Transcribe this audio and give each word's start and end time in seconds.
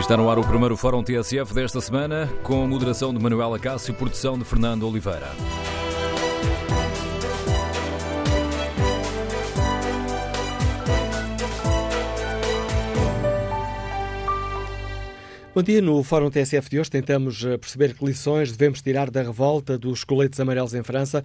Está 0.00 0.16
no 0.16 0.30
ar 0.30 0.38
o 0.38 0.42
primeiro 0.44 0.78
Fórum 0.78 1.04
TSF 1.04 1.54
desta 1.54 1.78
semana, 1.78 2.26
com 2.42 2.66
moderação 2.66 3.12
de 3.12 3.22
Manuela 3.22 3.58
Cássio 3.58 3.92
e 3.92 3.94
produção 3.94 4.36
de 4.38 4.46
Fernando 4.46 4.88
Oliveira. 4.88 5.28
Bom 15.54 15.62
dia. 15.62 15.82
No 15.82 16.02
Fórum 16.02 16.30
TSF 16.30 16.70
de 16.70 16.80
hoje 16.80 16.90
tentamos 16.90 17.44
eh, 17.44 17.58
perceber 17.58 17.94
que 17.94 18.04
lições 18.04 18.50
devemos 18.50 18.80
tirar 18.80 19.10
da 19.10 19.22
revolta 19.22 19.76
dos 19.78 20.02
coletes 20.02 20.40
amarelos 20.40 20.72
em 20.72 20.82
França 20.82 21.22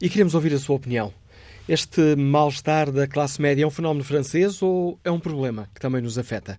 e 0.00 0.08
queremos 0.08 0.34
ouvir 0.34 0.54
a 0.54 0.58
sua 0.58 0.76
opinião. 0.76 1.12
Este 1.68 2.16
mal-estar 2.16 2.90
da 2.90 3.06
classe 3.06 3.40
média 3.40 3.64
é 3.64 3.66
um 3.66 3.70
fenómeno 3.70 4.02
francês 4.02 4.62
ou 4.62 4.98
é 5.04 5.10
um 5.10 5.20
problema 5.20 5.68
que 5.74 5.80
também 5.80 6.00
nos 6.00 6.18
afeta? 6.18 6.58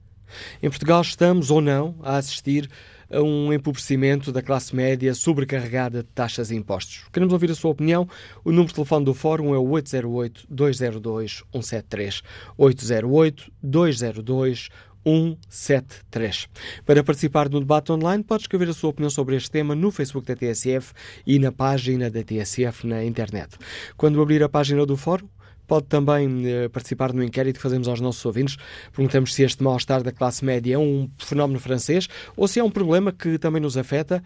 Em 0.62 0.70
Portugal 0.70 1.02
estamos 1.02 1.50
ou 1.52 1.62
não 1.62 1.96
a 2.02 2.18
assistir 2.18 2.70
a 3.12 3.22
um 3.22 3.54
empobrecimento 3.54 4.32
da 4.32 4.42
classe 4.42 4.76
média 4.76 5.14
sobrecarregada 5.14 6.02
de 6.04 6.10
taxas 6.10 6.50
e 6.52 6.56
impostos. 6.56 7.06
Queremos 7.14 7.34
ouvir 7.34 7.52
a 7.52 7.56
sua 7.56 7.72
opinião. 7.72 8.10
O 8.44 8.50
número 8.50 8.70
de 8.70 8.74
telefone 8.74 9.06
do 9.06 9.14
Fórum 9.14 9.54
é 9.54 9.58
o 9.58 9.66
808-202-173. 9.66 12.24
808-202-173. 12.58 14.72
173. 15.06 16.50
Para 16.84 17.04
participar 17.04 17.48
no 17.48 17.60
debate 17.60 17.92
online, 17.92 18.24
pode 18.24 18.44
escrever 18.44 18.70
a 18.70 18.74
sua 18.74 18.90
opinião 18.90 19.10
sobre 19.10 19.36
este 19.36 19.52
tema 19.52 19.76
no 19.76 19.92
Facebook 19.92 20.28
da 20.28 20.36
TSF 20.36 20.94
e 21.26 21.38
na 21.38 21.52
página 21.52 22.10
da 22.10 22.24
TSF 22.24 22.88
na 22.88 23.06
internet. 23.06 23.56
Quando 23.96 24.20
abrir 24.20 24.42
a 24.42 24.50
página 24.50 24.84
do 24.86 24.98
fórum, 24.98 25.30
pode 25.68 25.88
também 25.88 26.44
eh, 26.48 26.70
participar 26.70 27.14
no 27.14 27.24
inquérito 27.24 27.58
que 27.58 27.62
fazemos 27.62 27.88
aos 27.88 28.00
nossos 28.02 28.26
ouvintes. 28.26 28.58
Perguntamos 28.94 29.34
se 29.34 29.44
este 29.44 29.64
mal-estar 29.64 30.04
da 30.04 30.12
classe 30.12 30.44
média 30.44 30.76
é 30.76 30.78
um 30.78 31.10
fenómeno 31.18 31.60
francês 31.60 32.08
ou 32.36 32.48
se 32.48 32.60
é 32.60 32.64
um 32.64 32.72
problema 32.72 33.12
que 33.12 33.38
também 33.38 33.62
nos 33.62 33.78
afeta. 33.78 34.24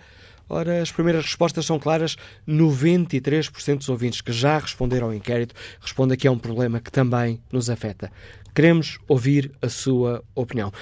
Ora, 0.50 0.82
as 0.82 0.92
primeiras 0.92 1.26
respostas 1.26 1.66
são 1.66 1.78
claras. 1.78 2.18
93% 2.48 3.78
dos 3.78 3.90
ouvintes 3.90 4.20
que 4.20 4.32
já 4.32 4.58
responderam 4.58 5.08
ao 5.08 5.14
inquérito 5.14 5.54
respondem 5.80 6.18
que 6.18 6.28
é 6.28 6.32
um 6.32 6.40
problema 6.40 6.80
que 6.80 6.92
também 6.92 7.40
nos 7.52 7.70
afeta. 7.70 8.12
Queremos 8.54 8.98
ouvir 9.08 9.52
a 9.62 9.70
sua 9.70 10.24
opinião. 10.34 10.74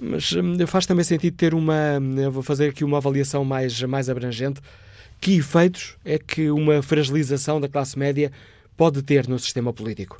Mas 0.00 0.32
hum, 0.32 0.56
faz 0.66 0.86
também 0.86 1.04
sentido 1.04 1.36
ter 1.36 1.52
uma. 1.52 1.98
Eu 2.16 2.32
vou 2.32 2.42
fazer 2.42 2.70
aqui 2.70 2.82
uma 2.82 2.96
avaliação 2.96 3.44
mais, 3.44 3.82
mais 3.82 4.08
abrangente. 4.08 4.60
Que 5.20 5.36
efeitos 5.36 5.96
é 6.02 6.18
que 6.18 6.50
uma 6.50 6.80
fragilização 6.80 7.60
da 7.60 7.68
classe 7.68 7.98
média 7.98 8.32
pode 8.80 9.02
ter 9.02 9.28
no 9.28 9.38
sistema 9.38 9.74
político? 9.74 10.18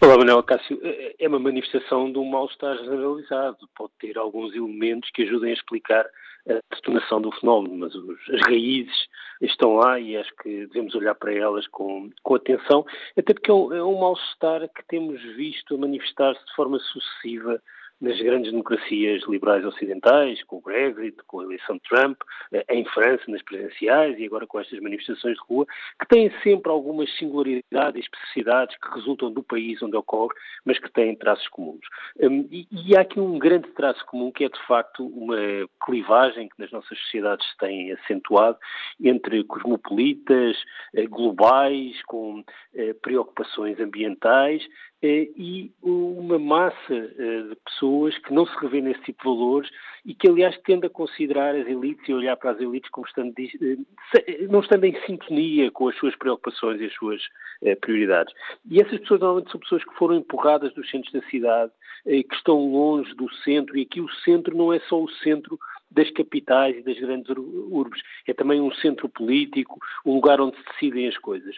Olá, 0.03 0.17
Manuel 0.17 0.43
Cássio. 0.43 0.81
É, 0.83 1.15
é 1.19 1.29
uma 1.29 1.39
manifestação 1.39 2.11
de 2.11 2.19
um 2.19 2.25
mal-estar 2.25 2.75
generalizado. 2.79 3.69
Pode 3.77 3.93
ter 4.01 4.17
alguns 4.17 4.55
elementos 4.55 5.11
que 5.11 5.25
ajudem 5.25 5.51
a 5.51 5.53
explicar 5.53 6.07
a 6.49 6.75
detonação 6.75 7.21
do 7.21 7.31
fenómeno, 7.33 7.77
mas 7.77 7.95
os, 7.95 8.19
as 8.31 8.41
raízes 8.47 9.09
estão 9.43 9.75
lá 9.75 10.01
e 10.01 10.17
acho 10.17 10.35
que 10.37 10.67
devemos 10.69 10.95
olhar 10.95 11.15
para 11.15 11.35
elas 11.35 11.67
com, 11.69 12.09
com 12.23 12.35
atenção, 12.35 12.87
até 13.15 13.35
porque 13.35 13.51
é 13.51 13.55
um, 13.55 13.75
é 13.75 13.85
um 13.85 14.01
mal-estar 14.01 14.67
que 14.71 14.83
temos 14.89 15.21
visto 15.37 15.75
a 15.75 15.79
manifestar-se 15.79 16.43
de 16.47 16.55
forma 16.55 16.79
sucessiva 16.79 17.63
nas 18.01 18.19
grandes 18.21 18.51
democracias 18.51 19.23
liberais 19.29 19.65
ocidentais, 19.65 20.43
com 20.45 20.57
o 20.57 20.61
Brexit, 20.61 21.17
com 21.27 21.41
a 21.41 21.45
eleição 21.45 21.77
de 21.77 21.83
Trump, 21.83 22.21
eh, 22.53 22.65
em 22.71 22.85
França, 22.87 23.25
nas 23.29 23.43
presidenciais 23.43 24.19
e 24.19 24.25
agora 24.25 24.47
com 24.47 24.59
estas 24.59 24.81
manifestações 24.81 25.37
de 25.37 25.43
rua, 25.49 25.67
que 25.99 26.09
têm 26.09 26.31
sempre 26.43 26.71
algumas 26.71 27.11
singularidades 27.19 27.97
e 27.97 28.01
especificidades 28.01 28.77
que 28.77 28.95
resultam 28.95 29.33
do 29.33 29.43
país 29.43 29.83
onde 29.83 29.97
ocorre, 29.97 30.35
mas 30.65 30.79
que 30.79 30.91
têm 30.91 31.15
traços 31.15 31.47
comuns. 31.49 31.81
Hum, 32.21 32.49
e, 32.51 32.97
há 32.97 33.03
aqui 33.03 33.21
um 33.21 33.39
grande 33.39 33.69
traço 33.73 34.05
comum 34.07 34.33
que 34.33 34.45
é, 34.45 34.49
de 34.49 34.67
facto, 34.67 35.07
uma 35.07 35.37
clivagem 35.85 36.49
que 36.49 36.59
nas 36.59 36.71
nossas 36.71 36.99
sociedades 36.99 37.47
se 37.47 37.57
tem 37.59 37.93
acentuado 37.93 38.59
entre 39.03 39.45
cosmopolitas, 39.45 40.57
eh, 40.95 41.07
globais, 41.07 42.01
com 42.05 42.43
eh, 42.75 42.95
preocupações 42.95 43.79
ambientais, 43.79 44.63
e 45.03 45.73
uma 45.83 46.39
massa 46.39 46.77
eh, 46.95 47.43
de 47.49 47.57
pessoas 47.65 48.17
que 48.19 48.35
não 48.35 48.45
se 48.47 48.55
revê 48.59 48.83
nesse 48.83 49.01
tipo 49.03 49.23
de 49.23 49.29
valores 49.29 49.71
e 50.05 50.15
que, 50.15 50.29
aliás, 50.29 50.59
tende 50.59 50.87
a 50.87 50.91
considerar 50.91 51.55
as 51.55 51.67
elites 51.67 52.07
e 52.07 52.13
olhar 52.13 52.37
para 52.37 52.51
as 52.51 52.61
elites 52.61 52.91
como 52.91 53.07
estando, 53.07 53.33
eh, 53.39 54.47
não 54.51 54.61
estando 54.61 54.85
em 54.85 54.95
sintonia 55.07 55.71
com 55.71 55.89
as 55.89 55.97
suas 55.97 56.15
preocupações 56.17 56.81
e 56.81 56.87
as 56.87 56.95
suas 56.95 57.23
prioridades. 57.81 58.35
E 58.71 58.81
essas 58.81 58.99
pessoas 59.01 59.21
normalmente 59.21 59.51
são 59.51 59.61
pessoas 59.61 59.85
que 59.85 59.95
foram 59.95 60.17
empurradas 60.17 60.73
dos 60.75 60.89
centros 60.91 61.13
da 61.13 61.23
cidade, 61.29 61.73
que 62.05 62.35
estão 62.35 62.71
longe 62.71 63.15
do 63.15 63.31
centro, 63.37 63.77
e 63.77 63.83
aqui 63.83 64.01
o 64.01 64.09
centro 64.25 64.57
não 64.57 64.73
é 64.73 64.81
só 64.81 64.99
o 64.99 65.11
centro 65.11 65.59
das 65.91 66.11
capitais 66.11 66.77
e 66.77 66.83
das 66.83 66.99
grandes 66.99 67.29
urbes, 67.37 68.01
é 68.27 68.33
também 68.33 68.61
um 68.61 68.73
centro 68.73 69.09
político, 69.09 69.79
um 70.07 70.15
lugar 70.15 70.41
onde 70.41 70.57
se 70.57 70.65
decidem 70.65 71.09
as 71.09 71.19
coisas. 71.19 71.57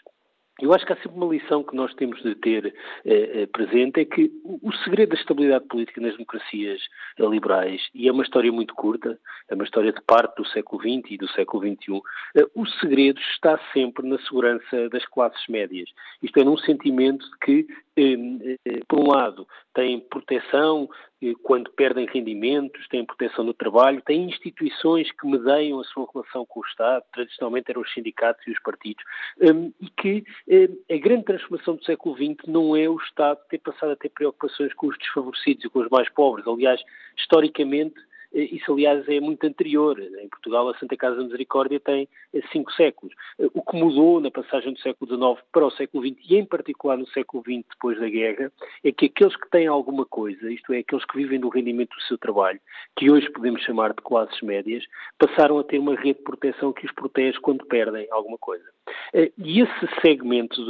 Eu 0.60 0.72
acho 0.74 0.84
que 0.84 0.92
há 0.92 0.96
sempre 0.96 1.16
uma 1.16 1.32
lição 1.32 1.64
que 1.64 1.74
nós 1.74 1.94
temos 1.94 2.22
de 2.22 2.34
ter 2.34 2.74
eh, 3.04 3.42
eh, 3.42 3.46
presente, 3.46 4.00
é 4.00 4.04
que 4.04 4.30
o, 4.44 4.70
segredo 4.84 5.10
da 5.10 5.20
estabilidade 5.20 5.66
política 5.66 6.00
nas 6.00 6.12
democracias 6.12 6.80
eh, 7.18 7.26
liberais, 7.26 7.80
e 7.94 8.06
é 8.06 8.12
uma 8.12 8.22
história 8.22 8.52
muito 8.52 8.74
curta, 8.74 9.18
é 9.48 9.54
uma 9.54 9.64
história 9.64 9.92
de 9.92 10.00
parte 10.02 10.36
do 10.36 10.46
século 10.48 10.82
XX 10.82 11.12
e 11.12 11.16
do 11.16 11.28
século 11.30 11.62
XXI, 11.66 12.02
eh, 12.36 12.46
o 12.54 12.66
segredo 12.66 13.18
está 13.32 13.58
sempre 13.72 14.06
na 14.06 14.18
segurança 14.20 14.88
das 14.90 15.04
classes 15.06 15.42
médias. 15.48 15.88
Isto 16.22 16.38
é, 16.38 16.44
num 16.44 16.58
sentimento 16.58 17.24
de 17.30 17.38
que, 17.38 17.66
eh, 17.96 18.58
eh, 18.66 18.80
por 18.86 19.00
um 19.00 19.10
lado, 19.10 19.48
têm 19.74 20.00
proteção 20.00 20.88
quando 21.42 21.70
perdem 21.70 22.06
rendimentos, 22.06 22.86
têm 22.88 23.04
proteção 23.04 23.44
no 23.44 23.54
trabalho, 23.54 24.02
têm 24.02 24.24
instituições 24.24 25.10
que 25.12 25.26
medeiam 25.26 25.80
a 25.80 25.84
sua 25.84 26.08
relação 26.12 26.44
com 26.44 26.60
o 26.60 26.64
Estado, 26.64 27.04
tradicionalmente 27.12 27.70
eram 27.70 27.82
os 27.82 27.92
sindicatos 27.92 28.46
e 28.46 28.50
os 28.50 28.60
partidos, 28.60 29.04
um, 29.40 29.72
e 29.80 29.88
que 29.88 30.24
um, 30.48 30.94
a 30.94 30.98
grande 30.98 31.24
transformação 31.24 31.76
do 31.76 31.84
século 31.84 32.16
XX 32.16 32.46
não 32.46 32.76
é 32.76 32.88
o 32.88 32.96
Estado 32.96 33.38
ter 33.48 33.58
passado 33.58 33.92
a 33.92 33.96
ter 33.96 34.08
preocupações 34.08 34.72
com 34.74 34.88
os 34.88 34.98
desfavorecidos 34.98 35.64
e 35.64 35.68
com 35.68 35.80
os 35.80 35.88
mais 35.88 36.08
pobres. 36.10 36.46
Aliás, 36.46 36.80
historicamente, 37.16 37.94
isso, 38.34 38.72
aliás, 38.72 39.06
é 39.08 39.20
muito 39.20 39.46
anterior. 39.46 39.98
Em 40.00 40.28
Portugal, 40.28 40.68
a 40.68 40.78
Santa 40.78 40.96
Casa 40.96 41.16
da 41.16 41.24
Misericórdia 41.24 41.78
tem 41.78 42.08
eh, 42.32 42.40
cinco 42.50 42.72
séculos. 42.72 43.14
Eh, 43.38 43.48
o 43.52 43.62
que 43.62 43.76
mudou 43.76 44.20
na 44.20 44.30
passagem 44.30 44.72
do 44.72 44.80
século 44.80 45.10
XIX 45.10 45.46
para 45.52 45.66
o 45.66 45.70
século 45.70 46.06
XX, 46.06 46.16
e 46.30 46.36
em 46.36 46.44
particular 46.44 46.96
no 46.96 47.06
século 47.08 47.42
XX, 47.42 47.64
depois 47.70 48.00
da 48.00 48.08
guerra, 48.08 48.50
é 48.82 48.92
que 48.92 49.06
aqueles 49.06 49.36
que 49.36 49.50
têm 49.50 49.66
alguma 49.66 50.06
coisa, 50.06 50.50
isto 50.50 50.72
é, 50.72 50.78
aqueles 50.78 51.04
que 51.04 51.16
vivem 51.16 51.38
do 51.38 51.48
rendimento 51.48 51.94
do 51.94 52.02
seu 52.02 52.16
trabalho, 52.16 52.60
que 52.96 53.10
hoje 53.10 53.30
podemos 53.30 53.62
chamar 53.62 53.90
de 53.90 54.02
classes 54.02 54.40
médias, 54.40 54.84
passaram 55.18 55.58
a 55.58 55.64
ter 55.64 55.78
uma 55.78 55.94
rede 55.94 56.18
de 56.18 56.24
proteção 56.24 56.72
que 56.72 56.86
os 56.86 56.92
protege 56.92 57.38
quando 57.40 57.66
perdem 57.66 58.06
alguma 58.10 58.38
coisa. 58.38 58.64
E 59.38 59.60
esse 59.60 60.00
segmento, 60.00 60.60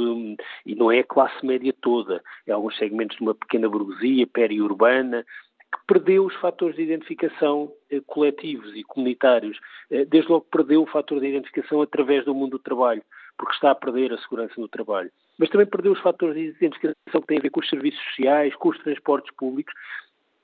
e 0.65 0.75
não 0.75 0.91
é 0.91 0.99
a 0.99 1.03
classe 1.03 1.45
média 1.45 1.73
toda, 1.81 2.21
é 2.45 2.51
alguns 2.51 2.77
segmentos 2.77 3.15
de 3.17 3.23
uma 3.23 3.33
pequena 3.33 3.69
burguesia 3.69 4.27
periurbana, 4.27 5.25
que 5.73 5.79
perdeu 5.87 6.25
os 6.25 6.35
fatores 6.35 6.75
de 6.75 6.83
identificação 6.83 7.71
eh, 7.89 7.99
coletivos 8.05 8.75
e 8.75 8.83
comunitários. 8.83 9.59
Eh, 9.89 10.05
desde 10.05 10.31
logo 10.31 10.45
perdeu 10.51 10.83
o 10.83 10.87
fator 10.87 11.19
de 11.19 11.27
identificação 11.27 11.81
através 11.81 12.23
do 12.25 12.35
mundo 12.35 12.51
do 12.51 12.59
trabalho, 12.59 13.01
porque 13.37 13.53
está 13.53 13.71
a 13.71 13.75
perder 13.75 14.13
a 14.13 14.17
segurança 14.19 14.53
no 14.57 14.67
trabalho. 14.67 15.11
Mas 15.37 15.49
também 15.49 15.65
perdeu 15.65 15.91
os 15.91 15.99
fatores 15.99 16.35
de 16.35 16.49
identificação 16.49 17.21
que 17.21 17.27
têm 17.27 17.39
a 17.39 17.41
ver 17.41 17.49
com 17.49 17.59
os 17.59 17.69
serviços 17.69 18.01
sociais, 18.09 18.55
com 18.55 18.69
os 18.69 18.77
transportes 18.79 19.33
públicos, 19.35 19.73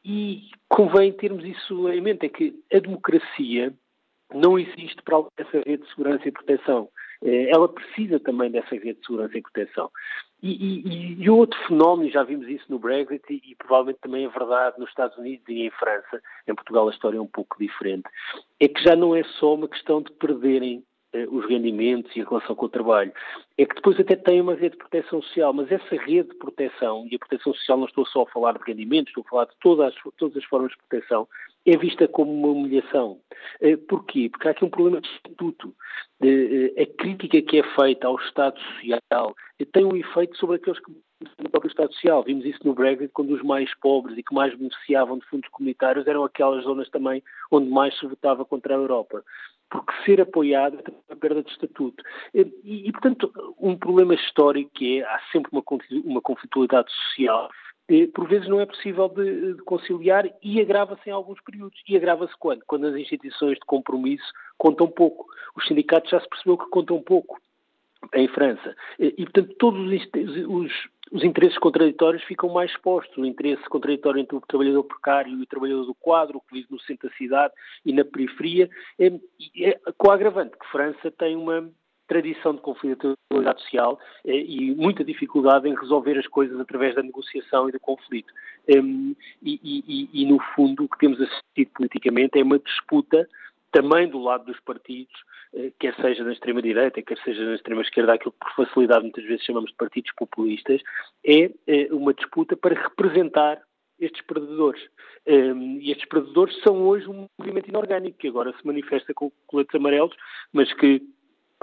e 0.03 0.49
convém 0.67 1.13
termos 1.13 1.45
isso 1.45 1.87
em 1.89 2.01
mente, 2.01 2.25
é 2.25 2.29
que 2.29 2.55
a 2.73 2.79
democracia 2.79 3.71
não 4.33 4.57
existe 4.57 5.01
para 5.03 5.23
dessa 5.37 5.57
rede 5.65 5.83
de 5.83 5.89
segurança 5.89 6.27
e 6.27 6.31
proteção. 6.31 6.89
Ela 7.23 7.67
precisa 7.67 8.19
também 8.19 8.49
dessa 8.49 8.75
rede 8.75 8.99
de 8.99 9.05
segurança 9.05 9.37
e 9.37 9.41
proteção. 9.41 9.91
E, 10.41 10.51
e, 10.51 11.21
e, 11.21 11.29
outro 11.29 11.59
fenómeno, 11.67 12.09
já 12.09 12.23
vimos 12.23 12.47
isso 12.47 12.63
no 12.69 12.79
Brexit 12.79 13.21
e, 13.29 13.51
e, 13.51 13.55
provavelmente 13.55 13.99
também 13.99 14.23
é 14.23 14.29
verdade 14.29 14.79
nos 14.79 14.87
Estados 14.87 15.17
Unidos 15.17 15.45
e 15.49 15.63
em 15.63 15.69
França, 15.71 16.21
em 16.47 16.55
Portugal 16.55 16.87
a 16.87 16.91
história 16.91 17.17
é 17.17 17.21
um 17.21 17.27
pouco 17.27 17.57
diferente, 17.59 18.07
é 18.57 18.67
que 18.69 18.81
já 18.81 18.95
não 18.95 19.13
é 19.13 19.23
só 19.23 19.55
uma 19.55 19.67
questão 19.67 20.01
de 20.01 20.13
perderem 20.13 20.77
eh, 20.77 20.88
os 21.29 21.45
rendimentos 21.47 22.15
e 22.15 22.21
a 22.21 22.25
relação 22.25 22.55
com 22.55 22.65
o 22.65 22.69
trabalho. 22.69 23.11
É 23.57 23.65
que 23.65 23.75
depois 23.75 23.99
até 23.99 24.15
tem 24.15 24.41
uma 24.41 24.55
rede 24.55 24.71
de 24.71 24.77
proteção 24.77 25.21
social, 25.21 25.53
mas 25.53 25.71
essa 25.71 25.95
rede 25.95 26.29
de 26.29 26.35
proteção, 26.35 27.07
e 27.09 27.15
a 27.15 27.19
proteção 27.19 27.53
social 27.53 27.77
não 27.77 27.85
estou 27.85 28.05
só 28.05 28.23
a 28.23 28.27
falar 28.27 28.57
de 28.57 28.63
rendimentos, 28.65 29.09
estou 29.09 29.23
a 29.25 29.29
falar 29.29 29.45
de 29.45 29.55
todas 29.61 29.87
as, 29.87 30.13
todas 30.17 30.37
as 30.37 30.43
formas 30.45 30.71
de 30.71 30.77
proteção, 30.77 31.27
é 31.65 31.77
vista 31.77 32.07
como 32.07 32.31
uma 32.31 32.47
humilhação. 32.47 33.19
Eh, 33.61 33.77
porquê? 33.77 34.29
Porque 34.29 34.47
há 34.47 34.51
aqui 34.51 34.63
um 34.63 34.69
problema 34.69 35.01
de 35.01 35.09
estatuto. 35.09 35.73
Eh, 36.23 36.81
a 36.81 36.85
crítica 37.01 37.41
que 37.41 37.59
é 37.59 37.63
feita 37.75 38.07
ao 38.07 38.15
Estado 38.15 38.59
Social 38.59 39.35
tem 39.71 39.85
um 39.85 39.95
efeito 39.95 40.37
sobre 40.37 40.55
aqueles 40.55 40.79
que 40.79 40.91
no 41.37 41.49
próprio 41.49 41.69
Estado 41.69 41.93
Social. 41.93 42.23
Vimos 42.23 42.45
isso 42.45 42.59
no 42.63 42.73
Brexit, 42.73 43.11
quando 43.13 43.31
os 43.31 43.41
mais 43.43 43.73
pobres 43.79 44.17
e 44.17 44.23
que 44.23 44.33
mais 44.33 44.55
beneficiavam 44.55 45.17
de 45.17 45.25
fundos 45.25 45.49
comunitários 45.49 46.07
eram 46.07 46.23
aquelas 46.23 46.63
zonas 46.63 46.89
também 46.89 47.21
onde 47.51 47.69
mais 47.69 47.97
se 47.97 48.05
votava 48.05 48.45
contra 48.45 48.73
a 48.73 48.77
Europa. 48.77 49.23
Porque 49.69 49.93
ser 50.03 50.19
apoiado 50.19 50.79
é 50.79 50.91
uma 51.09 51.19
perda 51.19 51.43
de 51.43 51.51
estatuto. 51.51 52.03
E, 52.33 52.87
e, 52.87 52.91
portanto, 52.91 53.31
um 53.59 53.77
problema 53.77 54.15
histórico 54.15 54.71
que 54.73 54.99
é, 54.99 55.03
há 55.05 55.19
sempre 55.31 55.51
uma, 55.51 55.63
uma 56.03 56.21
conflitualidade 56.21 56.91
social 56.91 57.49
por 58.13 58.27
vezes 58.27 58.47
não 58.47 58.59
é 58.59 58.65
possível 58.65 59.09
de, 59.09 59.55
de 59.55 59.61
conciliar 59.63 60.29
e 60.43 60.61
agrava-se 60.61 61.09
em 61.09 61.11
alguns 61.11 61.41
períodos. 61.41 61.81
E 61.87 61.97
agrava-se 61.97 62.33
quando? 62.37 62.63
Quando 62.67 62.87
as 62.87 62.95
instituições 62.95 63.55
de 63.55 63.65
compromisso 63.65 64.31
contam 64.57 64.87
pouco. 64.87 65.25
Os 65.55 65.65
sindicatos 65.67 66.11
já 66.11 66.19
se 66.19 66.29
percebeu 66.29 66.57
que 66.57 66.69
contam 66.69 67.01
pouco 67.01 67.39
em 68.13 68.27
França. 68.27 68.75
E, 68.99 69.23
portanto, 69.23 69.55
todos 69.57 69.79
os, 69.81 70.01
os, 70.47 70.71
os, 71.11 71.23
interesses 71.23 71.57
contraditórios 71.57 72.23
ficam 72.23 72.49
mais 72.49 72.71
expostos. 72.71 73.17
O 73.17 73.25
interesse 73.25 73.63
contraditório 73.69 74.21
entre 74.21 74.35
o 74.35 74.41
trabalhador 74.41 74.83
precário 74.83 75.31
e 75.31 75.41
o 75.41 75.45
trabalhador 75.45 75.85
do 75.85 75.95
quadro, 75.95 76.41
que 76.47 76.55
vive 76.55 76.67
no 76.69 76.79
centro 76.81 77.09
da 77.09 77.15
cidade 77.15 77.53
e 77.85 77.93
na 77.93 78.05
periferia, 78.05 78.69
é, 78.97 79.07
é, 79.57 79.79
com 79.97 80.11
agravante 80.11 80.57
que 80.57 80.67
França 80.67 81.11
tem 81.11 81.35
uma 81.35 81.69
tradição 82.07 82.55
de 82.55 82.61
conflitualidade 82.61 83.61
social 83.61 83.99
eh, 84.25 84.35
e 84.35 84.73
muita 84.73 85.03
dificuldade 85.03 85.69
em 85.69 85.75
resolver 85.75 86.17
as 86.17 86.27
coisas 86.27 86.59
através 86.59 86.95
da 86.95 87.03
negociação 87.03 87.69
e 87.69 87.71
do 87.71 87.79
conflito. 87.79 88.33
E, 88.67 89.15
e, 89.43 90.09
e, 90.11 90.25
no 90.25 90.39
fundo, 90.55 90.83
o 90.83 90.89
que 90.89 90.97
temos 90.97 91.21
assistido 91.21 91.69
politicamente 91.75 92.39
é 92.39 92.43
uma 92.43 92.57
disputa 92.57 93.27
também 93.71 94.07
do 94.07 94.19
lado 94.19 94.45
dos 94.45 94.59
partidos, 94.61 95.13
eh, 95.53 95.71
quer 95.79 95.95
seja 95.95 96.23
na 96.23 96.33
extrema-direita, 96.33 97.01
quer 97.01 97.17
seja 97.19 97.43
na 97.43 97.55
extrema-esquerda, 97.55 98.13
aquilo 98.13 98.31
que 98.31 98.39
por 98.39 98.65
facilidade 98.65 99.03
muitas 99.03 99.23
vezes 99.25 99.45
chamamos 99.45 99.71
de 99.71 99.77
partidos 99.77 100.11
populistas, 100.17 100.81
é, 101.25 101.51
é 101.67 101.93
uma 101.93 102.13
disputa 102.13 102.55
para 102.55 102.79
representar 102.79 103.61
estes 103.99 104.21
perdedores. 104.25 104.81
Um, 105.27 105.79
e 105.79 105.91
estes 105.91 106.07
perdedores 106.07 106.55
são 106.61 106.87
hoje 106.87 107.07
um 107.07 107.27
movimento 107.37 107.69
inorgânico 107.69 108.17
que 108.17 108.27
agora 108.27 108.53
se 108.57 108.65
manifesta 108.65 109.13
com 109.13 109.31
coletes 109.45 109.75
amarelos, 109.75 110.15
mas 110.53 110.71
que 110.73 111.01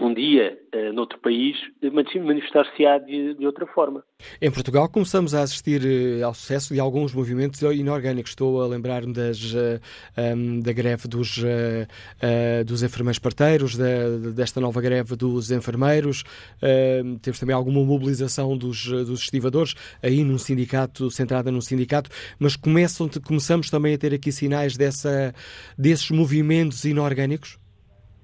um 0.04 0.12
dia, 0.12 0.58
uh, 0.75 0.93
noutro 0.93 1.19
país, 1.19 1.56
manifestar-se-á 2.22 2.98
de, 2.98 3.34
de, 3.34 3.46
outra 3.46 3.66
forma. 3.66 4.04
Em 4.43 4.50
Portugal 4.50 4.88
começamos 4.90 5.34
a 5.34 5.40
assistir 5.40 5.81
uh, 5.82 6.26
ao 6.26 6.34
sucesso 6.34 6.75
de 6.75 6.81
alguns 6.81 7.14
movimentos 7.14 7.62
inorgânicos. 7.62 8.32
Estou 8.32 8.62
a 8.62 8.66
lembrar-me 8.66 9.12
uh, 9.12 9.81
um, 10.37 10.60
da 10.60 10.72
greve 10.72 11.08
dos, 11.08 11.43
dos 12.66 12.82
enfermeiros 12.82 13.19
parteiros, 13.19 13.76
da, 13.76 14.31
desta 14.34 14.60
nova 14.60 14.81
greve 14.81 15.16
dos 15.16 15.50
enfermeiros. 15.50 16.25
temos 17.22 17.38
também 17.38 17.54
alguma 17.54 17.82
mobilização 17.84 18.56
dos, 18.56 18.87
dos 18.87 19.22
estivadores, 19.22 19.75
aí 20.02 20.22
num 20.25 20.38
sindicato, 20.38 21.10
centrada 21.10 21.50
num 21.50 21.60
sindicato, 21.60 22.10
mas 22.38 22.56
começam, 22.56 23.08
começamos 23.25 23.70
também 23.70 23.94
a 23.94 23.98
ter 23.98 24.12
aqui 24.12 24.32
sinais 24.32 24.76
dessa, 24.76 25.34
desses 25.78 26.10
movimentos 26.10 26.84
inorgânicos? 26.84 27.58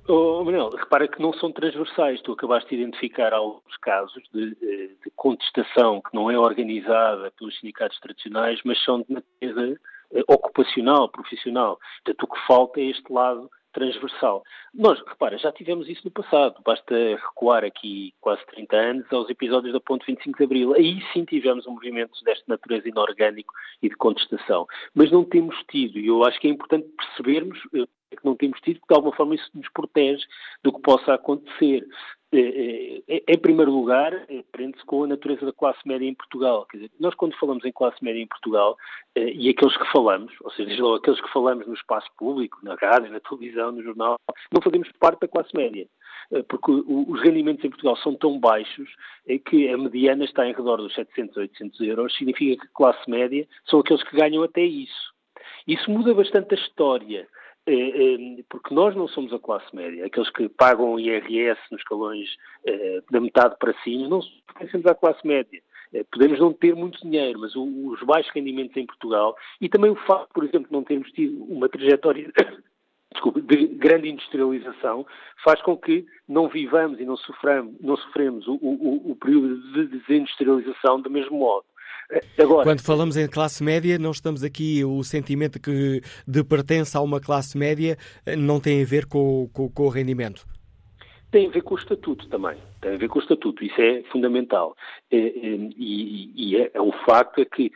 Oh, 0.08 0.42
Manuel, 0.44 0.70
repara 0.70 1.06
que 1.06 1.22
não 1.22 1.32
são 1.34 1.52
transversais. 1.52 2.20
Tu 2.22 2.32
acabaste 2.32 2.68
de 2.70 2.82
identificar 2.82 3.32
alguns 3.32 3.76
casos 3.80 4.22
de, 4.32 4.54
de, 4.56 4.96
contestação 5.14 6.00
que 6.00 6.14
não 6.14 6.28
é 6.30 6.36
organizada 6.36 7.30
pelos 7.38 7.56
sindicatos 7.60 7.98
tradicionais, 8.00 8.60
mas 8.64 8.82
são 8.82 9.02
de 9.02 9.12
natureza 9.12 9.80
eh, 10.12 10.24
ocupacional, 10.26 11.08
profissional. 11.08 11.78
Portanto, 12.04 12.22
o 12.24 12.34
que 12.34 12.46
falta 12.46 12.80
é 12.80 12.84
este 12.84 13.12
lado 13.12 13.48
transversal. 13.72 14.42
Nós, 14.74 14.98
repara, 15.06 15.38
já 15.38 15.50
tivemos 15.52 15.88
isso 15.88 16.02
no 16.04 16.10
passado. 16.10 16.60
Basta 16.64 16.94
recuar 16.94 17.64
aqui 17.64 18.14
quase 18.20 18.44
30 18.46 18.76
anos 18.76 19.12
aos 19.12 19.28
episódios 19.28 19.72
da 19.72 19.80
Ponte 19.80 20.06
25 20.06 20.38
de 20.38 20.44
Abril. 20.44 20.74
Aí 20.74 21.02
sim 21.12 21.24
tivemos 21.24 21.66
um 21.66 21.72
movimento 21.72 22.12
desta 22.24 22.44
natureza 22.46 22.88
inorgânico 22.88 23.52
e 23.82 23.88
de 23.88 23.96
contestação. 23.96 24.66
Mas 24.94 25.10
não 25.10 25.24
temos 25.24 25.56
tido, 25.70 25.98
e 25.98 26.06
eu 26.06 26.24
acho 26.24 26.38
que 26.40 26.48
é 26.48 26.50
importante 26.50 26.88
percebermos 26.96 27.58
eh, 27.74 27.86
que 28.16 28.24
não 28.24 28.36
temos 28.36 28.60
tido, 28.60 28.78
porque 28.80 28.94
de 28.94 28.96
alguma 28.96 29.16
forma 29.16 29.34
isso 29.34 29.50
nos 29.54 29.68
protege 29.70 30.24
do 30.62 30.72
que 30.72 30.82
possa 30.82 31.14
acontecer. 31.14 31.86
Eh, 32.34 33.02
eh, 33.06 33.22
em 33.28 33.38
primeiro 33.38 33.70
lugar, 33.70 34.12
prende-se 34.50 34.84
com 34.86 35.04
a 35.04 35.06
natureza 35.06 35.44
da 35.44 35.52
classe 35.52 35.80
média 35.86 36.06
em 36.06 36.14
Portugal. 36.14 36.66
Dizer, 36.72 36.90
nós 36.98 37.14
quando 37.14 37.36
falamos 37.36 37.64
em 37.64 37.72
classe 37.72 38.02
média 38.02 38.20
em 38.20 38.26
Portugal, 38.26 38.76
e 39.14 39.50
aqueles 39.50 39.76
que 39.76 39.92
falamos, 39.92 40.32
ou 40.40 40.50
seja, 40.52 40.82
aqueles 40.96 41.20
que 41.20 41.32
falamos 41.32 41.66
no 41.66 41.74
espaço 41.74 42.08
público, 42.16 42.58
na 42.62 42.74
rádio, 42.74 43.12
na 43.12 43.20
televisão, 43.20 43.72
no 43.72 43.82
jornal, 43.82 44.16
não 44.50 44.62
fazemos 44.62 44.90
parte 44.98 45.20
da 45.20 45.28
classe 45.28 45.54
média 45.54 45.86
porque 46.48 46.70
os 46.70 47.20
rendimentos 47.20 47.62
em 47.62 47.68
Portugal 47.68 47.96
são 47.96 48.14
tão 48.14 48.38
baixos 48.38 48.88
que 49.46 49.68
a 49.68 49.76
mediana 49.76 50.24
está 50.24 50.46
em 50.46 50.54
redor 50.54 50.78
dos 50.78 50.94
700, 50.94 51.36
800 51.36 51.80
euros, 51.80 52.16
significa 52.16 52.62
que 52.62 52.68
a 52.68 52.74
classe 52.74 53.10
média 53.10 53.46
são 53.66 53.80
aqueles 53.80 54.02
que 54.02 54.16
ganham 54.16 54.42
até 54.42 54.62
isso. 54.62 55.12
Isso 55.66 55.90
muda 55.90 56.14
bastante 56.14 56.54
a 56.54 56.58
história. 56.58 57.28
É, 57.64 57.74
é, 57.74 58.18
porque 58.48 58.74
nós 58.74 58.96
não 58.96 59.06
somos 59.06 59.32
a 59.32 59.38
classe 59.38 59.74
média, 59.74 60.04
aqueles 60.04 60.30
que 60.30 60.48
pagam 60.48 60.98
IRS 60.98 61.60
nos 61.70 61.80
escalões 61.80 62.28
é, 62.66 63.00
da 63.10 63.20
metade 63.20 63.56
para 63.58 63.72
cima, 63.82 64.08
não 64.08 64.20
pertencemos 64.46 64.86
à 64.86 64.94
classe 64.94 65.24
média. 65.26 65.62
Podemos 66.10 66.40
não 66.40 66.52
ter 66.52 66.74
muito 66.74 67.00
dinheiro, 67.02 67.38
mas 67.38 67.54
os 67.54 68.02
baixos 68.02 68.32
rendimentos 68.32 68.76
em 68.76 68.86
Portugal 68.86 69.36
e 69.60 69.68
também 69.68 69.90
o 69.90 69.96
facto, 70.06 70.30
por 70.32 70.42
exemplo, 70.42 70.66
de 70.66 70.72
não 70.72 70.82
termos 70.82 71.10
tido 71.12 71.44
uma 71.44 71.68
trajetória 71.68 72.32
de 73.44 73.66
grande 73.66 74.08
industrialização 74.08 75.06
faz 75.44 75.60
com 75.60 75.76
que 75.76 76.06
não 76.26 76.48
vivamos 76.48 76.98
e 76.98 77.04
não, 77.04 77.16
soframos, 77.16 77.78
não 77.80 77.96
sofremos 77.96 78.48
o, 78.48 78.54
o, 78.54 79.12
o 79.12 79.16
período 79.16 79.60
de 79.72 79.98
desindustrialização 79.98 81.00
do 81.00 81.10
mesmo 81.10 81.38
modo. 81.38 81.66
Agora, 82.38 82.64
Quando 82.64 82.82
falamos 82.82 83.16
em 83.16 83.28
classe 83.28 83.62
média, 83.62 83.98
não 83.98 84.10
estamos 84.10 84.42
aqui, 84.42 84.84
o 84.84 85.02
sentimento 85.02 85.60
que 85.60 86.00
de 86.26 86.44
pertença 86.44 86.98
a 86.98 87.02
uma 87.02 87.20
classe 87.20 87.56
média 87.56 87.96
eh, 88.26 88.36
não 88.36 88.60
tem 88.60 88.82
a 88.82 88.86
ver 88.86 89.06
com, 89.06 89.48
com, 89.52 89.68
com 89.68 89.84
o 89.84 89.88
rendimento. 89.88 90.44
Tem 91.30 91.46
a 91.46 91.50
ver 91.50 91.62
com 91.62 91.74
o 91.74 91.78
estatuto 91.78 92.28
também. 92.28 92.56
Tem 92.80 92.94
a 92.94 92.96
ver 92.96 93.08
com 93.08 93.18
o 93.18 93.22
estatuto. 93.22 93.64
Isso 93.64 93.80
é 93.80 94.02
fundamental. 94.10 94.76
Eh, 95.10 95.16
eh, 95.16 95.70
e, 95.76 96.32
e 96.36 96.56
é, 96.56 96.70
é 96.74 96.80
um 96.80 96.92
facto 97.06 97.40
é 97.40 97.44
que, 97.44 97.72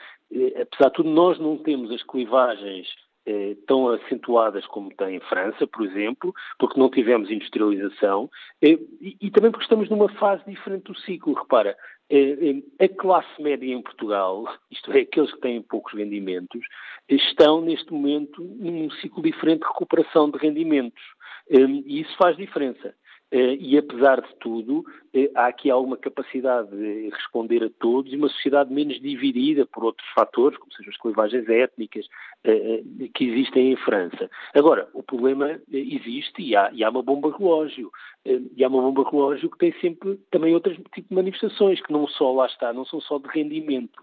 apesar 0.60 0.88
de 0.88 0.94
tudo, 0.94 1.10
nós 1.10 1.38
não 1.38 1.56
temos 1.56 1.90
as 1.90 2.02
clivagens 2.02 2.86
tão 3.66 3.88
acentuadas 3.88 4.64
como 4.68 4.94
tem 4.94 5.16
em 5.16 5.20
França, 5.20 5.66
por 5.66 5.84
exemplo, 5.84 6.32
porque 6.60 6.78
não 6.78 6.88
tivemos 6.88 7.28
industrialização 7.28 8.30
e, 8.62 8.78
e, 9.20 9.30
também 9.32 9.50
porque 9.50 9.64
estamos 9.64 9.90
numa 9.90 10.08
fase 10.10 10.44
diferente 10.46 10.84
do 10.84 10.96
ciclo. 11.00 11.34
Repara, 11.34 11.70
é, 11.70 11.74
é, 11.74 11.76
a 12.78 12.88
classe 12.88 13.42
média 13.42 13.72
em 13.74 13.82
Portugal, 13.82 14.44
isto 14.70 14.92
é, 14.92 15.00
aqueles 15.00 15.32
que 15.32 15.40
têm 15.40 15.62
poucos 15.62 15.92
rendimentos, 15.94 16.60
estão 17.08 17.60
neste 17.60 17.92
momento 17.92 18.42
num 18.42 18.90
ciclo 18.90 19.22
diferente 19.22 19.60
de 19.60 19.66
recuperação 19.66 20.30
de 20.30 20.38
rendimentos. 20.38 21.02
Hum, 21.50 21.82
e 21.86 22.00
isso 22.00 22.16
faz 22.16 22.36
diferença. 22.36 22.94
Eh, 23.36 23.58
e 23.60 23.76
apesar 23.76 24.22
de 24.22 24.34
tudo, 24.36 24.82
eh, 25.12 25.30
há 25.34 25.48
aqui 25.48 25.70
alguma 25.70 25.98
capacidade 25.98 26.70
de 26.70 27.10
responder 27.10 27.62
a 27.62 27.68
todos 27.68 28.10
e 28.10 28.16
uma 28.16 28.30
sociedade 28.30 28.72
menos 28.72 28.98
dividida 28.98 29.66
por 29.66 29.84
outros 29.84 30.08
fatores, 30.14 30.56
como 30.56 30.72
sejam 30.72 30.90
as 30.90 30.96
clivagens 30.96 31.46
étnicas 31.46 32.06
eh, 32.44 32.82
que 33.12 33.24
existem 33.24 33.72
em 33.72 33.76
França. 33.76 34.30
Agora, 34.54 34.88
o 34.94 35.02
problema 35.02 35.60
existe 35.70 36.40
e 36.40 36.56
há, 36.56 36.70
e 36.72 36.82
há 36.82 36.88
uma 36.88 37.02
bomba 37.02 37.36
relógio. 37.36 37.90
E 38.24 38.64
há 38.64 38.68
uma 38.68 38.80
bomba 38.80 39.08
relógio 39.08 39.50
que 39.50 39.58
tem 39.58 39.72
sempre 39.80 40.18
também 40.30 40.54
outros 40.54 40.76
tipos 40.94 41.08
de 41.10 41.14
manifestações, 41.14 41.80
que 41.80 41.92
não 41.92 42.08
só 42.08 42.32
lá 42.32 42.46
está, 42.46 42.72
não 42.72 42.86
são 42.86 43.00
só 43.00 43.18
de 43.18 43.28
rendimento, 43.28 44.02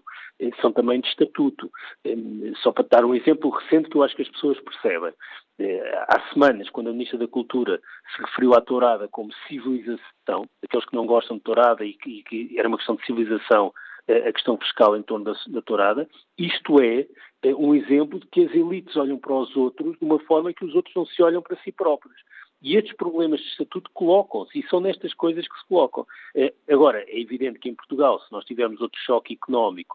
são 0.62 0.72
também 0.72 1.00
de 1.00 1.08
estatuto. 1.08 1.70
Só 2.62 2.72
para 2.72 2.86
dar 2.90 3.04
um 3.04 3.14
exemplo 3.14 3.50
recente 3.50 3.90
que 3.90 3.96
eu 3.96 4.02
acho 4.02 4.16
que 4.16 4.22
as 4.22 4.30
pessoas 4.30 4.58
percebem. 4.60 5.12
Eh, 5.58 6.04
há 6.08 6.20
semanas, 6.32 6.68
quando 6.70 6.88
a 6.88 6.92
Ministra 6.92 7.18
da 7.18 7.28
Cultura 7.28 7.80
se 8.14 8.22
referiu 8.22 8.54
à 8.54 8.60
tourada 8.60 9.06
como 9.08 9.32
civilização, 9.46 10.48
aqueles 10.62 10.86
que 10.86 10.96
não 10.96 11.06
gostam 11.06 11.36
de 11.36 11.44
tourada 11.44 11.84
e 11.84 11.94
que, 11.94 12.22
que 12.24 12.58
era 12.58 12.66
uma 12.66 12.76
questão 12.76 12.96
de 12.96 13.06
civilização, 13.06 13.72
eh, 14.08 14.28
a 14.28 14.32
questão 14.32 14.58
fiscal 14.58 14.96
em 14.96 15.02
torno 15.02 15.24
da, 15.24 15.34
da 15.48 15.62
tourada, 15.62 16.08
isto 16.36 16.82
é, 16.82 17.06
é 17.42 17.54
um 17.54 17.74
exemplo 17.74 18.18
de 18.18 18.26
que 18.26 18.44
as 18.44 18.52
elites 18.52 18.96
olham 18.96 19.18
para 19.18 19.32
os 19.32 19.54
outros 19.56 19.96
de 19.98 20.04
uma 20.04 20.18
forma 20.20 20.52
que 20.52 20.64
os 20.64 20.74
outros 20.74 20.94
não 20.94 21.06
se 21.06 21.22
olham 21.22 21.40
para 21.40 21.56
si 21.62 21.70
próprios. 21.70 22.16
E 22.60 22.76
estes 22.76 22.96
problemas 22.96 23.40
de 23.40 23.46
estatuto 23.48 23.90
colocam-se, 23.92 24.58
e 24.58 24.66
são 24.68 24.80
nestas 24.80 25.12
coisas 25.12 25.46
que 25.46 25.58
se 25.58 25.66
colocam. 25.68 26.06
Agora, 26.66 27.04
é 27.06 27.20
evidente 27.20 27.58
que 27.58 27.68
em 27.68 27.74
Portugal, 27.74 28.18
se 28.20 28.32
nós 28.32 28.42
tivermos 28.46 28.80
outro 28.80 28.98
choque 29.02 29.34
económico, 29.34 29.94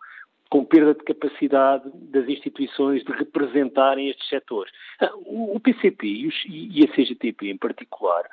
com 0.50 0.66
perda 0.66 0.96
de 0.96 1.04
capacidade 1.04 1.90
das 1.94 2.28
instituições 2.28 3.04
de 3.04 3.12
representarem 3.12 4.10
estes 4.10 4.28
setores. 4.28 4.74
Ah, 5.00 5.12
o 5.16 5.60
PCP 5.60 6.32
e 6.48 6.84
a 6.84 6.96
CGTP, 6.96 7.52
em 7.52 7.58
particular, 7.58 8.24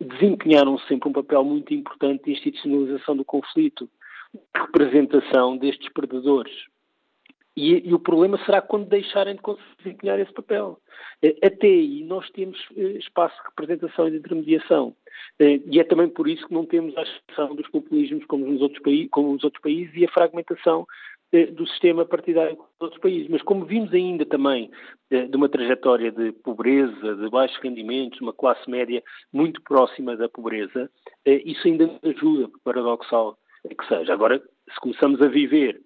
desempenharam 0.00 0.78
sempre 0.80 1.08
um 1.08 1.12
papel 1.12 1.44
muito 1.44 1.72
importante 1.72 2.24
de 2.24 2.32
institucionalização 2.32 3.16
do 3.16 3.24
conflito, 3.24 3.88
de 4.34 4.60
representação 4.60 5.56
destes 5.56 5.88
perdedores. 5.92 6.52
E, 7.56 7.88
e, 7.88 7.92
o 7.92 7.98
problema 7.98 8.38
será 8.44 8.62
quando 8.62 8.88
deixarem 8.88 9.34
de 9.34 9.42
desempenhar 9.78 10.18
esse 10.18 10.32
papel. 10.32 10.80
Até 11.42 11.66
aí 11.66 12.02
nós 12.04 12.28
temos 12.30 12.58
eh, 12.76 12.92
espaço 12.92 13.36
de 13.36 13.48
representação 13.48 14.08
e 14.08 14.12
de 14.12 14.16
intermediação. 14.18 14.94
Eh, 15.38 15.60
e 15.66 15.80
é 15.80 15.84
também 15.84 16.08
por 16.08 16.28
isso 16.28 16.46
que 16.46 16.54
não 16.54 16.64
temos 16.64 16.96
a 16.96 17.02
exceção 17.02 17.54
dos 17.54 17.68
populismos 17.68 18.24
como 18.26 18.46
nos 18.46 18.62
outros, 18.62 18.80
como 19.10 19.32
nos 19.32 19.44
outros 19.44 19.60
países 19.62 19.94
e 19.94 20.06
a 20.06 20.10
fragmentação 20.10 20.86
do 21.52 21.66
sistema 21.68 22.04
partidário 22.04 22.56
dos 22.56 22.66
outros 22.80 23.00
países. 23.00 23.28
Mas 23.28 23.42
como 23.42 23.64
vimos 23.64 23.92
ainda 23.92 24.26
também 24.26 24.70
de 25.10 25.36
uma 25.36 25.48
trajetória 25.48 26.10
de 26.10 26.32
pobreza, 26.32 27.16
de 27.16 27.30
baixos 27.30 27.58
rendimentos, 27.58 28.20
uma 28.20 28.32
classe 28.32 28.68
média 28.68 29.02
muito 29.32 29.62
próxima 29.62 30.16
da 30.16 30.28
pobreza, 30.28 30.90
isso 31.24 31.68
ainda 31.68 31.90
ajuda, 32.02 32.50
paradoxal 32.64 33.38
que 33.62 33.86
seja. 33.86 34.12
Agora, 34.12 34.40
se 34.40 34.80
começamos 34.80 35.22
a 35.22 35.28
viver 35.28 35.80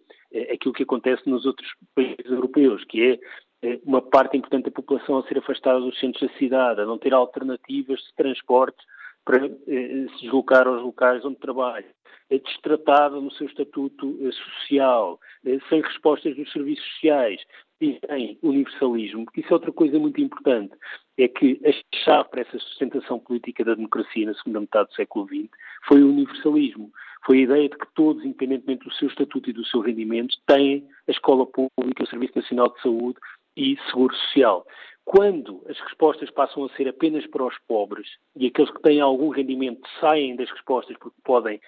aquilo 0.50 0.74
que 0.74 0.82
acontece 0.84 1.28
nos 1.28 1.44
outros 1.44 1.68
países 1.94 2.24
europeus, 2.24 2.82
que 2.84 3.20
é 3.62 3.78
uma 3.84 4.02
parte 4.02 4.36
importante 4.36 4.64
da 4.64 4.70
população 4.70 5.18
a 5.18 5.22
ser 5.26 5.38
afastada 5.38 5.80
dos 5.80 5.98
centros 5.98 6.30
da 6.30 6.38
cidade, 6.38 6.80
a 6.80 6.86
não 6.86 6.98
ter 6.98 7.12
alternativas 7.14 7.98
de 8.00 8.14
transporte 8.14 8.78
para 9.24 9.46
eh, 9.46 10.06
se 10.16 10.22
deslocar 10.22 10.66
aos 10.66 10.82
locais 10.82 11.24
onde 11.24 11.36
trabalha, 11.36 11.86
é 12.30 12.38
destratada 12.38 13.20
no 13.20 13.30
seu 13.32 13.46
estatuto 13.46 14.18
eh, 14.20 14.30
social, 14.32 15.20
eh, 15.44 15.58
sem 15.68 15.80
respostas 15.80 16.36
dos 16.36 16.50
serviços 16.52 16.84
sociais 16.92 17.40
e 17.80 17.98
sem 18.06 18.38
universalismo, 18.42 19.24
porque 19.24 19.40
isso 19.40 19.50
é 19.50 19.54
outra 19.54 19.72
coisa 19.72 19.98
muito 19.98 20.20
importante, 20.20 20.74
é 21.18 21.28
que 21.28 21.60
a 21.64 21.96
chave 21.96 22.28
para 22.30 22.42
essa 22.42 22.58
sustentação 22.58 23.18
política 23.18 23.64
da 23.64 23.74
democracia 23.74 24.26
na 24.26 24.34
segunda 24.34 24.60
metade 24.60 24.88
do 24.88 24.94
século 24.94 25.26
XX 25.26 25.48
foi 25.86 26.02
o 26.02 26.08
universalismo. 26.08 26.90
Foi 27.26 27.38
a 27.38 27.42
ideia 27.42 27.68
de 27.68 27.76
que 27.76 27.86
todos, 27.94 28.24
independentemente 28.24 28.84
do 28.84 28.94
seu 28.94 29.08
estatuto 29.08 29.48
e 29.48 29.52
do 29.52 29.64
seu 29.66 29.80
rendimento, 29.80 30.36
têm 30.46 30.86
a 31.08 31.10
escola 31.10 31.46
pública, 31.46 32.04
o 32.04 32.06
Serviço 32.06 32.36
Nacional 32.36 32.72
de 32.74 32.82
Saúde 32.82 33.18
e 33.56 33.76
Seguro 33.90 34.14
Social. 34.14 34.66
Quando 35.04 35.62
as 35.68 35.78
respostas 35.80 36.30
passam 36.30 36.64
a 36.64 36.68
ser 36.70 36.88
apenas 36.88 37.26
para 37.26 37.44
os 37.44 37.54
pobres 37.68 38.08
e 38.34 38.46
aqueles 38.46 38.70
que 38.70 38.82
têm 38.82 39.00
algum 39.00 39.28
rendimento 39.28 39.86
saem 40.00 40.34
das 40.34 40.50
respostas 40.50 40.96
porque 40.98 41.16
podem 41.22 41.60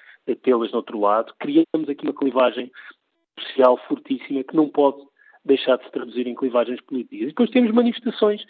tê-las 0.43 0.71
no 0.73 0.78
outro 0.78 0.99
lado, 0.99 1.35
criamos 1.38 1.88
aqui 1.88 2.05
uma 2.05 2.14
clivagem 2.14 2.73
social 3.38 3.78
fortíssima 3.87 4.43
que 4.43 4.57
não 4.57 4.69
pode 4.69 4.99
deixar 5.45 5.76
de 5.76 5.85
se 5.85 5.93
traduzir 5.93 6.26
em 6.26 6.35
clivagens 6.35 6.81
políticas. 6.81 7.21
E 7.21 7.26
depois 7.26 7.50
temos 7.50 7.73
manifestações 7.73 8.43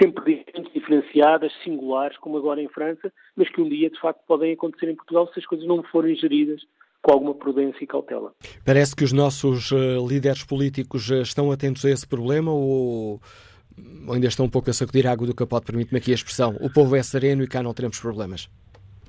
sempre 0.00 0.44
diferenciadas, 0.74 1.52
singulares, 1.64 2.16
como 2.18 2.36
agora 2.36 2.60
em 2.60 2.68
França, 2.68 3.12
mas 3.34 3.48
que 3.48 3.60
um 3.60 3.68
dia, 3.68 3.90
de 3.90 3.98
facto, 3.98 4.20
podem 4.26 4.52
acontecer 4.52 4.90
em 4.90 4.96
Portugal 4.96 5.28
se 5.32 5.40
as 5.40 5.46
coisas 5.46 5.66
não 5.66 5.82
forem 5.82 6.14
geridas 6.14 6.60
com 7.02 7.12
alguma 7.12 7.34
prudência 7.34 7.82
e 7.82 7.86
cautela. 7.86 8.32
Parece 8.64 8.94
que 8.94 9.04
os 9.04 9.12
nossos 9.12 9.70
uh, 9.70 10.06
líderes 10.06 10.44
políticos 10.44 11.08
uh, 11.08 11.22
estão 11.22 11.52
atentos 11.52 11.84
a 11.84 11.90
esse 11.90 12.06
problema 12.06 12.52
ou 12.52 13.20
ainda 14.12 14.26
estão 14.26 14.46
um 14.46 14.48
pouco 14.48 14.70
a 14.70 14.72
sacudir 14.72 15.06
a 15.06 15.12
água 15.12 15.26
do 15.26 15.34
capote, 15.34 15.66
permite-me 15.66 15.98
aqui 15.98 16.12
a 16.12 16.14
expressão. 16.14 16.56
O 16.60 16.70
povo 16.70 16.96
é 16.96 17.02
sereno 17.02 17.42
e 17.42 17.46
cá 17.46 17.62
não 17.62 17.74
teremos 17.74 17.98
problemas. 17.98 18.48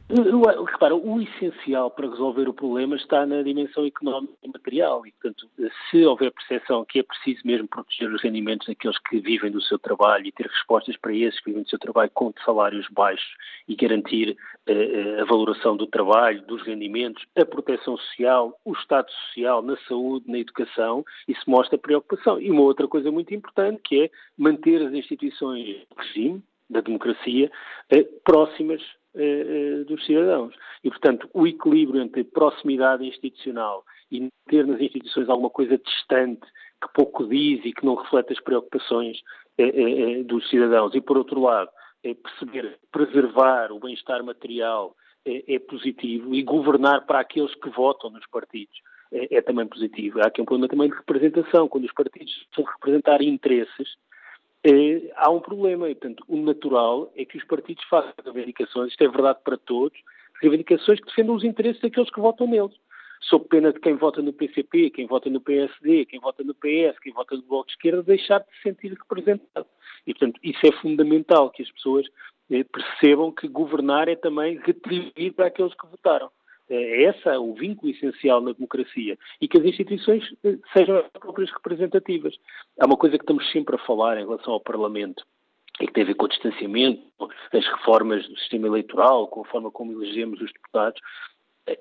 Repara, 0.10 0.96
o 0.96 1.22
essencial 1.22 1.92
para 1.92 2.10
resolver 2.10 2.48
o 2.48 2.54
problema 2.54 2.96
está 2.96 3.26
na 3.26 3.42
dimensão 3.42 3.86
económica 3.86 4.34
e 4.42 4.48
material 4.48 5.06
e, 5.06 5.12
portanto, 5.12 5.50
se 5.90 6.06
houver 6.06 6.32
percepção 6.32 6.86
que 6.86 7.00
é 7.00 7.04
preciso 7.04 7.42
mesmo 7.44 7.68
proteger 7.68 8.10
os 8.10 8.22
rendimentos 8.22 8.68
daqueles 8.68 8.98
que 9.00 9.20
vivem 9.20 9.52
do 9.52 9.62
seu 9.62 9.78
trabalho 9.78 10.26
e 10.26 10.32
ter 10.32 10.48
respostas 10.48 10.96
para 10.96 11.14
esses 11.14 11.38
que 11.42 11.48
vivem 11.48 11.64
do 11.64 11.70
seu 11.70 11.78
trabalho 11.78 12.10
com 12.14 12.34
salários 12.46 12.88
baixos 12.90 13.28
e 13.68 13.76
garantir 13.76 14.38
uh, 14.70 15.22
a 15.22 15.26
valoração 15.26 15.76
do 15.76 15.86
trabalho, 15.86 16.42
dos 16.44 16.62
rendimentos, 16.64 17.26
a 17.38 17.44
proteção 17.44 17.98
social, 17.98 18.58
o 18.64 18.72
Estado 18.72 19.12
social, 19.12 19.62
na 19.62 19.76
saúde, 19.90 20.32
na 20.32 20.40
educação, 20.40 21.04
isso 21.28 21.44
mostra 21.48 21.78
preocupação. 21.78 22.40
E 22.40 22.50
uma 22.50 22.62
outra 22.62 22.88
coisa 22.88 23.12
muito 23.12 23.34
importante 23.34 23.82
que 23.84 24.04
é 24.04 24.10
manter 24.38 24.88
as 24.88 24.94
instituições 24.94 25.66
do 25.90 25.96
regime, 25.98 26.42
da 26.70 26.82
democracia, 26.82 27.52
próximas 28.24 28.82
eh, 28.82 28.86
eh, 28.86 29.07
dos 29.88 30.06
cidadãos. 30.06 30.54
E, 30.84 30.90
portanto, 30.90 31.30
o 31.34 31.48
equilíbrio 31.48 32.02
entre 32.02 32.24
proximidade 32.24 33.06
institucional 33.06 33.84
e 34.12 34.30
ter 34.48 34.66
nas 34.66 34.80
instituições 34.80 35.30
alguma 35.30 35.50
coisa 35.50 35.78
distante, 35.78 36.46
que 36.82 36.94
pouco 36.94 37.28
diz 37.28 37.66
e 37.66 37.74
que 37.74 37.86
não 37.86 37.96
reflete 37.96 38.34
as 38.34 38.40
preocupações 38.40 39.18
eh, 39.58 40.24
dos 40.24 40.48
cidadãos, 40.50 40.94
e, 40.94 41.02
por 41.02 41.18
outro 41.18 41.42
lado, 41.42 41.70
perceber, 42.02 42.80
preservar 42.92 43.72
o 43.72 43.80
bem-estar 43.80 44.24
material 44.24 44.96
é 45.26 45.60
positivo 45.60 46.34
e 46.34 46.42
governar 46.42 47.06
para 47.06 47.20
aqueles 47.20 47.54
que 47.56 47.70
votam 47.70 48.10
nos 48.10 48.26
partidos 48.28 48.80
é, 49.12 49.38
é, 49.38 49.42
também 49.42 49.68
positivo. 49.68 50.20
Há 50.22 50.28
aqui 50.28 50.42
um 50.42 50.46
problema 50.46 50.70
também 50.70 50.90
de 50.90 50.96
representação. 50.96 51.68
Quando 51.68 51.86
os 51.86 51.94
partidos 51.94 52.32
estão 52.44 52.66
a 52.66 52.72
representar 52.72 53.22
interesses, 53.22 53.96
eh, 54.68 55.12
há 55.16 55.30
um 55.30 55.40
problema. 55.40 55.90
E, 55.90 55.96
portanto, 55.96 56.24
o 56.28 56.38
natural 56.38 57.12
é 57.16 57.24
que 57.24 57.38
os 57.38 57.44
partidos 57.46 57.84
façam 57.86 58.14
reivindicações, 58.26 58.92
isto 58.92 59.04
é 59.04 59.08
verdade 59.08 59.40
para 59.44 59.58
todos, 59.58 59.98
reivindicações 60.42 61.00
que 61.00 61.08
defendam 61.08 61.36
os 61.36 61.44
interesses 61.44 61.82
daqueles 61.82 62.10
que 62.10 62.20
votam 62.20 62.48
neles. 62.48 62.76
Sob 63.22 63.46
pena 63.48 63.74
de 63.74 63.80
quem 63.80 63.96
vota 63.96 64.22
no 64.22 64.32
PCP, 64.32 64.92
quem 64.92 65.08
vota 65.08 65.30
no 65.30 65.42
PSD, 65.42 66.06
quem 66.06 66.20
vota 66.20 66.44
no 66.44 66.54
PS, 66.54 67.00
quem 67.02 67.12
vota 67.14 67.36
no 67.36 67.42
Bloco 67.42 67.68
de 67.68 67.74
Esquerda, 67.74 68.04
deixar 68.04 68.40
de 68.40 68.46
se 68.56 68.62
sentir 68.62 68.90
representado. 68.94 69.66
E, 70.06 70.14
portanto, 70.14 70.40
isso 70.44 70.60
é 70.66 70.72
fundamental, 70.74 71.50
que 71.50 71.64
as 71.64 71.72
pessoas 71.72 72.06
eh, 72.52 72.64
percebam 72.64 73.32
que 73.32 73.48
governar 73.48 74.08
é 74.08 74.16
também 74.16 74.60
retribuir 74.64 75.34
para 75.34 75.48
aqueles 75.48 75.74
que 75.74 75.88
votaram. 75.88 76.30
É 76.70 77.04
essa 77.04 77.40
o 77.40 77.54
vínculo 77.54 77.92
essencial 77.92 78.42
na 78.42 78.52
democracia 78.52 79.18
e 79.40 79.48
que 79.48 79.58
as 79.58 79.66
instituições 79.66 80.24
eh, 80.44 80.58
sejam 80.74 80.98
as 80.98 81.08
próprias 81.08 81.50
representativas. 81.52 82.36
Há 82.80 82.86
uma 82.86 82.98
coisa 82.98 83.18
que 83.18 83.24
estamos 83.24 83.50
sempre 83.52 83.76
a 83.76 83.80
falar 83.80 84.18
em 84.18 84.26
relação 84.26 84.54
ao 84.54 84.60
Parlamento 84.60 85.24
e 85.80 85.88
que 85.88 85.94
tem 85.94 86.04
a 86.04 86.08
ver 86.08 86.16
com 86.16 86.26
o 86.26 86.30
distanciamento, 86.30 87.02
as 87.54 87.66
reformas 87.66 88.28
do 88.28 88.38
sistema 88.40 88.68
eleitoral, 88.68 89.28
com 89.28 89.42
a 89.42 89.46
forma 89.46 89.72
como 89.72 89.92
elegemos 89.92 90.42
os 90.42 90.52
deputados. 90.52 91.00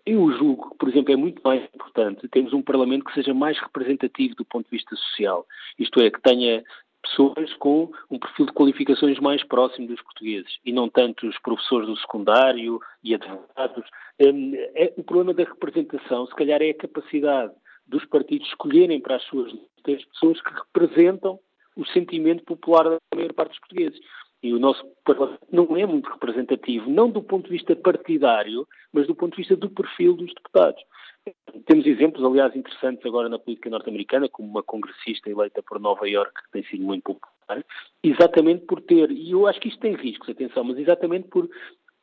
Eu 0.05 0.31
julgo 0.33 0.71
que, 0.71 0.79
por 0.79 0.89
exemplo, 0.89 1.13
é 1.13 1.17
muito 1.17 1.41
mais 1.43 1.63
importante 1.75 2.29
termos 2.29 2.53
um 2.53 2.63
Parlamento 2.63 3.05
que 3.05 3.15
seja 3.15 3.33
mais 3.33 3.59
representativo 3.59 4.35
do 4.35 4.45
ponto 4.45 4.65
de 4.65 4.77
vista 4.77 4.95
social, 4.97 5.47
isto 5.79 6.01
é, 6.01 6.11
que 6.11 6.21
tenha 6.21 6.63
pessoas 7.09 7.53
com 7.55 7.91
um 8.11 8.19
perfil 8.19 8.47
de 8.47 8.53
qualificações 8.53 9.19
mais 9.19 9.43
próximo 9.45 9.87
dos 9.87 10.01
portugueses 10.03 10.59
e 10.65 10.73
não 10.73 10.89
tanto 10.89 11.27
os 11.27 11.39
professores 11.39 11.87
do 11.87 11.97
secundário 11.97 12.81
e 13.03 13.15
advogados. 13.15 13.85
Hum, 14.21 14.53
é, 14.75 14.93
o 14.97 15.05
problema 15.05 15.35
da 15.35 15.45
representação, 15.45 16.27
se 16.27 16.35
calhar, 16.35 16.63
é 16.63 16.71
a 16.71 16.75
capacidade 16.75 17.53
dos 17.87 18.05
partidos 18.07 18.49
escolherem 18.49 19.01
para 19.01 19.17
as 19.17 19.23
suas 19.25 19.53
listas 19.53 20.05
pessoas 20.07 20.41
que 20.41 20.53
representam 20.53 21.39
o 21.77 21.85
sentimento 21.87 22.43
popular 22.45 22.85
da 22.85 22.99
maior 23.15 23.33
parte 23.33 23.51
dos 23.51 23.59
portugueses. 23.61 24.01
E 24.43 24.53
o 24.53 24.59
nosso 24.59 24.85
não 25.51 25.77
é 25.77 25.87
muito 25.87 26.11
representativo, 26.11 26.91
não 26.91 27.11
do 27.11 27.23
ponto 27.23 27.45
de 27.45 27.53
vista 27.53 27.75
partidário, 27.75 28.67
mas 28.93 29.07
do 29.07 29.15
ponto 29.15 29.33
de 29.33 29.39
vista 29.39 29.57
do 29.57 29.71
perfil 29.71 30.15
dos 30.15 30.33
deputados. 30.35 30.83
Temos 31.67 31.87
exemplos, 31.87 32.25
aliás, 32.25 32.55
interessantes 32.55 33.05
agora 33.05 33.29
na 33.29 33.39
política 33.39 33.71
norte-americana, 33.71 34.29
como 34.29 34.49
uma 34.49 34.63
congressista 34.63 35.29
eleita 35.29 35.63
por 35.63 35.81
Nova 35.81 36.09
York, 36.09 36.33
que 36.45 36.51
tem 36.53 36.65
sido 36.65 36.85
muito 36.85 37.03
popular, 37.03 37.65
exatamente 38.03 38.65
por 38.67 38.81
ter, 38.81 39.11
e 39.11 39.33
eu 39.33 39.47
acho 39.47 39.61
que 39.61 39.69
isto 39.69 39.81
tem 39.81 39.95
riscos, 39.95 40.29
atenção, 40.29 40.63
mas 40.63 40.79
exatamente 40.79 41.29
por 41.29 41.49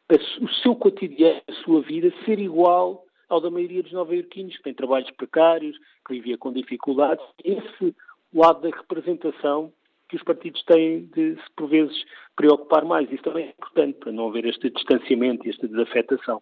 a, 0.10 0.44
o 0.44 0.50
seu 0.62 0.75
cotidiano, 0.75 1.42
a 1.48 1.54
sua 1.63 1.82
vida, 1.82 2.13
ser 2.25 2.40
igual 2.40 3.06
ao 3.30 3.40
da 3.40 3.50
maioria 3.50 3.82
dos 3.82 3.94
nova-iorquinos, 3.94 4.58
que 4.58 4.63
têm 4.63 4.74
trabalhos 4.74 5.10
precários, 5.12 5.78
que 6.06 6.13
vivia 6.13 6.38
com 6.38 6.52
dificuldades. 6.52 7.25
Esse 7.44 7.96
lado 8.34 8.62
da 8.62 8.75
representação 8.75 9.72
que 10.10 10.16
os 10.16 10.24
partidos 10.24 10.64
têm 10.64 11.06
de 11.16 11.38
por 11.56 11.70
vezes, 11.70 11.96
preocupar 12.36 12.86
mais. 12.86 13.12
Isso 13.12 13.24
também 13.24 13.46
é 13.46 13.50
importante, 13.50 14.00
para 14.00 14.12
não 14.12 14.28
haver 14.28 14.46
este 14.46 14.70
distanciamento 14.70 15.46
e 15.46 15.50
esta 15.50 15.68
desafetação. 15.68 16.42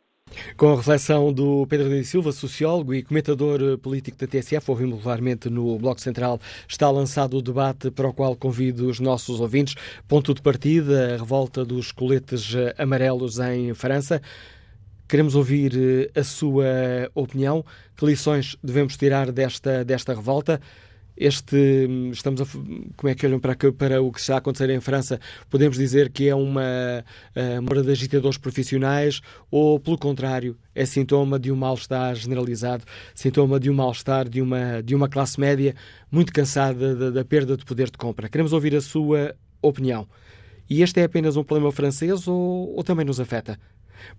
Com 0.56 0.72
a 0.72 0.75
reflexão 0.77 1.34
do 1.34 1.68
Pedro 1.68 1.89
de 1.89 2.06
Silva, 2.06 2.32
sociólogo 2.32 2.94
e 2.94 3.03
comentador 3.03 3.77
político 3.80 4.18
da 4.18 4.27
TSF, 4.27 4.70
ouvimos 4.72 5.00
regularmente 5.00 5.50
no 5.50 5.77
Bloco 5.77 6.00
Central, 6.00 6.39
está 6.68 6.89
lançado 6.89 7.38
o 7.38 7.41
debate 7.41 7.91
para 7.91 8.08
o 8.08 8.13
qual 8.13 8.36
convido 8.36 8.88
os 8.88 9.00
nossos 9.00 9.41
ouvintes. 9.41 9.75
Ponto 10.08 10.34
de 10.34 10.41
partida, 10.41 11.15
a 11.15 11.18
revolta 11.18 11.65
dos 11.65 11.91
coletes 11.91 12.53
amarelos 12.77 13.39
em 13.39 13.74
França. 13.74 14.22
Queremos 15.10 15.36
ouvir 15.36 15.74
eh, 15.75 16.20
a 16.20 16.24
sua 16.24 16.65
opinião. 17.13 17.65
Que 17.98 18.06
lições 18.06 18.56
devemos 18.63 18.96
tirar 18.96 19.30
desta, 19.30 19.84
desta 19.84 20.13
revolta? 20.13 20.62
Este, 21.15 21.88
estamos 22.12 22.41
a, 22.41 22.46
como 22.46 23.10
é 23.10 23.15
que 23.15 23.25
olham 23.25 23.39
para, 23.39 23.56
para 23.56 24.01
o 24.01 24.12
que 24.12 24.20
está 24.20 24.36
a 24.36 24.38
acontecer 24.38 24.70
em 24.70 24.80
França? 24.80 25.20
Podemos 25.50 25.77
dizer 25.77 26.10
que 26.10 26.27
é 26.27 26.36
uma, 26.36 27.03
hora 27.70 27.84
de 27.84 27.91
agitadores 27.91 28.38
profissionais 28.38 29.22
ou, 29.50 29.80
pelo 29.80 29.98
contrário, 29.98 30.58
é 30.74 30.86
sintoma 30.86 31.38
de 31.38 31.51
um 31.51 31.56
mal-estar 31.56 32.15
generalizado, 32.15 32.84
sintoma 33.13 33.60
de 33.60 33.70
um 33.70 33.74
mal-estar 33.74 34.27
de 34.27 34.41
uma, 34.41 34.82
de 34.82 34.96
uma 34.96 35.10
classe 35.10 35.39
média 35.39 35.75
muito 36.12 36.34
cansada 36.34 36.96
da, 36.96 37.10
da 37.10 37.25
perda 37.25 37.56
de 37.56 37.65
poder 37.65 37.89
de 37.89 37.98
compra? 37.98 38.30
Queremos 38.30 38.53
ouvir 38.53 38.75
a 38.75 38.82
sua 38.82 39.36
opinião. 39.62 40.08
E 40.70 40.82
este 40.82 41.01
é 41.01 41.03
apenas 41.03 41.36
um 41.36 41.44
problema 41.44 41.72
francês 41.72 42.27
ou, 42.27 42.74
ou 42.75 42.84
também 42.84 43.06
nos 43.06 43.20
afeta? 43.20 43.60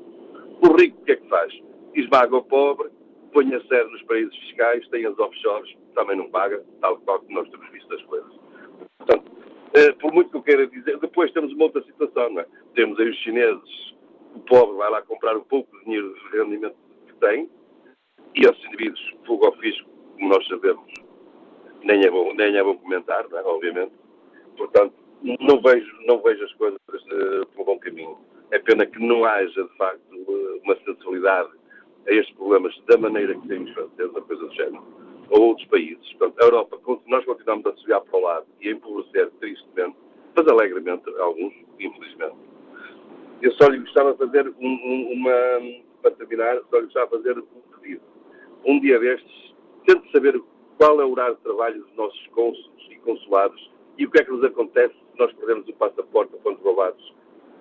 O 0.61 0.71
rico 0.75 1.01
o 1.01 1.05
que 1.05 1.13
é 1.13 1.15
que 1.15 1.27
faz? 1.29 1.51
Esmaga 1.95 2.35
o 2.35 2.43
pobre, 2.43 2.91
põe 3.33 3.51
a 3.55 3.61
sede 3.61 3.91
nos 3.91 4.03
paraísos 4.03 4.37
fiscais, 4.37 4.87
tem 4.89 5.03
as 5.07 5.17
offshores, 5.17 5.75
também 5.95 6.17
não 6.17 6.29
paga, 6.29 6.63
tal 6.81 6.97
qual 6.97 7.19
que 7.21 7.33
nós 7.33 7.49
temos 7.49 7.67
visto 7.71 7.93
as 7.93 8.03
coisas. 8.03 8.31
Portanto, 8.99 9.31
eh, 9.73 9.91
por 9.93 10.13
muito 10.13 10.29
que 10.29 10.37
eu 10.37 10.43
queira 10.43 10.67
dizer, 10.67 10.99
depois 10.99 11.31
temos 11.31 11.51
uma 11.53 11.63
outra 11.63 11.81
situação, 11.83 12.29
não 12.29 12.41
é? 12.41 12.45
Temos 12.75 12.99
aí 12.99 13.09
os 13.09 13.17
chineses, 13.17 13.95
o 14.35 14.39
pobre 14.41 14.77
vai 14.77 14.91
lá 14.91 15.01
comprar 15.01 15.35
um 15.35 15.43
pouco 15.43 15.75
de 15.77 15.85
dinheiro 15.85 16.13
de 16.13 16.37
rendimento 16.37 16.75
que 17.07 17.13
tem, 17.15 17.49
e 18.35 18.45
esses 18.45 18.65
indivíduos, 18.65 19.15
fogo 19.25 19.45
ao 19.45 19.55
fisco, 19.57 19.89
como 20.13 20.29
nós 20.29 20.45
sabemos, 20.47 20.85
nem 21.83 22.03
é 22.03 22.09
bom, 22.09 22.33
nem 22.33 22.55
é 22.55 22.63
bom 22.63 22.77
comentar, 22.77 23.25
é? 23.31 23.41
obviamente. 23.43 23.93
Portanto, 24.57 24.93
não 25.21 25.61
vejo, 25.61 25.91
não 26.05 26.21
vejo 26.21 26.43
as 26.43 26.53
coisas 26.53 26.79
uh, 26.89 27.45
pelo 27.47 27.65
bom 27.65 27.79
caminho. 27.79 28.17
É 28.51 28.59
pena 28.59 28.85
que 28.85 28.99
não 28.99 29.25
haja, 29.25 29.63
de 29.63 29.77
facto, 29.77 30.13
uh, 30.13 30.61
uma 30.63 30.75
sensibilidade 30.77 31.49
a 32.07 32.11
estes 32.11 32.35
problemas 32.35 32.77
da 32.87 32.97
maneira 32.97 33.33
que 33.35 33.47
temos 33.47 33.71
franceses, 33.73 34.11
uma 34.11 34.21
coisa 34.21 34.45
do 34.45 34.53
género, 34.53 34.83
ou 35.29 35.41
outros 35.49 35.67
países. 35.67 36.13
Portanto, 36.13 36.41
a 36.41 36.45
Europa, 36.45 36.79
nós 37.07 37.25
continuamos 37.25 37.65
a 37.65 37.73
subir 37.75 37.99
para 38.01 38.19
o 38.19 38.21
lado 38.21 38.45
e 38.61 38.69
a 38.69 38.71
empobrecer 38.71 39.29
tristemente, 39.39 39.95
mas 40.35 40.47
alegremente, 40.47 41.03
alguns, 41.19 41.53
infelizmente. 41.79 42.35
Eu 43.41 43.51
só 43.53 43.67
lhe 43.67 43.79
gostava 43.79 44.13
de 44.13 44.19
fazer 44.19 44.47
um, 44.47 44.67
um, 44.67 45.13
uma, 45.13 45.81
para 46.01 46.11
terminar, 46.11 46.59
só 46.69 46.77
lhe 46.77 46.85
gostava 46.85 47.17
de 47.17 47.23
fazer 47.23 47.39
um 47.39 47.79
pedido. 47.79 48.01
Um 48.65 48.79
dia 48.79 48.99
destes, 48.99 49.53
tente 49.85 50.11
saber 50.11 50.41
qual 50.77 50.99
é 51.01 51.05
o 51.05 51.11
horário 51.11 51.35
de 51.35 51.41
trabalho 51.41 51.83
dos 51.83 51.95
nossos 51.95 52.27
cônsules 52.27 52.87
e 52.89 52.95
consulados 52.97 53.71
e 53.97 54.05
o 54.05 54.11
que 54.11 54.19
é 54.19 54.23
que 54.23 54.31
nos 54.31 54.43
acontece 54.43 54.93
se 54.93 55.19
nós 55.19 55.31
perdemos 55.33 55.67
o 55.67 55.73
passaporte 55.73 56.33
ou 56.33 56.41
fomos 56.41 56.59
roubados 56.61 57.15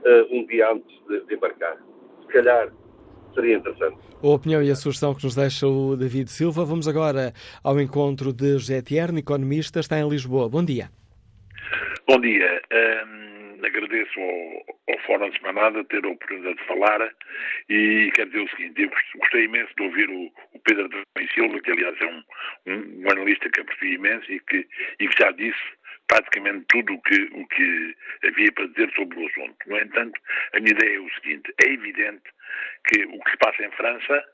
uh, 0.05 0.35
um 0.35 0.45
dia 0.47 0.73
antes 0.73 1.01
de, 1.09 1.21
de, 1.21 1.35
embarcar. 1.35 1.79
Se 2.23 2.27
calhar 2.29 2.73
seria 3.35 3.57
interessante. 3.57 3.97
A 4.23 4.27
opinião 4.27 4.63
e 4.63 4.71
a 4.71 4.75
sugestão 4.75 5.15
que 5.15 5.25
nos 5.25 5.35
deixa 5.35 5.67
o 5.67 5.97
David 5.97 6.31
Silva. 6.31 6.65
Vamos 6.65 6.89
agora 6.89 7.33
ao 7.63 7.81
encontro 7.81 8.33
de 8.33 8.53
José 8.53 8.81
Tierno, 8.83 9.19
economista, 9.19 9.81
está 9.81 9.99
em 9.99 10.09
Lisboa. 10.09 10.49
Bom 10.49 10.65
dia. 10.65 10.89
Bom 12.09 12.21
dia. 12.21 12.63
Um, 12.73 13.65
agradeço 13.65 14.21
ao, 14.21 14.95
ao 14.95 15.01
Fórum 15.07 15.31
de 15.31 15.39
Semanada 15.39 15.85
ter 15.85 16.05
a 16.05 16.09
oportunidade 16.09 16.57
de 16.57 16.67
falar 16.67 17.01
e 17.69 18.11
quero 18.15 18.31
dizer 18.31 18.43
o 18.45 18.51
seguinte, 18.51 18.83
eu 18.83 18.91
gostei 19.19 19.45
imenso 19.45 19.73
de 19.77 19.83
ouvir 19.83 20.09
o, 20.09 20.27
o 20.53 20.59
Pedro 20.65 20.89
de 20.89 21.33
Silva, 21.35 21.61
que 21.61 21.71
aliás 21.71 21.97
é 22.01 22.07
um, 22.07 22.23
um, 22.67 23.03
um 23.05 23.11
analista 23.11 23.49
que 23.51 23.61
aprecio 23.61 23.95
imenso 23.95 24.31
e 24.31 24.41
que, 24.41 24.67
e 25.01 25.09
que 25.09 25.23
já 25.23 25.31
disse 25.33 25.63
praticamente 26.07 26.67
tudo 26.69 26.95
o 26.95 27.03
que, 27.03 27.23
o 27.33 27.47
que 27.49 27.97
havia 28.25 28.53
para 28.53 28.67
dizer 28.69 28.91
sobre 28.95 29.19
o 29.19 29.27
assunto. 29.27 29.57
No 29.67 29.79
entanto, 29.79 30.21
a 30.55 30.61
minha 30.61 30.73
ideia 30.73 30.97
é 30.97 31.01
o 31.01 31.15
seguinte: 31.15 31.55
é 31.65 31.69
evidente 31.71 32.25
que 32.89 33.05
o 33.05 33.21
que 33.23 33.31
se 33.31 33.37
passa 33.39 33.65
em 33.65 33.71
França, 33.73 34.25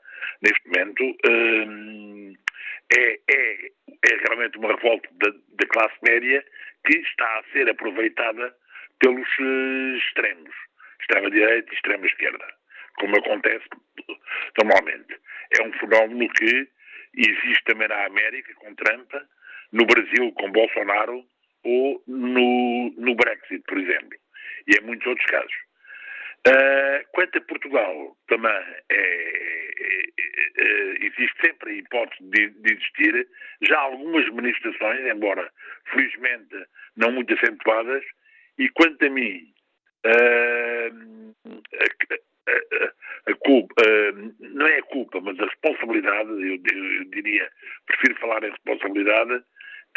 neste 0.41 0.67
momento, 0.67 1.17
hum, 1.25 2.35
é, 2.93 3.19
é, 3.29 3.65
é, 3.65 4.15
realmente 4.27 4.57
uma 4.57 4.75
revolta 4.75 5.09
da, 5.13 5.29
da, 5.29 5.67
classe 5.67 5.95
média 6.03 6.43
que 6.85 6.97
está 6.97 7.39
a 7.39 7.43
ser 7.51 7.69
aproveitada 7.69 8.53
pelos 8.99 9.27
uh, 9.39 9.97
extremos, 9.97 10.53
extrema-direita 10.99 11.71
e 11.71 11.75
extrema-esquerda, 11.75 12.53
como 12.95 13.17
acontece 13.17 13.65
normalmente. 14.61 15.17
É 15.57 15.63
um 15.63 15.73
fenómeno 15.73 16.29
que 16.33 16.67
existe 17.15 17.63
também 17.65 17.87
na 17.87 18.05
América, 18.05 18.53
com 18.55 18.75
Trump, 18.75 19.11
no 19.71 19.85
Brasil, 19.85 20.31
com 20.33 20.51
Bolsonaro, 20.51 21.23
ou 21.63 22.01
no, 22.07 22.93
no 22.97 23.15
Brexit, 23.15 23.63
por 23.67 23.77
exemplo, 23.77 24.17
e 24.67 24.77
em 24.77 24.85
muitos 24.85 25.07
outros 25.07 25.25
casos. 25.27 25.53
Uh, 26.47 27.05
quanto 27.11 27.37
a 27.37 27.41
Portugal, 27.41 28.17
também 28.27 28.51
é, 28.89 28.95
é, 28.95 30.03
é, 30.57 31.05
existe 31.05 31.35
sempre 31.39 31.71
a 31.71 31.75
hipótese 31.75 32.23
de, 32.31 32.49
de, 32.49 32.73
existir 32.73 33.27
já 33.61 33.77
algumas 33.77 34.27
manifestações, 34.29 35.01
embora 35.01 35.51
felizmente 35.91 36.65
não 36.97 37.11
muito 37.11 37.31
acentuadas, 37.35 38.03
e 38.57 38.67
quanto 38.69 39.05
a 39.05 39.09
mim, 39.11 39.53
uh, 40.07 41.35
a, 41.45 42.51
a, 42.51 43.31
a, 43.31 43.35
culpa, 43.35 43.75
uh, 43.85 44.35
não 44.39 44.65
é 44.65 44.79
a 44.79 44.83
culpa, 44.83 45.21
mas 45.21 45.39
a 45.39 45.45
responsabilidade, 45.45 46.29
eu, 46.31 46.55
eu 46.55 47.05
diria, 47.11 47.51
prefiro 47.85 48.19
falar 48.19 48.43
em 48.43 48.49
responsabilidade, 48.49 49.43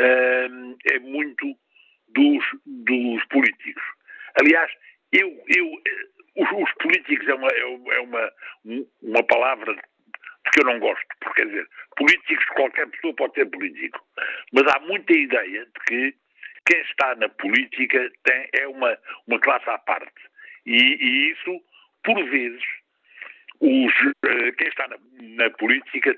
uh, 0.00 0.76
é 0.90 0.98
muito 1.00 1.57
dos, 2.09 2.44
dos 2.66 3.24
políticos. 3.26 3.83
Aliás, 4.40 4.70
eu, 5.12 5.28
eu, 5.57 5.72
os, 6.37 6.50
os 6.52 6.72
políticos 6.74 7.26
é 7.28 7.35
uma, 7.35 7.48
é 7.48 8.00
uma, 8.00 8.33
uma 9.02 9.22
palavra 9.24 9.76
que 10.52 10.61
eu 10.61 10.64
não 10.64 10.78
gosto, 10.78 11.07
porque 11.20 11.42
quer 11.42 11.48
dizer, 11.48 11.68
políticos, 11.96 12.44
qualquer 12.54 12.88
pessoa 12.88 13.14
pode 13.14 13.35
ser 13.35 13.46
político, 13.46 14.00
mas 14.52 14.64
há 14.74 14.80
muita 14.80 15.12
ideia 15.12 15.64
de 15.64 15.80
que 15.87 16.14
quem 16.66 16.80
está 16.83 17.14
na 17.16 17.28
política 17.28 18.11
tem, 18.22 18.48
é 18.52 18.66
uma, 18.68 18.98
uma 19.26 19.38
classe 19.40 19.68
à 19.68 19.78
parte. 19.78 20.12
E, 20.66 20.76
e 20.76 21.33
isso, 21.33 21.61
por 22.02 22.22
vezes, 22.24 22.62
os, 23.61 23.92
eh, 24.24 24.52
quem 24.52 24.68
está 24.68 24.88
na, 24.88 24.96
na 25.20 25.50
política 25.50 26.16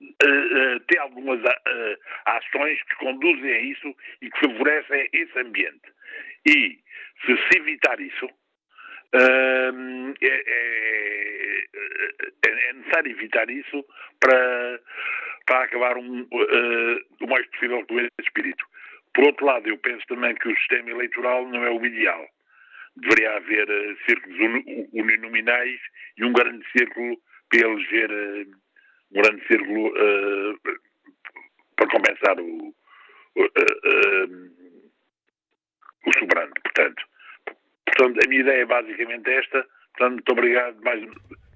uh, 0.00 0.80
tem 0.88 0.98
algumas 1.00 1.40
uh, 1.40 1.98
ações 2.26 2.82
que 2.82 2.96
conduzem 2.96 3.52
a 3.52 3.60
isso 3.60 3.94
e 4.20 4.30
que 4.30 4.40
favorecem 4.40 5.08
esse 5.12 5.38
ambiente. 5.38 5.92
E 6.46 6.78
se 7.24 7.36
se 7.36 7.58
evitar 7.58 8.00
isso, 8.00 8.26
uh, 8.26 10.14
é, 10.20 10.42
é, 10.46 11.64
é, 12.46 12.72
necessário 12.74 13.10
evitar 13.10 13.50
isso 13.50 13.84
para, 14.20 14.80
para 15.46 15.62
acabar 15.64 15.96
um, 15.96 16.26
o 17.20 17.26
mais 17.26 17.46
possível 17.46 17.84
com 17.86 17.98
esse 18.00 18.10
espírito. 18.20 18.64
Por 19.14 19.24
outro 19.24 19.46
lado, 19.46 19.68
eu 19.68 19.78
penso 19.78 20.06
também 20.06 20.34
que 20.34 20.48
o 20.48 20.56
sistema 20.58 20.90
eleitoral 20.90 21.48
não 21.48 21.64
é 21.64 21.70
o 21.70 21.84
ideal. 21.84 22.28
Deveria 22.96 23.36
haver 23.36 23.66
círculos 24.06 24.38
uninominais 24.92 25.80
e 26.16 26.24
um 26.24 26.32
grande 26.32 26.64
círculo 26.70 27.18
para 27.48 27.60
eleger 27.60 28.46
um 29.16 29.22
grande 29.22 29.46
círculo 29.46 29.88
uh, 29.88 30.58
para 31.74 31.88
compensar 31.88 32.38
o, 32.38 32.74
o 36.06 36.18
soberano. 36.18 36.52
Portanto, 36.62 37.02
portanto, 37.86 38.20
a 38.24 38.28
minha 38.28 38.42
ideia 38.42 38.62
é 38.62 38.66
basicamente 38.66 39.30
esta. 39.30 39.66
Portanto, 39.96 40.12
muito 40.12 40.32
obrigado 40.32 40.76
mais, 40.82 41.02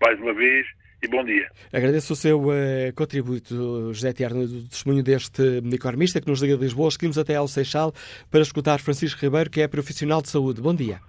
mais 0.01 0.19
uma 0.21 0.33
vez 0.33 0.67
e 1.03 1.09
bom 1.09 1.23
dia. 1.25 1.51
Agradeço 1.73 2.15
o 2.15 2.17
seu 2.17 2.41
uh, 2.41 2.95
contributo, 2.97 3.93
José 3.93 4.13
Tiarno, 4.13 4.47
do 4.47 4.69
testemunho 4.69 5.03
deste 5.03 5.43
economista 5.73 6.21
que 6.21 6.29
nos 6.29 6.43
liga 6.43 6.57
de 6.57 6.63
Lisboa. 6.63 6.91
Seguimos 6.91 7.19
até 7.19 7.37
ao 7.37 7.47
Seixal 7.47 7.93
para 8.31 8.41
escutar 8.41 8.81
Francisco 8.81 9.21
Ribeiro, 9.21 9.51
que 9.51 9.61
é 9.61 9.69
profissional 9.69 10.23
de 10.23 10.31
saúde. 10.31 10.63
Bom 10.63 10.75
dia. 10.75 11.01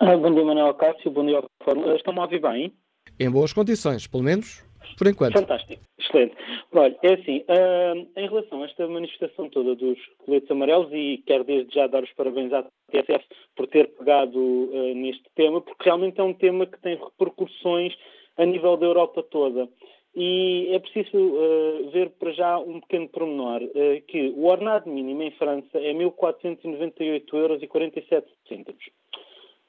Ah, 0.00 0.16
bom 0.16 0.32
dia, 0.32 0.44
Manuel 0.44 0.74
Cássio. 0.74 1.10
Bom 1.10 1.26
dia 1.26 1.38
ao 1.38 1.96
Estão-me 1.96 2.20
a 2.20 2.22
ouvir 2.22 2.40
bem? 2.40 2.72
Em 3.18 3.30
boas 3.30 3.52
condições, 3.52 4.06
pelo 4.06 4.22
menos 4.22 4.67
por 4.96 5.06
enquanto. 5.06 5.34
Fantástico, 5.34 5.82
excelente. 5.98 6.36
Olha, 6.72 6.96
é 7.02 7.14
assim, 7.14 7.38
uh, 7.38 8.08
em 8.16 8.28
relação 8.28 8.62
a 8.62 8.66
esta 8.66 8.86
manifestação 8.86 9.48
toda 9.50 9.74
dos 9.74 9.98
coletes 10.24 10.50
amarelos, 10.50 10.92
e 10.92 11.22
quero 11.26 11.44
desde 11.44 11.74
já 11.74 11.86
dar 11.86 12.02
os 12.02 12.12
parabéns 12.12 12.52
à 12.52 12.62
TSF 12.90 13.24
por 13.56 13.66
ter 13.66 13.88
pegado 13.88 14.38
uh, 14.38 14.94
neste 14.94 15.24
tema, 15.34 15.60
porque 15.60 15.84
realmente 15.84 16.20
é 16.20 16.22
um 16.22 16.34
tema 16.34 16.66
que 16.66 16.80
tem 16.80 16.96
repercussões 16.96 17.94
a 18.36 18.44
nível 18.44 18.76
da 18.76 18.86
Europa 18.86 19.22
toda. 19.22 19.68
E 20.14 20.68
é 20.72 20.78
preciso 20.78 21.16
uh, 21.16 21.90
ver 21.90 22.10
para 22.18 22.32
já 22.32 22.58
um 22.58 22.80
pequeno 22.80 23.08
pormenor, 23.08 23.62
uh, 23.62 24.02
que 24.06 24.32
o 24.36 24.46
ordenado 24.46 24.90
mínimo 24.90 25.22
em 25.22 25.30
França 25.32 25.78
é 25.78 25.92
1.498,47 25.92 27.32
euros. 27.32 27.62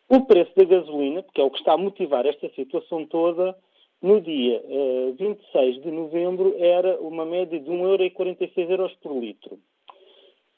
O 0.09 0.25
preço 0.25 0.51
da 0.55 0.63
gasolina, 0.63 1.23
que 1.33 1.39
é 1.39 1.43
o 1.43 1.51
que 1.51 1.59
está 1.59 1.73
a 1.73 1.77
motivar 1.77 2.25
esta 2.25 2.49
situação 2.55 3.05
toda, 3.05 3.55
no 4.01 4.21
dia 4.21 4.61
uh, 4.65 5.13
26 5.13 5.81
de 5.81 5.91
novembro 5.91 6.55
era 6.57 6.99
uma 7.01 7.25
média 7.25 7.59
de 7.59 7.69
1,46 7.69 8.69
euros 8.69 8.93
por 9.01 9.17
litro. 9.17 9.59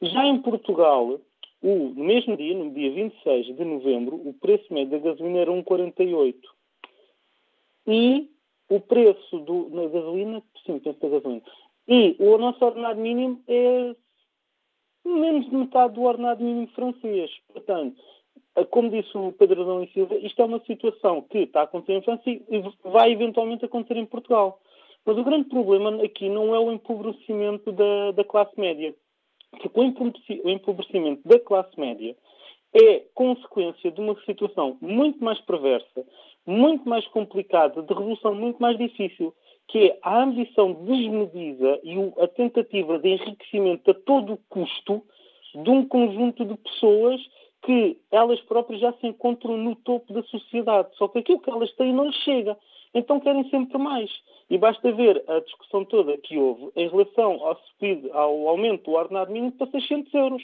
Já 0.02 0.26
em 0.26 0.42
Portugal, 0.42 1.20
o, 1.62 1.76
no 1.76 2.04
mesmo 2.04 2.36
dia, 2.38 2.56
no 2.56 2.72
dia 2.72 2.92
26 2.92 3.56
de 3.56 3.66
novembro, 3.66 4.16
o 4.16 4.34
preço 4.34 4.74
médio 4.74 5.00
da 5.00 5.10
gasolina 5.10 5.40
era 5.40 5.52
1,48. 5.52 6.36
E 7.88 8.30
o 8.70 8.80
preço 8.80 9.40
do, 9.40 9.70
na 9.70 9.88
gasolina, 9.88 10.42
sim, 10.66 10.80
penso 10.80 11.00
da 11.00 11.10
gasolina, 11.10 11.42
e 11.88 12.16
o 12.20 12.38
nosso 12.38 12.64
ordenado 12.64 13.00
mínimo 13.00 13.44
é 13.48 13.96
menos 15.04 15.50
de 15.50 15.56
metade 15.56 15.96
do 15.96 16.04
ordenado 16.04 16.44
mínimo 16.44 16.68
francês. 16.68 17.32
Portanto, 17.52 18.02
eh, 18.02 18.21
como 18.70 18.90
disse 18.90 19.18
o 19.18 19.32
Pedro 19.32 19.62
Adão 19.62 19.84
e 19.84 19.92
Silva, 19.92 20.16
isto 20.16 20.42
é 20.42 20.46
uma 20.46 20.60
situação 20.66 21.22
que 21.22 21.40
está 21.40 21.62
a 21.62 21.64
acontecer 21.64 21.94
em 21.94 22.02
França 22.02 22.24
e 22.26 22.44
vai 22.84 23.12
eventualmente 23.12 23.66
acontecer 23.66 23.98
em 23.98 24.06
Portugal. 24.06 24.60
Mas 25.06 25.18
o 25.18 25.24
grande 25.24 25.50
problema 25.50 26.04
aqui 26.04 26.30
não 26.30 26.54
é 26.54 26.60
o 26.60 26.72
empobrecimento 26.72 27.72
da, 27.72 28.12
da 28.12 28.24
classe 28.24 28.60
média. 28.60 28.94
Porque 29.52 29.70
o 29.80 30.50
empobrecimento 30.50 31.28
da 31.28 31.40
classe 31.40 31.78
média 31.80 32.16
é 32.74 33.02
consequência 33.14 33.92
de 33.92 34.00
uma 34.00 34.16
situação 34.26 34.78
muito 34.80 35.24
mais 35.24 35.40
perversa, 35.42 36.06
muito 36.46 36.88
mais 36.88 37.06
complicada, 37.08 37.82
de 37.82 37.94
resolução 37.94 38.34
muito 38.34 38.62
mais 38.62 38.78
difícil, 38.78 39.34
que 39.68 39.90
é 39.90 40.00
a 40.02 40.24
ambição 40.24 40.74
desmedida 40.74 41.80
e 41.84 41.96
a 42.22 42.28
tentativa 42.28 43.00
de 43.00 43.10
enriquecimento 43.10 43.92
a 43.92 43.94
todo 43.94 44.40
custo 44.50 45.04
de 45.54 45.70
um 45.70 45.86
conjunto 45.86 46.46
de 46.46 46.56
pessoas 46.56 47.22
que 47.62 47.98
elas 48.12 48.40
próprias 48.42 48.82
já 48.82 48.92
se 48.94 49.08
encontram 49.08 49.56
no 49.58 49.76
topo 49.76 50.14
da 50.14 50.24
sociedade. 50.24 50.90
Só 50.98 51.08
que 51.08 51.20
aquilo 51.20 51.40
que 51.40 51.50
elas 51.50 51.72
têm 51.74 51.94
não 51.94 52.06
lhes 52.06 52.16
chega. 52.24 52.58
Então 52.94 53.20
querem 53.20 53.48
sempre 53.50 53.78
mais. 53.78 54.10
E 54.50 54.58
basta 54.58 54.92
ver 54.92 55.24
a 55.28 55.40
discussão 55.40 55.86
toda 55.86 56.18
que 56.18 56.38
houve 56.38 56.72
em 56.76 56.90
relação 56.90 57.40
ao, 57.46 57.58
ao 58.14 58.48
aumento 58.50 58.86
do 58.86 58.92
ordenado 58.92 59.32
mínimo 59.32 59.54
para 59.54 59.70
600 59.72 60.14
euros. 60.14 60.44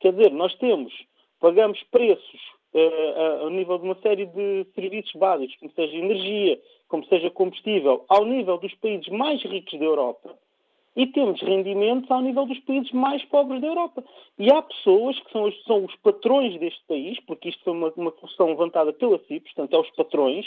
Quer 0.00 0.12
dizer, 0.12 0.32
nós 0.32 0.54
temos, 0.56 0.92
pagamos 1.38 1.80
preços 1.90 2.40
uh, 2.74 3.42
ao 3.42 3.50
nível 3.50 3.78
de 3.78 3.84
uma 3.84 4.00
série 4.00 4.26
de 4.26 4.66
serviços 4.74 5.12
básicos, 5.12 5.56
como 5.56 5.72
seja 5.72 5.96
energia, 5.96 6.60
como 6.88 7.04
seja 7.06 7.30
combustível, 7.30 8.04
ao 8.08 8.24
nível 8.24 8.58
dos 8.58 8.74
países 8.76 9.08
mais 9.08 9.42
ricos 9.42 9.78
da 9.78 9.84
Europa 9.84 10.36
e 10.98 11.06
temos 11.06 11.40
rendimentos 11.40 12.10
ao 12.10 12.20
nível 12.20 12.44
dos 12.44 12.58
países 12.58 12.90
mais 12.90 13.24
pobres 13.26 13.60
da 13.60 13.68
Europa. 13.68 14.02
E 14.36 14.50
há 14.52 14.60
pessoas 14.60 15.16
que 15.20 15.30
são 15.30 15.44
os, 15.44 15.64
são 15.64 15.84
os 15.84 15.94
patrões 16.02 16.58
deste 16.58 16.84
país, 16.88 17.20
porque 17.20 17.50
isto 17.50 17.62
foi 17.62 17.72
uma, 17.72 17.92
uma 17.96 18.10
questão 18.10 18.48
levantada 18.48 18.92
pela 18.92 19.16
CIP, 19.20 19.42
portanto, 19.42 19.74
é 19.74 19.78
os 19.78 19.90
patrões, 19.92 20.44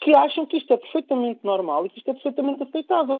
que 0.00 0.16
acham 0.16 0.46
que 0.46 0.56
isto 0.56 0.72
é 0.72 0.78
perfeitamente 0.78 1.40
normal 1.44 1.84
e 1.84 1.90
que 1.90 1.98
isto 1.98 2.08
é 2.08 2.14
perfeitamente 2.14 2.62
aceitável. 2.62 3.18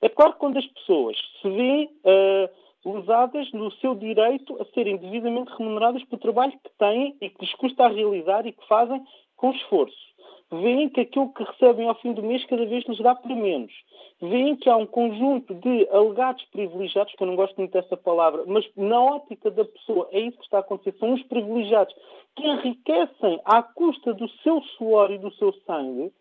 É 0.00 0.08
claro 0.08 0.32
que 0.32 0.38
quando 0.38 0.56
as 0.56 0.66
pessoas 0.68 1.18
se 1.42 1.50
veem 1.50 1.90
uh, 2.06 2.92
lesadas 2.94 3.52
no 3.52 3.70
seu 3.72 3.94
direito 3.94 4.56
a 4.58 4.64
serem 4.72 4.96
devidamente 4.96 5.52
remuneradas 5.58 6.02
pelo 6.04 6.22
trabalho 6.22 6.52
que 6.52 6.70
têm 6.78 7.14
e 7.20 7.28
que 7.28 7.44
lhes 7.44 7.54
custa 7.56 7.84
a 7.84 7.88
realizar 7.88 8.46
e 8.46 8.52
que 8.52 8.66
fazem 8.66 9.04
com 9.36 9.50
esforço 9.50 10.11
veem 10.56 10.88
que 10.88 11.00
aquilo 11.00 11.32
que 11.32 11.42
recebem 11.42 11.88
ao 11.88 11.94
fim 11.96 12.12
do 12.12 12.22
mês 12.22 12.44
cada 12.46 12.64
vez 12.66 12.84
nos 12.86 12.98
dá 12.98 13.14
para 13.14 13.34
menos. 13.34 13.72
Veem 14.20 14.54
que 14.56 14.68
há 14.68 14.76
um 14.76 14.86
conjunto 14.86 15.54
de 15.54 15.88
alegados 15.90 16.44
privilegiados, 16.52 17.14
que 17.14 17.22
eu 17.22 17.26
não 17.26 17.36
gosto 17.36 17.56
muito 17.56 17.72
dessa 17.72 17.96
palavra, 17.96 18.44
mas 18.46 18.64
na 18.76 19.00
ótica 19.00 19.50
da 19.50 19.64
pessoa 19.64 20.08
é 20.12 20.20
isso 20.20 20.36
que 20.38 20.44
está 20.44 20.58
a 20.58 20.60
acontecer. 20.60 20.96
São 20.98 21.14
os 21.14 21.22
privilegiados 21.24 21.94
que 22.36 22.46
enriquecem 22.46 23.40
à 23.44 23.62
custa 23.62 24.14
do 24.14 24.28
seu 24.42 24.60
suor 24.76 25.10
e 25.10 25.18
do 25.18 25.32
seu 25.34 25.52
sangue 25.66 26.12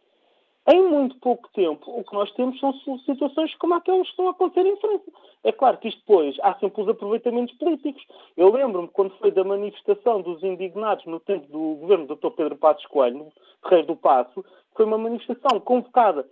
em 0.67 0.89
muito 0.89 1.17
pouco 1.19 1.49
tempo, 1.53 1.89
o 1.89 2.03
que 2.03 2.13
nós 2.13 2.31
temos 2.33 2.59
são 2.59 2.73
situações 2.99 3.53
como 3.55 3.73
aquelas 3.73 4.03
que 4.03 4.11
estão 4.11 4.27
a 4.27 4.31
acontecer 4.31 4.65
em 4.65 4.77
França. 4.77 5.11
É 5.43 5.51
claro 5.51 5.77
que 5.77 5.87
isto 5.87 5.99
depois 5.99 6.37
há 6.43 6.53
sempre 6.59 6.83
os 6.83 6.89
aproveitamentos 6.89 7.55
políticos. 7.57 8.05
Eu 8.37 8.51
lembro-me 8.51 8.87
quando 8.89 9.17
foi 9.17 9.31
da 9.31 9.43
manifestação 9.43 10.21
dos 10.21 10.43
indignados 10.43 11.03
no 11.05 11.19
tempo 11.19 11.47
do 11.47 11.75
governo 11.79 12.05
do 12.05 12.15
Dr. 12.15 12.29
Pedro 12.35 12.55
Passos 12.57 12.85
Coelho, 12.85 13.31
Rei 13.65 13.83
do 13.83 13.95
Passo, 13.95 14.45
foi 14.75 14.85
uma 14.85 14.99
manifestação 14.99 15.59
convocada 15.59 16.27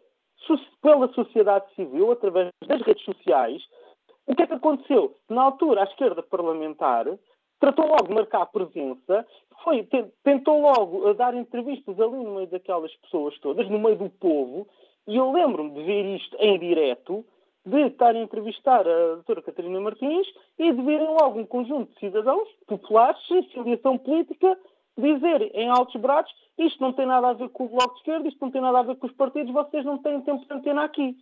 pela 0.82 1.12
sociedade 1.14 1.66
civil, 1.76 2.12
através 2.12 2.50
das 2.66 2.82
redes 2.82 3.04
sociais. 3.04 3.62
O 4.28 4.36
que 4.36 4.44
é 4.44 4.48
que 4.48 4.54
aconteceu? 4.54 5.16
Na 5.28 5.42
altura, 5.44 5.82
a 5.82 5.86
esquerda 5.86 6.22
parlamentar 6.22 7.08
tratou 7.60 7.88
logo 7.88 8.08
de 8.08 8.14
marcar 8.14 8.46
presença, 8.48 9.26
foi, 9.64 9.88
tentou 10.24 10.62
logo 10.62 11.14
dar 11.14 11.34
entrevistas 11.36 12.00
ali 12.00 12.16
no 12.16 12.36
meio 12.36 12.48
daquelas 12.48 12.94
pessoas 12.98 13.38
todas, 13.40 13.70
no 13.70 13.80
meio 13.80 13.98
do 13.98 14.10
povo, 14.10 14.68
e 15.08 15.18
eu 15.18 15.32
lembro-me 15.32 15.72
de 15.72 15.84
ver 15.84 16.16
isto 16.16 16.36
em 16.40 16.58
direto, 16.60 17.26
de 17.66 17.88
estar 17.88 18.16
a 18.16 18.20
entrevistar 18.20 18.88
a 18.88 19.16
doutora 19.16 19.42
Catarina 19.42 19.80
Martins 19.80 20.28
e 20.58 20.72
de 20.72 20.82
verem 20.82 21.08
logo 21.08 21.40
um 21.40 21.46
conjunto 21.46 21.94
de 21.94 22.00
cidadãos 22.00 22.48
populares, 22.68 23.20
sem 23.28 23.44
filiação 23.50 23.98
política, 23.98 24.58
dizer 24.98 25.52
em 25.54 25.70
altos 25.70 26.00
braços 26.00 26.34
isto 26.58 26.82
não 26.82 26.94
tem 26.94 27.06
nada 27.06 27.30
a 27.30 27.34
ver 27.34 27.50
com 27.50 27.66
o 27.66 27.70
Bloco 27.70 27.94
de 27.94 28.00
Esquerda, 28.00 28.28
isto 28.28 28.42
não 28.42 28.52
tem 28.52 28.62
nada 28.62 28.80
a 28.80 28.84
ver 28.84 28.96
com 28.98 29.08
os 29.08 29.14
partidos, 29.14 29.54
vocês 29.54 29.86
não 29.86 29.98
têm 29.98 30.22
tempo 30.22 30.46
de 30.46 30.54
antena 30.54 30.84
aqui. 30.84 31.16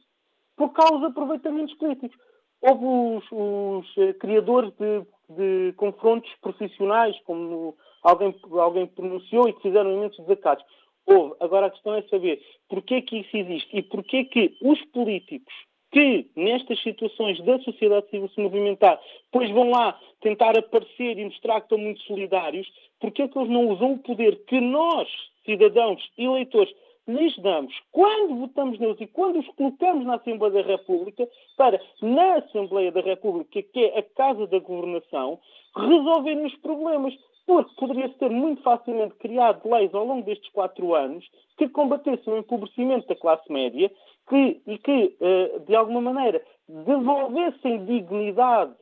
Por 0.55 0.73
causa 0.73 0.97
de 0.97 1.05
aproveitamentos 1.05 1.75
políticos. 1.75 2.17
Houve 2.61 2.85
os, 2.85 3.25
os 3.31 3.97
eh, 3.97 4.13
criadores 4.13 4.73
de, 4.79 5.05
de, 5.29 5.73
confrontos 5.73 6.31
profissionais, 6.41 7.15
como 7.25 7.75
alguém, 8.03 8.35
alguém 8.51 8.87
pronunciou, 8.87 9.47
e 9.47 9.53
que 9.53 9.61
fizeram 9.61 9.93
imensos 9.93 10.25
desacatos. 10.25 10.65
Houve. 11.05 11.35
Agora 11.39 11.67
a 11.67 11.69
questão 11.69 11.93
é 11.93 12.01
saber 12.03 12.41
porquê 12.67 13.01
que 13.01 13.19
isso 13.19 13.37
existe 13.37 13.77
e 13.77 13.83
porquê 13.83 14.25
que 14.25 14.57
os 14.61 14.83
políticos 14.85 15.53
que 15.91 16.29
nestas 16.35 16.81
situações 16.83 17.41
da 17.43 17.59
sociedade 17.59 18.09
civil 18.09 18.29
se 18.29 18.41
movimentar, 18.41 18.99
depois 19.31 19.49
vão 19.51 19.69
lá 19.69 19.97
tentar 20.21 20.57
aparecer 20.57 21.17
e 21.17 21.25
mostrar 21.25 21.61
que 21.61 21.65
estão 21.65 21.77
muito 21.77 22.01
solidários, 22.01 22.67
porque 22.99 23.21
é 23.21 23.27
que 23.27 23.37
eles 23.37 23.49
não 23.49 23.69
usam 23.69 23.93
o 23.93 23.99
poder 23.99 24.43
que 24.45 24.59
nós, 24.59 25.07
cidadãos, 25.45 26.01
eleitores, 26.17 26.73
lhes 27.07 27.37
damos 27.39 27.73
quando 27.91 28.35
votamos 28.35 28.77
neles 28.79 28.99
e 28.99 29.07
quando 29.07 29.39
os 29.39 29.47
colocamos 29.55 30.05
na 30.05 30.15
Assembleia 30.15 30.53
da 30.53 30.61
República 30.61 31.27
para, 31.55 31.81
na 32.01 32.35
Assembleia 32.35 32.91
da 32.91 33.01
República, 33.01 33.61
que 33.61 33.85
é 33.85 33.99
a 33.99 34.03
casa 34.03 34.45
da 34.47 34.59
governação, 34.59 35.39
resolverem 35.75 36.45
os 36.45 36.55
problemas. 36.57 37.13
Porque 37.45 37.73
poderia 37.75 38.13
ser 38.19 38.29
muito 38.29 38.61
facilmente 38.61 39.15
criado 39.15 39.69
leis 39.69 39.93
ao 39.93 40.05
longo 40.05 40.25
destes 40.25 40.51
quatro 40.51 40.93
anos 40.93 41.25
que 41.57 41.69
combatessem 41.69 42.33
o 42.33 42.37
empobrecimento 42.37 43.07
da 43.07 43.15
classe 43.15 43.49
média 43.49 43.89
que, 44.27 44.61
e 44.67 44.77
que, 44.77 45.15
eh, 45.21 45.59
de 45.65 45.73
alguma 45.73 46.01
maneira, 46.01 46.43
devolvessem 46.67 47.85
dignidade 47.85 48.75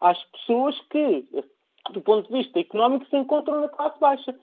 às 0.00 0.22
pessoas 0.30 0.80
que, 0.82 1.26
do 1.90 2.00
ponto 2.00 2.28
de 2.28 2.38
vista 2.38 2.60
económico, 2.60 3.06
se 3.06 3.16
encontram 3.16 3.60
na 3.60 3.68
classe 3.68 3.98
baixa. 3.98 4.34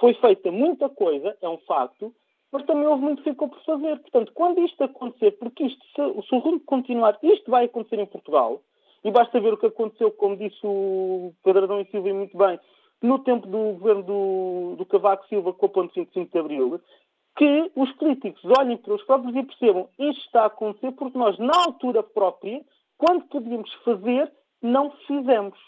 Foi 0.00 0.12
feita 0.14 0.50
muita 0.50 0.88
coisa, 0.88 1.36
é 1.40 1.48
um 1.48 1.58
facto, 1.58 2.12
mas 2.52 2.64
também 2.66 2.86
houve 2.86 3.02
muito 3.02 3.22
que 3.22 3.30
ficou 3.30 3.48
por 3.48 3.62
fazer. 3.64 3.98
Portanto, 4.00 4.32
quando 4.34 4.60
isto 4.64 4.82
acontecer, 4.82 5.32
porque 5.32 5.64
isto, 5.64 5.84
se, 5.84 6.28
se 6.28 6.34
o 6.34 6.38
rumo 6.38 6.60
continuar, 6.60 7.18
isto 7.22 7.50
vai 7.50 7.66
acontecer 7.66 7.98
em 7.98 8.06
Portugal, 8.06 8.60
E 9.02 9.10
basta 9.10 9.40
ver 9.40 9.54
o 9.54 9.56
que 9.56 9.66
aconteceu, 9.66 10.10
como 10.12 10.36
disse 10.36 10.60
o 10.62 11.32
Pedro 11.42 11.64
Adão 11.64 11.80
e 11.80 11.86
Silva 11.86 12.12
muito 12.12 12.36
bem, 12.36 12.60
no 13.02 13.18
tempo 13.18 13.46
do 13.46 13.72
governo 13.78 14.02
do, 14.02 14.74
do 14.76 14.84
Cavaco 14.84 15.26
Silva 15.26 15.54
com 15.54 15.66
o 15.66 15.70
ponto 15.70 15.94
25 15.94 16.30
de 16.30 16.38
Abril, 16.38 16.80
que 17.36 17.70
os 17.74 17.90
políticos 17.92 18.42
olhem 18.58 18.76
para 18.76 18.94
os 18.94 19.02
próprios 19.04 19.34
e 19.34 19.42
percebam 19.42 19.88
isto 19.98 20.24
está 20.26 20.42
a 20.42 20.46
acontecer 20.46 20.92
porque 20.92 21.16
nós, 21.16 21.38
na 21.38 21.56
altura 21.64 22.02
própria, 22.02 22.60
quando 22.98 23.24
podíamos 23.28 23.72
fazer, 23.84 24.30
não 24.60 24.90
fizemos. 25.06 25.58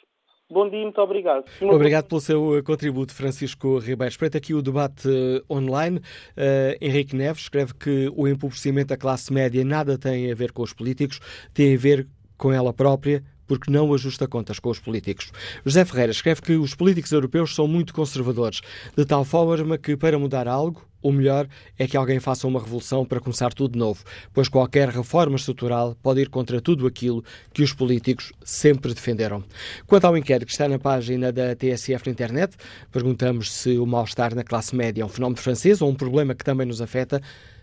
Bom 0.52 0.68
dia, 0.68 0.82
muito 0.82 1.00
obrigado. 1.00 1.44
Obrigado 1.62 2.08
pelo 2.08 2.20
seu 2.20 2.58
eh, 2.58 2.62
contributo, 2.62 3.14
Francisco 3.14 3.78
Ribeiro. 3.78 4.10
Espreita 4.10 4.36
aqui 4.36 4.52
o 4.52 4.60
debate 4.60 5.08
uh, 5.08 5.42
online. 5.48 5.96
Uh, 5.96 6.76
Henrique 6.78 7.16
Neves 7.16 7.44
escreve 7.44 7.72
que 7.72 8.12
o 8.14 8.28
empobrecimento 8.28 8.88
da 8.88 8.98
classe 8.98 9.32
média 9.32 9.64
nada 9.64 9.96
tem 9.96 10.30
a 10.30 10.34
ver 10.34 10.52
com 10.52 10.62
os 10.62 10.74
políticos, 10.74 11.20
tem 11.54 11.74
a 11.74 11.78
ver 11.78 12.06
com 12.36 12.52
ela 12.52 12.70
própria, 12.70 13.24
porque 13.52 13.70
não 13.70 13.92
ajusta 13.92 14.26
contas 14.26 14.58
com 14.58 14.70
os 14.70 14.78
políticos. 14.78 15.30
José 15.62 15.84
Ferreira 15.84 16.10
escreve 16.10 16.40
que 16.40 16.54
os 16.54 16.74
políticos 16.74 17.12
europeus 17.12 17.54
são 17.54 17.68
muito 17.68 17.92
conservadores, 17.92 18.62
de 18.96 19.04
tal 19.04 19.26
forma 19.26 19.76
que, 19.76 19.94
para 19.94 20.18
mudar 20.18 20.48
algo, 20.48 20.82
o 21.02 21.12
melhor 21.12 21.46
é 21.78 21.86
que 21.86 21.94
alguém 21.94 22.18
faça 22.18 22.48
uma 22.48 22.58
revolução 22.58 23.04
para 23.04 23.20
começar 23.20 23.52
tudo 23.52 23.72
de 23.72 23.78
novo, 23.78 24.02
pois 24.32 24.48
qualquer 24.48 24.88
reforma 24.88 25.36
estrutural 25.36 25.94
pode 26.02 26.22
ir 26.22 26.30
contra 26.30 26.62
tudo 26.62 26.86
aquilo 26.86 27.22
que 27.52 27.62
os 27.62 27.74
políticos 27.74 28.32
sempre 28.42 28.94
defenderam. 28.94 29.44
Quanto 29.86 30.06
ao 30.06 30.16
inquérito 30.16 30.46
que 30.46 30.52
está 30.52 30.66
na 30.66 30.78
página 30.78 31.30
da 31.30 31.54
TSF 31.54 32.06
na 32.06 32.12
internet, 32.12 32.56
perguntamos 32.90 33.52
se 33.52 33.76
o 33.76 33.84
mal-estar 33.84 34.34
na 34.34 34.44
classe 34.44 34.74
média 34.74 35.02
é 35.02 35.04
um 35.04 35.10
fenómeno 35.10 35.42
francês 35.42 35.82
ou 35.82 35.90
um 35.90 35.94
problema 35.94 36.34
que 36.34 36.44
também 36.44 36.66
nos 36.66 36.80
afeta. 36.80 37.20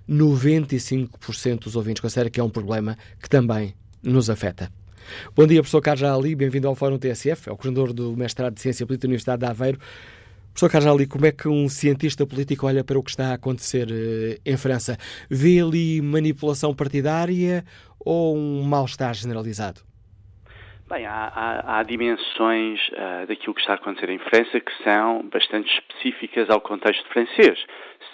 95% 0.07 1.63
dos 1.63 1.75
ouvintes 1.75 1.99
consideram 1.99 2.29
que 2.29 2.39
é 2.39 2.43
um 2.43 2.49
problema 2.49 2.95
que 3.19 3.27
também 3.27 3.73
nos 4.03 4.29
afeta. 4.29 4.71
Bom 5.35 5.47
dia, 5.47 5.61
professor 5.61 5.81
Carlos 5.81 6.03
Ali, 6.03 6.35
bem-vindo 6.35 6.67
ao 6.67 6.75
Fórum 6.75 6.97
TSF, 6.97 7.49
é 7.49 7.51
o 7.51 7.57
coordenador 7.57 7.93
do 7.93 8.15
mestrado 8.15 8.53
de 8.53 8.61
Ciência 8.61 8.85
Política 8.85 9.07
da 9.07 9.09
Universidade 9.09 9.39
de 9.39 9.45
Aveiro. 9.45 9.79
Professor 10.53 10.69
Carlos 10.69 10.91
Ali, 10.93 11.07
como 11.07 11.25
é 11.25 11.31
que 11.31 11.47
um 11.47 11.69
cientista 11.69 12.25
político 12.25 12.67
olha 12.67 12.83
para 12.83 12.99
o 12.99 13.03
que 13.03 13.11
está 13.11 13.29
a 13.29 13.33
acontecer 13.33 13.87
uh, 13.89 14.41
em 14.45 14.57
França? 14.57 14.97
Vê 15.29 15.59
ali 15.59 16.01
manipulação 16.01 16.73
partidária 16.73 17.63
ou 17.99 18.37
um 18.37 18.63
mal-estar 18.63 19.13
generalizado? 19.13 19.88
Bem, 20.89 21.05
há, 21.05 21.31
há, 21.35 21.77
há 21.77 21.83
dimensões 21.83 22.79
uh, 22.89 23.27
daquilo 23.27 23.53
que 23.53 23.61
está 23.61 23.73
a 23.73 23.75
acontecer 23.75 24.09
em 24.09 24.17
França 24.17 24.59
que 24.59 24.71
são 24.83 25.21
bastante 25.31 25.71
específicas 25.71 26.49
ao 26.49 26.59
contexto 26.59 27.07
francês. 27.09 27.63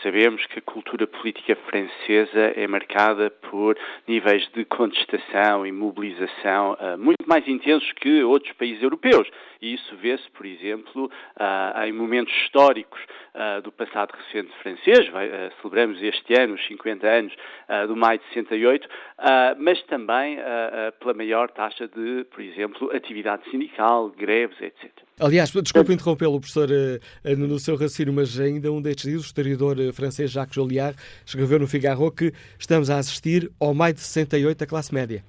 Sabemos 0.04 0.46
que 0.48 0.60
a 0.60 0.62
cultura 0.62 1.08
política 1.08 1.56
francesa 1.70 2.52
é 2.54 2.68
marcada 2.68 3.30
por 3.50 3.78
níveis 4.06 4.46
de 4.54 4.66
contestação 4.66 5.66
e 5.66 5.72
mobilização 5.72 6.74
uh, 6.74 6.98
muito 6.98 7.14
mais 7.28 7.48
intensos 7.48 7.92
que 7.94 8.24
outros 8.24 8.54
países 8.54 8.82
europeus. 8.82 9.28
E 9.62 9.74
isso 9.74 9.96
vê-se, 9.98 10.30
por 10.32 10.46
exemplo, 10.46 11.06
uh, 11.06 11.84
em 11.86 11.92
momentos 11.92 12.34
históricos 12.44 13.00
uh, 13.34 13.62
do 13.62 13.72
passado 13.72 14.14
recente 14.14 14.52
francês. 14.62 15.08
Vai, 15.10 15.30
celebramos 15.62 16.02
este 16.02 16.40
ano 16.40 16.56
os 16.56 16.68
50 16.68 17.08
anos 17.08 17.34
do 17.88 17.96
maio 17.96 18.20
de 18.20 18.26
68, 18.26 18.88
mas 19.58 19.82
também 19.84 20.38
pela 21.00 21.14
maior 21.14 21.50
taxa 21.50 21.88
de, 21.88 22.26
por 22.26 22.42
exemplo, 22.42 22.92
atividade 22.96 23.50
sindical, 23.50 24.10
greves, 24.10 24.60
etc. 24.62 24.92
Aliás, 25.20 25.52
desculpe 25.52 25.94
interrompê-lo, 25.94 26.40
professor, 26.40 26.70
no 27.38 27.58
seu 27.60 27.76
raciocínio, 27.76 28.14
mas 28.14 28.40
ainda 28.40 28.72
um 28.72 28.82
destes 28.82 29.06
dias, 29.06 29.22
o 29.22 29.26
historiador 29.26 29.78
francês 29.94 30.32
Jacques 30.32 30.56
Joliard 30.56 30.96
escreveu 31.26 31.60
no 31.60 31.68
Figaro 31.68 32.12
que 32.12 32.32
estamos 32.60 32.90
a 32.90 32.98
assistir 32.98 33.52
ao 33.60 33.74
maio 33.74 33.94
de 33.94 34.02
68 34.02 34.58
da 34.58 34.66
classe 34.66 34.94
média. 34.94 35.24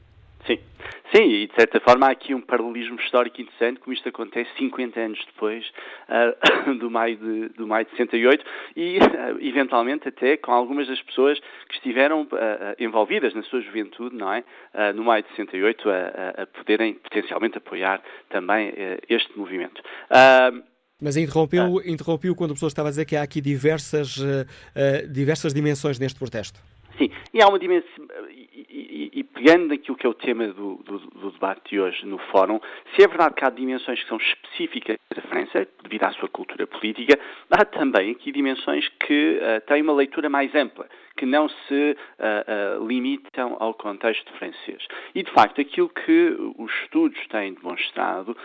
Sim. 1.17 1.31
E 1.31 1.47
de 1.47 1.55
certa 1.55 1.81
forma 1.81 2.07
há 2.07 2.11
aqui 2.11 2.35
um 2.35 2.43
paralelismo 2.43 3.01
histórico 3.01 3.41
interessante, 3.41 3.81
como 3.81 3.95
isto 3.95 4.07
acontece 4.07 4.51
50 4.59 5.01
anos 5.01 5.19
depois 5.25 5.65
uh, 6.11 6.75
do, 6.79 6.91
maio 6.91 7.17
de, 7.17 7.49
do 7.51 7.67
maio 7.67 7.87
de 7.87 7.93
68 7.93 8.45
e, 8.77 8.99
uh, 8.99 9.01
eventualmente, 9.41 10.09
até 10.09 10.37
com 10.37 10.53
algumas 10.53 10.87
das 10.87 11.01
pessoas 11.01 11.41
que 11.69 11.75
estiveram 11.77 12.23
uh, 12.25 12.29
envolvidas 12.79 13.33
na 13.35 13.43
sua 13.45 13.63
juventude, 13.63 14.15
não 14.15 14.31
é? 14.31 14.45
no 14.95 15.05
maio 15.05 15.23
de 15.23 15.31
68, 15.31 15.89
a, 15.89 16.43
a 16.43 16.47
poderem 16.47 16.95
potencialmente 16.95 17.57
apoiar 17.57 18.03
também 18.29 18.73
este 19.09 19.37
movimento. 19.39 19.81
Mas 21.01 21.17
interrompeu, 21.17 21.81
interrompeu 21.85 22.35
quando 22.35 22.51
a 22.51 22.55
pessoa 22.55 22.69
estava 22.69 22.89
a 22.89 22.91
dizer 22.91 23.07
que 23.07 23.17
há 23.17 23.23
aqui 23.23 23.41
diversas, 23.41 24.17
diversas 25.11 25.55
dimensões 25.55 25.99
neste 25.99 26.19
protesto. 26.19 26.61
Sim, 26.99 27.11
e 27.33 27.43
há 27.43 27.49
uma 27.49 27.59
dimensão, 27.59 27.89
e, 28.57 29.11
e, 29.13 29.25
pegando 29.25 29.69
naquilo 29.69 29.97
que 29.97 30.07
é 30.07 30.09
o 30.09 30.15
tema 30.15 30.49
do, 30.49 30.77
do, 30.77 30.99
do, 30.99 31.31
debate 31.31 31.71
de 31.71 31.81
hoje 31.81 32.07
no 32.07 32.19
Fórum, 32.31 32.59
se 32.95 33.03
é 33.03 33.09
verdade 33.09 33.35
que 33.35 33.45
há 33.45 33.51
dimensões 33.51 34.03
que 34.03 34.09
são 34.09 34.17
específicas 34.17 34.97
da 35.15 35.23
França, 35.23 35.69
devido 35.83 36.05
à 36.05 36.11
sua 36.13 36.29
cultura 36.29 36.67
política, 36.67 37.19
há 37.51 37.65
também 37.67 38.13
aqui 38.13 38.33
dimensões 38.33 38.89
que 39.01 39.39
uh, 39.39 39.61
têm 39.67 39.83
uma 39.83 39.93
leitura 39.93 40.31
mais 40.31 40.55
ampla, 40.55 40.89
que 41.17 41.27
não 41.27 41.49
se 41.49 41.97
uh, 42.19 42.81
uh, 42.81 42.87
limitam 42.87 43.57
ao 43.61 43.75
contexto 43.75 44.33
francês. 44.35 44.87
E, 45.15 45.23
de 45.23 45.31
facto, 45.33 45.61
aquilo 45.61 45.91
que 45.91 46.37
os 46.57 46.73
estudos 46.83 47.19
têm 47.29 47.55
demonstrado, 47.55 48.37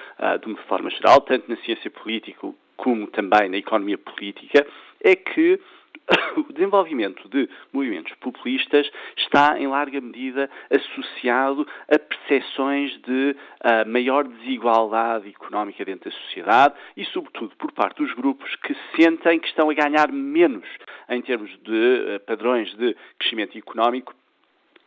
de 0.41 0.47
uma 0.47 0.57
forma 0.63 0.89
geral, 0.89 1.21
tanto 1.21 1.49
na 1.49 1.57
ciência 1.57 1.89
política 1.89 2.47
como 2.75 3.07
também 3.07 3.49
na 3.49 3.57
economia 3.57 3.97
política, 3.97 4.65
é 5.03 5.15
que 5.15 5.59
o 6.37 6.53
desenvolvimento 6.53 7.27
de 7.29 7.49
movimentos 7.71 8.13
populistas 8.15 8.89
está, 9.17 9.59
em 9.59 9.67
larga 9.67 9.99
medida, 10.01 10.49
associado 10.69 11.67
a 11.89 11.99
percepções 11.99 12.99
de 13.01 13.35
uh, 13.63 13.89
maior 13.89 14.27
desigualdade 14.27 15.29
económica 15.29 15.83
dentro 15.85 16.09
da 16.09 16.17
sociedade 16.17 16.75
e, 16.95 17.05
sobretudo, 17.05 17.55
por 17.57 17.71
parte 17.71 17.97
dos 17.97 18.13
grupos 18.13 18.55
que 18.57 18.75
sentem 18.95 19.39
que 19.39 19.47
estão 19.47 19.69
a 19.69 19.73
ganhar 19.73 20.11
menos 20.11 20.67
em 21.09 21.21
termos 21.21 21.51
de 21.63 22.15
uh, 22.15 22.19
padrões 22.25 22.73
de 22.75 22.95
crescimento 23.17 23.57
económico 23.57 24.13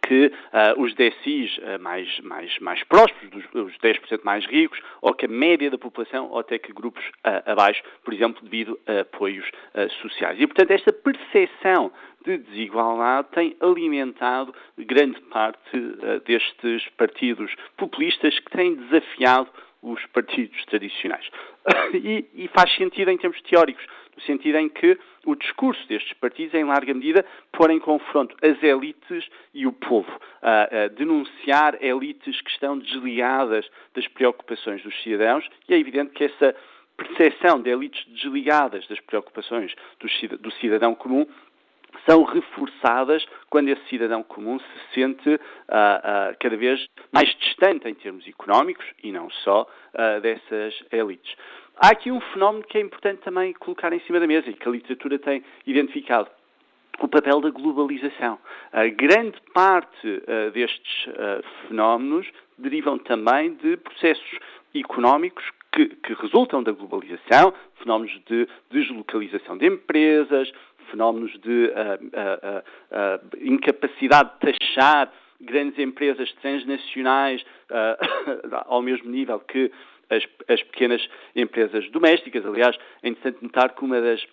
que 0.07 0.27
uh, 0.27 0.81
os 0.81 0.95
DSIs 0.95 1.57
uh, 1.59 1.81
mais, 1.81 2.21
mais, 2.21 2.59
mais 2.59 2.83
prósperos, 2.85 3.31
dos, 3.31 3.45
os 3.55 3.77
10% 3.79 4.21
mais 4.23 4.45
ricos, 4.47 4.79
ou 5.01 5.15
que 5.15 5.27
a 5.27 5.29
média 5.29 5.71
da 5.71 5.79
população, 5.79 6.29
ou 6.31 6.39
até 6.39 6.59
que 6.59 6.73
grupos 6.73 7.05
uh, 7.05 7.51
abaixo, 7.51 7.83
por 8.05 8.13
exemplo, 8.13 8.43
devido 8.43 8.79
a 8.87 9.01
apoios 9.01 9.49
sociais. 10.03 10.41
E, 10.41 10.47
portanto, 10.47 10.71
esta 10.71 10.93
percepção 10.93 11.93
de 12.25 12.39
desigualdade 12.39 13.29
tem 13.33 13.57
alimentado 13.61 14.55
grande 14.79 15.21
parte 15.23 15.79
destes 16.27 16.87
partidos 16.97 17.55
populistas 17.77 18.39
que 18.39 18.51
têm 18.51 18.75
desafiado 18.75 19.49
os 19.83 20.05
partidos 20.07 20.65
tradicionais. 20.67 21.29
E, 21.95 22.27
e 22.35 22.49
faz 22.49 22.75
sentido 22.75 23.11
em 23.11 23.17
termos 23.17 23.41
teóricos 23.43 23.85
no 24.17 24.23
sentido 24.23 24.59
em 24.59 24.69
que 24.69 24.99
o 25.25 25.35
discurso 25.35 25.87
destes 25.89 26.13
partidos, 26.15 26.55
em 26.55 26.65
larga 26.65 26.95
medida, 26.95 27.25
pôr 27.53 27.71
em 27.71 27.79
confronto 27.79 28.37
as 28.43 28.63
elites 28.63 29.29
e 29.53 29.67
o 29.67 29.73
povo, 29.73 30.11
denunciar 30.97 31.77
elites 31.83 32.41
que 32.41 32.51
estão 32.51 32.79
desligadas 32.79 33.67
das 33.95 34.07
preocupações 34.09 34.83
dos 34.83 34.95
cidadãos, 35.03 35.49
e 35.69 35.75
é 35.75 35.79
evidente 35.79 36.13
que 36.13 36.25
essa 36.25 36.55
percepção 36.97 37.61
de 37.61 37.71
elites 37.71 38.05
desligadas 38.09 38.87
das 38.87 39.01
preocupações 39.01 39.75
do, 39.99 40.39
do 40.39 40.51
cidadão 40.53 40.95
comum 40.95 41.27
são 42.07 42.25
reforçadas 42.25 43.25
quando 43.49 43.69
esse 43.69 43.87
cidadão 43.89 44.23
comum 44.23 44.59
se 44.59 44.95
sente 44.95 45.29
uh, 45.29 45.35
uh, 45.35 46.37
cada 46.41 46.57
vez 46.57 46.87
mais 47.13 47.29
distante 47.37 47.89
em 47.89 47.95
termos 47.95 48.27
económicos 48.27 48.85
e 49.03 49.13
não 49.13 49.31
só 49.31 49.63
uh, 49.63 50.21
dessas 50.21 50.75
elites. 50.93 51.35
Há 51.77 51.89
aqui 51.89 52.11
um 52.11 52.21
fenómeno 52.21 52.65
que 52.65 52.79
é 52.79 52.81
importante 52.81 53.23
também 53.23 53.53
colocar 53.55 53.93
em 53.93 54.01
cima 54.01 54.21
da 54.21 54.27
mesa 54.27 54.49
e 54.49 54.55
que 54.55 54.69
a 54.69 54.71
literatura 54.71 55.19
tem 55.19 55.43
identificado. 55.67 56.29
O 57.01 57.09
papel 57.09 57.41
da 57.41 57.51
globalização. 57.51 58.39
A 58.73 58.87
grande 58.87 59.37
parte 59.53 60.07
uh, 60.07 60.51
destes 60.53 61.07
uh, 61.09 61.67
fenómenos 61.67 62.31
derivam 62.57 62.97
também 62.99 63.55
de 63.55 63.77
processos 63.79 64.39
económicos 64.73 65.45
que, 65.73 65.87
que, 65.87 66.15
resultam 66.15 66.63
da 66.63 66.71
globalização, 66.71 67.53
fenómenos 67.83 68.21
de 68.27 68.49
deslocalização 68.71 69.59
de 69.59 69.67
empresas, 69.67 70.53
fenómenos 70.93 71.33
de 71.41 71.73
uh, 71.73 73.37
incapacidade 73.41 74.31
de 74.35 74.53
taxar 74.53 75.13
grandes 75.41 75.77
empresas 75.81 76.33
transnacionais 76.35 77.45
ao 78.67 78.81
mesmo 78.81 79.11
nível 79.11 79.41
que 79.41 79.71
as, 80.11 80.25
as 80.49 80.63
pequenas 80.63 81.07
empresas 81.35 81.91
domésticas. 81.91 82.45
Aliás, 82.45 82.77
é 83.03 83.09
interessante 83.09 83.43
notar 83.43 83.75
que 83.75 83.85
uma 83.85 84.01
das 84.01 84.25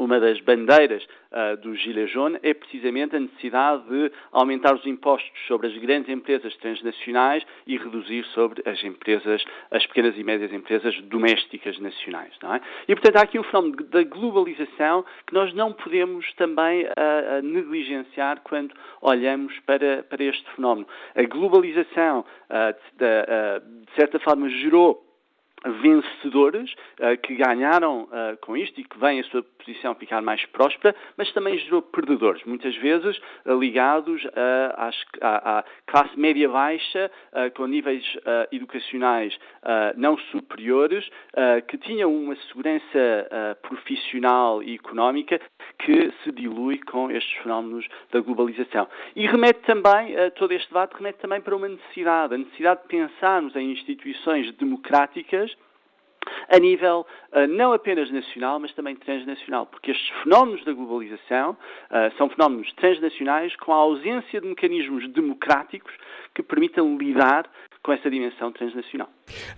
uma 0.00 0.18
das 0.18 0.40
bandeiras 0.40 1.04
uh, 1.04 1.56
do 1.58 1.74
Gilets 1.76 2.10
Jaunes 2.10 2.40
é 2.42 2.54
precisamente 2.54 3.14
a 3.14 3.20
necessidade 3.20 3.82
de 3.86 4.10
aumentar 4.32 4.74
os 4.74 4.86
impostos 4.86 5.30
sobre 5.46 5.66
as 5.66 5.76
grandes 5.76 6.08
empresas 6.08 6.56
transnacionais 6.56 7.44
e 7.66 7.76
reduzir 7.76 8.24
sobre 8.32 8.62
as 8.68 8.82
empresas, 8.82 9.44
as 9.70 9.84
pequenas 9.86 10.16
e 10.16 10.24
médias 10.24 10.52
empresas 10.54 10.98
domésticas 11.02 11.78
nacionais. 11.78 12.32
É? 12.42 12.60
E, 12.88 12.94
portanto, 12.94 13.16
há 13.16 13.22
aqui 13.22 13.38
um 13.38 13.42
fenómeno 13.42 13.76
da 13.76 14.02
globalização 14.02 15.04
que 15.26 15.34
nós 15.34 15.52
não 15.52 15.72
podemos 15.74 16.32
também 16.32 16.86
uh, 16.86 17.42
negligenciar 17.42 18.40
quando 18.42 18.74
olhamos 19.02 19.58
para, 19.60 20.02
para 20.04 20.24
este 20.24 20.50
fenómeno. 20.56 20.88
A 21.14 21.22
globalização, 21.24 22.20
uh, 22.20 22.72
de, 22.96 23.84
de 23.86 23.94
certa 23.94 24.18
forma, 24.18 24.48
gerou 24.48 25.09
vencedores 25.66 26.72
uh, 26.72 27.16
que 27.22 27.34
ganharam 27.34 28.04
uh, 28.04 28.36
com 28.40 28.56
isto 28.56 28.80
e 28.80 28.84
que 28.84 28.98
vêm 28.98 29.20
a 29.20 29.24
sua 29.24 29.42
posição 29.42 29.94
ficar 29.94 30.22
mais 30.22 30.44
próspera, 30.46 30.94
mas 31.16 31.30
também 31.32 31.58
gerou 31.58 31.82
perdedores, 31.82 32.42
muitas 32.44 32.74
vezes 32.76 33.18
uh, 33.44 33.58
ligados 33.58 34.26
à, 35.22 35.64
classe 35.86 36.18
média 36.18 36.48
baixa, 36.48 37.10
com 37.54 37.66
níveis 37.66 38.04
educacionais 38.50 39.36
não 39.96 40.16
superiores, 40.30 41.08
que 41.68 41.78
tinham 41.78 42.14
uma 42.14 42.34
segurança 42.48 43.58
profissional 43.62 44.62
e 44.62 44.74
económica 44.74 45.40
que 45.78 46.12
se 46.22 46.32
dilui 46.32 46.78
com 46.78 47.10
estes 47.10 47.32
fenómenos 47.42 47.86
da 48.12 48.20
globalização. 48.20 48.88
E 49.14 49.26
remete 49.26 49.60
também, 49.60 50.14
todo 50.36 50.52
este 50.52 50.68
debate 50.68 50.96
remete 50.96 51.18
também 51.18 51.40
para 51.40 51.56
uma 51.56 51.68
necessidade, 51.68 52.34
a 52.34 52.38
necessidade 52.38 52.82
de 52.82 52.88
pensarmos 52.88 53.54
em 53.56 53.72
instituições 53.72 54.52
democráticas 54.56 55.49
a 56.48 56.58
nível 56.58 57.06
uh, 57.32 57.46
não 57.46 57.72
apenas 57.72 58.10
nacional, 58.10 58.58
mas 58.58 58.72
também 58.74 58.96
transnacional, 58.96 59.66
porque 59.66 59.90
estes 59.90 60.08
fenómenos 60.22 60.64
da 60.64 60.72
globalização 60.72 61.52
uh, 61.52 62.16
são 62.18 62.28
fenómenos 62.28 62.72
transnacionais 62.74 63.54
com 63.56 63.72
a 63.72 63.76
ausência 63.76 64.40
de 64.40 64.46
mecanismos 64.46 65.08
democráticos 65.12 65.92
que 66.34 66.42
permitam 66.42 66.96
lidar 66.98 67.50
com 67.82 67.92
essa 67.92 68.10
dimensão 68.10 68.52
transnacional. 68.52 69.08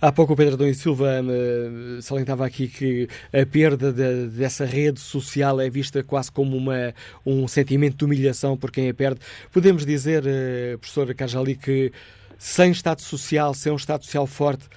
Há 0.01 0.11
pouco 0.11 0.33
o 0.33 0.35
Pedro 0.35 0.53
Adão 0.53 0.67
e 0.67 0.73
Silva 0.73 1.21
uh, 1.21 2.01
salientava 2.01 2.45
aqui 2.45 2.67
que 2.67 3.07
a 3.33 3.45
perda 3.45 3.91
de, 3.91 4.27
dessa 4.29 4.65
rede 4.65 4.99
social 4.99 5.59
é 5.59 5.69
vista 5.69 6.03
quase 6.03 6.31
como 6.31 6.55
uma, 6.55 6.93
um 7.25 7.47
sentimento 7.47 7.97
de 7.97 8.05
humilhação 8.05 8.57
por 8.57 8.71
quem 8.71 8.89
a 8.89 8.93
perde. 8.93 9.19
Podemos 9.51 9.85
dizer, 9.85 10.23
uh, 10.23 10.77
professora 10.79 11.13
Cajali, 11.13 11.57
que 11.57 11.91
sem 12.37 12.71
Estado 12.71 13.01
Social, 13.01 13.53
sem 13.53 13.71
um 13.71 13.75
Estado 13.77 14.03
Social 14.03 14.25
forte, 14.25 14.67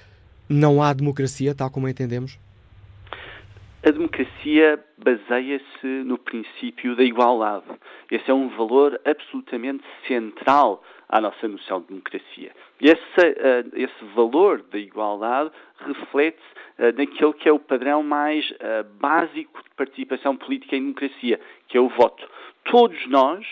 não 0.48 0.82
há 0.82 0.92
democracia, 0.92 1.54
tal 1.54 1.70
como 1.70 1.86
a 1.86 1.90
entendemos? 1.90 2.38
A 3.86 3.90
democracia 3.92 4.84
baseia-se 4.98 5.86
no 5.86 6.18
princípio 6.18 6.96
da 6.96 7.04
igualdade. 7.04 7.66
Esse 8.10 8.28
é 8.28 8.34
um 8.34 8.48
valor 8.48 9.00
absolutamente 9.04 9.84
central 10.08 10.82
à 11.08 11.20
nossa 11.20 11.46
noção 11.46 11.80
de 11.82 11.88
democracia. 11.88 12.50
Esse, 12.80 12.98
uh, 12.98 13.70
esse 13.74 14.04
valor 14.14 14.62
da 14.72 14.78
igualdade 14.78 15.52
reflete-se 15.78 16.82
uh, 16.82 16.96
naquele 16.96 17.32
que 17.34 17.48
é 17.48 17.52
o 17.52 17.60
padrão 17.60 18.02
mais 18.02 18.50
uh, 18.50 18.84
básico 18.98 19.62
de 19.62 19.70
participação 19.76 20.36
política 20.36 20.74
em 20.74 20.80
democracia, 20.80 21.38
que 21.68 21.78
é 21.78 21.80
o 21.80 21.88
voto. 21.88 22.28
Todos 22.64 23.06
nós 23.06 23.46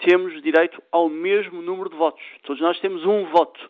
temos 0.00 0.42
direito 0.42 0.82
ao 0.92 1.08
mesmo 1.08 1.62
número 1.62 1.88
de 1.90 1.96
votos. 1.96 2.22
Todos 2.42 2.60
nós 2.60 2.78
temos 2.80 3.04
um 3.04 3.24
voto. 3.26 3.60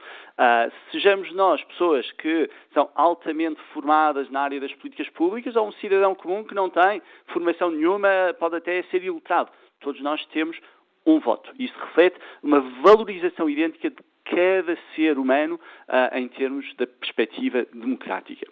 Uh, 0.40 0.72
sejamos 0.90 1.30
nós 1.34 1.62
pessoas 1.64 2.10
que 2.12 2.48
são 2.72 2.88
altamente 2.94 3.60
formadas 3.74 4.30
na 4.30 4.40
área 4.40 4.58
das 4.58 4.72
políticas 4.76 5.06
públicas 5.10 5.54
ou 5.54 5.68
um 5.68 5.72
cidadão 5.72 6.14
comum 6.14 6.42
que 6.42 6.54
não 6.54 6.70
tem 6.70 7.02
formação 7.26 7.70
nenhuma, 7.70 8.08
pode 8.38 8.56
até 8.56 8.82
ser 8.84 9.04
iletrado. 9.04 9.50
Todos 9.80 10.00
nós 10.00 10.24
temos 10.28 10.58
um 11.04 11.20
voto. 11.20 11.52
Isso 11.58 11.78
reflete 11.78 12.18
uma 12.42 12.60
valorização 12.82 13.50
idêntica 13.50 13.90
de 13.90 13.98
cada 14.24 14.78
ser 14.94 15.18
humano 15.18 15.56
uh, 15.56 16.16
em 16.16 16.26
termos 16.28 16.74
da 16.76 16.86
perspectiva 16.86 17.66
democrática. 17.74 18.46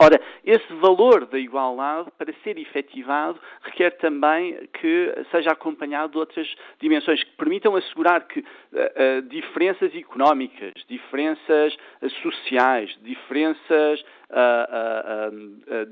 Ora, 0.00 0.20
esse 0.44 0.72
valor 0.74 1.26
da 1.26 1.38
igualdade, 1.38 2.08
para 2.16 2.32
ser 2.44 2.56
efetivado, 2.56 3.40
requer 3.62 3.90
também 3.98 4.56
que 4.80 5.12
seja 5.32 5.50
acompanhado 5.50 6.12
de 6.12 6.18
outras 6.18 6.54
dimensões 6.80 7.24
que 7.24 7.32
permitam 7.32 7.74
assegurar 7.74 8.28
que 8.28 8.38
uh, 8.38 8.44
uh, 8.44 9.22
diferenças 9.22 9.92
económicas, 9.96 10.72
diferenças 10.88 11.74
uh, 12.00 12.10
sociais, 12.22 12.96
diferenças 13.02 14.04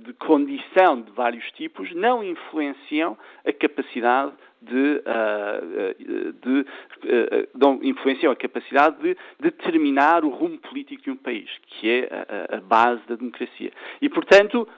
de 0.04 0.12
condição 0.12 1.00
de 1.00 1.10
vários 1.12 1.50
tipos 1.52 1.90
não 1.94 2.22
influenciam 2.22 3.16
a 3.46 3.50
capacidade 3.50 4.34
de, 4.66 5.02
de, 6.42 6.64
de, 6.64 7.88
influenciam 7.88 8.32
a 8.32 8.36
capacidade 8.36 8.96
de 9.00 9.16
determinar 9.40 10.24
o 10.24 10.28
rumo 10.28 10.58
político 10.58 11.02
de 11.02 11.10
um 11.10 11.16
país, 11.16 11.48
que 11.66 11.90
é 11.90 12.08
a, 12.50 12.56
a 12.56 12.60
base 12.60 13.02
da 13.08 13.14
democracia. 13.16 13.72
E, 14.00 14.08
portanto, 14.08 14.68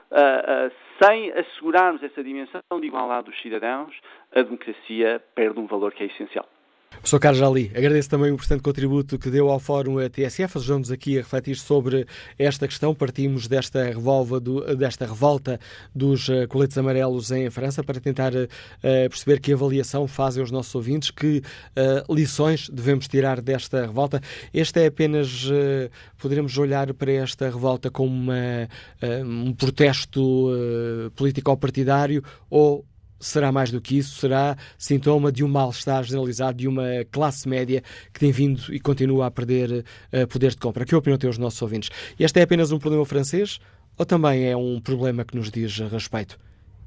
sem 1.01 1.31
assegurarmos 1.31 2.03
essa 2.03 2.23
dimensão 2.23 2.61
de 2.79 2.87
igualdade 2.87 3.29
dos 3.29 3.41
cidadãos, 3.41 3.95
a 4.33 4.41
democracia 4.41 5.21
perde 5.33 5.59
um 5.59 5.65
valor 5.65 5.93
que 5.93 6.03
é 6.03 6.07
essencial. 6.07 6.47
Professor 7.09 7.19
Carlos 7.21 7.39
Jali, 7.39 7.71
agradeço 7.75 8.09
também 8.09 8.29
o 8.29 8.33
importante 8.35 8.61
contributo 8.61 9.17
que 9.17 9.31
deu 9.31 9.49
ao 9.49 9.57
Fórum 9.57 9.95
TSF. 10.09 10.57
Ajudamos 10.57 10.91
aqui 10.91 11.17
a 11.17 11.21
refletir 11.21 11.55
sobre 11.55 12.05
esta 12.37 12.67
questão. 12.67 12.93
Partimos 12.93 13.47
desta 13.47 13.83
revolva, 13.85 14.39
do, 14.39 14.75
desta 14.75 15.07
revolta 15.07 15.59
dos 15.95 16.27
uh, 16.27 16.47
coletes 16.47 16.77
amarelos 16.77 17.31
em 17.31 17.49
França 17.49 17.83
para 17.83 17.99
tentar 18.01 18.33
uh, 18.35 18.47
perceber 18.81 19.39
que 19.39 19.53
avaliação 19.53 20.07
fazem 20.07 20.43
os 20.43 20.51
nossos 20.51 20.75
ouvintes, 20.75 21.09
que 21.09 21.37
uh, 21.39 22.13
lições 22.13 22.69
devemos 22.69 23.07
tirar 23.07 23.41
desta 23.41 23.87
revolta. 23.87 24.21
Este 24.53 24.81
é 24.81 24.87
apenas, 24.87 25.49
poderemos 26.17 26.57
olhar 26.57 26.93
para 26.93 27.11
esta 27.11 27.45
revolta 27.45 27.89
como 27.89 28.11
uma, 28.13 28.67
um 29.25 29.53
protesto 29.53 30.49
político-partidário 31.15 32.23
ou 32.49 32.85
será 33.19 33.51
mais 33.51 33.71
do 33.71 33.81
que 33.81 33.97
isso, 33.97 34.19
será 34.19 34.55
sintoma 34.77 35.31
de 35.31 35.43
um 35.43 35.47
mal-estar 35.47 36.03
generalizado 36.03 36.57
de 36.57 36.67
uma 36.67 37.05
classe 37.11 37.47
média 37.47 37.83
que 38.13 38.19
tem 38.19 38.31
vindo 38.31 38.73
e 38.73 38.79
continua 38.79 39.27
a 39.27 39.31
perder 39.31 39.83
uh, 40.13 40.27
poder 40.27 40.51
de 40.51 40.57
compra. 40.57 40.85
Que 40.85 40.95
opinião 40.95 41.17
têm 41.17 41.29
os 41.29 41.37
nossos 41.37 41.61
ouvintes? 41.61 41.89
Este 42.17 42.39
é 42.39 42.43
apenas 42.43 42.71
um 42.71 42.79
problema 42.79 43.05
francês 43.05 43.59
ou 43.97 44.05
também 44.05 44.45
é 44.45 44.55
um 44.55 44.79
problema 44.79 45.25
que 45.25 45.35
nos 45.35 45.51
diz 45.51 45.77
respeito? 45.79 46.39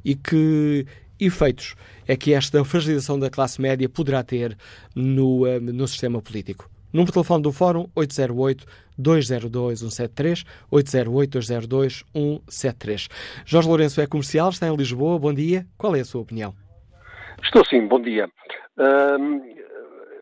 E 0.05 0.15
que 0.15 0.87
efeitos 1.21 1.75
é 2.07 2.17
que 2.17 2.33
esta 2.33 2.65
fragilização 2.65 3.19
da 3.19 3.31
classe 3.31 3.61
média 3.61 3.89
poderá 3.89 4.23
ter 4.23 4.57
no, 4.95 5.45
uh, 5.47 5.61
no 5.61 5.87
sistema 5.87 6.23
político? 6.23 6.72
Número 6.93 7.07
de 7.07 7.13
telefone 7.15 7.43
do 7.43 7.53
Fórum 7.53 7.87
808-202-173, 7.97 10.45
808-202-173. 10.71 13.09
Jorge 13.47 13.69
Lourenço 13.69 14.03
é 14.03 14.07
comercial, 14.07 14.51
está 14.51 14.69
em 14.69 14.77
Lisboa. 14.77 15.19
Bom 15.19 15.33
dia. 15.33 15.65
Qual 15.79 15.97
é 15.97 16.01
a 16.01 16.05
sua 16.05 16.21
opinião? 16.21 16.53
Estou 17.43 17.65
sim, 17.65 17.87
bom 17.87 17.99
dia. 17.99 18.29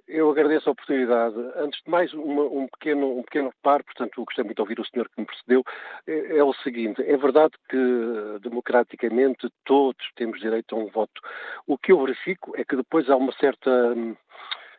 eu 0.07 0.31
agradeço 0.31 0.69
a 0.69 0.73
oportunidade. 0.73 1.35
Antes 1.57 1.83
de 1.85 1.91
mais, 1.91 2.15
uma, 2.15 2.45
um, 2.45 2.69
pequeno, 2.69 3.19
um 3.19 3.25
pequeno 3.25 3.49
reparo, 3.49 3.83
portanto, 3.83 4.25
gostei 4.25 4.45
muito 4.45 4.57
de 4.57 4.63
ouvir 4.63 4.79
o 4.79 4.87
senhor 4.87 5.09
que 5.09 5.21
me 5.21 5.27
precedeu. 5.27 5.65
É, 6.07 6.39
é 6.39 6.45
o 6.45 6.55
seguinte: 6.55 7.03
é 7.03 7.17
verdade 7.17 7.55
que 7.69 8.39
democraticamente 8.43 9.49
todos 9.65 10.07
temos 10.15 10.39
direito 10.39 10.77
a 10.77 10.79
um 10.79 10.87
voto. 10.87 11.21
O 11.67 11.77
que 11.77 11.91
eu 11.91 12.01
verifico 12.01 12.55
é 12.57 12.65
que 12.65 12.77
depois 12.77 13.11
há 13.11 13.17
uma 13.17 13.33
certa 13.33 13.97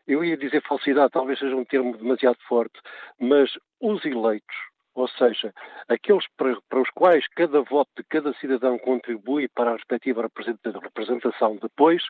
eu 0.08 0.24
ia 0.24 0.38
dizer 0.38 0.62
falsidade, 0.64 1.12
talvez 1.12 1.40
seja 1.40 1.56
um 1.56 1.66
termo 1.66 1.98
demasiado 1.98 2.38
forte, 2.48 2.80
mas 3.20 3.52
os 3.80 4.04
eleitos, 4.06 4.56
ou 4.94 5.08
seja, 5.08 5.54
aqueles 5.88 6.26
para, 6.38 6.58
para, 6.70 6.82
os 6.82 6.90
quais 6.90 7.26
cada 7.30 7.62
voto 7.62 7.90
de 7.98 8.04
cada 8.10 8.34
cidadão 8.34 8.78
contribui 8.80 9.48
para 9.48 9.72
a 9.72 9.76
respectiva 9.76 10.22
representação 10.24 11.58
depois, 11.62 12.04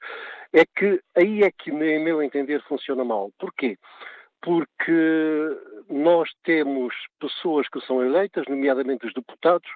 é 0.54 0.64
que 0.66 1.00
aí 1.16 1.44
é 1.44 1.52
que, 1.52 1.70
em 1.70 2.04
meu 2.04 2.24
entender, 2.24 2.62
funciona 2.64 3.04
mal. 3.04 3.32
Porquê? 3.38 3.78
Porque 4.42 4.92
nós 5.88 6.32
temos 6.44 6.96
pessoas 7.20 7.70
que 7.70 7.80
são 7.82 8.04
eleitas, 8.04 8.46
nomeadamente 8.48 9.06
os 9.06 9.14
deputados, 9.14 9.70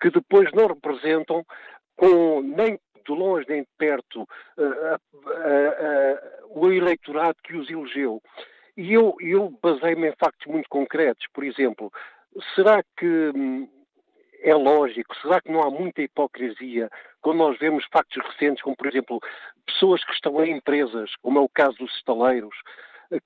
que 0.00 0.10
depois 0.10 0.50
não 0.52 0.68
representam 0.68 1.44
com, 1.96 2.40
nem 2.40 2.78
de 3.06 3.12
longe 3.12 3.46
nem 3.48 3.62
de 3.62 3.68
perto 3.78 4.22
uh, 4.22 4.94
uh, 4.94 4.98
o 6.66 6.72
eleitorado 6.72 7.36
que 7.42 7.56
os 7.56 7.70
elegeu. 7.70 8.22
E 8.76 8.92
eu, 8.92 9.16
eu 9.20 9.50
baseio-me 9.62 10.08
em 10.08 10.14
factos 10.18 10.46
muito 10.46 10.68
concretos. 10.68 11.26
Por 11.32 11.44
exemplo, 11.44 11.92
será 12.54 12.82
que 12.96 13.32
hum, 13.34 13.68
é 14.42 14.54
lógico, 14.54 15.14
será 15.20 15.40
que 15.40 15.50
não 15.50 15.62
há 15.62 15.70
muita 15.70 16.02
hipocrisia 16.02 16.90
quando 17.20 17.38
nós 17.38 17.58
vemos 17.58 17.84
factos 17.92 18.22
recentes, 18.24 18.62
como 18.62 18.76
por 18.76 18.86
exemplo 18.86 19.20
pessoas 19.66 20.04
que 20.04 20.12
estão 20.12 20.44
em 20.44 20.56
empresas, 20.56 21.10
como 21.22 21.38
é 21.38 21.42
o 21.42 21.48
caso 21.48 21.76
dos 21.78 21.94
estaleiros, 21.96 22.54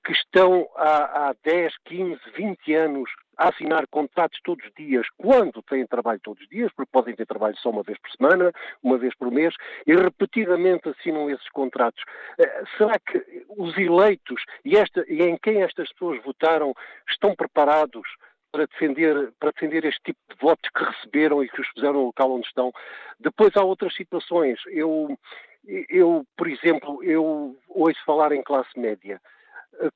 que 0.03 0.11
estão 0.11 0.67
há, 0.75 1.29
há 1.29 1.35
10, 1.43 1.73
15, 1.85 2.19
20 2.35 2.73
anos 2.75 3.09
a 3.37 3.49
assinar 3.49 3.87
contratos 3.87 4.39
todos 4.43 4.63
os 4.65 4.71
dias, 4.73 5.07
quando 5.17 5.63
têm 5.63 5.85
trabalho 5.87 6.19
todos 6.21 6.43
os 6.43 6.49
dias, 6.49 6.71
porque 6.75 6.91
podem 6.91 7.15
ter 7.15 7.25
trabalho 7.25 7.57
só 7.57 7.69
uma 7.69 7.81
vez 7.81 7.97
por 7.99 8.11
semana, 8.11 8.51
uma 8.83 8.97
vez 8.97 9.15
por 9.15 9.31
mês, 9.31 9.55
e 9.87 9.95
repetidamente 9.95 10.89
assinam 10.89 11.29
esses 11.29 11.49
contratos. 11.49 12.03
Eh, 12.37 12.63
será 12.77 12.99
que 12.99 13.45
os 13.57 13.75
eleitos 13.77 14.43
e, 14.63 14.77
esta, 14.77 15.03
e 15.07 15.23
em 15.23 15.37
quem 15.37 15.63
estas 15.63 15.91
pessoas 15.93 16.21
votaram 16.23 16.73
estão 17.09 17.35
preparados 17.35 18.07
para 18.51 18.67
defender, 18.67 19.31
para 19.39 19.51
defender 19.51 19.85
este 19.85 20.01
tipo 20.03 20.19
de 20.29 20.35
votos 20.39 20.69
que 20.75 20.83
receberam 20.83 21.43
e 21.43 21.49
que 21.49 21.61
os 21.61 21.67
fizeram 21.69 21.93
no 21.93 22.05
local 22.07 22.31
onde 22.33 22.45
estão? 22.45 22.71
Depois 23.19 23.55
há 23.55 23.63
outras 23.63 23.95
situações. 23.95 24.59
Eu, 24.67 25.17
eu 25.89 26.23
por 26.37 26.47
exemplo, 26.47 27.03
eu 27.03 27.57
ouço 27.69 28.03
falar 28.05 28.33
em 28.33 28.43
classe 28.43 28.77
média 28.77 29.19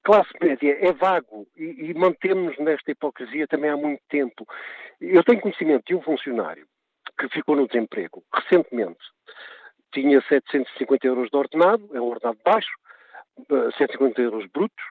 classe 0.03 0.31
média 0.41 0.77
é 0.79 0.91
vago 0.91 1.47
e, 1.55 1.89
e 1.89 1.93
mantemos 1.93 2.57
nesta 2.57 2.91
hipocrisia 2.91 3.47
também 3.47 3.69
há 3.69 3.77
muito 3.77 4.01
tempo. 4.09 4.45
Eu 4.99 5.23
tenho 5.23 5.41
conhecimento 5.41 5.83
de 5.85 5.95
um 5.95 6.01
funcionário 6.01 6.65
que 7.17 7.29
ficou 7.29 7.55
no 7.55 7.67
desemprego 7.67 8.23
recentemente. 8.33 8.99
Tinha 9.93 10.21
750 10.21 11.07
euros 11.07 11.29
de 11.29 11.37
ordenado, 11.37 11.89
é 11.93 12.01
um 12.01 12.05
ordenado 12.09 12.39
baixo, 12.43 12.71
150 13.77 14.21
eh, 14.21 14.25
euros 14.25 14.45
brutos, 14.47 14.83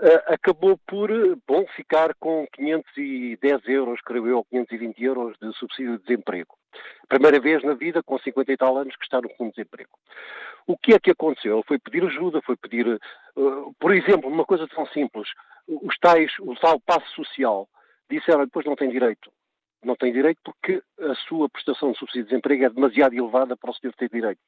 uh, 0.00 0.32
acabou 0.32 0.78
por, 0.86 1.10
bom, 1.46 1.66
ficar 1.74 2.14
com 2.14 2.46
510 2.54 3.68
euros, 3.68 4.00
creio 4.00 4.28
eu, 4.28 4.36
ou 4.38 4.44
520 4.44 5.04
euros 5.04 5.38
de 5.38 5.52
subsídio 5.54 5.98
de 5.98 6.04
desemprego. 6.04 6.55
Primeira 7.08 7.40
vez 7.40 7.62
na 7.62 7.74
vida, 7.74 8.02
com 8.02 8.18
50 8.18 8.52
e 8.52 8.56
tal 8.56 8.76
anos, 8.76 8.96
que 8.96 9.04
está 9.04 9.20
no 9.20 9.28
fundo 9.30 9.50
de 9.50 9.56
desemprego. 9.56 9.90
O 10.66 10.76
que 10.76 10.94
é 10.94 10.98
que 10.98 11.12
aconteceu? 11.12 11.56
Ele 11.56 11.64
foi 11.66 11.78
pedir 11.78 12.04
ajuda, 12.04 12.42
foi 12.42 12.56
pedir, 12.56 12.86
uh, 12.88 13.74
por 13.78 13.94
exemplo, 13.94 14.28
uma 14.28 14.44
coisa 14.44 14.66
tão 14.66 14.84
simples, 14.86 15.28
os 15.68 15.96
tais, 15.98 16.32
o 16.40 16.54
tal 16.56 16.80
passo 16.80 17.08
social, 17.14 17.68
disseram 18.10 18.44
depois 18.44 18.66
não 18.66 18.74
tem 18.74 18.90
direito. 18.90 19.30
Não 19.84 19.94
tem 19.94 20.12
direito 20.12 20.40
porque 20.44 20.82
a 21.00 21.14
sua 21.28 21.48
prestação 21.48 21.92
de 21.92 21.98
subsídio 21.98 22.24
de 22.24 22.30
desemprego 22.30 22.64
é 22.64 22.70
demasiado 22.70 23.14
elevada 23.14 23.56
para 23.56 23.70
o 23.70 23.74
senhor 23.74 23.92
ter 23.94 24.08
direito. 24.08 24.40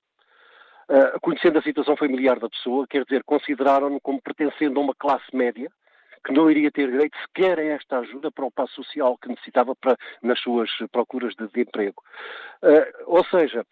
Uh, 0.88 1.20
conhecendo 1.20 1.58
a 1.58 1.62
situação 1.62 1.96
familiar 1.96 2.40
da 2.40 2.48
pessoa, 2.48 2.86
quer 2.88 3.04
dizer, 3.04 3.22
consideraram-no 3.22 4.00
como 4.00 4.20
pertencendo 4.20 4.80
a 4.80 4.82
uma 4.82 4.94
classe 4.94 5.24
média, 5.32 5.70
que 6.24 6.32
não 6.32 6.50
iria 6.50 6.70
ter 6.70 6.90
direito 6.90 7.16
sequer 7.18 7.58
a 7.58 7.64
esta 7.64 7.98
ajuda 7.98 8.30
para 8.30 8.44
o 8.44 8.50
passo 8.50 8.74
social 8.74 9.16
que 9.18 9.28
necessitava 9.28 9.74
para, 9.76 9.96
nas 10.22 10.40
suas 10.40 10.70
procuras 10.90 11.34
de, 11.34 11.46
de 11.48 11.60
emprego. 11.60 12.02
Uh, 12.62 13.04
ou 13.06 13.24
seja, 13.24 13.64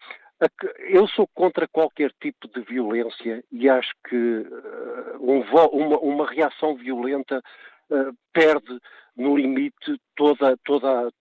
eu 0.79 1.07
sou 1.07 1.27
contra 1.33 1.67
qualquer 1.67 2.11
tipo 2.21 2.47
de 2.47 2.61
violência 2.61 3.43
e 3.51 3.69
acho 3.69 3.91
que 4.07 4.15
uh, 4.15 5.17
um, 5.19 5.41
uma, 5.41 5.97
uma, 5.99 6.29
reação 6.29 6.75
violenta 6.75 7.41
uh, 7.89 8.15
perde, 8.31 8.79
no 9.15 9.35
limite, 9.35 9.99
toda, 10.15 10.55
toda, 10.63 11.11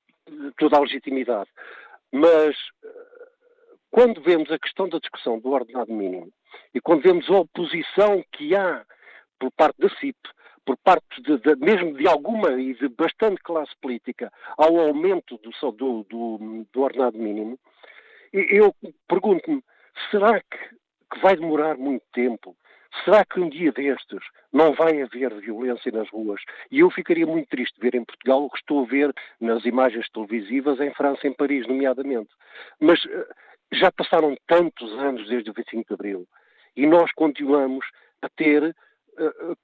toda 0.59 0.77
a 0.77 0.81
legitimidade. 0.81 1.49
Mas 2.12 2.55
quando 3.91 4.20
vemos 4.20 4.51
a 4.51 4.59
questão 4.59 4.89
da 4.89 4.99
discussão 4.99 5.39
do 5.39 5.49
ordenado 5.49 5.93
mínimo 5.93 6.31
e 6.74 6.81
quando 6.81 7.03
vemos 7.03 7.29
a 7.31 7.39
oposição 7.39 8.22
que 8.33 8.55
há 8.55 8.85
por 9.39 9.51
parte 9.53 9.79
da 9.79 9.89
CIP, 9.97 10.18
por 10.66 10.76
parte 10.78 11.22
de, 11.22 11.38
de, 11.38 11.56
mesmo 11.56 11.96
de 11.96 12.06
alguma 12.08 12.50
e 12.60 12.74
de 12.74 12.88
bastante 12.88 13.40
classe 13.42 13.72
política 13.80 14.30
ao 14.58 14.78
aumento 14.78 15.38
do, 15.38 15.72
do, 15.72 16.06
do, 16.10 16.66
do 16.72 16.82
ordenado 16.82 17.16
mínimo, 17.16 17.58
eu 18.32 18.74
pergunto-me, 19.08 19.62
será 20.10 20.40
que, 20.40 20.58
que 21.12 21.20
vai 21.20 21.36
demorar 21.36 21.78
muito 21.78 22.04
tempo? 22.12 22.56
Será 23.04 23.24
que 23.24 23.38
um 23.38 23.48
dia 23.48 23.72
destes 23.72 24.20
não 24.52 24.72
vai 24.72 25.02
haver 25.02 25.32
violência 25.40 25.92
nas 25.92 26.08
ruas? 26.10 26.40
E 26.70 26.80
eu 26.80 26.90
ficaria 26.90 27.26
muito 27.26 27.48
triste 27.48 27.78
ver 27.80 27.94
em 27.94 28.04
Portugal 28.04 28.44
o 28.44 28.50
que 28.50 28.58
estou 28.58 28.82
a 28.82 28.86
ver 28.86 29.12
nas 29.40 29.64
imagens 29.64 30.08
televisivas 30.10 30.80
em 30.80 30.92
França, 30.94 31.26
em 31.26 31.32
Paris, 31.32 31.66
nomeadamente. 31.66 32.30
Mas 32.80 33.04
eh, 33.06 33.26
já 33.72 33.92
passaram 33.92 34.34
tantos 34.46 34.92
anos 34.94 35.28
desde 35.28 35.50
o 35.50 35.54
25 35.54 35.86
de 35.86 35.94
Abril 35.94 36.26
e 36.74 36.86
nós 36.86 37.12
continuamos 37.12 37.86
a 38.22 38.28
ter 38.30 38.74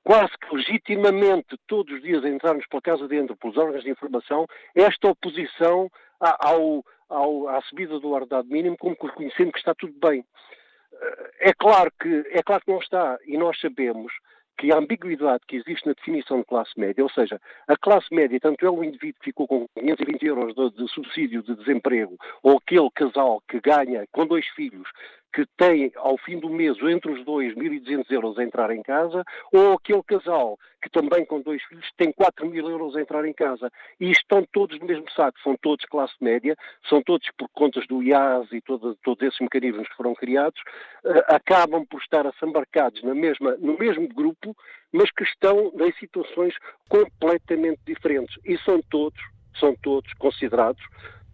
quase 0.05 0.33
que 0.39 0.55
legitimamente 0.55 1.57
todos 1.67 1.95
os 1.95 2.03
dias 2.03 2.25
a 2.25 2.29
entrarmos 2.29 2.67
pela 2.67 2.83
casa 2.83 3.07
dentro, 3.09 3.37
pelos 3.37 3.57
órgãos 3.57 3.85
de 3.85 3.91
informação, 3.91 4.47
esta 4.75 5.09
oposição 5.09 5.91
ao, 6.21 6.85
ao, 7.09 7.49
à 7.49 7.61
subida 7.63 7.99
do 7.99 8.11
ordenado 8.11 8.49
mínimo 8.49 8.77
como 8.77 8.97
reconhecendo 9.01 9.53
que 9.53 9.59
está 9.59 9.75
tudo 9.75 9.95
bem. 9.99 10.21
Uh, 10.21 11.29
é 11.41 11.53
claro 11.53 11.91
que 12.01 12.25
é 12.31 12.43
claro 12.43 12.63
que 12.65 12.71
não 12.71 12.79
está 12.79 13.19
e 13.27 13.37
nós 13.37 13.59
sabemos 13.61 14.13
que 14.59 14.73
a 14.73 14.77
ambiguidade 14.77 15.43
que 15.49 15.57
existe 15.57 15.87
na 15.87 15.95
definição 15.95 16.39
de 16.39 16.45
classe 16.45 16.79
média, 16.79 17.03
ou 17.03 17.11
seja, 17.11 17.41
a 17.67 17.77
classe 17.77 18.15
média, 18.15 18.39
tanto 18.39 18.65
é 18.65 18.71
o 18.71 18.85
indivíduo 18.85 19.19
que 19.21 19.31
ficou 19.31 19.49
com 19.49 19.67
520 19.79 20.27
euros 20.27 20.55
de, 20.55 20.71
de 20.77 20.93
subsídio 20.93 21.43
de 21.43 21.57
desemprego, 21.57 22.17
ou 22.43 22.59
aquele 22.59 22.91
casal 22.95 23.43
que 23.49 23.61
ganha 23.61 24.07
com 24.13 24.27
dois 24.27 24.47
filhos 24.49 24.89
que 25.33 25.47
tem, 25.57 25.91
ao 25.97 26.19
fim 26.19 26.39
do 26.39 26.49
mês, 26.49 26.77
entre 26.83 27.11
os 27.11 27.25
dois, 27.25 27.55
1.200 27.55 28.11
euros 28.11 28.39
a 28.39 28.45
entrar 28.45 28.71
em 28.71 28.83
casa, 28.83 29.25
ou 29.53 29.73
aquele 29.73 30.03
casal 30.03 30.59
que 30.83 30.91
também 30.91 31.25
com 31.25 31.41
dois 31.41 31.63
filhos 31.63 31.89
tem 31.97 32.13
4 32.13 32.45
mil 32.45 32.69
euros 32.69 32.97
a 32.97 33.01
entrar 33.01 33.25
em 33.25 33.33
casa. 33.33 33.71
E 34.01 34.11
estão 34.11 34.45
todos 34.53 34.79
no 34.81 34.87
mesmo 34.87 35.09
saco, 35.13 35.39
são 35.43 35.57
todos 35.57 35.85
classe 35.87 36.15
média, 36.21 36.57
são 36.89 37.01
todos 37.03 37.29
por 37.39 37.49
contas 37.51 37.87
do 37.87 38.03
IAS 38.03 38.51
e 38.53 38.61
todo, 38.61 38.97
todos 39.05 39.23
esses 39.23 39.41
mecanismos 39.41 39.89
que 39.89 39.97
foram 39.97 40.15
criados, 40.15 40.61
uh, 41.05 41.35
acabam 41.35 41.87
por 41.87 42.01
estar 42.01 42.27
assambarcados 42.27 43.03
na 43.05 43.15
mesma, 43.15 43.57
no 43.59 43.79
mesmo 43.79 44.09
grupo, 44.09 44.57
mas 44.93 45.11
que 45.13 45.23
estão 45.23 45.73
em 45.81 45.93
situações 45.93 46.55
completamente 46.89 47.81
diferentes. 47.87 48.37
E 48.45 48.59
são 48.59 48.83
todos, 48.91 49.21
são 49.61 49.77
todos 49.83 50.13
considerados 50.15 50.83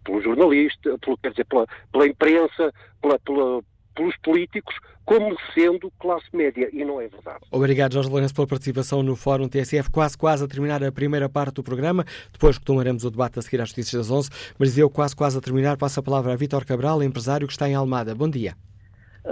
pelo 0.03 0.21
jornalista, 0.21 0.97
pelo, 0.99 1.17
quer 1.17 1.31
dizer, 1.31 1.45
pela, 1.45 1.65
pela 1.91 2.07
imprensa, 2.07 2.71
pela, 3.01 3.19
pela, 3.19 3.61
pelos 3.95 4.15
políticos 4.17 4.75
como 5.05 5.35
sendo 5.53 5.91
classe 5.99 6.27
média, 6.31 6.69
e 6.71 6.85
não 6.85 7.01
é 7.01 7.07
verdade. 7.07 7.39
Obrigado, 7.51 7.93
Jorge 7.93 8.09
Lourenço, 8.09 8.35
pela 8.35 8.45
participação 8.45 9.01
no 9.01 9.15
Fórum 9.15 9.49
TSF. 9.49 9.89
Quase, 9.91 10.15
quase 10.15 10.45
a 10.45 10.47
terminar 10.47 10.83
a 10.83 10.91
primeira 10.91 11.27
parte 11.27 11.55
do 11.55 11.63
programa, 11.63 12.03
depois 12.31 12.57
retomaremos 12.57 13.03
o 13.03 13.09
debate 13.09 13.39
a 13.39 13.41
seguir 13.41 13.59
às 13.59 13.69
notícias 13.69 14.07
das 14.07 14.11
11, 14.11 14.29
mas 14.59 14.77
eu 14.77 14.89
quase, 14.89 15.15
quase 15.15 15.37
a 15.37 15.41
terminar, 15.41 15.77
passo 15.77 15.99
a 15.99 16.03
palavra 16.03 16.33
a 16.33 16.35
Vítor 16.35 16.63
Cabral, 16.63 17.01
empresário 17.01 17.47
que 17.47 17.53
está 17.53 17.67
em 17.67 17.73
Almada. 17.73 18.13
Bom 18.13 18.29
dia. 18.29 18.53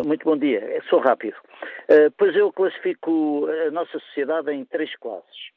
Muito 0.06 0.24
bom 0.26 0.38
dia. 0.38 0.82
Sou 0.90 1.00
rápido. 1.00 1.36
Uh, 1.90 2.12
pois 2.18 2.36
eu 2.36 2.52
classifico 2.52 3.48
a 3.68 3.72
nossa 3.72 4.00
sociedade 4.00 4.52
em 4.52 4.66
três 4.66 4.96
classes. 4.98 5.52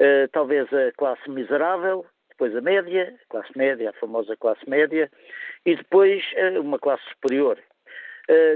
Uh, 0.00 0.28
talvez 0.32 0.66
a 0.72 0.92
classe 0.96 1.28
miserável, 1.28 2.04
depois 2.30 2.54
a 2.56 2.60
média, 2.60 3.14
a 3.22 3.30
classe 3.30 3.56
média, 3.56 3.90
a 3.90 4.00
famosa 4.00 4.36
classe 4.36 4.68
média, 4.68 5.10
e 5.64 5.76
depois 5.76 6.22
uh, 6.36 6.60
uma 6.60 6.78
classe 6.78 7.02
superior, 7.10 7.58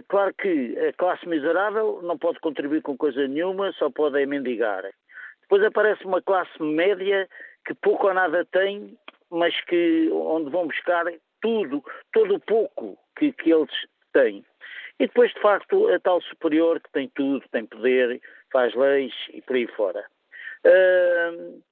claro 0.08 0.34
que 0.34 0.78
a 0.78 0.92
classe 0.92 1.26
miserável 1.26 2.00
não 2.02 2.18
pode 2.18 2.38
contribuir 2.40 2.82
com 2.82 2.96
coisa 2.96 3.26
nenhuma, 3.26 3.72
só 3.72 3.90
pode 3.90 4.24
mendigar. 4.26 4.84
Depois 5.42 5.62
aparece 5.64 6.04
uma 6.04 6.20
classe 6.22 6.62
média 6.62 7.28
que 7.66 7.74
pouco 7.74 8.06
ou 8.06 8.14
nada 8.14 8.44
tem, 8.46 8.96
mas 9.30 9.58
que 9.64 10.10
onde 10.12 10.50
vão 10.50 10.66
buscar 10.66 11.06
tudo, 11.40 11.82
todo 12.12 12.34
o 12.34 12.40
pouco 12.40 12.98
que, 13.16 13.32
que 13.32 13.50
eles 13.50 13.72
têm. 14.12 14.44
E 14.98 15.06
depois, 15.06 15.32
de 15.32 15.40
facto, 15.40 15.88
a 15.88 15.98
tal 15.98 16.20
superior 16.22 16.80
que 16.80 16.90
tem 16.92 17.08
tudo, 17.08 17.44
tem 17.50 17.66
poder, 17.66 18.20
faz 18.52 18.74
leis 18.74 19.14
e 19.32 19.40
por 19.42 19.56
aí 19.56 19.66
fora. 19.66 20.04
Uh, 20.64 21.62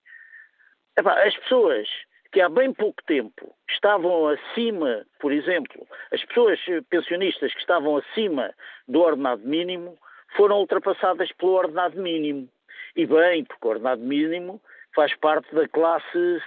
epá, 0.98 1.22
as 1.22 1.36
pessoas 1.36 1.88
que 2.33 2.41
há 2.41 2.49
bem 2.49 2.72
pouco 2.72 3.03
tempo 3.07 3.55
estavam 3.68 4.28
acima, 4.28 5.05
por 5.18 5.33
exemplo, 5.33 5.87
as 6.12 6.24
pessoas 6.24 6.59
pensionistas 6.89 7.53
que 7.53 7.61
estavam 7.61 7.97
acima 7.97 8.53
do 8.87 9.01
ordenado 9.01 9.43
mínimo 9.47 9.99
foram 10.37 10.59
ultrapassadas 10.59 11.33
pelo 11.33 11.53
ordenado 11.53 12.01
mínimo. 12.01 12.49
E 12.95 13.07
bem, 13.07 13.45
porque 13.45 13.66
o 13.66 13.70
ordenado 13.70 14.03
mínimo 14.03 14.61
faz 14.95 15.14
parte 15.16 15.53
da 15.55 15.68
classe, 15.68 16.43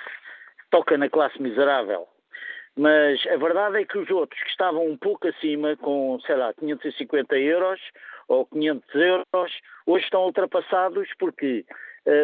toca 0.70 0.98
na 0.98 1.10
classe 1.10 1.42
miserável. 1.42 2.08
Mas 2.76 3.26
a 3.28 3.38
verdade 3.38 3.82
é 3.82 3.86
que 3.86 3.98
os 3.98 4.10
outros 4.10 4.42
que 4.42 4.50
estavam 4.50 4.86
um 4.86 4.98
pouco 4.98 5.28
acima, 5.28 5.76
com, 5.78 6.20
sei 6.22 6.36
lá, 6.36 6.54
550 6.54 7.38
euros 7.38 7.80
ou 8.28 8.46
500 8.48 8.96
euros, 8.96 9.62
hoje 9.86 10.04
estão 10.06 10.24
ultrapassados 10.24 11.08
porque 11.20 11.66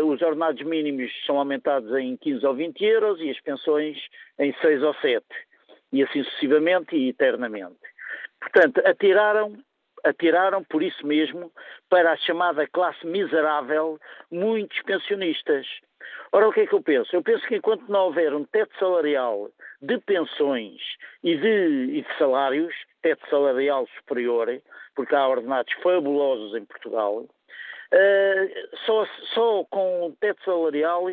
os 0.03 0.21
ordenados 0.21 0.61
mínimos 0.63 1.11
são 1.25 1.37
aumentados 1.37 1.93
em 1.95 2.17
15 2.17 2.45
ou 2.45 2.53
20 2.53 2.83
euros 2.83 3.21
e 3.21 3.29
as 3.29 3.39
pensões 3.39 3.97
em 4.37 4.53
6 4.61 4.83
ou 4.83 4.93
7. 4.95 5.25
E 5.93 6.03
assim 6.03 6.23
sucessivamente 6.23 6.95
e 6.95 7.09
eternamente. 7.09 7.79
Portanto, 8.39 8.81
atiraram, 8.85 9.57
atiraram 10.03 10.63
por 10.63 10.83
isso 10.83 11.05
mesmo 11.05 11.51
para 11.89 12.11
a 12.11 12.17
chamada 12.17 12.67
classe 12.67 13.05
miserável 13.05 13.99
muitos 14.31 14.81
pensionistas. 14.83 15.65
Ora, 16.31 16.47
o 16.47 16.53
que 16.53 16.61
é 16.61 16.67
que 16.67 16.73
eu 16.73 16.81
penso? 16.81 17.15
Eu 17.15 17.23
penso 17.23 17.45
que 17.47 17.55
enquanto 17.55 17.87
não 17.89 18.05
houver 18.05 18.33
um 18.33 18.45
teto 18.45 18.77
salarial 18.77 19.49
de 19.81 19.97
pensões 19.99 20.79
e 21.23 21.35
de, 21.35 21.97
e 21.97 22.01
de 22.01 22.17
salários, 22.17 22.73
teto 23.01 23.27
salarial 23.29 23.87
superior, 23.97 24.61
porque 24.95 25.15
há 25.15 25.27
ordenados 25.27 25.73
fabulosos 25.81 26.55
em 26.55 26.65
Portugal, 26.65 27.25
Uh, 27.93 28.77
só, 28.85 29.07
só 29.33 29.63
com 29.69 30.07
o 30.07 30.15
teto 30.19 30.43
salarial 30.45 31.09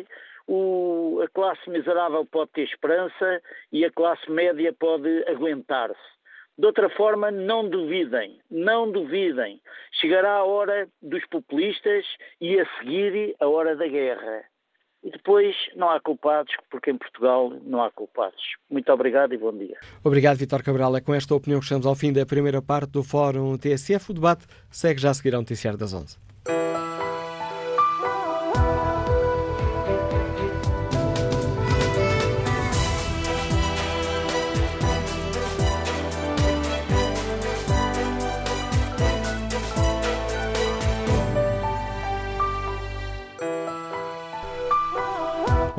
o, 0.47 1.21
a 1.23 1.27
classe 1.27 1.69
miserável 1.69 2.25
pode 2.25 2.51
ter 2.51 2.63
esperança 2.63 3.41
e 3.71 3.83
a 3.83 3.91
classe 3.91 4.29
média 4.31 4.73
pode 4.73 5.23
aguentar-se. 5.27 6.17
De 6.57 6.65
outra 6.65 6.89
forma, 6.89 7.29
não 7.29 7.69
duvidem, 7.69 8.39
não 8.49 8.91
duvidem. 8.91 9.61
Chegará 10.01 10.37
a 10.37 10.43
hora 10.43 10.87
dos 11.01 11.23
populistas 11.27 12.03
e 12.41 12.59
a 12.59 12.65
seguir 12.79 13.35
a 13.39 13.47
hora 13.47 13.75
da 13.75 13.87
guerra. 13.87 14.43
E 15.03 15.11
depois 15.11 15.55
não 15.75 15.89
há 15.91 15.99
culpados, 15.99 16.51
porque 16.71 16.89
em 16.89 16.97
Portugal 16.97 17.51
não 17.63 17.83
há 17.83 17.91
culpados. 17.91 18.41
Muito 18.71 18.91
obrigado 18.91 19.33
e 19.33 19.37
bom 19.37 19.55
dia. 19.55 19.77
Obrigado, 20.03 20.37
Vitor 20.37 20.63
Cabral. 20.63 20.95
É 20.97 21.01
com 21.01 21.13
esta 21.13 21.35
opinião 21.35 21.59
que 21.59 21.67
chegamos 21.67 21.85
ao 21.85 21.95
fim 21.95 22.11
da 22.11 22.25
primeira 22.25 22.61
parte 22.61 22.89
do 22.89 23.03
Fórum 23.03 23.55
TSF. 23.57 24.09
O 24.09 24.13
debate 24.15 24.47
segue 24.71 24.99
já 24.99 25.11
a 25.11 25.13
seguir 25.13 25.35
ao 25.35 25.41
Noticiário 25.41 25.77
das 25.77 25.93
11. 25.93 26.26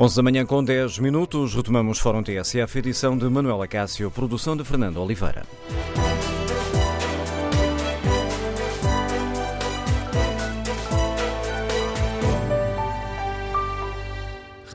Onze 0.01 0.15
da 0.15 0.23
manhã 0.23 0.45
com 0.45 0.63
10 0.63 0.99
minutos, 0.99 1.53
retomamos 1.53 1.99
Fórum 1.99 2.23
TSF, 2.23 2.79
edição 2.79 3.17
de 3.17 3.25
Manuela 3.25 3.67
Cássio, 3.67 4.09
produção 4.09 4.55
de 4.55 4.63
Fernando 4.63 5.01
Oliveira. 5.01 5.43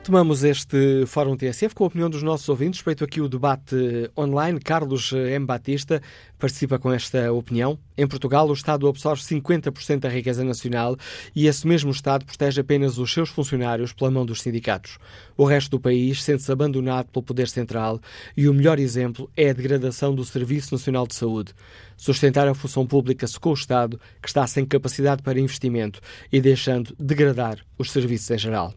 Retomamos 0.05 0.43
este 0.43 1.03
Fórum 1.07 1.35
TSF 1.35 1.73
com 1.73 1.83
a 1.83 1.87
opinião 1.87 2.07
dos 2.07 2.21
nossos 2.21 2.47
ouvintes. 2.47 2.79
Respeito 2.79 3.03
aqui 3.03 3.19
o 3.21 3.27
debate 3.27 3.75
online. 4.15 4.59
Carlos 4.59 5.11
M. 5.11 5.47
Batista 5.47 5.99
participa 6.37 6.77
com 6.77 6.93
esta 6.93 7.33
opinião. 7.33 7.79
Em 7.97 8.05
Portugal, 8.05 8.47
o 8.47 8.53
Estado 8.53 8.87
absorve 8.87 9.23
50% 9.23 10.01
da 10.01 10.07
riqueza 10.07 10.43
nacional 10.43 10.95
e 11.35 11.47
esse 11.47 11.65
mesmo 11.65 11.89
Estado 11.89 12.23
protege 12.23 12.61
apenas 12.61 12.99
os 12.99 13.11
seus 13.11 13.29
funcionários 13.29 13.93
pela 13.93 14.11
mão 14.11 14.23
dos 14.23 14.43
sindicatos. 14.43 14.99
O 15.35 15.43
resto 15.43 15.71
do 15.71 15.79
país 15.79 16.21
sente-se 16.21 16.51
abandonado 16.51 17.07
pelo 17.07 17.23
poder 17.23 17.47
central 17.47 17.99
e 18.37 18.47
o 18.47 18.53
melhor 18.53 18.77
exemplo 18.77 19.27
é 19.35 19.49
a 19.49 19.53
degradação 19.53 20.13
do 20.13 20.23
Serviço 20.23 20.71
Nacional 20.71 21.07
de 21.07 21.15
Saúde. 21.15 21.51
Sustentar 21.97 22.47
a 22.47 22.53
função 22.53 22.85
pública 22.85 23.25
com 23.41 23.49
o 23.49 23.55
Estado, 23.55 23.99
que 24.21 24.27
está 24.27 24.45
sem 24.45 24.67
capacidade 24.67 25.23
para 25.23 25.39
investimento 25.39 25.99
e 26.31 26.39
deixando 26.39 26.95
degradar 26.99 27.57
os 27.75 27.91
serviços 27.91 28.29
em 28.29 28.37
geral. 28.37 28.71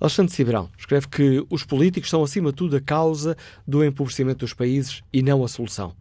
Alexandre 0.00 0.32
Cibrão 0.32 0.70
escreve 0.78 1.08
que 1.08 1.46
os 1.50 1.64
políticos 1.64 2.10
são, 2.10 2.22
acima 2.22 2.50
de 2.50 2.56
tudo, 2.56 2.76
a 2.76 2.80
causa 2.80 3.36
do 3.66 3.84
empobrecimento 3.84 4.40
dos 4.40 4.54
países 4.54 5.02
e 5.12 5.22
não 5.22 5.44
a 5.44 5.48
solução. 5.48 5.94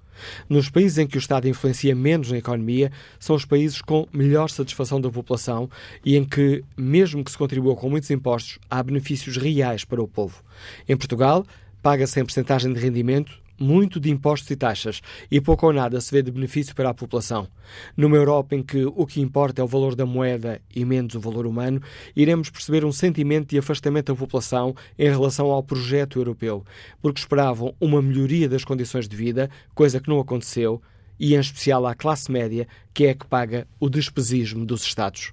Nos 0.47 0.70
países 0.70 0.97
em 0.97 1.07
que 1.07 1.18
o 1.18 1.20
Estado 1.20 1.47
influencia 1.47 1.93
menos 1.93 2.32
na 2.32 2.38
economia, 2.38 2.91
são 3.20 3.36
os 3.36 3.45
países 3.45 3.82
com 3.82 4.07
melhor 4.13 4.49
satisfação 4.49 4.99
da 4.99 5.09
população 5.09 5.70
e 6.03 6.16
em 6.16 6.24
que, 6.24 6.63
mesmo 6.78 7.24
que 7.24 7.32
se 7.32 7.38
contribua 7.38 7.76
com 7.76 7.89
muitos 7.89 8.09
impostos, 8.11 8.59
há 8.70 8.82
benefícios 8.82 9.38
reais 9.38 9.84
para 9.84 10.01
o 10.01 10.07
povo. 10.07 10.41
Em 10.88 10.95
Portugal, 10.95 11.45
paga-se 11.82 12.20
em 12.20 12.26
percentagem 12.26 12.72
de 12.74 12.80
rendimento 12.80 13.45
muito 13.60 13.99
de 13.99 14.10
impostos 14.10 14.49
e 14.51 14.56
taxas 14.56 15.01
e 15.30 15.39
pouco 15.39 15.66
ou 15.66 15.74
nada 15.74 15.99
se 16.01 16.12
vê 16.12 16.22
de 16.22 16.32
benefício 16.32 16.76
para 16.76 16.89
a 16.89 16.93
população. 16.93 17.47
Numa 17.95 18.16
Europa 18.16 18.56
em 18.56 18.64
que 18.64 18.86
o 18.86 19.06
que 19.06 19.22
importa 19.22 19.62
é 19.62 19.64
o 19.64 19.68
valor 19.68 19.95
da 19.95 20.06
moeda 20.06 20.62
e 20.76 20.84
menos 20.86 21.16
o 21.16 21.20
valor 21.20 21.45
humano, 21.45 21.82
iremos 22.16 22.49
perceber 22.49 22.86
um 22.86 22.91
sentimento 22.91 23.49
de 23.49 23.58
afastamento 23.58 24.14
da 24.14 24.20
população 24.20 24.76
em 24.97 25.10
relação 25.10 25.47
ao 25.51 25.64
projeto 25.64 26.20
europeu, 26.20 26.64
porque 27.01 27.20
esperavam 27.20 27.76
uma 27.80 28.01
melhoria 28.01 28.49
das 28.49 28.64
condições 28.64 29.08
de 29.08 29.16
vida, 29.16 29.49
coisa 29.74 29.99
que 29.99 30.10
não 30.10 30.20
aconteceu, 30.20 30.82
e 31.20 31.36
em 31.36 31.39
especial 31.39 31.86
à 31.86 31.95
classe 31.95 32.32
média, 32.32 32.68
que 32.93 33.05
é 33.05 33.09
a 33.11 33.16
que 33.16 33.26
paga 33.26 33.68
o 33.80 33.89
despesismo 33.89 34.66
dos 34.66 34.84
Estados. 34.84 35.32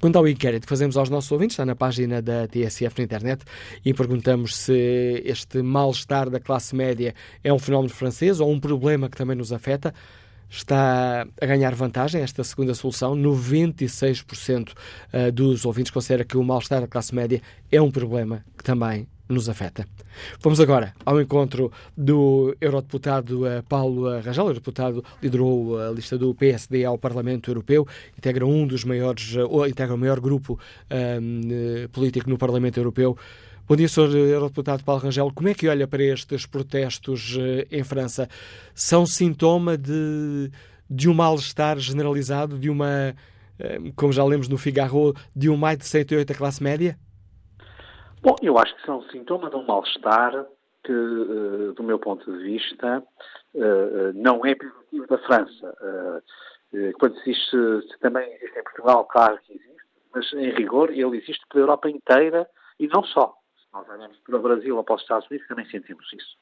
Quanto 0.00 0.16
ao 0.16 0.26
inquérito 0.26 0.62
que 0.62 0.68
fazemos 0.68 0.96
aos 0.96 1.08
nossos 1.08 1.30
ouvintes, 1.30 1.54
está 1.54 1.64
na 1.64 1.76
página 1.76 2.20
da 2.20 2.46
TSF 2.46 2.98
na 2.98 3.04
internet 3.04 3.44
e 3.84 3.92
perguntamos 3.94 4.56
se 4.56 5.22
este 5.24 5.62
mal-estar 5.62 6.30
da 6.30 6.40
classe 6.40 6.74
média 6.74 7.14
é 7.42 7.52
um 7.52 7.58
fenómeno 7.58 7.92
francês 7.92 8.40
ou 8.40 8.50
um 8.50 8.60
problema 8.60 9.08
que 9.08 9.16
também 9.16 9.36
nos 9.36 9.52
afeta. 9.52 9.94
Está 10.48 11.26
a 11.40 11.46
ganhar 11.46 11.74
vantagem 11.74 12.20
esta 12.20 12.44
segunda 12.44 12.74
solução. 12.74 13.16
96% 13.16 14.72
eh, 15.12 15.30
dos 15.30 15.64
ouvintes 15.64 15.90
considera 15.90 16.24
que 16.24 16.36
o 16.36 16.44
mal-estar 16.44 16.80
da 16.80 16.86
classe 16.86 17.14
média 17.14 17.40
é 17.72 17.80
um 17.80 17.90
problema 17.90 18.44
que 18.56 18.62
também 18.62 19.08
nos 19.28 19.48
afeta. 19.48 19.86
Vamos 20.40 20.60
agora 20.60 20.94
ao 21.04 21.20
encontro 21.20 21.72
do 21.96 22.54
eurodeputado 22.60 23.46
eh, 23.46 23.62
Paulo 23.62 24.08
Rangel. 24.20 24.44
O 24.44 24.48
eurodeputado 24.48 25.04
liderou 25.22 25.78
a 25.80 25.90
lista 25.90 26.18
do 26.18 26.34
PSD 26.34 26.84
ao 26.84 26.98
Parlamento 26.98 27.50
Europeu, 27.50 27.86
integra 28.16 28.46
um 28.46 28.66
dos 28.66 28.84
maiores, 28.84 29.34
eh, 29.36 29.42
ou 29.42 29.66
integra 29.66 29.94
o 29.94 29.98
maior 29.98 30.20
grupo 30.20 30.58
um, 30.90 31.40
eh, 31.50 31.88
político 31.88 32.28
no 32.28 32.36
Parlamento 32.36 32.78
Europeu. 32.78 33.16
Bom 33.66 33.76
dia, 33.76 33.88
Sr. 33.88 34.14
Eurodeputado 34.14 34.84
Paulo 34.84 35.00
Rangel. 35.00 35.30
Como 35.34 35.48
é 35.48 35.54
que 35.54 35.66
olha 35.68 35.88
para 35.88 36.02
estes 36.02 36.44
protestos 36.44 37.38
em 37.70 37.82
França? 37.82 38.28
São 38.74 39.06
sintoma 39.06 39.78
de, 39.78 40.50
de 40.88 41.08
um 41.08 41.14
mal-estar 41.14 41.78
generalizado, 41.78 42.58
de 42.58 42.68
uma, 42.68 43.16
como 43.96 44.12
já 44.12 44.22
lemos 44.22 44.48
no 44.48 44.58
Figaro, 44.58 45.16
de 45.34 45.48
um 45.48 45.56
mais 45.56 45.78
de 45.78 45.86
108 45.86 46.28
da 46.28 46.34
classe 46.34 46.62
média? 46.62 46.98
Bom, 48.24 48.36
eu 48.40 48.56
acho 48.56 48.74
que 48.76 48.86
são 48.86 49.02
sintomas 49.10 49.50
de 49.50 49.56
um 49.56 49.66
mal-estar 49.66 50.46
que, 50.82 50.90
uh, 50.90 51.74
do 51.74 51.82
meu 51.82 51.98
ponto 51.98 52.24
de 52.24 52.42
vista, 52.42 53.04
uh, 53.52 54.12
não 54.14 54.46
é 54.46 54.54
privativo 54.54 55.06
da 55.06 55.18
França. 55.18 55.76
quando 56.98 57.18
existe, 57.18 57.54
também 58.00 58.26
existe 58.32 58.58
em 58.58 58.62
Portugal, 58.62 59.04
claro 59.04 59.38
que 59.42 59.52
existe, 59.52 59.84
mas 60.14 60.32
em 60.32 60.50
rigor 60.52 60.90
ele 60.90 61.18
existe 61.18 61.44
pela 61.50 61.64
Europa 61.64 61.90
inteira 61.90 62.48
e 62.80 62.88
não 62.88 63.04
só. 63.04 63.34
Se 63.58 63.66
nós 63.74 63.86
olhamos 63.90 64.16
para 64.20 64.36
o 64.36 64.42
Brasil 64.42 64.74
ou 64.74 64.82
para 64.82 64.94
os 64.94 65.02
Estados 65.02 65.28
Unidos, 65.28 65.46
também 65.46 65.66
sentimos 65.66 66.10
isso. 66.10 66.38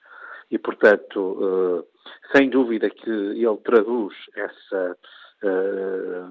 E, 0.53 0.59
portanto, 0.59 1.85
sem 2.33 2.49
dúvida 2.49 2.91
que 2.91 3.11
ele 3.11 3.57
traduz 3.65 4.15
essa, 4.37 4.97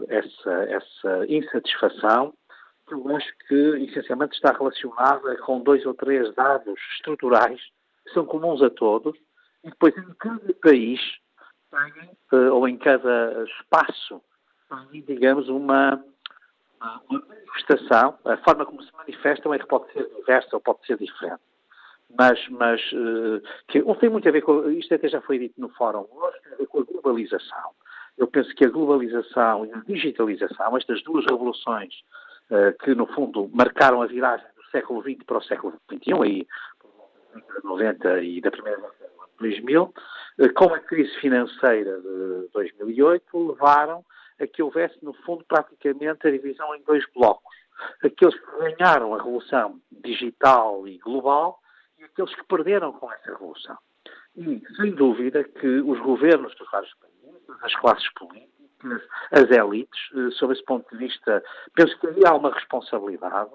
essa, 0.07 0.51
essa 0.69 1.25
insatisfação 1.27 2.33
eu 2.91 3.15
acho 3.15 3.27
que 3.47 3.55
essencialmente 3.83 4.35
está 4.35 4.51
relacionada 4.51 5.37
com 5.37 5.61
dois 5.61 5.85
ou 5.85 5.93
três 5.93 6.33
dados 6.35 6.79
estruturais 6.95 7.59
que 8.05 8.13
são 8.13 8.25
comuns 8.25 8.61
a 8.61 8.69
todos 8.69 9.17
e 9.63 9.69
depois 9.69 9.95
em 9.97 10.13
cada 10.15 10.53
país 10.61 10.99
tem, 11.69 12.09
eh, 12.33 12.49
ou 12.49 12.67
em 12.67 12.77
cada 12.77 13.43
espaço, 13.43 14.21
tem, 14.91 15.01
digamos, 15.01 15.47
uma, 15.49 16.03
uma 17.09 17.23
manifestação, 17.27 18.17
a 18.25 18.37
forma 18.37 18.65
como 18.65 18.81
se 18.81 18.93
manifestam 18.93 19.53
é 19.53 19.59
que 19.59 19.67
pode 19.67 19.91
ser 19.93 20.09
diversa 20.15 20.49
ou 20.53 20.61
pode 20.61 20.85
ser 20.85 20.97
diferente. 20.97 21.41
Mas, 22.17 22.45
mas 22.49 22.81
uh, 22.91 23.41
que 23.69 23.81
tem 24.01 24.09
muito 24.09 24.27
a 24.27 24.31
ver 24.31 24.41
com, 24.41 24.69
isto 24.71 24.93
até 24.93 25.07
já 25.07 25.21
foi 25.21 25.39
dito 25.39 25.61
no 25.61 25.69
fórum 25.69 26.05
hoje, 26.11 26.41
tem 26.43 26.53
a 26.53 26.57
ver 26.57 26.67
com 26.67 26.79
a 26.79 26.83
globalização. 26.83 27.71
Eu 28.17 28.27
penso 28.27 28.53
que 28.53 28.65
a 28.65 28.69
globalização 28.69 29.65
e 29.65 29.71
a 29.71 29.77
digitalização, 29.87 30.75
estas 30.75 31.01
duas 31.03 31.25
revoluções 31.25 31.93
eh, 31.93 32.20
que, 32.83 32.93
no 32.93 33.07
fundo, 33.07 33.49
marcaram 33.53 34.01
a 34.01 34.07
viragem 34.07 34.45
do 34.55 34.63
século 34.71 35.01
XX 35.01 35.23
para 35.23 35.37
o 35.37 35.43
século 35.43 35.73
XXI, 35.89 36.13
aí, 36.23 36.47
por 37.31 37.63
90 37.63 38.21
e 38.21 38.41
da 38.41 38.51
primeira 38.51 38.81
década 38.81 39.07
de 39.07 39.37
2000, 39.39 39.93
eh, 40.39 40.49
com 40.49 40.73
a 40.73 40.79
crise 40.79 41.13
financeira 41.19 41.99
de 42.01 42.49
2008, 42.53 43.47
levaram 43.51 44.03
a 44.39 44.47
que 44.47 44.61
houvesse, 44.61 44.97
no 45.03 45.13
fundo, 45.13 45.45
praticamente 45.47 46.27
a 46.27 46.31
divisão 46.31 46.75
em 46.75 46.83
dois 46.83 47.05
blocos. 47.13 47.55
Aqueles 48.03 48.35
que 48.35 48.57
ganharam 48.59 49.13
a 49.13 49.17
revolução 49.17 49.79
digital 49.91 50.87
e 50.87 50.97
global 50.97 51.59
e 51.99 52.03
aqueles 52.03 52.33
que 52.35 52.43
perderam 52.45 52.91
com 52.93 53.11
essa 53.11 53.31
revolução. 53.31 53.77
E, 54.35 54.61
sem 54.77 54.91
dúvida, 54.91 55.43
que 55.43 55.67
os 55.67 55.99
governos 55.99 56.55
dos 56.55 56.69
vários 56.71 56.93
países, 56.95 57.41
as 57.61 57.75
classes 57.75 58.13
políticas, 58.13 58.50
as 59.31 59.49
elites, 59.49 59.99
eh, 60.15 60.31
sob 60.31 60.53
esse 60.53 60.63
ponto 60.63 60.89
de 60.91 60.97
vista, 60.97 61.43
penso 61.75 61.97
que 61.99 62.25
há 62.25 62.33
uma 62.33 62.51
responsabilidade. 62.51 63.49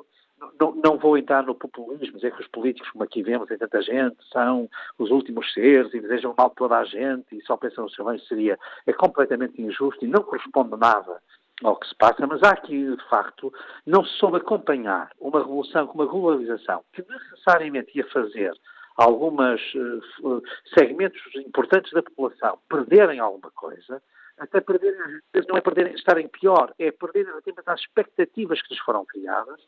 Não, 0.60 0.72
não, 0.84 0.98
vou 0.98 1.16
entrar 1.16 1.42
no 1.44 1.54
populismo, 1.54 2.16
dizer 2.16 2.30
que 2.34 2.42
os 2.42 2.48
políticos, 2.48 2.90
como 2.90 3.04
aqui 3.04 3.22
vemos 3.22 3.50
em 3.50 3.56
tanta 3.56 3.80
gente, 3.80 4.16
são 4.30 4.68
os 4.98 5.10
últimos 5.10 5.50
seres 5.54 5.92
e 5.94 6.00
desejam 6.00 6.34
mal 6.36 6.50
toda 6.50 6.76
a 6.76 6.84
gente 6.84 7.36
e 7.36 7.42
só 7.42 7.56
pensam 7.56 7.84
no 7.84 7.90
seu 7.90 8.04
bem, 8.04 8.18
seria 8.18 8.58
é 8.86 8.92
completamente 8.92 9.60
injusto 9.62 10.04
e 10.04 10.08
não 10.08 10.22
corresponde 10.22 10.76
nada 10.76 11.22
ao 11.64 11.76
que 11.76 11.88
se 11.88 11.94
passa, 11.94 12.26
mas 12.26 12.42
há 12.42 12.50
aqui, 12.50 12.84
de 12.84 13.08
facto, 13.08 13.50
não 13.86 14.04
se 14.04 14.12
soube 14.18 14.36
acompanhar 14.36 15.10
uma 15.18 15.40
revolução 15.40 15.86
com 15.86 15.94
uma 15.94 16.06
globalização 16.06 16.84
que 16.92 17.02
necessariamente 17.08 17.96
ia 17.96 18.06
fazer 18.08 18.52
alguns 18.96 19.74
uh, 20.22 20.42
segmentos 20.74 21.20
importantes 21.34 21.92
da 21.92 22.02
população 22.02 22.58
perderem 22.68 23.20
alguma 23.20 23.50
coisa, 23.52 24.02
até 24.38 24.60
perderem, 24.60 25.20
não 25.48 25.56
é 25.56 25.60
perderem, 25.60 25.94
estarem 25.94 26.28
pior, 26.28 26.72
é 26.78 26.90
perderem 26.90 27.32
às 27.66 27.80
expectativas 27.80 28.60
que 28.62 28.74
lhes 28.74 28.82
foram 28.82 29.04
criadas, 29.04 29.60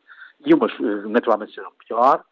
e 0.45 0.55
umas 0.55 0.73
naturalmente 1.09 1.55
serão 1.55 1.73
pior, 1.87 2.25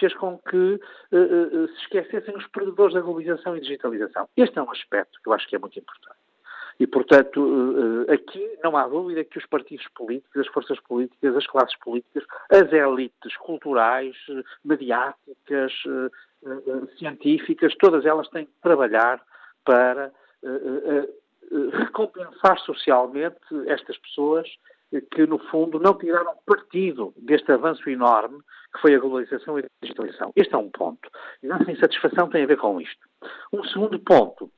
fez 0.00 0.12
com 0.14 0.36
que 0.38 0.80
se 1.10 1.82
esquecessem 1.82 2.36
os 2.36 2.46
perdedores 2.48 2.94
da 2.94 3.00
globalização 3.00 3.56
e 3.56 3.60
digitalização. 3.60 4.28
Este 4.36 4.58
é 4.58 4.62
um 4.62 4.70
aspecto 4.70 5.20
que 5.22 5.28
eu 5.28 5.32
acho 5.32 5.46
que 5.48 5.54
é 5.54 5.58
muito 5.58 5.78
importante. 5.78 6.18
E, 6.80 6.86
portanto, 6.86 8.06
eh, 8.08 8.14
aqui 8.14 8.58
não 8.62 8.76
há 8.76 8.86
dúvida 8.86 9.24
que 9.24 9.38
os 9.38 9.46
partidos 9.46 9.86
políticos, 9.96 10.40
as 10.40 10.46
forças 10.48 10.78
políticas, 10.80 11.36
as 11.36 11.46
classes 11.46 11.76
políticas, 11.78 12.24
as 12.50 12.72
elites 12.72 13.36
culturais, 13.38 14.16
mediáticas, 14.64 15.72
eh, 15.86 16.10
eh, 16.46 16.96
científicas, 16.98 17.74
todas 17.80 18.06
elas 18.06 18.28
têm 18.28 18.46
que 18.46 18.52
trabalhar 18.62 19.20
para 19.64 20.12
recompensar 21.72 22.58
socialmente 22.60 23.38
estas 23.66 23.96
pessoas 23.98 24.48
que, 25.10 25.26
no 25.26 25.38
fundo, 25.50 25.78
não 25.78 25.96
tiraram 25.96 26.34
partido 26.46 27.12
deste 27.16 27.50
avanço 27.52 27.88
enorme 27.88 28.38
que 28.74 28.80
foi 28.80 28.94
a 28.94 28.98
globalização 28.98 29.58
e 29.58 29.62
a 29.62 29.66
digitalização. 29.82 30.32
Este 30.36 30.54
é 30.54 30.58
um 30.58 30.70
ponto. 30.70 31.10
E 31.42 31.46
a 31.46 31.58
nossa 31.58 31.70
insatisfação 31.70 32.28
tem 32.28 32.44
a 32.44 32.46
ver 32.46 32.58
com 32.58 32.80
isto. 32.80 33.06
Um 33.52 33.64
segundo 33.64 33.98
ponto 33.98 34.50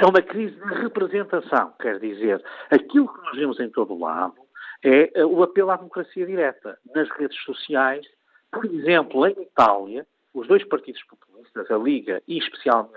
é 0.00 0.06
uma 0.06 0.22
crise 0.22 0.54
de 0.54 0.74
representação, 0.74 1.74
quer 1.80 1.98
dizer, 1.98 2.42
aquilo 2.70 3.12
que 3.12 3.22
nós 3.22 3.36
vemos 3.36 3.60
em 3.60 3.68
todo 3.68 3.92
o 3.92 3.98
lado 3.98 4.36
é 4.82 5.10
eh, 5.14 5.24
o 5.24 5.42
apelo 5.42 5.70
à 5.70 5.76
democracia 5.76 6.26
direta. 6.26 6.78
Nas 6.94 7.08
redes 7.10 7.38
sociais, 7.42 8.06
por 8.50 8.64
exemplo, 8.64 9.26
em 9.26 9.42
Itália, 9.42 10.06
os 10.32 10.46
dois 10.48 10.64
partidos 10.64 11.02
populistas, 11.04 11.70
a 11.70 11.76
Liga 11.76 12.22
e 12.26 12.38
especialmente 12.38 12.94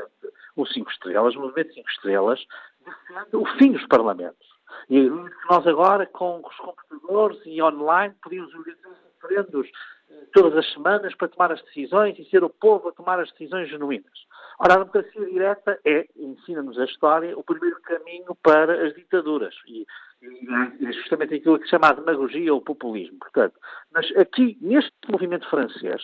o 0.55 0.65
Cinco 0.65 0.91
Estrelas, 0.91 1.35
o 1.35 1.39
Movimento 1.39 1.73
Cinco 1.73 1.89
Estrelas, 1.89 2.45
defendem 2.85 3.41
o 3.41 3.45
fim 3.57 3.71
dos 3.71 3.85
parlamentos. 3.87 4.47
E 4.89 5.09
nós 5.49 5.65
agora, 5.67 6.05
com 6.07 6.41
os 6.45 6.55
computadores 6.57 7.39
e 7.45 7.61
online, 7.61 8.13
podíamos 8.21 8.53
organizar 8.53 8.89
referendos 9.21 9.69
eh, 10.09 10.25
todas 10.33 10.57
as 10.57 10.73
semanas 10.73 11.15
para 11.15 11.29
tomar 11.29 11.51
as 11.51 11.61
decisões 11.63 12.17
e 12.19 12.25
ser 12.25 12.43
o 12.43 12.49
povo 12.49 12.89
a 12.89 12.91
tomar 12.91 13.19
as 13.19 13.31
decisões 13.31 13.69
genuínas. 13.69 14.11
Ora, 14.59 14.73
a 14.73 14.77
democracia 14.77 15.25
direta 15.25 15.79
é, 15.85 16.07
ensina-nos 16.15 16.77
a 16.77 16.85
história, 16.85 17.37
o 17.37 17.43
primeiro 17.43 17.79
caminho 17.81 18.35
para 18.43 18.85
as 18.85 18.93
ditaduras. 18.93 19.55
E, 19.67 19.85
e 20.21 20.85
é 20.85 20.91
justamente 20.91 21.35
aquilo 21.35 21.57
que 21.57 21.65
se 21.65 21.71
chama 21.71 21.89
a 21.89 21.93
demagogia 21.93 22.53
ou 22.53 22.61
populismo. 22.61 23.17
Portanto, 23.19 23.59
mas 23.91 24.05
aqui, 24.17 24.57
neste 24.61 24.93
movimento 25.09 25.49
francês, 25.49 26.01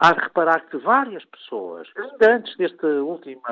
há 0.00 0.12
de 0.12 0.20
reparar 0.20 0.68
que 0.68 0.76
várias 0.78 1.24
pessoas, 1.26 1.88
ainda 1.96 2.36
antes 2.36 2.56
deste 2.56 2.84
último 2.86 3.42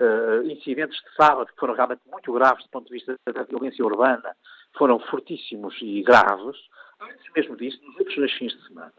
uh, 0.00 0.46
incidentes 0.46 0.98
de 1.02 1.14
sábado, 1.14 1.46
que 1.46 1.58
foram 1.58 1.74
realmente 1.74 2.02
muito 2.10 2.32
graves 2.32 2.64
do 2.64 2.70
ponto 2.70 2.86
de 2.86 2.92
vista 2.92 3.16
da 3.32 3.42
violência 3.42 3.84
urbana, 3.84 4.36
foram 4.76 4.98
fortíssimos 4.98 5.76
e 5.80 6.02
graves, 6.02 6.56
antes 7.00 7.32
mesmo 7.34 7.56
disso, 7.56 7.78
nos 7.84 7.98
outros 7.98 8.16
dois 8.16 8.32
fins 8.32 8.52
de 8.52 8.68
semana, 8.68 8.92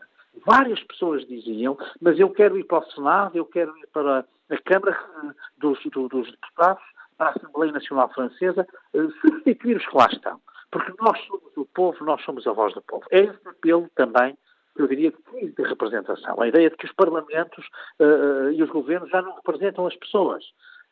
várias 0.45 0.81
pessoas 0.83 1.25
diziam, 1.27 1.77
mas 2.01 2.19
eu 2.19 2.29
quero 2.29 2.57
ir 2.57 2.63
para 2.65 2.79
o 2.79 2.91
Senado, 2.91 3.37
eu 3.37 3.45
quero 3.45 3.75
ir 3.77 3.87
para 3.87 4.25
a 4.49 4.57
Câmara 4.63 4.97
eh, 5.23 5.33
dos, 5.57 5.79
dos 5.83 6.31
Deputados, 6.31 6.83
para 7.17 7.29
a 7.29 7.31
Assembleia 7.31 7.71
Nacional 7.71 8.09
Francesa, 8.13 8.67
eh, 8.93 9.07
substituir 9.21 9.77
os 9.77 9.85
que 9.85 9.97
lá 9.97 10.07
estão. 10.11 10.39
Porque 10.71 10.93
nós 10.99 11.19
somos 11.25 11.57
o 11.57 11.65
povo, 11.65 12.03
nós 12.05 12.21
somos 12.23 12.45
a 12.45 12.51
voz 12.51 12.73
do 12.73 12.81
povo. 12.81 13.03
É 13.11 13.21
esse 13.21 13.47
apelo 13.47 13.89
também 13.95 14.37
eu 14.77 14.87
diria, 14.87 15.11
de 15.11 15.51
de 15.51 15.63
representação. 15.63 16.39
A 16.39 16.47
ideia 16.47 16.69
de 16.69 16.77
que 16.77 16.85
os 16.85 16.93
parlamentos 16.93 17.65
uh, 17.99 18.51
e 18.51 18.61
os 18.61 18.69
governos 18.69 19.09
já 19.09 19.21
não 19.21 19.33
representam 19.35 19.87
as 19.87 19.95
pessoas. 19.95 20.43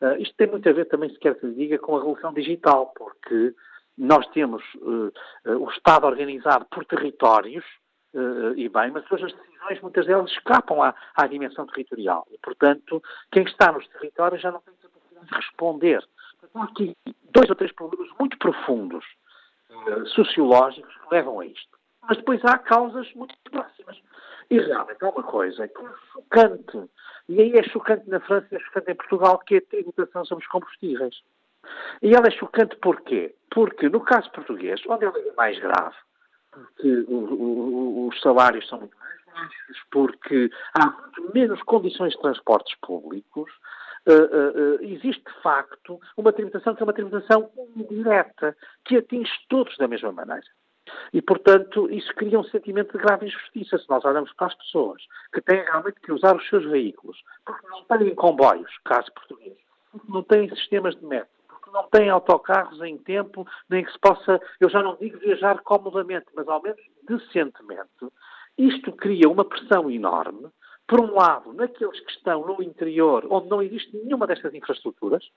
Uh, 0.01 0.21
isto 0.21 0.35
tem 0.35 0.47
muito 0.47 0.67
a 0.67 0.73
ver 0.73 0.85
também, 0.85 1.09
se 1.09 1.19
quer 1.19 1.35
que 1.35 1.45
lhe 1.45 1.55
diga, 1.55 1.79
com 1.79 1.95
a 1.95 1.99
revolução 1.99 2.33
digital, 2.33 2.93
porque 2.95 3.53
nós 3.97 4.27
temos 4.27 4.61
uh, 4.75 5.11
o 5.59 5.69
Estado 5.71 6.05
organizado 6.05 6.65
por 6.65 6.85
territórios, 6.85 7.63
e 8.55 8.69
bem, 8.69 8.91
mas 8.91 9.03
depois 9.03 9.21
as 9.23 9.33
decisões, 9.33 9.81
muitas 9.81 10.05
delas, 10.05 10.31
escapam 10.31 10.81
à, 10.81 10.95
à, 11.15 11.27
dimensão 11.27 11.67
territorial. 11.67 12.25
E, 12.31 12.37
portanto, 12.37 13.03
quem 13.29 13.43
está 13.43 13.73
nos 13.73 13.85
territórios 13.89 14.41
já 14.41 14.51
não 14.51 14.61
tem 14.61 14.73
capacidade 14.75 15.27
de 15.27 15.35
responder. 15.35 16.01
Então, 16.41 16.61
há 16.61 16.63
aqui 16.63 16.95
dois 17.29 17.49
ou 17.49 17.55
três 17.57 17.73
problemas 17.73 18.07
muito 18.17 18.37
profundos, 18.37 19.03
sociológicos, 20.13 20.95
que 20.95 21.13
levam 21.13 21.41
a 21.41 21.45
isto. 21.45 21.77
Mas 22.07 22.15
depois 22.15 22.39
há 22.45 22.57
causas 22.57 23.13
muito 23.15 23.35
próximas. 23.51 23.99
E 24.49 24.59
realmente 24.59 25.03
há 25.03 25.09
uma 25.09 25.23
coisa 25.23 25.67
que 25.67 25.81
é 25.81 25.89
chocante, 26.13 26.89
e 27.27 27.41
aí 27.41 27.53
é 27.53 27.63
chocante 27.63 28.09
na 28.09 28.19
França 28.19 28.47
e 28.51 28.55
é 28.55 28.59
chocante 28.59 28.91
em 28.91 28.95
Portugal, 28.95 29.39
que 29.39 29.55
é 29.55 29.57
a 29.57 29.61
tributação 29.61 30.25
sobre 30.25 30.43
os 30.43 30.51
combustíveis. 30.51 31.15
E 32.01 32.13
ela 32.13 32.27
é 32.27 32.31
chocante 32.31 32.75
porquê? 32.77 33.35
Porque, 33.49 33.89
no 33.89 34.01
caso 34.01 34.31
português, 34.31 34.81
onde 34.87 35.05
ela 35.05 35.17
é 35.17 35.33
mais 35.33 35.57
grave, 35.59 35.95
porque 36.51 37.05
os 37.09 38.21
salários 38.21 38.67
são 38.67 38.79
muito 38.79 38.97
mais 38.97 39.19
baixos, 39.25 39.83
porque 39.91 40.49
há 40.73 40.85
muito 40.89 41.33
menos 41.33 41.61
condições 41.63 42.13
de 42.13 42.21
transportes 42.21 42.75
públicos, 42.81 43.51
uh, 44.07 44.11
uh, 44.11 44.75
uh, 44.75 44.83
existe 44.83 45.23
de 45.23 45.41
facto 45.41 45.99
uma 46.15 46.31
tributação 46.31 46.75
que 46.75 46.83
é 46.83 46.85
uma 46.85 46.93
tributação 46.93 47.49
indireta, 47.75 48.55
que 48.85 48.97
atinge 48.97 49.31
todos 49.49 49.75
da 49.77 49.87
mesma 49.87 50.11
maneira. 50.11 50.45
E, 51.13 51.21
portanto, 51.21 51.89
isso 51.91 52.13
cria 52.15 52.39
um 52.39 52.43
sentimento 52.43 52.97
de 52.97 53.03
grave 53.03 53.25
injustiça 53.25 53.77
se 53.77 53.89
nós 53.89 54.03
olhamos 54.05 54.31
para 54.33 54.47
as 54.47 54.55
pessoas 54.55 55.01
que 55.33 55.41
têm 55.41 55.63
realmente 55.63 55.99
que 56.01 56.11
usar 56.11 56.36
os 56.36 56.47
seus 56.49 56.65
veículos, 56.65 57.17
porque 57.45 57.67
não 57.67 57.83
têm 57.83 58.13
comboios, 58.15 58.71
caso 58.83 59.11
português, 59.13 59.57
porque 59.91 60.11
não 60.11 60.23
têm 60.23 60.49
sistemas 60.49 60.95
de 60.95 61.05
metro, 61.05 61.36
não 61.75 61.83
têm 61.89 62.09
autocarros 62.09 62.81
em 62.81 62.97
tempo, 62.97 63.45
nem 63.69 63.83
que 63.83 63.91
se 63.91 63.99
possa, 63.99 64.39
eu 64.59 64.69
já 64.69 64.81
não 64.81 64.95
digo 64.95 65.19
viajar 65.19 65.59
comodamente, 65.61 66.27
mas 66.33 66.47
ao 66.47 66.61
menos 66.61 66.81
decentemente. 67.03 68.07
Isto 68.57 68.93
cria 68.93 69.29
uma 69.29 69.43
pressão 69.43 69.91
enorme, 69.91 70.49
por 70.88 71.01
um 71.01 71.15
lado, 71.15 71.51
naqueles 71.53 71.99
que 71.99 72.11
estão 72.11 72.45
no 72.45 72.61
interior, 72.61 73.25
onde 73.29 73.49
não 73.49 73.61
existe 73.61 73.95
nenhuma 73.97 74.27
destas 74.27 74.53
infraestruturas, 74.53 75.27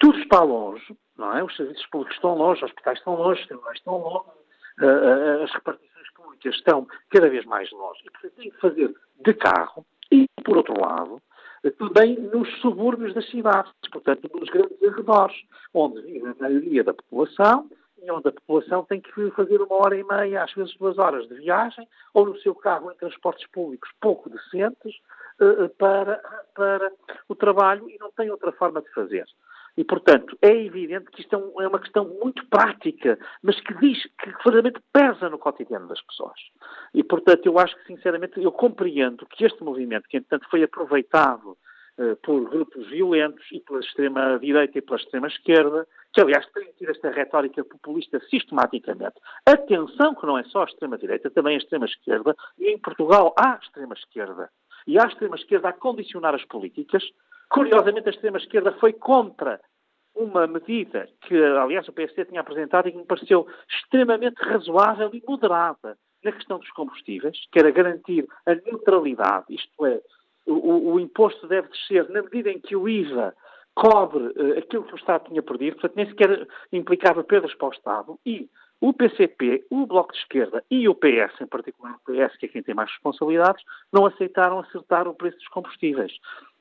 tudo 0.00 0.18
está 0.18 0.42
longe, 0.42 0.96
não 1.16 1.36
é? 1.36 1.44
Os 1.44 1.54
serviços 1.54 1.86
públicos 1.86 2.16
estão 2.16 2.34
longe, 2.34 2.64
os 2.64 2.70
hospitais 2.70 2.98
estão 2.98 3.14
longe, 3.14 3.40
os 3.40 3.46
tribunais 3.46 3.76
estão 3.76 3.98
longe, 3.98 4.30
eh, 4.80 5.42
as 5.44 5.52
repartições 5.52 6.10
públicas 6.14 6.54
estão 6.54 6.86
cada 7.10 7.28
vez 7.28 7.44
mais 7.44 7.70
longe. 7.72 8.00
E, 8.04 8.10
portanto, 8.10 8.34
tem 8.36 8.50
que 8.50 8.60
fazer 8.60 8.94
de 9.24 9.34
carro. 9.34 9.84
E, 10.10 10.26
por 10.44 10.56
outro 10.56 10.80
lado, 10.80 11.20
também 11.78 12.18
nos 12.18 12.48
subúrbios 12.60 13.14
das 13.14 13.28
cidades, 13.28 13.72
portanto, 13.92 14.30
nos 14.34 14.48
grandes 14.48 14.82
arredores, 14.82 15.36
onde 15.74 16.22
a 16.26 16.42
maioria 16.42 16.84
da 16.84 16.94
população 16.94 17.68
e 18.00 18.10
onde 18.10 18.28
a 18.28 18.32
população 18.32 18.84
tem 18.84 19.00
que 19.00 19.30
fazer 19.32 19.60
uma 19.60 19.74
hora 19.74 19.96
e 19.96 20.04
meia, 20.04 20.44
às 20.44 20.52
vezes 20.52 20.74
duas 20.76 20.98
horas 20.98 21.28
de 21.28 21.34
viagem, 21.34 21.86
ou 22.14 22.26
no 22.26 22.38
seu 22.38 22.54
carro 22.54 22.90
em 22.92 22.96
transportes 22.96 23.46
públicos 23.48 23.90
pouco 24.00 24.30
decentes, 24.30 24.94
eh, 25.40 25.64
eh, 25.64 25.68
para, 25.76 26.22
para 26.54 26.92
o 27.28 27.34
trabalho 27.34 27.88
e 27.90 27.98
não 27.98 28.10
tem 28.12 28.30
outra 28.30 28.52
forma 28.52 28.80
de 28.80 28.90
fazer. 28.92 29.26
E, 29.78 29.84
portanto, 29.84 30.36
é 30.42 30.50
evidente 30.50 31.08
que 31.12 31.20
isto 31.20 31.36
é, 31.36 31.62
é 31.62 31.68
uma 31.68 31.78
questão 31.78 32.04
muito 32.04 32.44
prática, 32.48 33.16
mas 33.40 33.60
que 33.60 33.72
diz 33.74 34.02
que 34.20 34.26
verdadeiramente 34.42 34.80
pesa 34.92 35.30
no 35.30 35.38
cotidiano 35.38 35.86
das 35.86 36.02
pessoas. 36.02 36.40
E, 36.92 37.04
portanto, 37.04 37.46
eu 37.46 37.56
acho 37.60 37.76
que, 37.76 37.94
sinceramente, 37.94 38.42
eu 38.42 38.50
compreendo 38.50 39.24
que 39.26 39.44
este 39.44 39.62
movimento, 39.62 40.08
que, 40.08 40.16
entretanto, 40.16 40.50
foi 40.50 40.64
aproveitado 40.64 41.56
uh, 41.96 42.16
por 42.24 42.50
grupos 42.50 42.88
violentos 42.88 43.46
e 43.52 43.60
pela 43.60 43.78
extrema-direita 43.78 44.78
e 44.78 44.82
pela 44.82 44.98
extrema-esquerda, 44.98 45.86
que, 46.12 46.20
aliás, 46.22 46.44
têm 46.46 46.72
tido 46.76 46.90
esta 46.90 47.12
retórica 47.12 47.62
populista 47.62 48.18
sistematicamente. 48.28 49.14
Atenção 49.46 50.12
que 50.16 50.26
não 50.26 50.36
é 50.36 50.42
só 50.42 50.62
a 50.62 50.64
extrema-direita, 50.64 51.30
também 51.30 51.54
a 51.54 51.58
extrema-esquerda, 51.58 52.34
e 52.58 52.72
em 52.72 52.78
Portugal 52.78 53.32
há 53.38 53.60
extrema-esquerda. 53.62 54.50
E 54.88 54.98
há 54.98 55.06
extrema-esquerda 55.06 55.68
a 55.68 55.72
condicionar 55.72 56.34
as 56.34 56.44
políticas, 56.46 57.04
Curiosamente, 57.48 58.08
a 58.08 58.12
extrema-esquerda 58.12 58.72
foi 58.72 58.92
contra 58.92 59.60
uma 60.14 60.46
medida 60.46 61.08
que, 61.22 61.36
aliás, 61.36 61.86
o 61.88 61.92
PSD 61.92 62.26
tinha 62.26 62.40
apresentado 62.40 62.88
e 62.88 62.92
que 62.92 62.98
me 62.98 63.04
pareceu 63.04 63.46
extremamente 63.68 64.36
razoável 64.42 65.10
e 65.12 65.22
moderada 65.26 65.96
na 66.24 66.32
questão 66.32 66.58
dos 66.58 66.70
combustíveis, 66.72 67.38
que 67.52 67.58
era 67.58 67.70
garantir 67.70 68.26
a 68.44 68.54
neutralidade, 68.54 69.46
isto 69.50 69.86
é, 69.86 70.00
o, 70.46 70.94
o 70.94 71.00
imposto 71.00 71.46
deve 71.46 71.68
descer 71.68 72.08
na 72.10 72.22
medida 72.22 72.50
em 72.50 72.58
que 72.58 72.74
o 72.74 72.88
IVA 72.88 73.34
cobre 73.74 74.24
uh, 74.24 74.58
aquilo 74.58 74.84
que 74.84 74.94
o 74.94 74.96
Estado 74.96 75.28
tinha 75.28 75.42
perdido, 75.42 75.74
portanto, 75.74 75.96
nem 75.96 76.08
sequer 76.08 76.48
implicava 76.72 77.22
perdas 77.22 77.54
para 77.54 77.68
o 77.68 77.72
Estado, 77.72 78.18
e 78.26 78.48
o 78.80 78.92
PCP, 78.92 79.66
o 79.70 79.86
Bloco 79.86 80.12
de 80.12 80.18
Esquerda 80.18 80.64
e 80.70 80.88
o 80.88 80.94
PS, 80.94 81.40
em 81.40 81.46
particular 81.46 81.94
o 81.94 81.98
PS, 81.98 82.36
que 82.36 82.46
é 82.46 82.48
quem 82.48 82.62
tem 82.62 82.74
mais 82.74 82.90
responsabilidades, 82.90 83.64
não 83.92 84.06
aceitaram 84.06 84.60
acertar 84.60 85.08
o 85.08 85.14
preço 85.14 85.36
dos 85.38 85.48
combustíveis. 85.48 86.12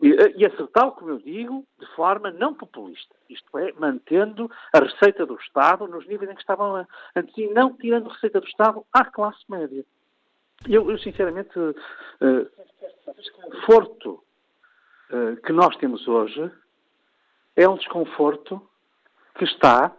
E, 0.02 0.10
e 0.36 0.46
acertá-lo, 0.46 0.94
como 0.94 1.12
eu 1.12 1.20
digo, 1.20 1.64
de 1.80 1.86
forma 1.96 2.32
não 2.32 2.56
populista. 2.56 3.16
Isto 3.30 3.58
é, 3.60 3.72
mantendo 3.74 4.50
a 4.74 4.80
receita 4.80 5.26
do 5.26 5.36
Estado 5.36 5.88
nos 5.88 6.08
níveis 6.08 6.32
em 6.32 6.34
que 6.34 6.42
estavam 6.42 6.88
antes 7.16 7.38
e 7.38 7.48
não 7.48 7.74
tirando 7.74 8.10
receita 8.10 8.42
do 8.42 8.48
Estado 8.48 8.84
à 8.92 9.06
classe 9.06 9.44
média. 9.48 9.86
Eu, 10.68 10.90
eu 10.90 10.98
sinceramente, 10.98 11.58
uh, 11.60 11.76
o 12.20 13.14
desconforto 13.14 14.24
uh, 15.12 15.36
que 15.46 15.54
nós 15.54 15.76
temos 15.78 16.08
hoje 16.08 16.52
é 17.56 17.70
um 17.70 17.76
desconforto 17.76 18.62
que 19.36 19.44
está 19.44 19.96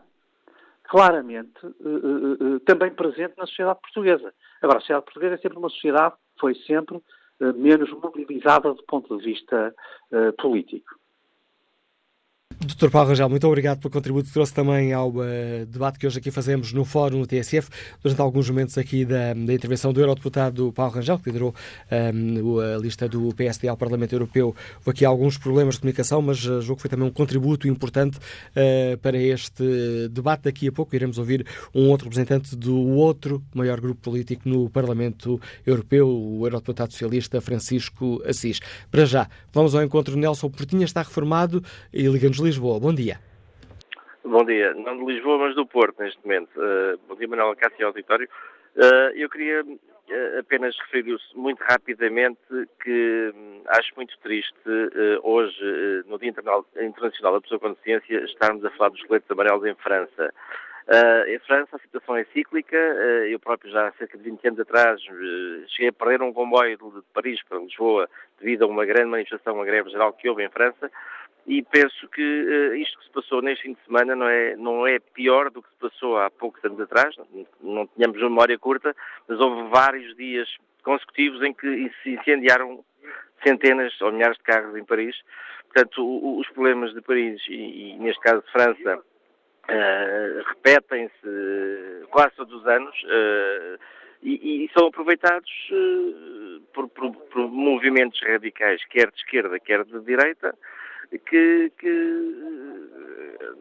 claramente 0.89 1.64
uh, 1.64 2.57
uh, 2.57 2.61
também 2.61 2.91
presente 2.91 3.34
na 3.36 3.47
sociedade 3.47 3.80
portuguesa. 3.80 4.34
Agora, 4.61 4.78
a 4.78 4.80
sociedade 4.80 5.05
portuguesa 5.05 5.34
é 5.34 5.39
sempre 5.39 5.59
uma 5.59 5.68
sociedade, 5.68 6.14
foi 6.41 6.55
sempre, 6.55 7.01
menos 7.57 7.89
mobilizada 7.93 8.74
do 8.74 8.82
ponto 8.82 9.16
de 9.16 9.24
vista 9.24 9.72
político. 10.39 10.91
Dr. 12.69 12.91
Paulo 12.91 13.09
Rangel, 13.09 13.31
muito 13.31 13.47
obrigado 13.47 13.79
pelo 13.79 13.91
contributo 13.91 14.27
que 14.27 14.33
trouxe 14.33 14.53
também 14.53 14.93
ao 14.93 15.09
uh, 15.09 15.64
debate 15.66 15.99
que 15.99 16.07
hoje 16.07 16.19
aqui 16.19 16.31
fazemos 16.31 16.71
no 16.71 16.85
Fórum 16.85 17.21
no 17.21 17.27
TSF, 17.27 17.71
durante 18.03 18.21
alguns 18.21 18.51
momentos 18.51 18.77
aqui 18.77 19.07
da, 19.07 19.33
da 19.33 19.55
intervenção 19.55 19.91
do 19.91 20.01
Eurodeputado 20.01 20.71
Paulo 20.73 20.93
Rangel, 20.93 21.19
que 21.19 21.31
liderou 21.31 21.55
um, 21.91 21.95
ehm, 21.95 22.75
a 22.75 22.79
lista 22.79 23.09
do 23.09 23.35
PSD 23.35 23.69
ao 23.69 23.77
Parlamento 23.77 24.12
Europeu. 24.12 24.55
Houve 24.77 24.91
aqui 24.91 25.05
alguns 25.05 25.39
problemas 25.39 25.77
de 25.77 25.81
comunicação, 25.81 26.21
mas 26.21 26.45
uh, 26.45 26.61
julgo 26.61 26.77
que 26.77 26.83
foi 26.83 26.91
também 26.91 27.09
um 27.09 27.11
contributo 27.11 27.66
importante 27.66 28.19
uh, 28.19 28.99
para 28.99 29.16
este 29.16 30.09
debate. 30.11 30.43
Daqui 30.45 30.69
a 30.69 30.73
pouco 30.73 30.95
iremos 30.95 31.16
ouvir 31.16 31.47
um 31.75 31.89
outro 31.89 32.05
representante 32.05 32.55
do 32.55 32.77
outro 32.77 33.43
maior 33.55 33.81
grupo 33.81 34.03
político 34.03 34.47
no 34.47 34.69
Parlamento 34.69 35.41
Europeu, 35.66 36.07
o 36.07 36.47
Eurodeputado 36.47 36.93
Socialista 36.93 37.41
Francisco 37.41 38.23
Assis. 38.27 38.61
Para 38.91 39.07
já, 39.07 39.27
vamos 39.55 39.75
ao 39.75 39.83
encontro 39.83 40.14
de 40.14 40.21
Nelson 40.21 40.51
Portinha, 40.51 40.85
está 40.85 41.01
reformado 41.01 41.64
e 41.93 42.07
liga-nos 42.07 42.39
Lisboa. 42.39 42.58
Bom 42.61 42.95
dia. 42.95 43.19
Bom 44.25 44.45
dia. 44.45 44.75
Não 44.75 44.99
de 44.99 45.13
Lisboa, 45.13 45.39
mas 45.39 45.55
do 45.55 45.67
Porto, 45.67 46.03
neste 46.03 46.21
momento. 46.25 46.51
Uh, 46.57 46.99
bom 47.09 47.15
dia, 47.15 47.29
Manuel 47.29 47.57
Cássio 47.57 47.87
Auditório. 47.87 48.29
Uh, 48.77 49.17
eu 49.17 49.31
queria 49.31 49.63
uh, 49.63 50.39
apenas 50.41 50.77
referir 50.81 51.17
muito 51.35 51.61
rapidamente 51.61 52.41
que 52.83 53.33
um, 53.35 53.63
acho 53.69 53.93
muito 53.97 54.19
triste 54.19 54.59
hoje, 55.23 56.05
no 56.07 56.19
Dia 56.19 56.31
Internacional 56.31 57.33
da 57.35 57.41
Pessoa 57.41 57.61
com 57.61 57.71
Deficiência, 57.71 58.25
estarmos 58.25 58.65
a 58.65 58.71
falar 58.71 58.91
dos 58.91 59.03
coletes 59.05 59.31
amarelos 59.31 59.65
em 59.65 59.75
França. 59.77 60.33
Uh, 60.89 61.29
em 61.29 61.39
França 61.41 61.77
a 61.77 61.79
situação 61.81 62.17
é 62.17 62.25
cíclica. 62.33 62.77
Uh, 62.77 63.27
eu 63.27 63.39
próprio 63.39 63.71
já 63.71 63.89
há 63.89 63.93
cerca 63.93 64.17
de 64.17 64.25
20 64.25 64.49
anos 64.49 64.61
atrás 64.61 64.99
uh, 65.03 65.69
cheguei 65.69 65.89
a 65.89 65.93
perder 65.93 66.23
um 66.23 66.33
comboio 66.33 66.79
de, 66.79 66.91
de, 66.91 67.03
Paris 67.13 67.43
para 67.47 67.59
Lisboa 67.59 68.09
devido 68.41 68.63
a 68.63 68.67
uma 68.67 68.87
grande 68.87 69.11
manifestação, 69.11 69.55
uma 69.55 69.67
greve 69.67 69.91
geral 69.91 70.15
que 70.15 70.27
houve 70.27 70.43
em 70.43 70.49
França 70.49 70.91
e 71.49 71.63
penso 71.63 72.07
que 72.09 72.23
uh, 72.23 72.75
isto 72.75 72.99
que 72.99 73.07
se 73.07 73.11
passou 73.11 73.41
neste 73.41 73.63
fim 73.63 73.73
de 73.73 73.83
semana 73.87 74.15
não 74.15 74.29
é, 74.29 74.55
não 74.57 74.87
é 74.87 74.99
pior 74.99 75.51
do 75.51 75.63
que 75.63 75.69
se 75.71 75.77
passou 75.81 76.19
há 76.19 76.31
poucos 76.31 76.63
anos 76.63 76.79
atrás, 76.79 77.17
não, 77.17 77.47
não 77.63 77.87
tínhamos 77.87 78.21
memória 78.21 78.59
curta, 78.59 78.95
mas 79.27 79.41
houve 79.41 79.71
vários 79.71 80.15
dias 80.17 80.47
consecutivos 80.83 81.43
em 81.43 81.55
que 81.55 81.91
se 82.03 82.11
incendiaram 82.11 82.85
centenas 83.43 83.99
ou 84.03 84.13
milhares 84.13 84.37
de 84.37 84.45
carros 84.45 84.77
em 84.77 84.85
Paris. 84.85 85.17
Portanto, 85.73 86.05
o, 86.05 86.39
os 86.39 86.49
problemas 86.51 86.93
de 86.93 87.01
Paris 87.01 87.41
e, 87.49 87.93
e, 87.93 87.99
neste 87.99 88.21
caso 88.21 88.43
de 88.43 88.53
França, 88.53 88.99
uh, 88.99 90.49
repetem-se 90.49 92.07
quase 92.11 92.35
todos 92.37 92.61
os 92.61 92.67
anos. 92.67 92.95
Uh, 93.05 93.79
e, 94.23 94.65
e, 94.65 94.71
são 94.77 94.89
aproveitados 94.89 95.51
uh, 95.71 96.61
por, 96.75 96.89
por, 96.89 97.15
por, 97.15 97.49
movimentos 97.49 98.21
radicais, 98.21 98.85
quer 98.87 99.11
de 99.11 99.17
esquerda, 99.17 99.61
quer 99.61 99.85
de 99.85 100.01
direita, 100.01 100.55
que, 101.11 101.73
que 101.79 102.89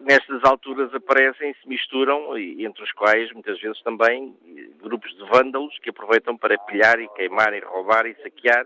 nestas 0.01 0.43
alturas 0.43 0.93
aparecem 0.93 1.53
se 1.61 1.67
misturam, 1.67 2.37
e, 2.37 2.65
entre 2.65 2.83
os 2.83 2.91
quais 2.91 3.31
muitas 3.31 3.59
vezes 3.59 3.81
também 3.83 4.35
grupos 4.81 5.15
de 5.15 5.23
vândalos 5.29 5.77
que 5.79 5.89
aproveitam 5.89 6.37
para 6.37 6.57
pilhar 6.57 6.99
e 6.99 7.07
queimar 7.09 7.53
e 7.53 7.59
roubar 7.59 8.05
e 8.05 8.15
saquear 8.15 8.65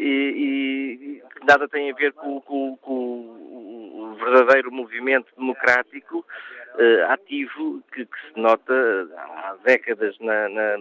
e, 0.00 1.22
nada 1.46 1.68
tem 1.68 1.90
a 1.90 1.94
ver 1.94 2.12
com, 2.12 2.40
com, 2.40 2.76
com 2.76 2.92
o 2.92 4.16
verdadeiro 4.18 4.70
movimento 4.70 5.26
democrático 5.36 6.18
uh, 6.18 7.12
ativo 7.12 7.82
que, 7.92 8.06
que, 8.06 8.20
se 8.28 8.40
nota 8.40 8.72
há 9.16 9.56
décadas 9.64 10.16
na, 10.20 10.48
na, 10.48 10.78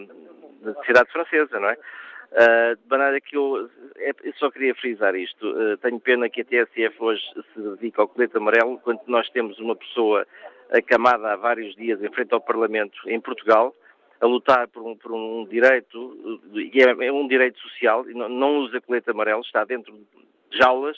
na 0.61 0.73
sociedade 0.75 1.11
francesa, 1.11 1.59
não 1.59 1.69
é? 1.69 1.77
Uh, 2.31 2.75
de 2.75 2.89
maneira 2.89 3.21
que 3.21 3.37
eu, 3.37 3.69
é, 3.95 4.11
eu, 4.23 4.33
só 4.33 4.51
queria 4.51 4.75
frisar 4.75 5.15
isto. 5.15 5.47
Uh, 5.47 5.77
tenho 5.77 5.99
pena 5.99 6.29
que 6.29 6.41
a 6.41 6.45
TSF 6.45 6.95
hoje 6.99 7.23
se 7.53 7.61
dedique 7.61 7.99
ao 7.99 8.07
colete 8.07 8.35
amarelo, 8.37 8.79
quando 8.79 8.99
nós 9.07 9.29
temos 9.29 9.57
uma 9.59 9.75
pessoa 9.75 10.27
acamada 10.71 11.33
há 11.33 11.35
vários 11.35 11.75
dias 11.75 12.03
em 12.03 12.11
frente 12.11 12.33
ao 12.33 12.41
Parlamento 12.41 12.97
em 13.07 13.19
Portugal, 13.19 13.73
a 14.19 14.25
lutar 14.25 14.67
por 14.67 14.83
um, 14.83 14.95
por 14.95 15.13
um 15.13 15.45
direito, 15.45 16.41
e 16.53 16.81
é, 16.81 17.07
é, 17.07 17.11
um 17.11 17.27
direito 17.27 17.59
social, 17.59 18.09
e 18.09 18.13
não, 18.13 18.27
não 18.27 18.57
usa 18.57 18.81
colete 18.81 19.09
amarelo, 19.09 19.41
está 19.41 19.63
dentro 19.63 19.93
de 19.93 20.57
jaulas, 20.57 20.97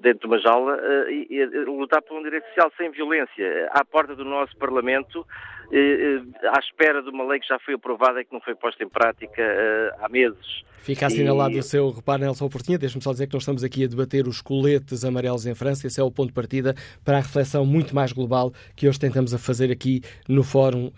dentro 0.00 0.20
de 0.20 0.26
uma 0.26 0.38
jaula 0.38 0.76
uh, 0.76 1.10
e, 1.10 1.26
e, 1.30 1.46
lutar 1.64 2.02
por 2.02 2.18
um 2.18 2.22
direito 2.22 2.46
social 2.48 2.70
sem 2.76 2.90
violência, 2.90 3.68
à 3.70 3.84
porta 3.84 4.14
do 4.14 4.24
nosso 4.24 4.56
Parlamento, 4.56 5.20
uh, 5.20 6.48
à 6.54 6.58
espera 6.58 7.02
de 7.02 7.10
uma 7.10 7.24
lei 7.24 7.40
que 7.40 7.48
já 7.48 7.58
foi 7.58 7.74
aprovada 7.74 8.20
e 8.20 8.24
que 8.24 8.32
não 8.32 8.40
foi 8.40 8.54
posta 8.54 8.82
em 8.82 8.88
prática 8.88 9.42
uh, 9.42 10.04
há 10.04 10.08
meses. 10.08 10.64
Fica 10.78 11.06
assinalado 11.06 11.54
e... 11.54 11.60
o 11.60 11.62
seu 11.62 11.90
reparo, 11.90 12.22
Nelson 12.22 12.48
Portinha. 12.48 12.76
Deixe-me 12.76 13.02
só 13.02 13.12
dizer 13.12 13.28
que 13.28 13.34
nós 13.34 13.42
estamos 13.42 13.62
aqui 13.62 13.84
a 13.84 13.86
debater 13.86 14.26
os 14.26 14.40
coletes 14.40 15.04
amarelos 15.04 15.46
em 15.46 15.54
França. 15.54 15.86
Esse 15.86 16.00
é 16.00 16.02
o 16.02 16.10
ponto 16.10 16.28
de 16.28 16.34
partida 16.34 16.74
para 17.04 17.18
a 17.18 17.20
reflexão 17.20 17.64
muito 17.64 17.94
mais 17.94 18.12
global 18.12 18.52
que 18.74 18.88
hoje 18.88 18.98
tentamos 18.98 19.32
a 19.32 19.38
fazer 19.38 19.70
aqui 19.70 20.02
no 20.28 20.42
Fórum 20.42 20.90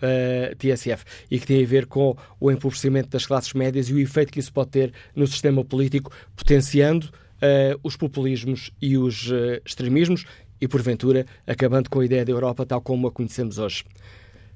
TSF 0.57 1.05
e 1.29 1.39
que 1.39 1.45
tem 1.45 1.63
a 1.63 1.67
ver 1.67 1.85
com 1.85 2.15
o 2.41 2.51
empobrecimento 2.51 3.09
das 3.09 3.27
classes 3.27 3.53
médias 3.53 3.87
e 3.87 3.93
o 3.93 3.99
efeito 3.99 4.33
que 4.33 4.39
isso 4.39 4.51
pode 4.51 4.71
ter 4.71 4.91
no 5.15 5.27
sistema 5.27 5.63
político, 5.63 6.11
potenciando 6.35 7.11
uh, 7.41 7.79
os 7.83 7.95
populismos 7.95 8.71
e 8.81 8.97
os 8.97 9.31
uh, 9.31 9.61
extremismos 9.65 10.25
e, 10.59 10.67
porventura, 10.67 11.25
acabando 11.45 11.89
com 11.89 11.99
a 11.99 12.05
ideia 12.05 12.25
da 12.25 12.31
Europa 12.31 12.65
tal 12.65 12.81
como 12.81 13.07
a 13.07 13.11
conhecemos 13.11 13.57
hoje. 13.57 13.83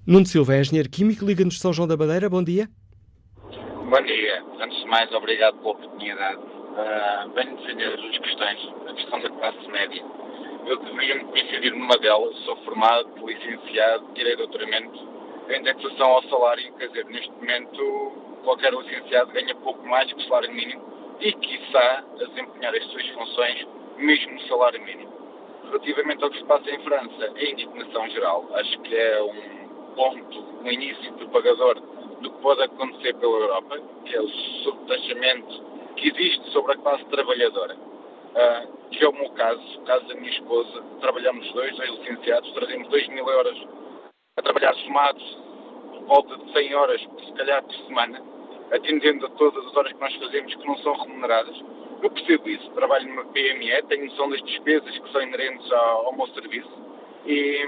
Nuno 0.06 0.26
Silva 0.26 0.56
é 0.56 0.62
engenheiro 0.62 0.90
químico, 0.90 1.26
Liga-nos 1.26 1.56
de 1.56 1.60
São 1.60 1.74
João 1.74 1.88
da 1.88 1.98
Madeira. 1.98 2.30
Bom 2.30 2.44
dia. 2.44 2.70
Bom 3.44 4.02
dia. 4.02 4.44
Antes 4.62 4.80
de 4.80 4.86
mais, 4.88 5.12
obrigado 5.14 5.58
pela 5.58 5.72
oportunidade. 5.72 6.40
Uh, 6.40 7.34
venho 7.34 7.58
defender 7.58 7.98
duas 7.98 8.18
questões. 8.18 8.60
A 8.88 8.94
questão 8.94 9.20
da 9.22 9.30
classe 9.30 9.68
média. 9.68 10.04
Eu 10.66 10.78
deveria 10.84 11.24
coincidir 11.26 11.74
numa 11.74 11.98
delas. 11.98 12.36
Sou 12.46 12.56
formado, 12.64 13.10
licenciado, 13.26 14.06
tirei 14.16 14.36
doutoramento. 14.36 15.10
A 15.50 15.58
indexação 15.58 16.08
ao 16.08 16.24
salário, 16.30 16.72
quer 16.76 16.88
dizer, 16.90 17.06
neste 17.06 17.32
momento, 17.32 18.14
qualquer 18.44 18.72
licenciado 18.72 19.32
ganha 19.32 19.56
pouco 19.56 19.86
mais 19.88 20.12
que 20.14 20.20
o 20.20 20.28
salário 20.28 20.54
mínimo 20.54 20.82
e, 21.20 21.34
quiçá, 21.34 22.04
a 22.14 22.24
desempenhar 22.26 22.74
as 22.74 22.84
suas 22.86 23.08
funções, 23.10 23.68
mesmo 23.98 24.34
no 24.34 24.42
salário 24.42 24.82
mínimo. 24.84 25.12
Relativamente 25.66 26.24
ao 26.24 26.30
que 26.30 26.40
se 26.40 26.46
passa 26.46 26.72
em 26.72 26.80
França, 26.80 27.32
a 27.36 27.44
indignação 27.44 28.10
geral, 28.10 28.50
acho 28.54 28.80
que 28.82 28.96
é 28.96 29.22
um 29.22 29.70
ponto, 29.96 30.40
um 30.64 30.72
início 30.72 31.14
propagador 31.14 31.80
do 32.22 32.32
que 32.32 32.42
pode 32.42 32.64
acontecer 32.64 33.14
pela 33.16 33.38
Europa, 33.38 33.80
que 34.06 34.16
é 34.16 34.22
o 34.22 34.28
subtaxamento 34.28 35.64
que 35.96 36.10
existe 36.10 36.50
sobre 36.52 36.74
a 36.74 36.78
classe 36.78 37.06
trabalhadora. 37.06 37.76
Uh, 37.76 38.80
que 38.90 39.04
é 39.04 39.10
o 39.10 39.14
meu 39.14 39.30
caso, 39.32 39.62
o 39.80 39.82
caso 39.86 40.08
da 40.08 40.16
minha 40.16 40.32
esposa, 40.32 40.84
trabalhamos 41.02 41.52
dois, 41.52 41.76
dois 41.76 41.90
licenciados, 42.00 42.52
trazemos 42.54 42.88
2 42.88 43.08
mil 43.10 43.28
euros 43.28 43.68
a 44.38 44.42
trabalhar 44.42 44.74
somados, 44.76 45.38
por 45.92 46.02
volta 46.06 46.38
de 46.38 46.52
100 46.54 46.76
horas, 46.76 47.02
se 47.02 47.34
calhar, 47.34 47.64
por 47.64 47.74
semana, 47.74 48.22
atendendo 48.72 49.26
a 49.26 49.30
todas 49.32 49.66
as 49.66 49.76
horas 49.76 49.94
que 49.94 50.00
nós 50.00 50.16
fazemos 50.16 50.56
que 50.56 50.68
não 50.68 50.78
são 50.78 50.94
remuneradas. 50.94 51.60
Eu 52.02 52.10
percebo 52.10 52.50
isso, 52.50 52.70
trabalho 52.72 53.08
numa 53.10 53.26
PME, 53.26 53.84
tenho 53.88 54.06
noção 54.06 54.30
das 54.30 54.42
despesas 54.44 54.98
que 54.98 55.12
são 55.12 55.22
inerentes 55.22 55.72
ao, 55.72 56.08
ao 56.08 56.16
meu 56.16 56.28
serviço 56.28 56.72
e, 57.26 57.66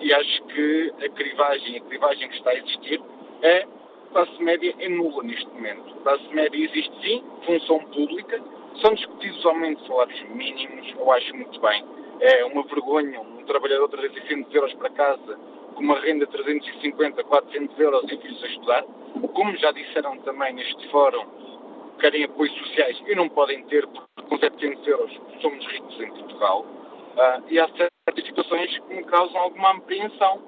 e, 0.00 0.14
acho 0.14 0.44
que 0.44 0.92
a 1.04 1.08
crivagem, 1.08 1.76
a 1.76 1.80
crivagem 1.80 2.28
que 2.28 2.36
está 2.36 2.50
a 2.50 2.56
existir 2.56 3.02
é 3.42 3.66
classe 4.12 4.42
média 4.42 4.74
é 4.78 4.88
nula 4.88 5.22
neste 5.24 5.48
momento. 5.48 5.94
A 5.98 6.02
classe 6.02 6.34
média 6.34 6.64
existe 6.64 6.92
sim, 7.02 7.24
função 7.44 7.80
pública, 7.90 8.40
são 8.80 8.94
discutidos 8.94 9.44
aumentos 9.44 9.82
de 9.82 9.88
salários 9.88 10.22
mínimos, 10.30 10.94
eu 10.96 11.12
acho 11.12 11.34
muito 11.36 11.60
bem. 11.60 11.84
É 12.20 12.44
uma 12.46 12.62
vergonha 12.62 13.20
um 13.20 13.44
trabalhador 13.44 13.88
trazer 13.88 14.12
600 14.12 14.54
euros 14.54 14.72
para 14.74 14.90
casa 14.90 15.38
com 15.76 15.82
uma 15.82 16.00
renda 16.00 16.26
de 16.26 16.32
350, 16.32 17.22
400 17.22 17.78
euros 17.78 18.04
e 18.04 18.16
filhos 18.16 18.42
a 18.42 18.46
estudar. 18.46 18.82
Como 19.34 19.56
já 19.56 19.70
disseram 19.72 20.16
também 20.18 20.54
neste 20.54 20.88
fórum, 20.88 21.26
querem 22.00 22.24
apoios 22.24 22.52
sociais 22.58 23.00
e 23.06 23.14
não 23.14 23.28
podem 23.28 23.62
ter, 23.64 23.86
porque 23.86 24.22
com 24.28 24.38
700 24.38 24.86
euros 24.88 25.20
somos 25.40 25.64
ricos 25.66 26.00
em 26.00 26.08
Portugal. 26.08 26.62
Uh, 26.62 27.42
e 27.48 27.60
há 27.60 27.68
certas 27.68 28.24
situações 28.26 28.78
que 28.78 28.94
me 28.94 29.04
causam 29.04 29.38
alguma 29.38 29.76
apreensão, 29.76 30.40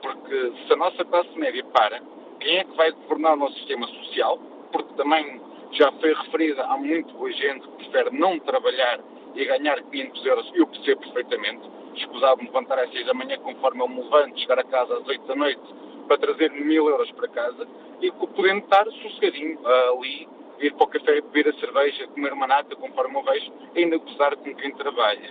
porque 0.00 0.52
se 0.66 0.72
a 0.72 0.76
nossa 0.76 1.04
classe 1.04 1.36
média 1.36 1.64
para, 1.64 2.00
quem 2.40 2.58
é 2.58 2.64
que 2.64 2.76
vai 2.76 2.90
governar 2.92 3.34
o 3.34 3.36
nosso 3.36 3.54
sistema 3.56 3.86
social? 3.88 4.38
Porque 4.70 4.94
também 4.94 5.40
já 5.72 5.90
foi 5.92 6.14
referida, 6.14 6.64
há 6.64 6.76
muito 6.76 7.12
boa 7.14 7.32
gente 7.32 7.66
que 7.66 7.76
prefere 7.76 8.16
não 8.16 8.38
trabalhar 8.38 9.00
e 9.34 9.44
ganhar 9.44 9.82
500 9.82 10.26
euros, 10.26 10.52
eu 10.54 10.66
percebo 10.66 11.00
perfeitamente. 11.02 11.68
Escusava-me 11.96 12.46
levantar 12.46 12.78
às 12.78 12.90
6 12.92 13.06
da 13.06 13.14
manhã 13.14 13.38
conforme 13.38 13.82
eu 13.82 13.88
me 13.88 14.02
levanto, 14.02 14.38
chegar 14.38 14.58
a 14.58 14.64
casa 14.64 14.98
às 14.98 15.06
8 15.06 15.26
da 15.26 15.34
noite 15.34 15.62
para 16.06 16.18
trazer 16.18 16.50
mil 16.52 16.88
euros 16.88 17.10
para 17.12 17.28
casa 17.28 17.66
e 18.00 18.10
podendo 18.12 18.58
estar 18.58 18.84
sossegadinho 18.84 19.58
uh, 19.60 19.98
ali, 19.98 20.28
ir 20.60 20.72
para 20.74 20.84
o 20.84 20.88
café, 20.88 21.20
beber 21.20 21.48
a 21.48 21.58
cerveja, 21.58 22.06
comer 22.08 22.32
uma 22.32 22.46
nata, 22.46 22.76
conforme 22.76 23.18
eu 23.18 23.22
vejo, 23.22 23.52
ainda 23.74 23.96
gozar 23.98 24.36
com 24.36 24.54
quem 24.54 24.72
trabalha. 24.74 25.30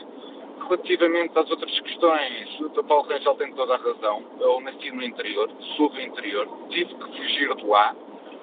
relativamente 0.64 1.38
às 1.38 1.50
outras 1.50 1.80
questões, 1.80 2.60
o 2.60 2.70
Dr. 2.70 2.84
Paulo 2.84 3.08
Rangel 3.08 3.36
tem 3.36 3.54
toda 3.54 3.76
a 3.76 3.78
razão. 3.78 4.24
Eu 4.40 4.60
nasci 4.62 4.92
no 4.92 5.04
interior, 5.04 5.50
sou 5.78 5.90
do 5.90 6.02
interior, 6.02 6.48
tive 6.70 6.94
que 6.94 7.04
fugir 7.04 7.56
de 7.56 7.66
lá 7.66 7.96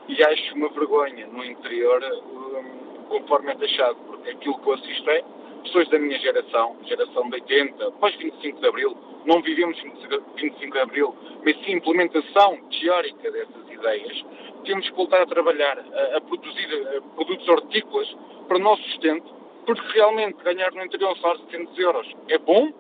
e 0.09 0.23
acho 0.25 0.55
uma 0.55 0.69
vergonha 0.69 1.27
no 1.27 1.45
interior, 1.45 2.03
um, 2.03 3.05
conforme 3.09 3.53
é 3.53 3.55
taxado, 3.55 3.97
porque 4.07 4.31
aquilo 4.31 4.59
que 4.59 4.69
eu 4.69 4.75
assisto 4.75 5.11
é 5.11 5.25
pessoas 5.63 5.89
da 5.89 5.99
minha 5.99 6.19
geração, 6.19 6.77
geração 6.85 7.29
de 7.29 7.35
80, 7.35 7.91
pós 7.93 8.15
25 8.17 8.61
de 8.61 8.67
Abril, 8.67 8.97
não 9.25 9.41
vivemos 9.43 9.81
25 10.37 10.73
de 10.73 10.79
Abril, 10.79 11.15
mas 11.45 11.57
sim 11.65 11.73
implementação 11.73 12.59
teórica 12.69 13.31
dessas 13.31 13.71
ideias, 13.71 14.25
temos 14.65 14.89
que 14.89 14.97
voltar 14.97 15.23
a 15.23 15.27
trabalhar, 15.27 15.79
a, 15.79 16.17
a 16.17 16.21
produzir 16.21 16.69
a 16.97 17.01
produtos 17.15 17.49
hortícolas 17.49 18.09
para 18.49 18.57
o 18.57 18.61
nosso 18.61 18.83
sustento, 18.85 19.35
porque 19.67 19.83
realmente 19.93 20.43
ganhar 20.43 20.73
no 20.73 20.85
interior 20.85 21.15
de 21.15 21.21
700 21.21 21.79
euros 21.79 22.13
é 22.29 22.39
bom, 22.39 22.73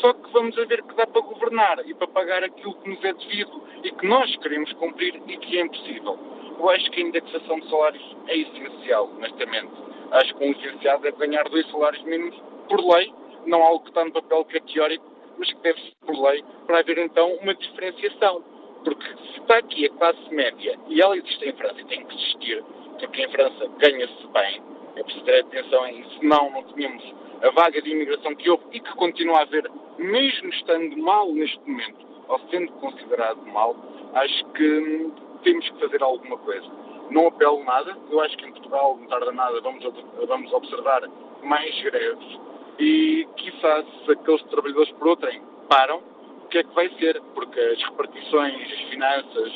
só 0.00 0.12
que 0.12 0.30
vamos 0.32 0.56
a 0.58 0.64
ver 0.64 0.82
que 0.82 0.94
dá 0.94 1.06
para 1.06 1.22
governar 1.22 1.82
e 1.86 1.94
para 1.94 2.06
pagar 2.08 2.44
aquilo 2.44 2.74
que 2.74 2.90
nos 2.90 3.02
é 3.04 3.12
devido 3.12 3.62
e 3.82 3.90
que 3.90 4.06
nós 4.06 4.34
queremos 4.36 4.72
cumprir 4.74 5.20
e 5.26 5.36
que 5.38 5.58
é 5.58 5.62
impossível. 5.62 6.18
Eu 6.58 6.68
acho 6.70 6.90
que 6.90 7.00
a 7.00 7.04
indexação 7.04 7.60
de 7.60 7.70
salários 7.70 8.16
é 8.26 8.36
essencial, 8.36 9.10
honestamente. 9.16 9.72
Acho 10.10 10.34
que 10.34 10.44
um 10.44 10.52
licenciado 10.52 11.02
deve 11.02 11.18
ganhar 11.18 11.44
dois 11.44 11.70
salários 11.70 12.02
mínimos 12.04 12.36
por 12.68 12.80
lei, 12.80 13.12
não 13.46 13.62
algo 13.62 13.80
que 13.80 13.90
está 13.90 14.04
no 14.04 14.12
papel 14.12 14.44
que 14.44 14.56
é 14.56 14.60
teórico, 14.60 15.04
mas 15.36 15.52
que 15.52 15.60
deve 15.60 15.80
ser 15.80 15.92
por 16.06 16.18
lei, 16.22 16.44
para 16.66 16.78
haver 16.78 16.98
então 16.98 17.32
uma 17.42 17.54
diferenciação. 17.54 18.42
Porque 18.84 19.06
se 19.06 19.40
está 19.40 19.58
aqui 19.58 19.86
a 19.86 19.90
classe 19.90 20.34
média, 20.34 20.78
e 20.88 21.00
ela 21.00 21.16
existe 21.16 21.48
em 21.48 21.52
França 21.52 21.80
e 21.80 21.84
tem 21.84 22.04
que 22.04 22.14
existir, 22.14 22.64
porque 22.98 23.22
em 23.22 23.28
França 23.28 23.68
ganha-se 23.78 24.26
bem, 24.28 24.62
é 24.96 25.02
preciso 25.02 25.24
ter 25.24 25.40
atenção 25.40 25.86
em 25.86 26.04
senão 26.18 26.50
não 26.50 26.62
tínhamos 26.64 27.14
a 27.42 27.50
vaga 27.50 27.80
de 27.80 27.90
imigração 27.90 28.34
que 28.34 28.50
houve 28.50 28.64
e 28.72 28.80
que 28.80 28.92
continua 28.94 29.38
a 29.38 29.42
haver, 29.42 29.70
mesmo 29.98 30.48
estando 30.50 30.96
mal 30.96 31.30
neste 31.32 31.58
momento, 31.68 32.06
ou 32.28 32.40
sendo 32.50 32.72
considerado 32.72 33.40
mal, 33.46 33.76
acho 34.14 34.44
que 34.52 34.78
hum, 34.78 35.12
temos 35.42 35.68
que 35.68 35.78
fazer 35.78 36.02
alguma 36.02 36.36
coisa. 36.38 36.66
Não 37.10 37.28
apelo 37.28 37.64
nada, 37.64 37.96
eu 38.10 38.20
acho 38.20 38.36
que 38.36 38.46
em 38.46 38.52
Portugal, 38.52 38.96
não 39.00 39.06
tarda 39.08 39.32
nada, 39.32 39.60
vamos, 39.60 39.84
vamos 40.26 40.52
observar 40.52 41.02
mais 41.42 41.80
greves 41.82 42.38
e, 42.78 43.26
quizás, 43.36 43.86
se 44.04 44.12
aqueles 44.12 44.42
trabalhadores 44.44 44.92
por 44.92 45.08
outrem 45.08 45.42
param, 45.68 46.02
o 46.44 46.48
que 46.48 46.58
é 46.58 46.62
que 46.62 46.74
vai 46.74 46.88
ser? 46.98 47.20
Porque 47.34 47.58
as 47.58 47.82
repartições, 47.82 48.72
as 48.72 48.80
finanças, 48.90 49.52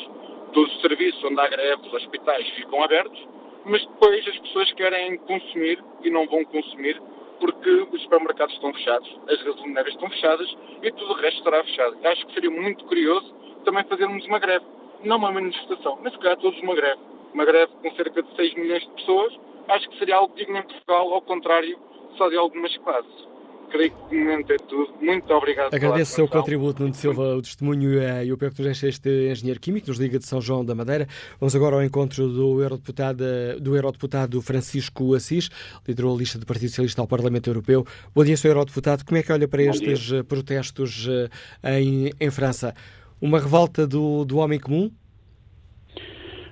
todos 0.52 0.74
os 0.74 0.80
serviços 0.80 1.22
onde 1.24 1.40
há 1.40 1.48
greves, 1.48 1.86
os 1.86 1.94
hospitais 1.94 2.48
ficam 2.50 2.82
abertos, 2.82 3.28
mas 3.64 3.84
depois 3.86 4.26
as 4.26 4.38
pessoas 4.38 4.72
querem 4.72 5.16
consumir 5.18 5.82
e 6.02 6.10
não 6.10 6.26
vão 6.26 6.44
consumir 6.44 7.00
porque 7.38 7.70
os 7.92 8.02
supermercados 8.02 8.54
estão 8.54 8.72
fechados, 8.72 9.20
as 9.28 9.42
gasolineras 9.42 9.92
estão 9.92 10.08
fechadas 10.10 10.56
e 10.82 10.92
tudo 10.92 11.12
o 11.12 11.16
resto 11.16 11.38
estará 11.38 11.62
fechado. 11.64 11.96
Acho 12.04 12.26
que 12.26 12.34
seria 12.34 12.50
muito 12.50 12.84
curioso 12.84 13.34
também 13.64 13.84
fazermos 13.84 14.24
uma 14.26 14.38
greve. 14.38 14.64
Não 15.04 15.16
uma 15.16 15.32
manifestação, 15.32 15.98
mas 16.02 16.12
se 16.12 16.18
calhar 16.20 16.36
todos 16.36 16.60
uma 16.60 16.74
greve. 16.74 17.00
Uma 17.34 17.44
greve 17.44 17.72
com 17.82 17.90
cerca 17.96 18.22
de 18.22 18.36
6 18.36 18.54
milhões 18.54 18.82
de 18.82 18.90
pessoas, 18.90 19.32
acho 19.68 19.88
que 19.90 19.98
seria 19.98 20.16
algo 20.16 20.34
digno 20.34 20.58
em 20.58 20.62
Portugal, 20.62 21.14
ao 21.14 21.22
contrário 21.22 21.78
só 22.16 22.28
de 22.28 22.36
algumas 22.36 22.76
classes 22.78 23.32
creio 23.72 23.90
que 23.90 24.14
no 24.14 24.24
momento 24.24 24.52
é 24.52 24.56
tudo. 24.56 24.92
Muito 25.00 25.32
obrigado. 25.32 25.74
Agradeço 25.74 26.12
o 26.12 26.14
seu 26.14 26.28
contributo, 26.28 26.82
Nuno 26.82 26.94
Silva, 26.94 27.34
o 27.34 27.42
testemunho 27.42 27.98
eh, 27.98 28.26
e 28.26 28.32
o 28.32 28.36
que 28.36 28.50
tu 28.50 28.62
este 28.68 29.30
engenheiro 29.30 29.58
químico 29.58 29.88
nos 29.88 29.98
Liga 29.98 30.18
de 30.18 30.26
São 30.26 30.40
João 30.40 30.64
da 30.64 30.74
Madeira. 30.74 31.08
Vamos 31.40 31.56
agora 31.56 31.76
ao 31.76 31.82
encontro 31.82 32.28
do 32.28 32.62
eurodeputado, 32.62 33.24
do 33.58 33.74
eurodeputado 33.74 34.40
Francisco 34.42 35.14
Assis, 35.14 35.48
liderou 35.88 36.14
a 36.14 36.18
lista 36.18 36.38
do 36.38 36.44
Partido 36.44 36.68
Socialista 36.68 37.00
ao 37.00 37.08
Parlamento 37.08 37.48
Europeu. 37.48 37.84
Bom 38.14 38.22
dia, 38.22 38.36
Sr. 38.36 38.48
Eurodeputado. 38.48 39.04
Como 39.04 39.16
é 39.16 39.22
que 39.22 39.32
olha 39.32 39.48
para 39.48 39.62
estes 39.62 40.12
eh, 40.12 40.22
protestos 40.22 41.08
eh, 41.08 41.80
em, 41.80 42.10
em 42.20 42.30
França? 42.30 42.74
Uma 43.20 43.40
revolta 43.40 43.86
do, 43.86 44.24
do 44.24 44.36
homem 44.36 44.60
comum? 44.60 44.90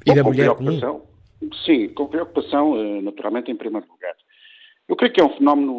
E 0.07 0.11
Bom, 0.11 0.15
da 0.15 0.25
mulher 0.25 0.55
comum? 0.55 1.03
Sim, 1.65 1.89
com 1.89 2.07
preocupação, 2.07 2.75
naturalmente, 3.03 3.51
em 3.51 3.57
primeiro 3.57 3.87
lugar. 3.89 4.15
Eu 4.89 4.97
creio 4.97 5.13
que 5.13 5.21
é 5.21 5.25
um 5.25 5.37
fenómeno, 5.37 5.75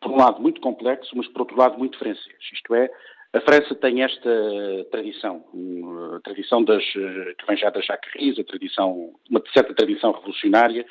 por 0.00 0.12
um 0.12 0.16
lado, 0.16 0.40
muito 0.40 0.60
complexo, 0.60 1.16
mas 1.16 1.26
por 1.28 1.42
outro 1.42 1.56
lado, 1.56 1.78
muito 1.78 1.98
francês. 1.98 2.36
Isto 2.52 2.74
é, 2.74 2.90
a 3.32 3.40
França 3.40 3.74
tem 3.76 4.02
esta 4.02 4.30
tradição, 4.90 5.44
a 6.16 6.20
tradição 6.20 6.64
das, 6.64 6.84
que 6.84 7.46
vem 7.46 7.56
já 7.56 7.70
das 7.70 7.86
Jacqueries, 7.86 8.38
a 8.38 8.44
tradição, 8.44 9.12
uma 9.30 9.42
certa 9.52 9.72
tradição 9.72 10.12
revolucionária, 10.12 10.84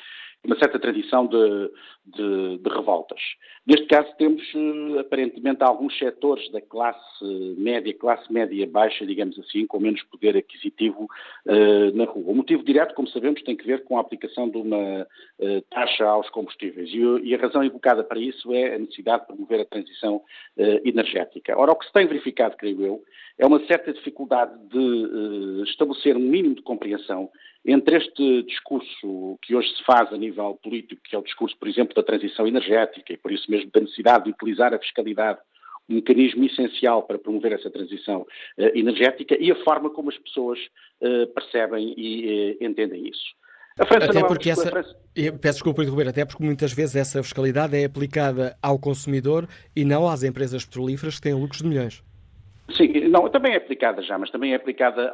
uma 0.44 0.58
certa 0.58 0.78
tradição 0.78 1.26
de, 1.26 1.70
de, 2.10 2.58
de, 2.58 2.68
revoltas. 2.68 3.20
Neste 3.66 3.86
caso 3.86 4.08
temos 4.16 4.42
eh, 4.54 5.00
aparentemente 5.00 5.62
alguns 5.62 5.96
setores 5.98 6.50
da 6.50 6.60
classe 6.60 7.24
média, 7.56 7.92
classe 7.94 8.32
média 8.32 8.66
baixa, 8.66 9.06
digamos 9.06 9.38
assim, 9.38 9.66
com 9.66 9.78
menos 9.78 10.02
poder 10.04 10.36
aquisitivo 10.36 11.08
uh, 11.46 11.96
na 11.96 12.04
rua. 12.04 12.32
O 12.32 12.34
motivo 12.34 12.64
direto, 12.64 12.94
como 12.94 13.08
sabemos, 13.08 13.42
tem 13.42 13.56
que 13.56 13.66
ver 13.66 13.84
com 13.84 13.98
a 13.98 14.00
aplicação 14.00 14.48
de 14.48 14.58
uma 14.58 15.06
uh, 15.38 15.60
taxa 15.70 16.04
aos 16.04 16.28
combustíveis 16.30 16.90
e, 16.90 17.28
e, 17.28 17.34
a 17.34 17.38
razão 17.38 17.62
evocada 17.62 18.02
para 18.02 18.18
isso 18.18 18.52
é 18.52 18.74
a 18.74 18.78
necessidade 18.78 19.22
de 19.22 19.26
promover 19.28 19.60
a 19.60 19.64
transição 19.64 20.16
uh, 20.16 20.80
energética. 20.84 21.58
Ora, 21.58 21.72
o 21.72 21.76
que 21.76 21.86
se 21.86 21.92
tem 21.92 22.06
verificado, 22.06 22.56
creio 22.56 22.84
eu, 22.84 23.02
é 23.38 23.46
uma 23.46 23.64
certa 23.66 23.92
dificuldade 23.92 24.52
de 24.68 25.62
estabelecer 25.64 26.16
um 26.16 26.20
mínimo 26.20 26.56
de 26.56 26.62
compreensão 26.62 27.30
entre 27.64 27.96
este 27.98 28.42
discurso 28.44 29.38
que 29.42 29.54
hoje 29.54 29.68
se 29.76 29.84
faz 29.84 30.12
a 30.12 30.16
nível 30.16 30.58
político, 30.62 31.02
que 31.04 31.14
é 31.14 31.18
o 31.18 31.22
discurso, 31.22 31.56
por 31.58 31.68
exemplo, 31.68 31.94
da 32.00 32.06
transição 32.06 32.46
energética 32.46 33.12
e 33.12 33.16
por 33.16 33.32
isso 33.32 33.50
mesmo 33.50 33.70
da 33.72 33.80
necessidade 33.80 34.24
de 34.24 34.30
utilizar 34.30 34.74
a 34.74 34.78
fiscalidade 34.78 35.38
um 35.88 35.96
mecanismo 35.96 36.44
essencial 36.44 37.02
para 37.02 37.18
promover 37.18 37.52
essa 37.52 37.68
transição 37.68 38.20
uh, 38.22 38.78
energética 38.78 39.36
e 39.38 39.50
a 39.50 39.64
forma 39.64 39.90
como 39.90 40.08
as 40.08 40.18
pessoas 40.18 40.58
uh, 41.00 41.26
percebem 41.34 41.94
e 41.96 42.56
uh, 42.60 42.64
entendem 42.64 43.08
isso. 43.08 43.34
até 43.76 44.24
porque 44.24 44.50
é 44.50 44.52
essa, 44.52 44.70
França... 44.70 44.96
peço 45.14 45.54
desculpa 45.54 45.82
interromper, 45.82 46.08
até 46.08 46.24
porque 46.24 46.44
muitas 46.44 46.72
vezes 46.72 46.94
essa 46.94 47.22
fiscalidade 47.22 47.76
é 47.76 47.84
aplicada 47.84 48.56
ao 48.62 48.78
consumidor 48.78 49.48
e 49.74 49.84
não 49.84 50.08
às 50.08 50.22
empresas 50.22 50.64
petrolíferas 50.64 51.16
que 51.16 51.22
têm 51.22 51.34
lucros 51.34 51.60
de 51.60 51.68
milhões. 51.68 52.02
Sim, 52.76 53.08
não, 53.08 53.28
também 53.30 53.52
é 53.52 53.56
aplicada 53.56 54.02
já, 54.02 54.18
mas 54.18 54.30
também 54.30 54.52
é 54.52 54.56
aplicada, 54.56 55.10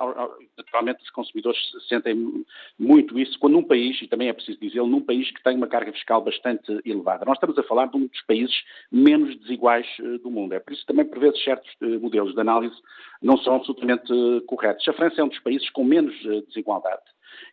naturalmente 0.56 1.02
os 1.02 1.10
consumidores 1.10 1.58
sentem 1.88 2.44
muito 2.78 3.18
isso, 3.18 3.38
quando 3.38 3.56
um 3.56 3.62
país, 3.62 4.00
e 4.02 4.08
também 4.08 4.28
é 4.28 4.32
preciso 4.32 4.58
dizê-lo, 4.60 4.86
num 4.86 5.00
país 5.00 5.30
que 5.30 5.42
tem 5.42 5.56
uma 5.56 5.66
carga 5.66 5.92
fiscal 5.92 6.20
bastante 6.22 6.80
elevada. 6.84 7.24
Nós 7.24 7.36
estamos 7.36 7.56
a 7.58 7.62
falar 7.62 7.86
de 7.86 7.96
um 7.96 8.06
dos 8.06 8.22
países 8.22 8.54
menos 8.90 9.36
desiguais 9.40 9.86
eh, 10.00 10.18
do 10.18 10.30
mundo. 10.30 10.54
É 10.54 10.60
por 10.60 10.72
isso 10.72 10.84
também, 10.86 11.04
por 11.04 11.18
vezes, 11.18 11.42
certos 11.44 11.70
eh, 11.82 11.98
modelos 11.98 12.34
de 12.34 12.40
análise 12.40 12.76
não 13.22 13.38
são 13.38 13.54
absolutamente 13.54 14.12
eh, 14.12 14.40
corretos. 14.46 14.86
A 14.88 14.92
França 14.92 15.20
é 15.20 15.24
um 15.24 15.28
dos 15.28 15.40
países 15.40 15.70
com 15.70 15.84
menos 15.84 16.14
desigualdade. 16.48 17.02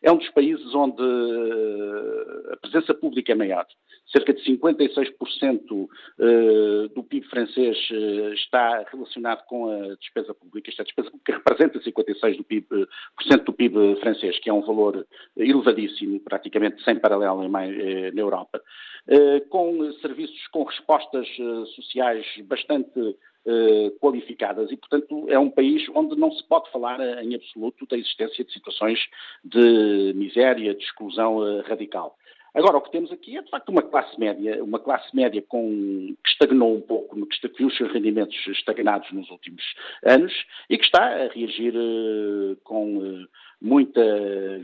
É 0.01 0.11
um 0.11 0.17
dos 0.17 0.29
países 0.29 0.73
onde 0.73 1.01
a 2.51 2.57
presença 2.57 2.93
pública 2.93 3.31
é 3.31 3.35
maior. 3.35 3.65
Cerca 4.13 4.33
de 4.33 4.41
56% 4.43 5.89
eh, 6.19 6.87
do 6.93 7.03
PIB 7.03 7.25
francês 7.27 7.77
eh, 7.91 8.33
está 8.35 8.85
relacionado 8.91 9.43
com 9.45 9.71
a 9.71 9.95
despesa 9.95 10.33
pública. 10.35 10.69
Esta 10.69 10.83
despesa 10.83 11.09
pública 11.09 11.33
representa 11.33 11.79
56% 11.79 12.37
do 12.37 12.43
PIB, 12.43 12.67
do 13.43 13.53
PIB 13.53 13.95
francês, 14.01 14.37
que 14.39 14.49
é 14.49 14.53
um 14.53 14.61
valor 14.61 15.05
elevadíssimo, 15.35 16.19
praticamente 16.19 16.83
sem 16.83 16.99
paralelo 16.99 17.47
na 17.49 18.21
Europa. 18.21 18.61
Com 19.49 19.91
serviços, 19.93 20.47
com 20.47 20.63
respostas 20.63 21.27
sociais 21.75 22.25
bastante 22.43 23.17
eh, 23.45 23.91
qualificadas 23.99 24.71
e, 24.71 24.77
portanto, 24.77 25.25
é 25.27 25.37
um 25.37 25.49
país 25.49 25.85
onde 25.93 26.15
não 26.15 26.31
se 26.31 26.41
pode 26.47 26.71
falar 26.71 27.01
eh, 27.01 27.21
em 27.25 27.35
absoluto 27.35 27.85
da 27.85 27.97
existência 27.97 28.41
de 28.41 28.53
situações 28.53 28.97
de 29.43 30.13
miséria, 30.15 30.73
de 30.73 30.81
exclusão 30.81 31.45
eh, 31.45 31.61
radical. 31.67 32.15
Agora, 32.53 32.77
o 32.77 32.81
que 32.81 32.91
temos 32.91 33.11
aqui 33.11 33.37
é, 33.37 33.41
de 33.41 33.49
facto, 33.49 33.69
uma 33.69 33.81
classe 33.81 34.19
média, 34.19 34.63
uma 34.63 34.79
classe 34.79 35.15
média 35.15 35.41
com, 35.41 36.15
que 36.23 36.29
estagnou 36.29 36.75
um 36.75 36.81
pouco, 36.81 37.15
que 37.25 37.47
viu 37.57 37.67
os 37.67 37.75
seus 37.75 37.91
rendimentos 37.91 38.35
estagnados 38.47 39.11
nos 39.11 39.29
últimos 39.31 39.63
anos 40.03 40.33
e 40.69 40.77
que 40.77 40.85
está 40.85 41.03
a 41.03 41.27
reagir 41.29 41.73
uh, 41.75 42.55
com 42.63 42.97
uh, 42.97 43.27
muita 43.63 44.01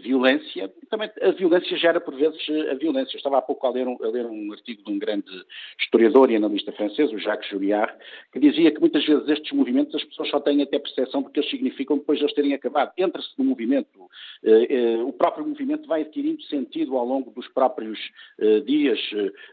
violência. 0.04 0.70
Também 0.90 1.10
a 1.22 1.32
violência 1.32 1.78
gera, 1.78 2.02
por 2.02 2.14
vezes, 2.14 2.38
a 2.70 2.74
violência. 2.74 3.16
Eu 3.16 3.20
estava 3.20 3.38
há 3.38 3.42
pouco 3.42 3.66
a 3.66 3.72
ler, 3.72 3.88
um, 3.88 3.98
a 4.04 4.08
ler 4.10 4.26
um 4.26 4.52
artigo 4.52 4.84
de 4.84 4.92
um 4.92 5.00
grande 5.00 5.32
historiador 5.80 6.30
e 6.30 6.36
analista 6.36 6.74
francês, 6.74 7.10
o 7.14 7.18
Jacques 7.18 7.50
Julliard, 7.50 7.94
que 8.34 8.40
dizia 8.40 8.72
que 8.72 8.82
muitas 8.82 9.06
vezes 9.06 9.30
estes 9.30 9.54
movimentos 9.54 9.96
as 9.96 10.04
pessoas 10.04 10.30
só 10.30 10.42
têm 10.42 10.62
até 10.62 10.78
percepção 10.78 11.22
do 11.22 11.30
que 11.30 11.40
eles 11.40 11.50
significam 11.50 11.98
depois 11.98 12.20
de 12.20 12.26
eles 12.26 12.36
terem 12.36 12.54
acabado. 12.54 12.92
Entra-se 12.98 13.30
no 13.38 13.46
movimento, 13.46 13.88
eh, 14.44 14.68
eh, 14.70 14.98
o 14.98 15.14
próprio 15.14 15.48
movimento 15.48 15.88
vai 15.88 16.02
adquirindo 16.02 16.42
sentido 16.44 16.98
ao 16.98 17.06
longo 17.06 17.32
dos 17.32 17.48
próprios 17.48 17.98
eh, 18.38 18.60
dias 18.60 19.00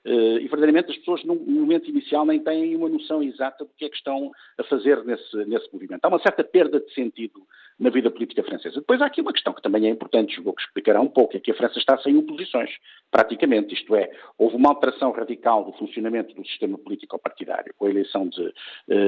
eh, 0.04 0.38
e 0.40 0.48
verdadeiramente 0.48 0.90
as 0.90 0.96
pessoas 0.96 1.22
no 1.22 1.36
momento 1.36 1.88
inicial 1.88 2.26
nem 2.26 2.40
têm 2.40 2.74
uma 2.74 2.88
noção 2.88 3.22
exata 3.22 3.64
do 3.64 3.70
que 3.76 3.84
é 3.84 3.88
que 3.88 3.96
estão 3.96 4.32
a 4.58 4.64
fazer 4.64 5.04
nesse, 5.04 5.36
nesse 5.44 5.72
movimento. 5.72 6.04
Há 6.04 6.08
uma 6.08 6.18
certa 6.18 6.42
perda 6.42 6.80
de 6.80 6.92
sentido 6.92 7.46
na 7.78 7.90
vida 7.90 8.10
política 8.10 8.42
francesa. 8.42 8.80
Depois 8.80 9.00
há 9.02 9.06
aqui 9.06 9.20
uma 9.20 9.32
questão 9.32 9.52
que 9.52 9.62
também 9.62 9.86
é 9.86 9.90
importante, 9.90 10.34
julgo 10.34 10.54
que 10.54 10.62
explicará 10.62 11.00
um 11.00 11.08
pouco, 11.08 11.36
é 11.36 11.40
que 11.40 11.50
a 11.50 11.54
França 11.54 11.78
está 11.78 11.98
sem 11.98 12.16
oposições, 12.16 12.70
praticamente, 13.10 13.74
isto 13.74 13.94
é, 13.94 14.10
houve 14.38 14.56
uma 14.56 14.70
alteração 14.70 15.12
radical 15.12 15.64
do 15.64 15.72
funcionamento 15.72 16.34
do 16.34 16.46
sistema 16.46 16.78
político-partidário 16.78 17.74
com 17.76 17.86
a 17.86 17.90
eleição 17.90 18.28
de 18.28 18.42
uh, 18.42 18.52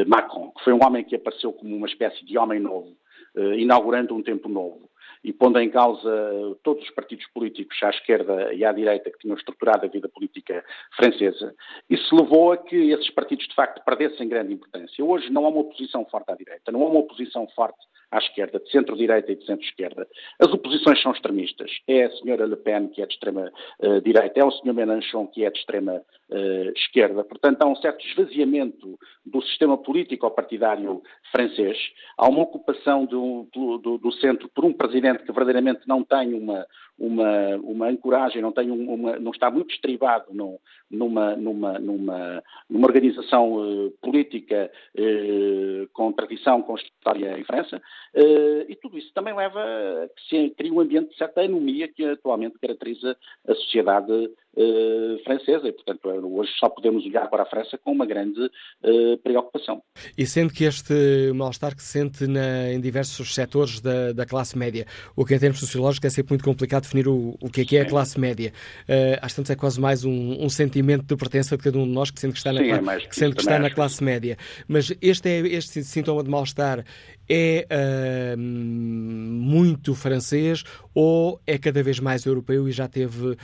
Macron, 0.07 0.51
que 0.51 0.65
foi 0.65 0.73
um 0.73 0.85
homem 0.85 1.05
que 1.05 1.17
apareceu 1.17 1.53
como 1.53 1.75
uma 1.75 1.87
espécie 1.87 2.25
de 2.25 2.37
homem 2.37 2.61
novo, 2.61 2.95
uh, 3.37 3.55
inaugurando 3.55 4.15
um 4.15 4.23
tempo 4.23 4.49
novo 4.49 4.89
e 5.25 5.33
pondo 5.33 5.59
em 5.59 5.69
causa 5.69 6.11
todos 6.63 6.85
os 6.85 6.91
partidos 6.91 7.27
políticos 7.29 7.77
à 7.83 7.91
esquerda 7.91 8.53
e 8.55 8.65
à 8.65 8.73
direita 8.73 9.11
que 9.11 9.19
tinham 9.19 9.37
estruturado 9.37 9.85
a 9.85 9.89
vida 9.89 10.09
política 10.09 10.65
francesa, 10.95 11.55
isso 11.91 12.15
levou 12.15 12.53
a 12.53 12.57
que 12.57 12.93
esses 12.93 13.11
partidos 13.11 13.47
de 13.49 13.55
facto 13.55 13.85
perdessem 13.85 14.29
grande 14.29 14.53
importância. 14.53 15.05
Hoje 15.05 15.31
não 15.31 15.45
há 15.45 15.49
uma 15.49 15.61
oposição 15.61 16.05
forte 16.05 16.31
à 16.31 16.37
direita, 16.37 16.71
não 16.71 16.83
há 16.83 16.89
uma 16.89 17.01
oposição 17.01 17.49
forte 17.49 17.79
à 18.11 18.19
esquerda, 18.19 18.59
de 18.59 18.71
centro-direita 18.71 19.33
e 19.33 19.37
de 19.37 19.45
centro-esquerda. 19.45 20.07
As 20.41 20.53
oposições 20.53 21.01
são 21.03 21.13
extremistas. 21.13 21.71
É 21.87 22.05
a 22.05 22.11
senhora 22.13 22.47
Le 22.47 22.57
Pen, 22.57 22.89
que 22.89 23.03
é 23.03 23.07
de 23.07 23.13
extrema-direita, 23.13 24.41
uh, 24.41 24.43
é 24.43 24.45
o 24.45 24.51
senhor 24.51 24.75
Mélenchon, 24.75 25.27
que 25.27 25.45
é 25.45 25.51
de 25.51 25.59
extrema-esquerda. 25.59 27.21
Uh, 27.21 27.25
Portanto, 27.25 27.63
há 27.63 27.67
um 27.67 27.77
certo 27.77 28.05
esvaziamento 28.07 28.99
do 29.25 29.43
sistema 29.43 29.77
político-partidário 29.77 31.03
francês. 31.31 31.77
Há 32.17 32.29
uma 32.29 32.43
ocupação 32.43 33.05
do, 33.05 33.47
do, 33.53 33.99
do, 33.99 34.13
centro 34.13 34.49
por 34.49 34.65
um 34.65 34.73
presidente 34.73 35.25
que 35.25 35.33
verdadeiramente 35.33 35.87
não 35.87 36.03
tem 36.03 36.35
uma, 36.35 36.67
uma, 36.99 37.57
uma 37.63 37.89
ancoragem, 37.89 38.43
não, 38.43 38.51
tem 38.51 38.71
uma, 38.71 39.19
não 39.19 39.31
está 39.31 39.51
muito 39.51 39.73
estribado 39.73 40.27
numa, 40.91 41.37
numa, 41.37 41.79
numa, 41.79 42.43
numa 42.69 42.87
organização 42.87 43.55
uh, 43.55 43.91
política 44.03 44.71
uh, 44.97 45.89
com 45.93 46.13
tradição, 46.13 46.65
história 46.77 47.39
em 47.39 47.45
França, 47.45 47.77
uh, 47.77 48.65
e 48.69 48.77
tudo 48.77 48.99
isso 48.99 49.13
também 49.15 49.35
leva 49.35 49.61
a 49.61 50.09
que 50.09 50.29
se 50.29 50.51
crie 50.51 50.73
um 50.73 50.81
ambiente 50.81 51.11
de 51.11 51.17
certa 51.17 51.43
anomia 51.43 51.89
que 51.89 52.05
atualmente 52.05 52.59
caracteriza 52.59 53.17
a 53.47 53.55
sociedade 53.55 54.31
francesa, 55.25 55.69
e 55.69 55.73
portanto 55.73 56.09
hoje 56.09 56.51
só 56.59 56.69
podemos 56.69 57.05
olhar 57.05 57.29
para 57.29 57.45
a 57.45 57.47
França 57.47 57.79
com 57.79 57.93
uma 57.93 58.07
grande 58.07 58.51
preocupação. 59.23 59.83
E 60.17 60.27
sendo 60.27 60.53
que 60.53 60.65
este 60.65 61.33
mal-estar 61.35 61.77
que 61.77 61.83
se 61.83 61.93
sente 61.93 62.27
na, 62.27 62.73
em 62.73 62.81
diversos 62.81 63.35
setores 63.35 63.81
da, 63.81 64.13
da, 64.13 64.27
classe 64.27 64.59
média, 64.59 64.87
o 65.15 65.25
que 65.25 65.35
em 65.35 65.39
termos 65.39 65.61
sociológicos 65.61 66.07
é 66.07 66.11
sempre 66.11 66.33
muito 66.33 66.45
complicado 66.45 66.83
definir 66.83 67.09
o, 67.09 67.37
o 67.41 67.51
que 67.51 67.61
é 67.61 67.65
que 67.65 67.77
é 67.77 67.83
a 67.83 67.87
classe 67.87 68.19
média, 68.19 68.53
às 69.23 69.35
tantas 69.35 69.51
é 69.51 69.57
quase 69.57 69.81
mais 69.81 70.05
um, 70.05 70.45
um 70.45 70.49
sentimento 70.49 70.69
sentimento 70.79 71.05
de 71.05 71.17
pertença 71.17 71.57
de 71.57 71.63
cada 71.63 71.79
um 71.79 71.85
de 71.85 71.91
nós 71.91 72.11
que 72.11 72.21
sente 72.21 72.33
que 72.33 72.39
está 72.39 72.53
na, 72.53 72.61
Sim, 72.61 72.71
é 72.71 72.99
que 73.01 73.17
sente 73.17 73.37
que 73.37 73.43
está 73.43 73.59
na 73.59 73.71
classe 73.71 74.03
média. 74.03 74.37
Mas 74.67 74.93
este, 75.01 75.29
é, 75.29 75.39
este 75.41 75.83
sintoma 75.83 76.23
de 76.23 76.31
mal-estar 76.31 76.85
é 77.29 77.67
uh, 77.71 78.39
muito 78.39 79.95
francês 79.95 80.65
ou 80.95 81.41
é 81.47 81.59
cada 81.59 81.83
vez 81.83 82.01
mais 82.01 82.25
europeu 82.25 82.69
e 82.69 82.73
já 82.73 82.89
teve 82.89 83.31
uh, 83.31 83.37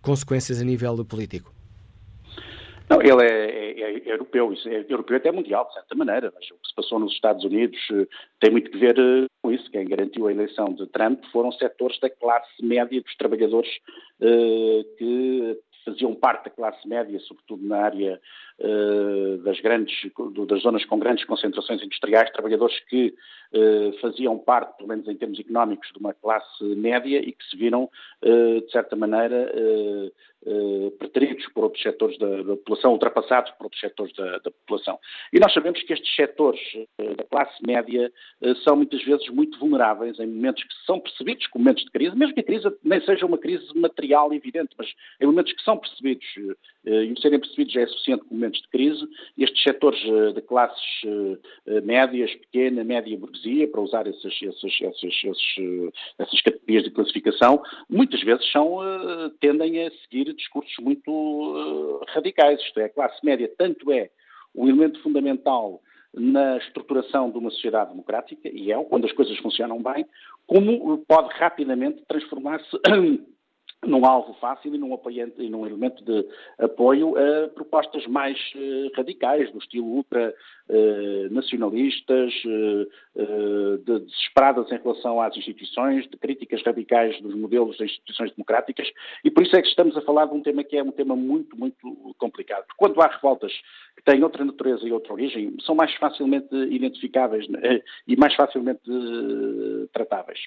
consequências 0.00 0.60
a 0.60 0.64
nível 0.64 1.04
político? 1.04 1.52
Não, 2.88 3.00
ele 3.00 3.22
é, 3.22 3.80
é, 3.80 4.10
é, 4.10 4.12
europeu, 4.12 4.52
é 4.66 4.84
europeu 4.88 5.16
até 5.16 5.32
mundial, 5.32 5.66
de 5.66 5.74
certa 5.74 5.94
maneira. 5.94 6.28
O 6.28 6.32
que 6.32 6.68
se 6.68 6.74
passou 6.76 6.98
nos 6.98 7.12
Estados 7.12 7.42
Unidos 7.44 7.78
uh, 7.90 8.06
tem 8.40 8.50
muito 8.50 8.70
que 8.70 8.78
ver 8.78 8.98
uh, 8.98 9.26
com 9.42 9.50
isso. 9.50 9.70
Quem 9.70 9.86
garantiu 9.86 10.26
a 10.26 10.32
eleição 10.32 10.66
de 10.66 10.86
Trump 10.88 11.24
foram 11.32 11.50
setores 11.52 11.98
da 12.00 12.10
classe 12.10 12.62
média 12.62 13.00
dos 13.00 13.16
trabalhadores 13.16 13.70
que 14.98 15.58
faziam 15.84 16.14
parte 16.14 16.44
da 16.44 16.50
classe 16.50 16.88
média, 16.88 17.18
sobretudo 17.20 17.66
na 17.66 17.78
área 17.78 18.20
uh, 18.58 19.38
das 19.38 19.60
grandes, 19.60 19.94
das 20.48 20.62
zonas 20.62 20.84
com 20.84 20.98
grandes 20.98 21.24
concentrações 21.24 21.82
industriais, 21.82 22.30
trabalhadores 22.30 22.78
que 22.88 23.14
uh, 23.52 24.00
faziam 24.00 24.38
parte, 24.38 24.76
pelo 24.76 24.88
menos 24.88 25.06
em 25.08 25.16
termos 25.16 25.38
económicos, 25.38 25.90
de 25.92 25.98
uma 25.98 26.14
classe 26.14 26.64
média 26.76 27.18
e 27.18 27.32
que 27.32 27.44
se 27.50 27.56
viram, 27.56 27.84
uh, 28.22 28.60
de 28.60 28.70
certa 28.70 28.96
maneira, 28.96 29.52
preteridos 30.98 31.46
por 31.54 31.64
outros 31.64 31.82
setores 31.82 32.18
da, 32.18 32.42
da, 32.42 32.56
população, 32.56 32.92
ultrapassados 32.92 33.50
por 33.52 33.64
outros 33.64 33.80
setores 33.80 34.14
da, 34.14 34.38
da, 34.38 34.50
população. 34.50 34.98
E 35.32 35.40
nós 35.40 35.54
sabemos 35.54 35.82
que 35.82 35.90
estes 35.90 36.14
setores 36.14 36.60
da 37.16 37.24
classe 37.24 37.54
média 37.66 38.12
são 38.62 38.76
muitas 38.76 39.02
vezes 39.04 39.26
muito 39.30 39.58
vulneráveis 39.58 40.18
em 40.18 40.26
momentos 40.26 40.62
que 40.62 40.74
são 40.84 41.00
percebidos 41.00 41.46
como 41.46 41.64
momentos 41.64 41.84
de 41.84 41.90
crise, 41.90 42.14
mesmo 42.14 42.34
que 42.34 42.40
a 42.40 42.44
crise 42.44 42.68
nem 42.82 43.00
seja 43.06 43.24
uma 43.24 43.38
crise 43.38 43.66
material 43.74 44.34
evidente, 44.34 44.74
mas 44.76 44.88
em 45.18 45.26
momentos 45.26 45.54
que 45.54 45.62
são 45.62 45.73
percebidos, 45.78 46.26
e 46.84 47.12
o 47.12 47.20
serem 47.20 47.40
percebidos 47.40 47.72
já 47.72 47.80
é 47.80 47.86
suficiente 47.86 48.24
como 48.24 48.34
momentos 48.34 48.60
de 48.60 48.68
crise, 48.68 49.08
estes 49.38 49.62
setores 49.62 50.00
de 50.34 50.42
classes 50.42 50.82
médias, 51.82 52.34
pequena, 52.34 52.84
média 52.84 53.16
burguesia, 53.18 53.68
para 53.68 53.80
usar 53.80 54.06
essas, 54.06 54.34
essas, 54.42 54.72
essas, 54.82 55.44
essas 56.18 56.40
categorias 56.42 56.84
de 56.84 56.90
classificação, 56.90 57.62
muitas 57.88 58.22
vezes 58.22 58.50
são, 58.50 58.78
tendem 59.40 59.86
a 59.86 59.90
seguir 60.02 60.32
discursos 60.34 60.76
muito 60.80 62.04
radicais, 62.08 62.60
isto 62.60 62.80
é, 62.80 62.84
a 62.84 62.88
classe 62.90 63.24
média 63.24 63.50
tanto 63.56 63.90
é 63.90 64.10
o 64.54 64.68
elemento 64.68 65.00
fundamental 65.02 65.80
na 66.16 66.58
estruturação 66.58 67.30
de 67.30 67.38
uma 67.38 67.50
sociedade 67.50 67.90
democrática, 67.90 68.48
e 68.48 68.70
é 68.70 68.84
quando 68.84 69.04
as 69.04 69.12
coisas 69.12 69.36
funcionam 69.38 69.82
bem, 69.82 70.06
como 70.46 70.98
pode 70.98 71.34
rapidamente 71.34 72.04
transformar-se 72.06 72.78
num 73.86 74.04
alvo 74.04 74.34
fácil 74.34 74.74
e 74.74 74.78
num, 74.78 74.94
apoiante, 74.94 75.42
e 75.42 75.48
num 75.48 75.66
elemento 75.66 76.04
de 76.04 76.26
apoio 76.58 77.14
a 77.16 77.48
propostas 77.48 78.06
mais 78.06 78.38
uh, 78.54 78.90
radicais, 78.96 79.50
do 79.52 79.58
estilo 79.58 79.86
ultra 79.86 80.34
uh, 80.68 81.34
nacionalistas, 81.34 82.32
uh, 82.44 83.78
de, 83.78 84.00
desesperadas 84.00 84.70
em 84.72 84.78
relação 84.78 85.20
às 85.20 85.36
instituições, 85.36 86.08
de 86.08 86.16
críticas 86.16 86.62
radicais 86.62 87.20
dos 87.20 87.34
modelos 87.34 87.78
das 87.78 87.90
instituições 87.90 88.30
democráticas, 88.32 88.88
e 89.24 89.30
por 89.30 89.42
isso 89.42 89.56
é 89.56 89.62
que 89.62 89.68
estamos 89.68 89.96
a 89.96 90.02
falar 90.02 90.26
de 90.26 90.34
um 90.34 90.42
tema 90.42 90.64
que 90.64 90.76
é 90.76 90.82
um 90.82 90.92
tema 90.92 91.14
muito, 91.16 91.56
muito 91.56 92.14
complicado. 92.18 92.64
Porque 92.66 92.78
quando 92.78 93.00
há 93.00 93.06
revoltas 93.06 93.52
que 93.96 94.04
têm 94.04 94.22
outra 94.22 94.44
natureza 94.44 94.86
e 94.86 94.92
outra 94.92 95.12
origem, 95.12 95.54
são 95.64 95.74
mais 95.74 95.94
facilmente 95.94 96.54
identificáveis 96.54 97.48
né, 97.48 97.80
e 98.06 98.16
mais 98.16 98.34
facilmente 98.34 98.82
tratáveis. 99.92 100.40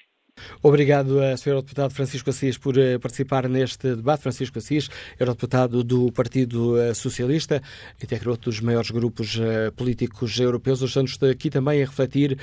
Obrigado, 0.62 1.18
Sr. 1.36 1.56
Deputado 1.56 1.92
Francisco 1.92 2.30
Assis, 2.30 2.58
por 2.58 2.76
uh, 2.76 2.98
participar 3.00 3.48
neste 3.48 3.94
debate. 3.94 4.22
Francisco 4.22 4.58
Assis, 4.58 4.88
Eurodeputado 5.18 5.84
do 5.84 6.10
Partido 6.12 6.74
uh, 6.74 6.94
Socialista, 6.94 7.62
integra 8.02 8.30
outro 8.30 8.50
dos 8.50 8.60
maiores 8.60 8.90
grupos 8.90 9.36
uh, 9.36 9.72
políticos 9.76 10.38
europeus. 10.38 10.82
Hoje 10.82 10.90
estamos 10.90 11.18
aqui 11.22 11.50
também 11.50 11.82
a 11.82 11.86
refletir 11.86 12.38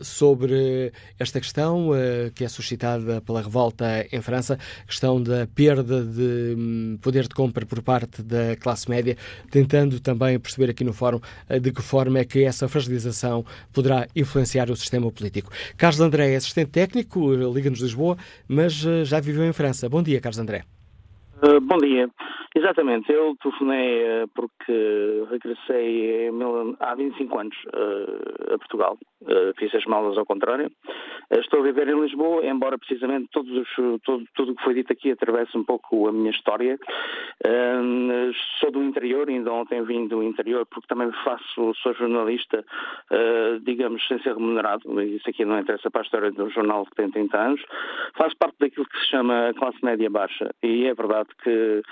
sobre 0.00 0.92
esta 1.18 1.40
questão 1.40 1.90
que 2.34 2.44
é 2.44 2.48
suscitada 2.48 3.20
pela 3.20 3.42
revolta 3.42 4.06
em 4.10 4.20
França, 4.20 4.58
questão 4.86 5.22
da 5.22 5.46
perda 5.46 6.02
de 6.02 6.54
um, 6.56 6.98
poder 7.00 7.24
de 7.24 7.34
compra 7.34 7.64
por 7.66 7.82
parte 7.82 8.22
da 8.22 8.56
classe 8.56 8.88
média, 8.88 9.16
tentando 9.50 10.00
também 10.00 10.38
perceber 10.38 10.70
aqui 10.70 10.84
no 10.84 10.92
fórum 10.92 11.20
de 11.60 11.72
que 11.72 11.82
forma 11.82 12.18
é 12.18 12.24
que 12.24 12.44
essa 12.44 12.68
fragilização 12.68 13.44
poderá 13.72 14.06
influenciar 14.14 14.70
o 14.70 14.76
sistema 14.76 15.10
político. 15.10 15.50
Carlos 15.76 16.00
André 16.00 16.36
assistente 16.36 16.70
técnico 16.70 17.25
Liga-nos 17.34 17.80
Lisboa, 17.80 18.16
mas 18.46 18.84
eh, 18.84 19.04
já 19.04 19.20
viveu 19.20 19.44
em 19.44 19.52
França. 19.52 19.88
Bom 19.88 20.02
dia, 20.02 20.20
Carlos 20.20 20.38
André. 20.38 20.75
Uh, 21.42 21.60
bom 21.60 21.76
dia. 21.76 22.08
Exatamente, 22.54 23.12
eu 23.12 23.36
telefonei 23.42 24.22
uh, 24.22 24.28
porque 24.34 25.26
regressei 25.30 26.30
há 26.80 26.94
25 26.94 27.38
anos 27.38 27.56
uh, 27.66 28.54
a 28.54 28.58
Portugal. 28.58 28.96
fiz 29.58 29.74
as 29.74 29.84
malas 29.84 30.16
ao 30.16 30.24
contrário. 30.24 30.70
estou 31.30 31.60
a 31.60 31.62
viver 31.62 31.88
em 31.88 32.00
Lisboa, 32.00 32.46
embora 32.46 32.78
precisamente 32.78 33.28
todos 33.32 33.52
os, 33.52 34.00
todo, 34.02 34.24
tudo 34.34 34.52
o 34.52 34.56
que 34.56 34.64
foi 34.64 34.74
dito 34.74 34.92
aqui 34.92 35.10
atravesse 35.10 35.58
um 35.58 35.64
pouco 35.64 36.08
a 36.08 36.12
minha 36.12 36.30
história. 36.30 36.78
sou 38.58 38.70
do 38.70 38.82
interior, 38.82 39.28
ainda 39.28 39.52
ontem 39.52 39.82
vim 39.82 40.06
do 40.06 40.22
interior, 40.22 40.64
porque 40.66 40.86
também 40.86 41.10
faço, 41.24 41.74
sou 41.82 41.92
jornalista, 41.94 42.64
digamos, 43.62 44.06
sem 44.06 44.18
ser 44.20 44.34
remunerado. 44.34 45.02
Isso 45.02 45.28
aqui 45.28 45.44
não 45.44 45.58
interessa 45.58 45.90
para 45.90 46.02
a 46.02 46.04
história 46.04 46.30
do 46.30 46.48
jornal 46.50 46.86
que 46.86 46.94
tem 46.94 47.10
30 47.10 47.38
anos. 47.38 47.62
Faço 48.16 48.36
parte 48.38 48.56
daquilo 48.60 48.86
que 48.86 48.98
se 48.98 49.10
chama 49.10 49.52
classe 49.58 49.84
média 49.84 50.08
baixa. 50.08 50.50
E 50.62 50.86
é 50.86 50.94
verdade 50.94 51.25
verdade 51.26 51.34
que 51.42 51.82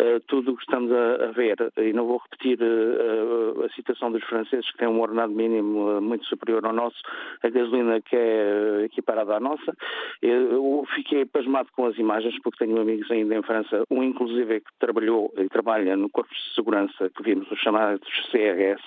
uh, 0.00 0.20
tudo 0.26 0.52
o 0.52 0.56
que 0.56 0.62
estamos 0.62 0.90
a, 0.92 1.26
a, 1.26 1.32
ver, 1.32 1.56
e 1.78 1.92
não 1.92 2.06
vou 2.06 2.18
repetir 2.18 2.58
uh, 2.60 3.64
a 3.64 3.68
citação 3.70 4.10
dos 4.12 4.22
franceses 4.24 4.70
que 4.70 4.78
têm 4.78 4.88
um 4.88 5.00
ordenado 5.00 5.32
mínimo 5.32 6.00
muito 6.00 6.26
superior 6.26 6.64
ao 6.64 6.72
nosso, 6.72 6.96
a 7.42 7.48
gasolina 7.48 8.00
que 8.00 8.16
é 8.16 8.84
equiparada 8.84 9.36
à 9.36 9.40
nossa, 9.40 9.76
eu 10.20 10.84
fiquei 10.94 11.24
pasmado 11.24 11.68
com 11.72 11.86
as 11.86 11.96
imagens 11.98 12.34
porque 12.42 12.64
tenho 12.64 12.80
amigos 12.80 13.10
ainda 13.10 13.34
em 13.34 13.42
França, 13.42 13.84
um 13.90 14.02
inclusive 14.02 14.60
que 14.60 14.70
trabalhou 14.78 15.32
e 15.36 15.48
trabalha 15.48 15.96
no 15.96 16.08
Corpo 16.10 16.32
de 16.32 16.54
Segurança, 16.54 17.10
que 17.10 17.22
vimos 17.22 17.50
os 17.50 17.58
chamados 17.58 18.08
CRS, 18.30 18.82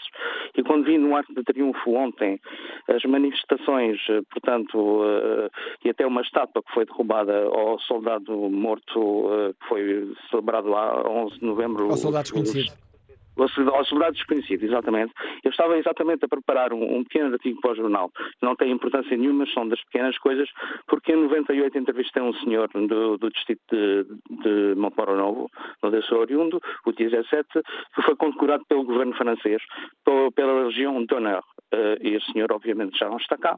e 0.56 0.64
quando 0.64 0.86
vi 0.86 0.98
no 0.98 1.16
Arco 1.16 1.34
de 1.34 1.44
Triunfo 1.44 1.94
ontem 1.94 2.40
as 2.88 3.04
manifestações, 3.04 4.00
portanto, 4.32 5.04
e 5.84 5.90
até 5.90 6.06
uma 6.06 6.22
estátua 6.22 6.64
que 6.64 6.74
foi 6.74 6.86
derrubada 6.86 7.46
ao 7.46 7.80
soldado 7.80 8.32
morto 8.50 9.26
que 9.60 9.68
foi 9.68 9.95
celebrado 10.30 10.70
lá 10.70 11.08
11 11.08 11.40
de 11.40 11.46
novembro. 11.46 11.90
Ao 11.90 11.98
soldado 11.98 12.24
desconhecido. 12.24 12.86
A 13.38 13.50
celebridade 13.50 14.16
desconhecida, 14.16 14.66
exatamente. 14.66 15.14
Eu 15.44 15.52
estava 15.52 15.78
exatamente 15.78 16.24
a 16.24 16.28
preparar 16.28 16.72
um, 16.72 16.98
um 16.98 17.04
pequeno 17.04 17.34
artigo 17.34 17.60
para 17.60 17.72
o 17.72 17.76
jornal. 17.76 18.12
Não 18.42 18.56
tem 18.56 18.72
importância 18.72 19.16
nenhuma, 19.18 19.46
são 19.48 19.68
das 19.68 19.84
pequenas 19.84 20.18
coisas, 20.18 20.50
porque 20.88 21.12
em 21.12 21.18
98 21.18 21.78
entrevistei 21.78 22.24
um 22.24 22.34
senhor 22.36 22.70
do, 22.70 23.18
do 23.18 23.30
distrito 23.30 23.62
de, 23.70 24.06
de 24.42 24.76
Montmoro 24.80 25.18
Novo, 25.18 25.52
onde 25.84 25.98
eu 25.98 26.04
sou 26.04 26.20
oriundo, 26.20 26.62
o 26.86 26.94
dia 26.94 27.10
17, 27.10 27.46
que 27.94 28.02
foi 28.04 28.16
condecorado 28.16 28.64
pelo 28.70 28.86
governo 28.86 29.14
francês, 29.16 29.62
pela 30.34 30.66
região 30.66 31.04
d'honneur. 31.04 31.44
Uh, 31.74 31.98
e 32.02 32.16
o 32.16 32.22
senhor, 32.22 32.52
obviamente, 32.52 32.98
já 32.98 33.10
não 33.10 33.18
está 33.18 33.38
cá. 33.38 33.58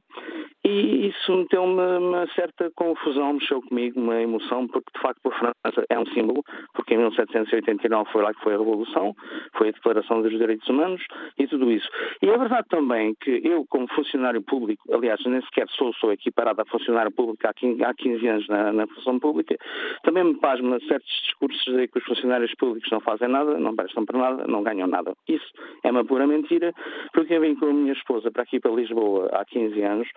E 0.65 1.07
isso 1.07 1.35
meteu-me 1.35 1.97
uma 1.97 2.27
certa 2.33 2.69
confusão, 2.75 3.33
mexeu 3.33 3.61
comigo, 3.61 3.99
uma 3.99 4.21
emoção, 4.21 4.67
porque 4.67 4.91
de 4.95 5.01
facto 5.01 5.27
a 5.27 5.31
França 5.31 5.85
é 5.89 5.99
um 5.99 6.05
símbolo, 6.07 6.43
porque 6.73 6.93
em 6.93 6.97
1789 6.97 8.11
foi 8.11 8.21
lá 8.21 8.33
que 8.33 8.41
foi 8.41 8.55
a 8.55 8.57
Revolução, 8.57 9.13
foi 9.57 9.69
a 9.69 9.71
Declaração 9.71 10.21
dos 10.21 10.31
Direitos 10.31 10.67
Humanos 10.67 11.01
e 11.37 11.47
tudo 11.47 11.71
isso. 11.71 11.87
E 12.21 12.29
é 12.29 12.37
verdade 12.37 12.67
também 12.69 13.13
que 13.21 13.41
eu, 13.43 13.65
como 13.69 13.87
funcionário 13.93 14.41
público, 14.41 14.83
aliás, 14.93 15.23
nem 15.25 15.41
sequer 15.43 15.67
sou, 15.69 15.93
sou 15.93 16.11
equiparado 16.11 16.61
a 16.61 16.65
funcionário 16.65 17.11
público 17.11 17.47
há 17.47 17.53
15, 17.53 17.83
há 17.83 17.93
15 17.93 18.27
anos 18.27 18.47
na, 18.47 18.73
na 18.73 18.87
função 18.87 19.19
pública, 19.19 19.55
também 20.03 20.23
me 20.23 20.39
pasma 20.39 20.79
certos 20.87 21.09
discursos 21.23 21.63
de 21.63 21.87
que 21.87 21.99
os 21.99 22.03
funcionários 22.05 22.53
públicos 22.55 22.89
não 22.91 22.99
fazem 22.99 23.27
nada, 23.27 23.57
não 23.57 23.75
prestam 23.75 24.05
para 24.05 24.19
nada, 24.19 24.47
não 24.47 24.63
ganham 24.63 24.87
nada. 24.87 25.13
Isso 25.27 25.47
é 25.83 25.91
uma 25.91 26.03
pura 26.03 26.27
mentira, 26.27 26.73
porque 27.13 27.33
eu 27.33 27.41
vim 27.41 27.55
com 27.55 27.67
a 27.67 27.73
minha 27.73 27.93
esposa 27.97 28.31
para 28.31 28.43
aqui, 28.43 28.59
para 28.59 28.71
Lisboa, 28.71 29.29
há 29.33 29.45
15 29.45 29.81
anos, 29.81 30.07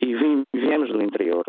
e 0.00 0.14
vim, 0.14 0.44
viemos 0.52 0.90
do 0.90 1.02
interior 1.02 1.44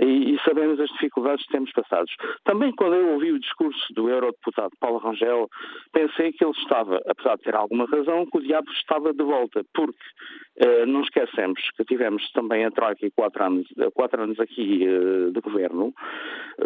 e, 0.00 0.34
e, 0.34 0.40
sabemos 0.44 0.80
as 0.80 0.90
dificuldades 0.90 1.44
que 1.46 1.52
temos 1.52 1.72
passados. 1.72 2.12
Também 2.44 2.72
quando 2.72 2.94
eu 2.94 3.10
ouvi 3.10 3.32
o 3.32 3.38
discurso 3.38 3.92
do 3.94 4.08
eurodeputado 4.08 4.72
Paulo 4.80 4.98
Rangel, 4.98 5.48
pensei 5.92 6.32
que 6.32 6.44
ele 6.44 6.52
estava, 6.52 7.00
apesar 7.06 7.36
de 7.36 7.42
ter 7.42 7.54
alguma 7.54 7.86
razão, 7.86 8.26
que 8.26 8.38
o 8.38 8.42
diabo 8.42 8.70
estava 8.72 9.12
de 9.12 9.22
volta, 9.22 9.64
porque 9.72 10.04
eh, 10.56 10.86
não 10.86 11.02
esquecemos 11.02 11.60
que 11.76 11.84
tivemos 11.84 12.30
também 12.32 12.64
a 12.64 12.70
Troika 12.70 13.06
e 13.06 13.10
quatro 13.10 13.44
anos, 13.44 13.66
quatro 13.94 14.22
anos 14.22 14.38
aqui 14.38 14.84
eh, 14.84 15.30
de 15.30 15.40
governo, 15.40 15.92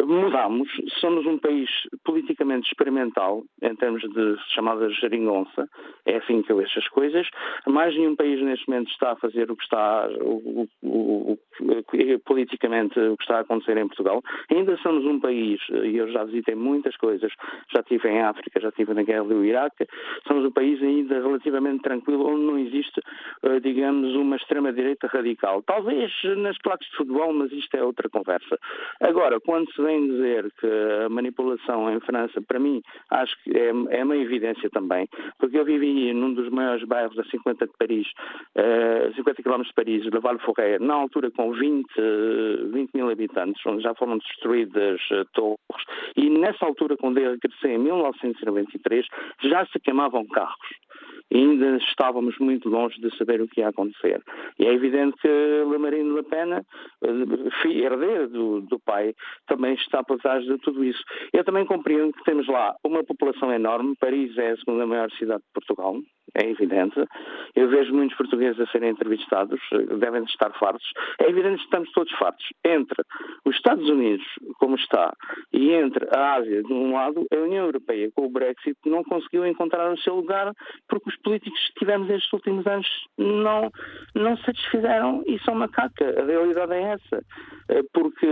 mudamos, 0.05 0.69
somos 0.99 1.25
um 1.25 1.37
país 1.37 1.69
politicamente 2.03 2.67
experimental, 2.67 3.43
em 3.61 3.75
termos 3.75 4.01
de 4.01 4.35
chamada 4.53 4.89
geringonça, 4.89 5.67
é 6.05 6.17
assim 6.17 6.41
que 6.41 6.51
eu 6.51 6.57
vejo 6.57 6.77
as 6.77 6.87
coisas, 6.89 7.27
mais 7.67 7.95
nenhum 7.95 8.15
país 8.15 8.41
neste 8.41 8.67
momento 8.69 8.91
está 8.91 9.11
a 9.11 9.15
fazer 9.15 9.49
o 9.51 9.55
que 9.55 9.63
está 9.63 10.07
o, 10.21 10.67
o, 10.81 11.33
o, 11.33 11.39
politicamente 12.25 12.88
o 12.97 13.17
que 13.17 13.23
está 13.23 13.37
a 13.37 13.41
acontecer 13.41 13.77
em 13.77 13.87
Portugal. 13.87 14.23
Ainda 14.49 14.77
somos 14.77 15.05
um 15.05 15.19
país, 15.19 15.59
e 15.69 15.97
eu 15.97 16.11
já 16.11 16.23
visitei 16.23 16.55
muitas 16.55 16.95
coisas, 16.97 17.31
já 17.73 17.81
estive 17.81 18.07
em 18.09 18.21
África, 18.21 18.59
já 18.59 18.69
estive 18.69 18.93
na 18.93 19.03
guerra 19.03 19.25
do 19.25 19.43
Iraque, 19.43 19.87
somos 20.27 20.45
um 20.45 20.51
país 20.51 20.81
ainda 20.81 21.15
relativamente 21.15 21.81
tranquilo, 21.81 22.27
onde 22.27 22.43
não 22.43 22.57
existe, 22.57 23.01
eh, 23.43 23.59
digamos, 23.59 24.15
uma 24.15 24.35
extrema-direita 24.35 25.07
radical. 25.07 25.61
Talvez 25.63 26.11
nas 26.37 26.57
plaques 26.57 26.89
de 26.89 26.97
futebol, 26.97 27.33
mas 27.33 27.51
isto 27.51 27.75
é 27.75 27.83
outra 27.83 28.09
conversa. 28.09 28.57
Agora, 29.01 29.39
quando 29.39 29.71
se 29.73 29.81
vem 29.81 30.07
dizer 30.07 30.51
que 30.59 30.67
a 31.05 31.09
manipulação 31.09 31.91
em 31.91 31.99
França, 32.01 32.41
para 32.41 32.59
mim, 32.59 32.81
acho 33.09 33.35
que 33.43 33.51
é, 33.57 33.69
é 33.89 34.03
uma 34.03 34.17
evidência 34.17 34.69
também, 34.69 35.07
porque 35.37 35.57
eu 35.57 35.65
vivi 35.65 36.13
num 36.13 36.33
dos 36.33 36.49
maiores 36.49 36.83
bairros 36.85 37.17
a 37.17 37.23
50 37.23 37.67
de 37.67 37.73
Paris, 37.77 38.07
uh, 38.55 39.13
50 39.15 39.43
km 39.43 39.61
de 39.61 39.73
Paris, 39.73 40.05
Le 40.05 40.19
Val-Forêt, 40.19 40.79
na 40.79 40.93
altura 40.93 41.31
com 41.31 41.51
20, 41.51 41.87
20 42.71 42.78
mil 42.93 43.09
habitantes, 43.09 43.65
onde 43.65 43.83
já 43.83 43.93
foram 43.95 44.17
destruídas 44.17 45.01
uh, 45.11 45.25
torres, 45.33 45.57
e 46.15 46.29
nessa 46.29 46.65
altura, 46.65 46.95
quando 46.97 47.17
eu 47.17 47.31
regressei 47.31 47.75
em 47.75 47.79
1993, 47.79 49.05
já 49.43 49.65
se 49.67 49.79
queimavam 49.79 50.25
carros 50.27 50.69
ainda 51.33 51.77
estávamos 51.77 52.37
muito 52.39 52.69
longe 52.69 52.99
de 52.99 53.15
saber 53.17 53.41
o 53.41 53.47
que 53.47 53.61
ia 53.61 53.69
acontecer. 53.69 54.21
E 54.57 54.65
é 54.65 54.73
evidente 54.73 55.17
que 55.21 55.27
Le 55.27 55.77
Marine 55.77 56.15
Le 56.15 56.23
Pen, 56.23 56.53
eh, 56.53 57.69
herdeiro 57.69 58.27
do, 58.29 58.61
do 58.61 58.79
pai, 58.79 59.13
também 59.47 59.75
está 59.75 60.03
por 60.03 60.17
trás 60.19 60.43
de 60.43 60.57
tudo 60.59 60.83
isso. 60.83 61.03
Eu 61.31 61.43
também 61.43 61.65
compreendo 61.65 62.13
que 62.13 62.23
temos 62.23 62.47
lá 62.47 62.75
uma 62.83 63.03
população 63.03 63.53
enorme, 63.53 63.95
Paris 63.99 64.35
é 64.37 64.51
a 64.51 64.57
segunda 64.57 64.85
maior 64.85 65.11
cidade 65.11 65.41
de 65.41 65.53
Portugal, 65.53 65.97
é 66.35 66.49
evidente. 66.49 66.99
Eu 67.55 67.69
vejo 67.69 67.93
muitos 67.93 68.17
portugueses 68.17 68.59
a 68.59 68.67
serem 68.67 68.91
entrevistados, 68.91 69.59
devem 69.99 70.23
estar 70.23 70.51
fartos. 70.57 70.91
É 71.19 71.29
evidente 71.29 71.57
que 71.57 71.63
estamos 71.63 71.91
todos 71.91 72.11
fartos. 72.13 72.45
Entre 72.75 73.03
os 73.45 73.55
Estados 73.55 73.87
Unidos, 73.89 74.25
como 74.59 74.75
está, 74.75 75.13
e 75.51 75.71
entre 75.71 76.07
a 76.11 76.35
Ásia, 76.35 76.63
de 76.63 76.73
um 76.73 76.93
lado, 76.93 77.25
a 77.31 77.37
União 77.37 77.65
Europeia, 77.65 78.11
com 78.13 78.25
o 78.25 78.29
Brexit, 78.29 78.77
não 78.85 79.03
conseguiu 79.03 79.45
encontrar 79.45 79.91
o 79.91 79.97
seu 79.99 80.15
lugar 80.15 80.53
porque 80.87 81.09
os 81.09 81.17
políticos 81.17 81.59
que 81.69 81.79
tivemos 81.79 82.07
nestes 82.07 82.31
últimos 82.33 82.65
anos 82.67 82.87
não, 83.17 83.71
não 84.15 84.37
satisfizeram 84.37 85.23
e 85.25 85.39
são 85.39 85.55
macaca. 85.55 86.21
A 86.21 86.25
realidade 86.25 86.73
é 86.73 86.81
essa. 86.81 87.23
Eh, 87.69 87.83
porque 87.93 88.27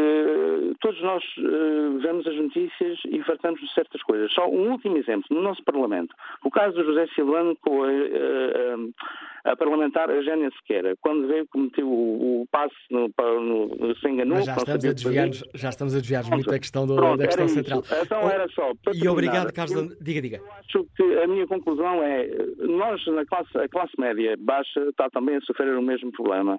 todos 0.82 1.00
nós 1.04 1.24
uh, 1.38 2.00
vemos 2.00 2.26
as 2.26 2.36
notícias 2.36 3.00
e 3.08 3.22
fartamos 3.22 3.62
de 3.62 3.72
certas 3.74 4.02
coisas. 4.02 4.34
Só 4.34 4.50
um 4.50 4.72
último 4.72 4.98
exemplo, 4.98 5.28
no 5.30 5.44
nosso 5.44 5.64
Parlamento. 5.64 6.14
O 6.44 6.50
caso 6.50 6.76
do 6.76 6.84
José 6.84 7.08
Silvano 7.14 7.56
com 7.58 7.84
a, 7.84 7.88
a, 7.88 9.52
a 9.52 9.56
parlamentar 9.56 10.10
Eugénia 10.10 10.50
Sequeira, 10.58 10.96
quando 11.00 11.28
veio 11.28 11.48
cometeu 11.48 11.88
o, 11.88 12.42
o 12.42 12.48
passe 12.52 12.76
no, 12.90 13.12
no, 13.20 13.68
no, 13.68 13.96
enganou. 14.28 14.44
já, 14.44 14.56
estamos 14.56 14.86
a 14.86 14.94
desviar 14.94 15.30
já 15.54 15.70
estamos 15.70 15.96
a 15.96 16.00
desviar 16.00 16.30
muito 16.30 16.50
da 16.50 16.60
questão, 16.60 16.86
do, 16.86 16.96
Pronto, 16.96 17.18
da 17.18 17.28
questão 17.28 17.48
central. 17.48 17.84
Então 18.02 18.30
era 18.30 18.48
só. 18.50 18.72
E 18.94 19.08
obrigado, 19.08 19.52
Carlos. 19.54 19.98
Diga, 20.02 20.22
diga. 20.22 20.38
Eu 20.38 20.52
acho 20.52 20.88
que 20.96 21.04
a 21.20 21.28
minha 21.28 21.48
conclusão 21.48 22.04
é: 22.04 22.28
nós, 22.60 23.06
na 23.08 23.26
classe, 23.26 23.58
a 23.58 23.68
classe 23.68 23.94
média 23.98 24.36
baixa, 24.40 24.82
está 24.90 25.10
também 25.10 25.36
a 25.36 25.42
sofrer 25.42 25.76
o 25.78 25.82
mesmo 25.82 26.12
problema. 26.12 26.58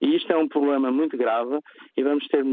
E 0.00 0.16
isto 0.16 0.32
é 0.32 0.36
um 0.36 0.48
problema 0.48 0.90
muito 0.90 1.16
grave 1.16 1.58
e 1.96 2.02
vamos 2.02 2.26
ter, 2.28 2.44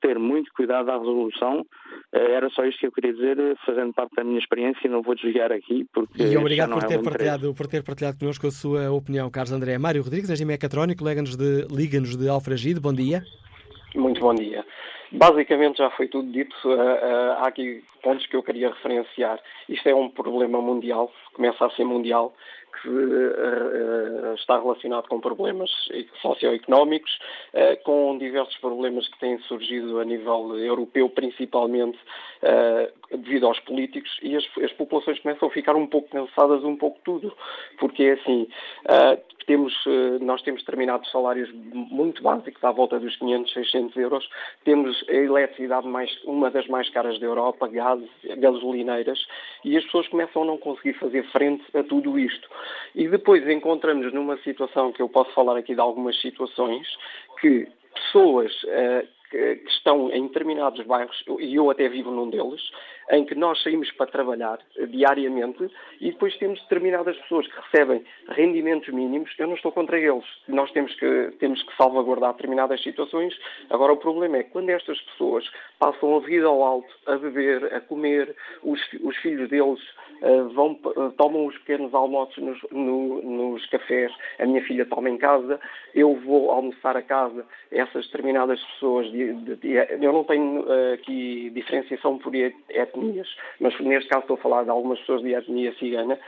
ter 0.00 0.18
muito 0.18 0.50
cuidado 0.52 0.90
à 0.90 0.98
resolução. 0.98 1.64
Eh, 2.12 2.32
era 2.32 2.50
só 2.50 2.64
isto 2.64 2.80
que 2.80 2.86
eu 2.86 2.92
queria 2.92 3.12
dizer, 3.12 3.36
fazendo 3.64 3.92
parte 3.92 4.16
da 4.16 4.24
minha 4.24 4.38
experiência, 4.38 4.90
não 4.90 5.02
vou 5.02 5.14
desviar 5.14 5.52
aqui. 5.52 5.86
Porque 5.92 6.22
e 6.22 6.36
obrigado 6.36 6.72
por, 6.72 6.82
é 6.82 6.86
ter 6.86 7.02
partilhado, 7.02 7.54
por 7.54 7.66
ter 7.66 7.82
partilhado 7.82 8.18
connosco 8.18 8.46
a 8.46 8.50
sua 8.50 8.90
opinião, 8.90 9.30
Carlos 9.30 9.52
André. 9.52 9.78
Mário 9.78 10.02
Rodrigues, 10.02 10.28
engenheiro 10.28 10.48
mecatrónico, 10.48 11.06
liga-nos 11.06 11.36
de, 11.36 11.66
liga 11.70 12.00
de 12.00 12.28
Alfragide. 12.28 12.80
Bom 12.80 12.92
dia. 12.92 13.22
Muito 13.94 14.20
bom 14.20 14.34
dia. 14.34 14.66
Basicamente 15.10 15.78
já 15.78 15.90
foi 15.90 16.08
tudo 16.08 16.30
dito. 16.30 16.54
Uh, 16.64 16.74
uh, 16.74 17.32
há 17.38 17.48
aqui 17.48 17.82
pontos 18.02 18.26
que 18.26 18.36
eu 18.36 18.42
queria 18.42 18.68
referenciar. 18.68 19.40
Isto 19.68 19.88
é 19.88 19.94
um 19.94 20.10
problema 20.10 20.60
mundial, 20.60 21.10
começa 21.32 21.64
a 21.64 21.70
ser 21.70 21.84
mundial 21.84 22.34
que 22.82 22.88
uh, 22.88 24.34
está 24.34 24.58
relacionado 24.58 25.08
com 25.08 25.20
problemas 25.20 25.70
socioeconómicos, 26.20 27.10
uh, 27.54 27.82
com 27.84 28.16
diversos 28.18 28.56
problemas 28.58 29.08
que 29.08 29.18
têm 29.18 29.38
surgido 29.40 30.00
a 30.00 30.04
nível 30.04 30.56
europeu, 30.56 31.08
principalmente 31.08 31.98
uh, 32.42 33.16
devido 33.16 33.46
aos 33.46 33.58
políticos, 33.60 34.10
e 34.22 34.36
as, 34.36 34.44
as, 34.62 34.72
populações 34.72 35.18
começam 35.20 35.48
a 35.48 35.50
ficar 35.50 35.74
um 35.74 35.86
pouco 35.86 36.08
cansadas, 36.10 36.62
um 36.62 36.76
pouco 36.76 36.98
tudo, 37.04 37.34
porque 37.78 38.04
é 38.04 38.12
assim, 38.12 38.46
temos, 39.46 39.74
nós 40.20 40.42
temos 40.42 40.60
determinados 40.60 41.10
salários 41.10 41.50
muito 41.72 42.22
básicos, 42.22 42.62
à 42.62 42.70
volta 42.70 43.00
dos 43.00 43.16
500, 43.16 43.52
600 43.52 43.96
euros, 43.96 44.28
temos 44.62 45.02
a 45.08 45.12
eletricidade 45.12 45.88
mais, 45.88 46.10
uma 46.24 46.50
das 46.50 46.66
mais 46.68 46.88
caras 46.90 47.18
da 47.18 47.26
Europa, 47.26 47.66
gás, 47.66 48.00
gasolineiras, 48.36 49.18
e 49.64 49.76
as 49.76 49.84
pessoas 49.84 50.06
começam 50.08 50.42
a 50.42 50.44
não 50.44 50.58
conseguir 50.58 50.92
fazer 50.94 51.24
frente 51.32 51.64
a 51.74 51.82
tudo 51.82 52.18
isto. 52.18 52.48
E 52.94 53.08
depois 53.08 53.46
encontramos 53.48 54.12
numa 54.12 54.36
situação 54.38 54.92
que 54.92 55.02
eu 55.02 55.08
posso 55.08 55.32
falar 55.32 55.56
aqui 55.56 55.74
de 55.74 55.80
algumas 55.80 56.20
situações 56.20 56.86
que 57.40 57.68
pessoas 57.94 58.52
uh, 58.64 59.17
que, 59.30 59.62
estão 59.68 60.10
em 60.10 60.26
determinados 60.26 60.84
bairros, 60.86 61.24
e 61.38 61.54
eu 61.54 61.70
até 61.70 61.88
vivo 61.88 62.10
num 62.10 62.30
deles, 62.30 62.60
em 63.10 63.24
que 63.24 63.34
nós 63.34 63.62
saímos 63.62 63.90
para 63.92 64.10
trabalhar 64.10 64.58
diariamente 64.90 65.70
e 66.00 66.10
depois 66.10 66.36
temos 66.36 66.60
determinadas 66.62 67.16
pessoas 67.18 67.46
que 67.46 67.60
recebem 67.60 68.04
rendimentos 68.28 68.92
mínimos. 68.92 69.30
Eu 69.38 69.46
não 69.46 69.54
estou 69.54 69.72
contra 69.72 69.98
eles. 69.98 70.24
Nós 70.46 70.70
temos 70.72 70.94
que, 70.94 71.32
temos 71.38 71.62
que 71.62 71.76
salvaguardar 71.76 72.32
determinadas 72.32 72.82
situações. 72.82 73.34
Agora, 73.70 73.92
o 73.92 73.96
problema 73.96 74.38
é 74.38 74.42
que 74.42 74.50
quando 74.50 74.70
estas 74.70 75.00
pessoas 75.00 75.50
passam 75.78 76.16
a 76.16 76.20
vida 76.20 76.46
ao 76.46 76.62
alto, 76.62 76.88
a 77.06 77.16
beber, 77.16 77.72
a 77.74 77.80
comer, 77.80 78.34
os, 78.62 78.80
os 79.02 79.16
filhos 79.18 79.48
deles 79.48 79.80
uh, 80.22 80.48
vão, 80.50 80.78
uh, 80.84 81.10
tomam 81.12 81.46
os 81.46 81.56
pequenos 81.58 81.94
almoços 81.94 82.36
nos, 82.38 82.58
no, 82.70 83.22
nos 83.22 83.66
cafés, 83.66 84.12
a 84.38 84.46
minha 84.46 84.62
filha 84.64 84.84
toma 84.84 85.08
em 85.08 85.16
casa, 85.16 85.60
eu 85.94 86.14
vou 86.16 86.50
almoçar 86.50 86.96
a 86.96 87.02
casa, 87.02 87.46
essas 87.70 88.06
determinadas 88.06 88.62
pessoas, 88.72 89.10
eu 89.22 90.12
não 90.12 90.24
tenho 90.24 90.62
uh, 90.62 90.94
aqui 90.94 91.50
diferenciação 91.50 92.18
por 92.18 92.34
etnia, 92.34 92.54
etnias, 92.70 93.28
mas 93.60 93.78
neste 93.80 94.08
caso 94.08 94.22
estou 94.22 94.36
a 94.36 94.40
falar 94.40 94.64
de 94.64 94.70
algumas 94.70 94.98
pessoas 95.00 95.22
de 95.22 95.34
etnia 95.34 95.72
cigana, 95.74 96.18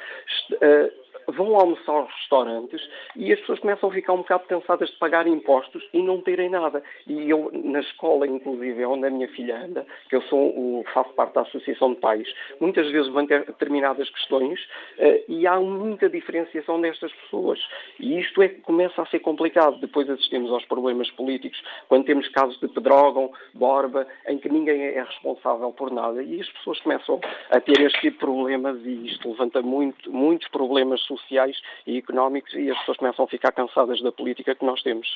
vão 1.29 1.55
almoçar 1.57 1.93
aos 1.93 2.13
restaurantes 2.13 2.81
e 3.17 3.33
as 3.33 3.41
pessoas 3.41 3.59
começam 3.61 3.89
a 3.89 3.93
ficar 3.93 4.13
um 4.13 4.19
bocado 4.19 4.45
cansadas 4.45 4.91
de 4.91 4.97
pagar 4.97 5.27
impostos 5.27 5.87
e 5.93 6.03
não 6.03 6.21
terem 6.21 6.51
nada. 6.51 6.83
E 7.07 7.31
eu, 7.31 7.51
na 7.53 7.81
escola, 7.81 8.27
inclusive, 8.27 8.85
onde 8.85 9.07
a 9.07 9.11
minha 9.11 9.29
filha 9.29 9.59
anda, 9.63 9.87
que 10.09 10.17
eu 10.17 10.23
sou, 10.23 10.51
o, 10.51 10.85
faço 10.93 11.13
parte 11.15 11.35
da 11.35 11.43
Associação 11.43 11.95
de 11.95 12.01
Pais, 12.01 12.29
muitas 12.61 12.91
vezes 12.91 13.11
vão 13.13 13.27
ter 13.27 13.45
determinadas 13.45 14.09
questões 14.11 14.61
uh, 14.99 15.25
e 15.29 15.47
há 15.47 15.59
muita 15.61 16.09
diferenciação 16.09 16.81
destas 16.81 17.13
pessoas. 17.13 17.59
E 17.99 18.19
isto 18.19 18.43
é 18.43 18.49
que 18.49 18.61
começa 18.61 19.03
a 19.03 19.07
ser 19.07 19.21
complicado. 19.21 19.81
Depois 19.81 20.09
assistimos 20.09 20.51
aos 20.51 20.65
problemas 20.65 21.11
políticos, 21.13 21.63
quando 21.89 22.05
temos 22.05 22.29
casos 22.29 22.59
de 22.61 22.69
Pedrógão, 22.69 23.31
Borba, 23.55 24.07
em 24.27 24.39
que 24.39 24.49
ninguém 24.49 24.83
é 24.83 25.03
responsável 25.03 25.73
por 25.73 25.91
nada. 25.91 26.23
E 26.23 26.41
as 26.41 26.49
pessoas 26.51 26.81
começam 26.81 27.21
a 27.51 27.61
ter 27.61 27.81
este 27.81 28.01
tipo 28.01 28.13
de 28.13 28.19
problemas 28.19 28.79
e 28.85 29.07
isto 29.07 29.31
levanta 29.31 29.63
muito, 29.63 30.11
muitos 30.11 30.49
problemas 30.49 31.00
sociais 31.03 31.57
e 31.87 31.99
económicos 31.99 32.53
e 32.55 32.71
as 32.71 32.79
pessoas 32.79 32.97
começam 32.99 33.25
a 33.25 33.29
ficar 33.29 33.53
cansadas 33.53 34.03
da 34.03 34.13
política 34.13 34.55
que 34.55 34.65
nós 34.65 34.83
temos. 34.83 35.07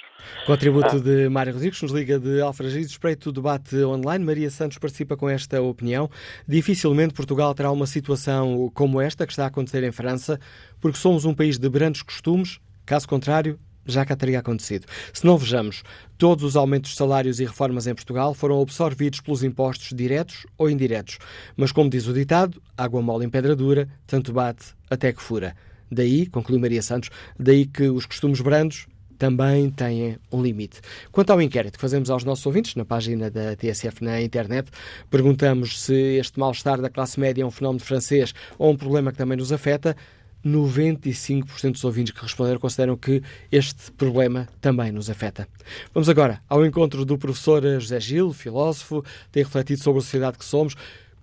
Contributo 0.47 0.97
ah. 0.97 1.01
de 1.01 1.29
Mário 1.29 1.53
Rodrigues, 1.53 1.81
nos 1.83 1.93
liga 1.93 2.19
de 2.19 2.41
Alfragido, 2.41 2.87
espreito 2.87 3.29
o 3.29 3.33
debate 3.33 3.77
online. 3.85 4.25
Maria 4.25 4.51
Santos 4.51 4.79
participa 4.79 5.17
com 5.17 5.29
esta 5.29 5.61
opinião. 5.63 6.09
Dificilmente 6.47 7.15
Portugal 7.15 7.55
terá 7.55 7.71
uma 7.71 7.87
situação 7.87 8.71
como 8.75 9.01
esta 9.01 9.27
que 9.27 9.33
está 9.33 9.45
a 9.45 9.49
acontecer 9.49 9.83
em 9.85 9.93
França, 9.93 10.39
porque 10.81 10.99
somos 10.99 11.25
um 11.25 11.35
país 11.35 11.59
de 11.59 11.69
brandos 11.69 12.03
costumes. 12.03 12.61
Caso 12.87 13.09
contrário, 13.09 13.59
já 13.87 14.05
cá 14.05 14.17
teria 14.17 14.39
acontecido. 14.39 14.87
Se 15.13 15.25
não 15.25 15.37
vejamos, 15.37 15.83
todos 16.17 16.45
os 16.45 16.57
aumentos 16.57 16.93
de 16.93 16.97
salários 16.97 17.41
e 17.41 17.45
reformas 17.45 17.87
em 17.87 17.95
Portugal 17.95 18.35
foram 18.35 18.61
absorvidos 18.61 19.21
pelos 19.21 19.43
impostos 19.43 19.93
diretos 19.95 20.47
ou 20.57 20.71
indiretos. 20.71 21.19
Mas, 21.57 21.73
como 21.73 21.91
diz 21.91 22.07
o 22.07 22.13
ditado, 22.13 22.63
água 22.77 23.03
mole 23.03 23.27
em 23.27 23.31
pedra 23.31 23.55
dura, 23.55 23.89
tanto 24.07 24.33
bate 24.33 24.75
até 24.91 25.13
que 25.13 25.23
fura. 25.23 25.55
Daí, 25.91 26.27
conclui 26.27 26.59
Maria 26.59 26.83
Santos, 26.83 27.11
daí 27.39 27.67
que 27.67 27.89
os 27.89 28.07
costumes 28.07 28.41
brandos 28.41 28.87
também 29.19 29.71
têm 29.71 30.19
um 30.31 30.43
limite. 30.43 30.81
Quanto 31.11 31.31
ao 31.31 31.41
inquérito 31.41 31.75
que 31.75 31.81
fazemos 31.81 32.11
aos 32.11 32.25
nossos 32.25 32.45
ouvintes 32.47 32.75
na 32.75 32.85
página 32.85 33.31
da 33.31 33.57
TSF 33.57 34.03
na 34.03 34.21
internet, 34.21 34.71
perguntamos 35.11 35.81
se 35.81 35.95
este 36.19 36.39
mal-estar 36.39 36.81
da 36.81 36.91
classe 36.91 37.19
média 37.19 37.43
é 37.43 37.47
um 37.47 37.51
fenómeno 37.51 37.85
francês 37.85 38.35
ou 38.59 38.71
um 38.71 38.77
problema 38.77 39.13
que 39.13 39.19
também 39.19 39.39
nos 39.39 39.53
afeta. 39.53 39.97
95% 40.45 41.73
dos 41.73 41.85
ouvintes 41.85 42.13
que 42.13 42.21
responderam 42.21 42.61
consideram 42.61 42.99
que 42.99 43.23
este 43.51 43.91
problema 43.93 44.47
também 44.61 44.93
nos 44.93 45.09
afeta. 45.09 45.49
Vamos 45.95 46.07
agora 46.07 46.43
ao 46.49 46.67
encontro 46.67 47.03
do 47.07 47.17
professor 47.17 47.63
José 47.63 47.99
Gil, 47.99 48.31
filósofo, 48.31 49.03
tem 49.33 49.43
refletido 49.43 49.83
sobre 49.83 50.01
a 50.01 50.03
sociedade 50.03 50.37
que 50.37 50.45
somos, 50.45 50.75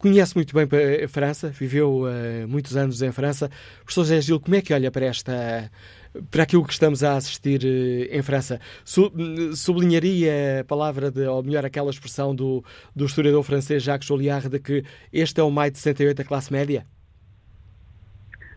conhece 0.01 0.35
muito 0.35 0.53
bem 0.53 0.67
a 1.03 1.07
França, 1.07 1.49
viveu 1.49 2.03
uh, 2.03 2.47
muitos 2.47 2.75
anos 2.75 3.01
em 3.01 3.11
França. 3.11 3.49
Professor 3.83 4.01
José 4.03 4.21
Gil, 4.21 4.39
como 4.39 4.55
é 4.55 4.61
que 4.61 4.73
olha 4.73 4.91
para 4.91 5.05
esta 5.05 5.69
para 6.29 6.43
aquilo 6.43 6.65
que 6.65 6.73
estamos 6.73 7.03
a 7.03 7.15
assistir 7.15 7.61
uh, 7.63 8.15
em 8.15 8.21
França? 8.21 8.59
sublinharia 9.55 10.61
a 10.61 10.63
palavra, 10.65 11.09
de, 11.11 11.25
ou 11.25 11.43
melhor, 11.43 11.65
aquela 11.65 11.89
expressão 11.89 12.35
do, 12.35 12.63
do 12.95 13.05
historiador 13.05 13.43
francês 13.43 13.83
Jacques 13.83 14.07
Joliard 14.07 14.49
de 14.49 14.59
que 14.59 14.83
este 15.13 15.39
é 15.39 15.43
o 15.43 15.51
maio 15.51 15.71
de 15.71 15.77
68 15.77 16.17
da 16.17 16.23
classe 16.23 16.51
média? 16.51 16.85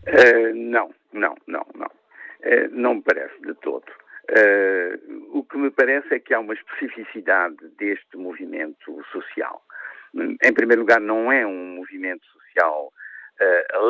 Uh, 0.06 0.54
não, 0.54 0.90
não, 1.12 1.34
não, 1.46 1.66
não. 1.74 1.86
Uh, 1.86 2.68
não 2.72 2.94
me 2.94 3.02
parece 3.02 3.40
de 3.42 3.54
todo. 3.54 3.84
Uh, 4.30 5.38
o 5.38 5.44
que 5.44 5.58
me 5.58 5.70
parece 5.70 6.14
é 6.14 6.18
que 6.18 6.32
há 6.32 6.40
uma 6.40 6.54
especificidade 6.54 7.56
deste 7.78 8.16
movimento 8.16 9.02
social. 9.12 9.62
Em 10.42 10.52
primeiro 10.52 10.82
lugar, 10.82 11.00
não 11.00 11.32
é 11.32 11.46
um 11.46 11.76
movimento 11.76 12.24
social 12.26 12.92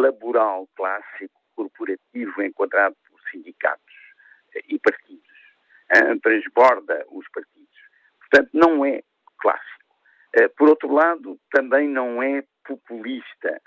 laboral 0.00 0.66
clássico, 0.74 1.38
corporativo, 1.54 2.42
enquadrado 2.42 2.96
por 3.08 3.20
sindicatos 3.30 3.94
e 4.68 4.78
partidos. 4.78 5.22
transborda 6.22 7.04
os 7.10 7.28
partidos. 7.28 7.78
Portanto, 8.20 8.50
não 8.54 8.86
é 8.86 9.02
clássico. 9.38 9.84
por 10.56 10.68
outro 10.68 10.92
lado, 10.92 11.38
também 11.50 11.88
não 11.88 12.22
é 12.22 12.42
populista. 12.66 13.60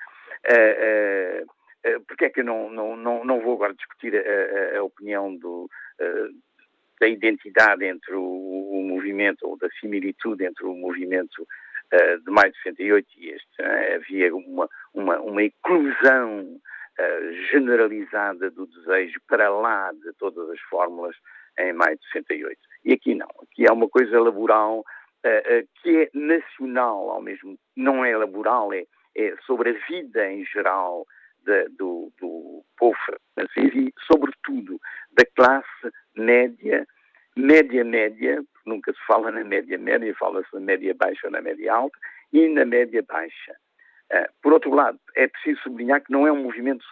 Uh, 0.45 1.43
uh, 1.43 2.01
porque 2.07 2.25
é 2.25 2.29
que 2.29 2.41
eu 2.41 2.45
não, 2.45 2.69
não, 2.69 2.95
não, 2.95 3.23
não 3.23 3.41
vou 3.41 3.53
agora 3.53 3.73
discutir 3.73 4.13
a, 4.15 4.77
a, 4.77 4.83
opinião 4.83 5.35
do, 5.35 5.69
uh, 5.99 6.29
da 6.99 7.07
identidade 7.07 7.85
entre 7.85 8.13
o, 8.13 8.23
o, 8.23 8.83
movimento, 8.83 9.47
ou 9.47 9.57
da 9.57 9.69
similitude 9.79 10.45
entre 10.45 10.65
o 10.65 10.73
movimento 10.73 11.47
uh, 11.93 12.23
de 12.23 12.31
maio 12.31 12.51
de 12.51 12.57
68 12.61 13.07
e 13.17 13.29
este. 13.29 13.61
Uh, 13.61 13.95
havia 13.95 14.35
uma, 14.35 14.69
uma, 14.93 15.19
uma 15.19 15.43
eclosão 15.43 16.59
generalizada 17.51 18.49
do 18.49 18.65
desejo 18.65 19.21
para 19.27 19.51
lá 19.51 19.91
de 19.91 20.11
todas 20.13 20.49
as 20.49 20.59
fórmulas 20.61 21.15
em 21.59 21.71
maio 21.71 21.95
de 21.95 22.03
68. 22.11 22.59
E 22.85 22.93
aqui 22.93 23.13
não. 23.13 23.27
Aqui 23.43 23.69
há 23.69 23.73
uma 23.73 23.87
coisa 23.87 24.19
laboral 24.19 24.83
que 25.75 25.95
é 25.95 26.09
nacional 26.11 27.11
ao 27.11 27.21
mesmo 27.21 27.55
não 27.75 28.03
é 28.03 28.17
laboral, 28.17 28.73
é, 28.73 28.83
é 29.15 29.35
sobre 29.45 29.69
a 29.69 29.87
vida 29.87 30.27
em 30.31 30.43
geral 30.45 31.05
do, 31.77 32.11
do 32.19 32.63
povo 32.77 32.97
francês 33.35 33.73
e, 33.73 33.93
sobretudo, 34.05 34.79
da 35.11 35.23
classe 35.35 35.91
média, 36.15 36.85
média-média, 37.39 38.43
nunca 38.65 38.91
se 38.91 38.99
fala 39.05 39.31
na 39.31 39.43
média-média, 39.43 40.13
fala-se 40.15 40.47
na 40.53 40.59
média 40.59 40.93
baixa 40.95 41.27
ou 41.27 41.31
na 41.31 41.41
média 41.41 41.73
alta, 41.73 41.97
e 42.33 42.47
na 42.49 42.65
média 42.65 43.03
baixa. 43.07 43.55
Uh, 44.11 44.27
por 44.41 44.53
outro 44.53 44.73
lado, 44.73 44.99
é 45.15 45.27
preciso 45.27 45.61
sublinhar 45.61 46.01
que 46.01 46.11
não 46.11 46.25
é 46.25 46.31
um 46.31 46.43
movimento 46.43 46.83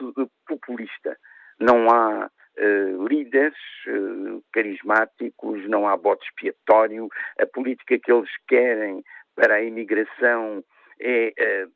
populista. 0.48 1.18
Não 1.60 1.90
há 1.90 2.30
uh, 2.58 3.08
líderes 3.08 3.56
uh, 3.88 4.44
carismáticos, 4.52 5.68
não 5.68 5.88
há 5.88 5.96
bote 5.96 6.26
expiatório. 6.26 7.08
A 7.40 7.46
política 7.46 7.98
que 7.98 8.12
eles 8.12 8.30
querem 8.48 9.04
para 9.36 9.56
a 9.56 9.64
imigração 9.64 10.64
é, 11.00 11.34
é 11.38 11.68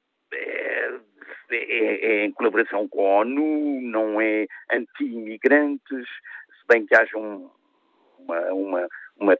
é, 1.51 2.21
é, 2.21 2.25
em 2.25 2.31
colaboração 2.31 2.87
com 2.87 3.05
a 3.05 3.21
ONU, 3.21 3.81
não 3.81 4.21
é 4.21 4.45
anti-imigrantes, 4.71 6.07
se 6.07 6.67
bem 6.67 6.85
que 6.85 6.95
haja 6.95 7.17
um, 7.17 7.49
uma, 8.29 8.53
uma, 8.53 8.87
uma 9.17 9.37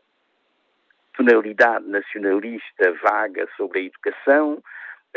tonalidade 1.20 1.86
nacionalista 1.86 2.94
vaga 3.04 3.48
sobre 3.58 3.80
a 3.80 3.84
educação, 3.84 4.54
uh, 4.54 4.60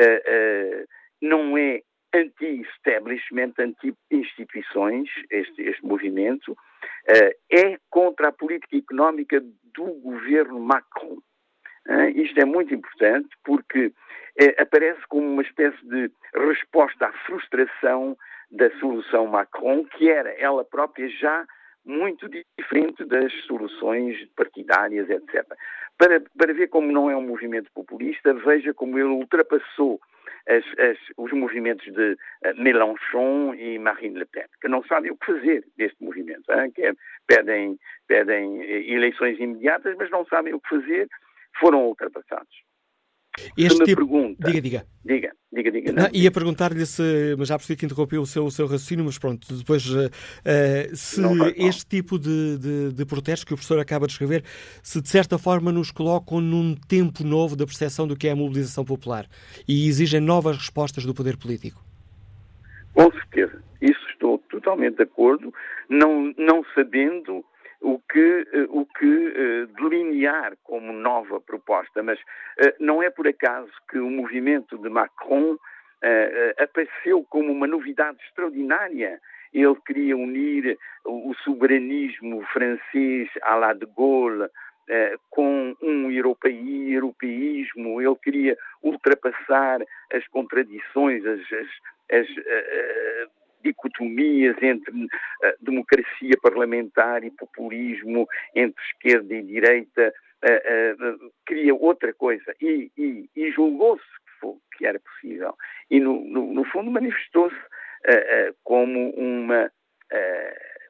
uh, 0.03 0.89
não 1.21 1.57
é 1.57 1.81
anti-establishment, 2.13 3.55
anti-instituições, 3.59 5.09
este, 5.31 5.63
este 5.63 5.87
movimento, 5.87 6.53
uh, 6.53 7.35
é 7.51 7.79
contra 7.89 8.29
a 8.29 8.33
política 8.33 8.77
económica 8.77 9.41
do 9.41 9.85
governo 10.03 10.59
Macron. 10.59 11.19
isto 12.15 12.39
é 12.39 12.45
muito 12.45 12.75
importante 12.75 13.31
porque 13.45 13.93
aparece 14.59 15.01
como 15.09 15.27
uma 15.27 15.43
espécie 15.43 15.87
de 15.87 16.11
resposta 16.35 17.07
à 17.07 17.13
frustração 17.27 18.17
da 18.51 18.71
solução 18.79 19.27
Macron, 19.27 19.85
que 19.85 20.11
era 20.11 20.31
ela 20.39 20.65
própria 20.65 21.09
já 21.09 21.47
muito 21.85 22.29
diferente 22.29 23.05
das 23.05 23.33
soluções 23.47 24.17
partidárias, 24.37 25.09
etc. 25.11 25.45
Para, 25.99 26.21
para 26.37 26.55
ver 26.55 26.69
como 26.69 26.91
não 26.91 27.11
é 27.11 27.17
um 27.17 27.27
movimento 27.27 27.71
populista, 27.73 28.33
veja 28.35 28.73
como 28.75 28.99
ele 28.99 29.09
ultrapassou 29.09 30.01
as, 30.49 30.65
as, 30.79 30.99
os 31.17 31.33
movimentos 31.33 31.85
de 31.93 32.13
uh, 32.13 32.61
Mélenchon 32.61 33.55
e 33.55 33.79
Marine 33.79 34.19
Le 34.19 34.27
Pen, 34.27 34.47
que 34.61 34.69
não 34.69 34.83
sabem 34.85 35.11
o 35.11 35.17
que 35.17 35.27
fazer 35.27 35.65
deste 35.77 36.03
movimento, 36.03 36.51
hein? 36.53 36.71
que 36.73 36.83
é, 36.83 36.93
pedem, 37.27 37.79
pedem 38.09 38.63
eh, 38.63 38.93
eleições 38.93 39.39
imediatas, 39.39 39.95
mas 39.97 40.11
não 40.11 40.25
sabem 40.27 40.53
o 40.53 40.61
que 40.61 40.69
fazer, 40.69 41.09
foram 41.61 41.87
ultrapassados. 41.87 42.63
Este 43.57 43.85
tipo... 43.85 43.97
pergunta. 43.97 44.47
Diga, 44.47 44.61
diga. 44.61 44.87
Diga, 45.05 45.33
diga, 45.53 45.71
diga. 45.71 45.93
Não, 45.93 46.09
ia 46.13 46.31
perguntar-lhe 46.31 46.85
se. 46.85 47.35
Mas 47.39 47.49
já 47.49 47.57
percebi 47.57 47.79
que 47.79 47.87
interrompeu 47.87 48.21
o 48.23 48.27
seu, 48.27 48.45
o 48.45 48.51
seu 48.51 48.67
raciocínio, 48.67 49.05
mas 49.05 49.19
pronto, 49.19 49.55
depois. 49.55 49.87
Uh, 49.89 50.11
se 50.95 51.23
este 51.57 51.87
tipo 51.87 52.19
de, 52.19 52.59
de, 52.59 52.93
de 52.93 53.07
protestos 53.07 53.45
que 53.45 53.55
o 53.55 53.57
professor 53.57 53.79
acaba 53.79 54.07
de 54.07 54.13
escrever, 54.13 54.45
se 54.83 55.01
de 55.01 55.09
certa 55.09 55.39
forma 55.39 55.73
nos 55.73 55.91
colocam 55.91 56.41
num 56.41 56.75
tempo 56.75 57.25
novo 57.25 57.57
da 57.57 57.65
percepção 57.65 58.07
do 58.07 58.17
que 58.17 58.29
é 58.29 58.33
a 58.33 58.37
mobilização 58.37 58.85
popular 58.85 59.27
e 59.67 59.89
exigem 59.89 60.21
novas 60.21 60.57
respostas 60.57 61.05
do 61.05 61.15
poder 61.15 61.37
político. 61.37 61.83
Com 62.95 63.11
certeza. 63.13 63.63
Isso 63.81 64.01
estou 64.11 64.39
totalmente 64.51 64.97
de 64.97 65.03
acordo, 65.03 65.53
não, 65.89 66.33
não 66.37 66.65
sabendo 66.75 67.45
o 67.83 67.99
que, 68.11 68.47
eh, 68.53 68.67
o 68.69 68.87
que 68.87 69.07
uh, 69.07 69.67
delinear 69.75 70.57
como 70.63 70.93
nova 70.93 71.41
proposta. 71.41 72.03
Mas 72.03 72.19
uh, 72.19 72.73
não 72.81 73.03
é 73.03 73.11
por 73.11 73.27
acaso 73.27 73.71
que 73.91 73.99
o 73.99 74.09
movimento 74.09 74.79
de 74.79 74.89
Macron 74.89 75.57
apareceu 76.59 77.25
como 77.31 77.53
uma 77.53 77.69
novidade 77.69 78.19
extraordinária. 78.25 79.21
Ele 79.55 79.77
queria 79.87 80.17
unir 80.17 80.77
o 81.05 81.33
soberanismo 81.45 82.45
francês 82.53 83.29
à 83.43 83.55
la 83.55 83.73
de 83.73 83.87
Gaulle 83.87 84.49
com 85.31 85.77
um 85.81 86.11
europeísmo, 86.11 88.03
ele 88.03 88.17
queria 88.17 88.59
ultrapassar 88.83 89.81
as 90.13 90.27
contradições, 90.27 91.25
as, 91.25 91.41
as, 91.53 91.69
as 92.11 92.27
dicotomias 93.63 94.57
entre 94.63 94.93
uh, 94.93 95.09
democracia 95.61 96.35
parlamentar 96.43 97.25
e 97.25 97.31
populismo, 97.31 98.27
entre 98.55 98.83
esquerda 98.85 99.35
e 99.35 99.43
direita, 99.43 100.15
uh, 100.45 101.33
cria 101.47 101.75
outra 101.75 102.13
coisa. 102.13 102.55
E, 102.61 102.91
e, 102.97 103.31
e 103.35 103.51
julgou-se 103.53 104.05
que, 104.41 104.79
que, 104.79 104.87
era 104.87 104.99
possível. 105.01 105.57
E, 105.91 106.01
no, 106.01 106.25
no, 106.25 106.53
no 106.53 106.65
fundo, 106.65 106.91
manifestou-se 106.91 107.57
como 108.65 109.11
uma, 109.11 109.71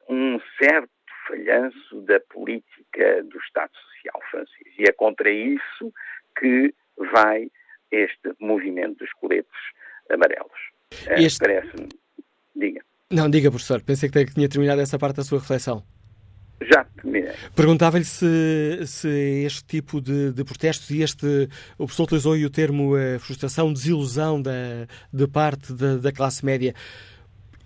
um 0.09 0.39
certo 0.59 0.89
falhanço 1.27 2.01
da 2.01 2.19
política 2.19 3.23
do 3.23 3.37
Estado 3.37 3.71
Social 3.75 4.21
francês. 4.31 4.73
E 4.79 4.83
é 4.83 4.91
contra 4.91 5.29
isso 5.29 5.93
que 6.39 6.73
vai 6.97 7.49
este 7.91 8.33
movimento 8.39 8.99
dos 8.99 9.13
coletes 9.13 9.51
amarelos. 10.09 10.71
Este... 11.17 11.39
Parece-me. 11.39 12.02
Diga. 12.55 12.81
Não, 13.11 13.29
diga, 13.29 13.49
professor. 13.49 13.81
Pensei 13.81 14.09
que 14.09 14.25
tinha 14.25 14.49
terminado 14.49 14.81
essa 14.81 14.97
parte 14.97 15.17
da 15.17 15.23
sua 15.23 15.39
reflexão. 15.39 15.83
Já 16.61 16.83
terminei. 16.85 17.31
Perguntava-lhe 17.55 18.05
se, 18.05 18.85
se 18.85 19.09
este 19.45 19.65
tipo 19.65 20.01
de, 20.01 20.31
de, 20.31 20.43
protestos 20.43 20.89
e 20.91 21.01
este. 21.01 21.49
O 21.77 21.85
professor 21.85 22.03
utilizou 22.03 22.33
o 22.33 22.49
termo 22.49 22.95
uh, 22.95 23.19
frustração, 23.19 23.73
desilusão 23.73 24.41
da, 24.41 24.87
de 25.11 25.27
parte 25.27 25.73
da, 25.73 25.97
da 25.97 26.11
classe 26.11 26.45
média. 26.45 26.73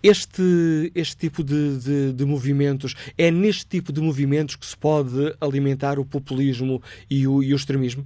Este, 0.01 0.91
este 0.93 1.17
tipo 1.17 1.43
de, 1.43 1.79
de, 1.79 2.13
de, 2.13 2.25
movimentos, 2.25 2.93
é 3.17 3.31
neste 3.31 3.67
tipo 3.67 3.91
de 3.91 3.99
movimentos 3.99 4.55
que 4.55 4.65
se 4.65 4.77
pode 4.77 5.35
alimentar 5.41 5.97
o 5.97 6.05
populismo 6.05 6.81
e 7.09 7.27
o, 7.27 7.41
e 7.41 7.51
o 7.51 7.55
extremismo? 7.55 8.05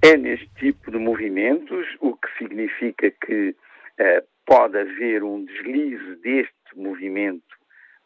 É 0.00 0.16
neste 0.16 0.48
tipo 0.58 0.90
de 0.90 0.96
movimentos, 0.96 1.86
o 2.00 2.14
que 2.14 2.28
significa 2.38 3.10
que 3.26 3.50
uh, 3.50 4.22
pode 4.50 4.76
haver 4.76 5.22
um 5.22 5.44
deslize 5.44 6.16
deste 6.16 6.74
movimento 6.74 7.54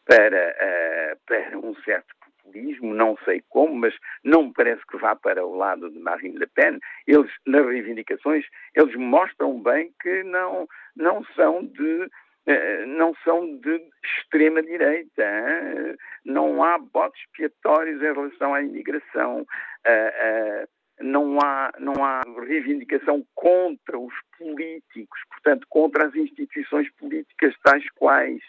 para, 0.05 0.51
uh, 0.51 1.19
para 1.25 1.57
um 1.57 1.73
certo 1.77 2.13
populismo, 2.23 2.93
não 2.93 3.17
sei 3.25 3.41
como, 3.49 3.73
mas 3.73 3.95
não 4.23 4.43
me 4.43 4.53
parece 4.53 4.85
que 4.85 4.97
vá 4.97 5.15
para 5.15 5.43
o 5.43 5.55
lado 5.55 5.89
de 5.89 5.97
Marine 5.97 6.37
Le 6.37 6.45
Pen. 6.45 6.77
Eles, 7.07 7.31
nas 7.47 7.65
reivindicações, 7.65 8.45
eles 8.75 8.95
mostram 8.95 9.59
bem 9.59 9.91
que 9.99 10.21
não, 10.21 10.67
não 10.95 11.25
são 11.35 11.65
de 11.65 12.03
uh, 12.03 12.85
não 12.85 13.15
são 13.23 13.57
de 13.57 13.81
extrema 14.03 14.61
direita, 14.61 15.97
não 16.23 16.63
há 16.63 16.77
botes 16.77 17.19
expiatórios 17.23 17.99
em 18.03 18.13
relação 18.13 18.53
à 18.53 18.61
imigração. 18.61 19.41
Uh, 19.41 20.67
não 20.99 21.39
há, 21.39 21.71
não 21.79 22.03
há 22.03 22.21
reivindicação 22.47 23.25
contra 23.33 23.99
os 23.99 24.13
políticos, 24.37 25.19
portanto, 25.29 25.65
contra 25.69 26.07
as 26.07 26.15
instituições 26.15 26.89
políticas 26.93 27.53
tais 27.63 27.89
quais. 27.91 28.41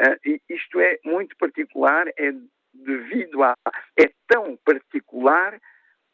Uh, 0.00 0.40
isto 0.48 0.80
é 0.80 0.98
muito 1.04 1.36
particular, 1.36 2.08
é 2.18 2.32
devido 2.72 3.42
a. 3.42 3.54
é 3.98 4.10
tão 4.26 4.56
particular 4.64 5.60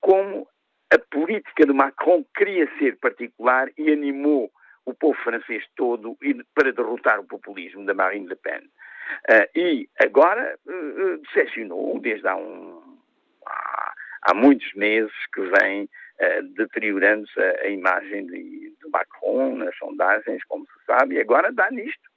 como 0.00 0.48
a 0.92 0.98
política 1.10 1.66
de 1.66 1.72
Macron 1.72 2.24
queria 2.36 2.68
ser 2.78 2.98
particular 2.98 3.70
e 3.76 3.90
animou 3.92 4.50
o 4.84 4.94
povo 4.94 5.18
francês 5.22 5.64
todo 5.76 6.16
para 6.54 6.72
derrotar 6.72 7.20
o 7.20 7.26
populismo 7.26 7.84
da 7.84 7.92
Marine 7.92 8.26
Le 8.26 8.36
Pen. 8.36 8.60
Uh, 9.30 9.58
e 9.58 9.88
agora 10.02 10.58
uh, 10.66 11.18
decepcionou 11.18 11.98
desde 12.00 12.26
há 12.26 12.36
um. 12.36 12.98
Há 14.22 14.34
muitos 14.34 14.72
meses 14.74 15.12
que 15.32 15.40
vem 15.40 15.84
uh, 15.84 16.42
deteriorando-se 16.54 17.40
a, 17.40 17.62
a, 17.62 17.68
imagem 17.68 18.26
de, 18.26 18.70
de, 18.70 18.90
Macron 18.90 19.56
nas 19.56 19.76
sondagens, 19.76 20.42
como 20.44 20.64
se 20.66 20.84
sabe, 20.86 21.16
e 21.16 21.20
agora 21.20 21.52
dá 21.52 21.70
nisto, 21.70 22.10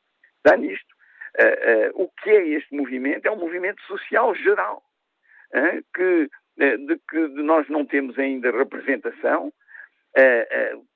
dá 0.44 0.56
nisto. 0.58 0.94
Uh, 1.40 1.92
uh, 1.98 2.04
o 2.04 2.10
que 2.10 2.30
é 2.30 2.48
este 2.50 2.76
movimento? 2.76 3.26
É 3.26 3.32
um 3.32 3.40
movimento 3.40 3.82
social 3.84 4.34
geral, 4.36 4.84
que, 5.94 6.30
de 6.58 6.98
que 7.10 7.18
nós 7.42 7.68
não 7.68 7.86
temos 7.86 8.18
ainda 8.18 8.52
representação. 8.52 9.52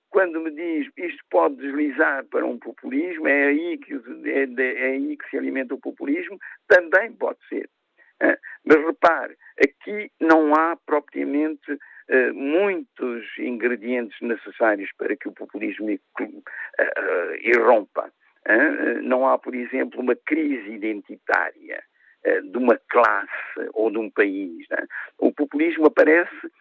quando 0.10 0.40
me 0.40 0.52
diz 0.52 0.88
isto 0.96 1.24
pode 1.30 1.58
deslizar 1.58 2.24
para 2.28 2.46
um 2.46 2.58
populismo, 2.58 3.28
é 3.28 3.48
aí 3.48 3.78
que, 3.78 3.94
é, 4.26 4.44
é 4.62 4.86
aí 4.92 5.18
que 5.18 5.30
se 5.30 5.38
alimenta 5.38 5.74
o 5.74 5.80
populismo, 5.80 6.38
também 6.70 7.12
pode 7.12 7.40
ser. 7.50 7.70
Mas 8.66 8.86
repare, 8.86 9.36
aqui 9.60 10.12
não 10.20 10.56
há 10.56 10.76
propriamente 10.86 11.72
uh, 11.72 12.34
muitos 12.34 13.26
ingredientes 13.38 14.20
necessários 14.22 14.90
para 14.98 15.16
que 15.16 15.28
o 15.28 15.34
populismo 15.34 15.90
uh, 15.92 17.36
irrompa. 17.42 18.12
Não 19.02 19.28
há, 19.28 19.40
por 19.40 19.56
exemplo, 19.56 20.00
uma 20.00 20.16
crise 20.16 20.70
identitária 20.70 21.84
de 22.44 22.58
uma 22.60 22.80
classe 22.90 23.70
ou 23.74 23.90
de 23.90 23.98
um 23.98 24.08
país. 24.12 24.68
O 25.18 25.34
populismo 25.34 25.88
aparece, 25.88 26.52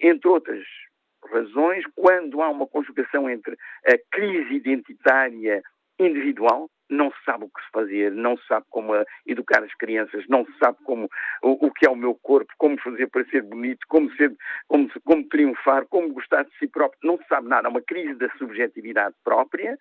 entre 0.00 0.28
outras 0.28 0.64
razões, 1.28 1.84
quando 1.96 2.40
há 2.40 2.48
uma 2.48 2.68
conjugação 2.68 3.28
entre 3.28 3.56
a 3.84 3.98
crise 4.12 4.54
identitária 4.54 5.60
individual, 5.98 6.70
não 6.90 7.10
se 7.10 7.24
sabe 7.24 7.44
o 7.44 7.48
que 7.48 7.62
se 7.62 7.70
fazer, 7.72 8.12
não 8.12 8.36
se 8.36 8.46
sabe 8.46 8.66
como 8.70 8.92
educar 9.26 9.62
as 9.62 9.74
crianças, 9.74 10.24
não 10.28 10.44
se 10.44 10.52
sabe 10.58 10.78
como 10.84 11.08
o, 11.42 11.66
o 11.66 11.72
que 11.72 11.86
é 11.86 11.90
o 11.90 11.96
meu 11.96 12.14
corpo, 12.14 12.52
como 12.58 12.80
fazer 12.80 13.08
para 13.08 13.24
ser 13.26 13.42
bonito, 13.42 13.86
como, 13.88 14.10
ser, 14.14 14.32
como, 14.68 14.88
como 15.04 15.28
triunfar, 15.28 15.86
como 15.86 16.12
gostar 16.12 16.44
de 16.44 16.56
si 16.58 16.66
próprio, 16.66 16.98
não 17.02 17.18
se 17.18 17.24
sabe 17.28 17.48
nada, 17.48 17.68
é 17.68 17.70
uma 17.70 17.82
crise 17.82 18.14
da 18.14 18.28
subjetividade 18.36 19.14
própria. 19.24 19.76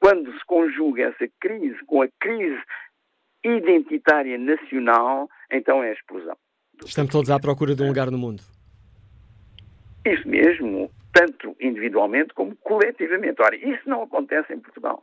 Quando 0.00 0.32
se 0.32 0.44
conjuga 0.46 1.08
essa 1.08 1.28
crise 1.40 1.78
com 1.86 2.02
a 2.02 2.08
crise 2.20 2.60
identitária 3.44 4.38
nacional, 4.38 5.28
então 5.50 5.82
é 5.82 5.90
a 5.90 5.92
explosão. 5.92 6.36
Estamos 6.84 7.10
todos 7.10 7.30
à 7.30 7.38
procura 7.40 7.74
de 7.74 7.82
um 7.82 7.88
lugar 7.88 8.10
no 8.10 8.18
mundo. 8.18 8.42
Isso 10.04 10.26
mesmo, 10.28 10.90
tanto 11.12 11.56
individualmente 11.60 12.32
como 12.32 12.54
coletivamente. 12.56 13.42
Ora, 13.42 13.56
isso 13.56 13.88
não 13.88 14.02
acontece 14.02 14.52
em 14.52 14.60
Portugal. 14.60 15.02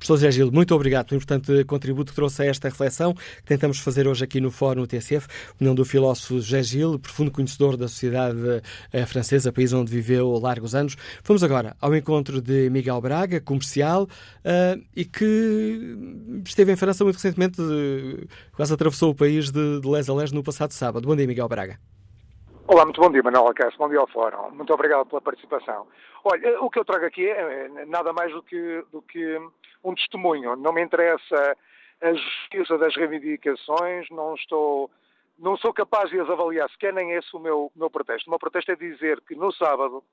Professor 0.00 0.16
Zé 0.16 0.30
Gil, 0.30 0.50
muito 0.50 0.74
obrigado 0.74 1.08
pelo 1.08 1.18
importante 1.18 1.62
contributo 1.64 2.10
que 2.10 2.16
trouxe 2.16 2.42
a 2.42 2.46
esta 2.46 2.68
reflexão 2.70 3.12
que 3.12 3.44
tentamos 3.44 3.78
fazer 3.80 4.08
hoje 4.08 4.24
aqui 4.24 4.40
no 4.40 4.50
Fórum 4.50 4.86
TSF. 4.86 5.28
Opinião 5.52 5.74
do 5.74 5.84
filósofo 5.84 6.40
Zé 6.40 6.62
Gil, 6.62 6.98
profundo 6.98 7.30
conhecedor 7.30 7.76
da 7.76 7.86
sociedade 7.86 8.38
eh, 8.94 9.04
francesa, 9.04 9.52
país 9.52 9.74
onde 9.74 9.92
viveu 9.92 10.38
largos 10.38 10.74
anos. 10.74 10.96
Vamos 11.22 11.44
agora 11.44 11.76
ao 11.78 11.94
encontro 11.94 12.40
de 12.40 12.70
Miguel 12.70 12.98
Braga, 13.02 13.42
comercial, 13.42 14.04
uh, 14.04 14.82
e 14.96 15.04
que 15.04 15.98
esteve 16.46 16.72
em 16.72 16.76
França 16.76 17.04
muito 17.04 17.16
recentemente, 17.16 17.60
uh, 17.60 18.26
quase 18.52 18.72
atravessou 18.72 19.10
o 19.10 19.14
país 19.14 19.50
de, 19.50 19.80
de 19.80 19.86
les 19.86 20.08
a 20.08 20.14
les 20.14 20.32
no 20.32 20.42
passado 20.42 20.72
sábado. 20.72 21.06
Bom 21.06 21.14
dia, 21.14 21.26
Miguel 21.26 21.46
Braga. 21.46 21.89
Olá, 22.72 22.84
muito 22.84 23.00
bom 23.00 23.10
dia, 23.10 23.20
Manuel 23.20 23.48
Alcácer. 23.48 23.76
Bom 23.76 23.88
dia 23.88 23.98
ao 23.98 24.06
Fórum. 24.06 24.52
Muito 24.52 24.72
obrigado 24.72 25.04
pela 25.04 25.20
participação. 25.20 25.88
Olha, 26.22 26.62
o 26.62 26.70
que 26.70 26.78
eu 26.78 26.84
trago 26.84 27.04
aqui 27.04 27.28
é, 27.28 27.64
é 27.64 27.84
nada 27.84 28.12
mais 28.12 28.30
do 28.30 28.40
que, 28.44 28.84
do 28.92 29.02
que 29.02 29.40
um 29.82 29.92
testemunho. 29.92 30.54
Não 30.54 30.72
me 30.72 30.80
interessa 30.80 31.56
a 32.00 32.12
justiça 32.12 32.78
das 32.78 32.94
reivindicações, 32.94 34.08
não 34.10 34.36
estou, 34.36 34.88
não 35.36 35.56
sou 35.56 35.74
capaz 35.74 36.10
de 36.10 36.20
as 36.20 36.30
avaliar 36.30 36.70
sequer, 36.70 36.94
nem 36.94 37.10
esse 37.10 37.34
o 37.34 37.40
meu, 37.40 37.72
meu 37.74 37.90
protesto. 37.90 38.28
O 38.28 38.30
meu 38.30 38.38
protesto 38.38 38.70
é 38.70 38.76
dizer 38.76 39.20
que 39.22 39.34
no 39.34 39.52
sábado 39.52 40.04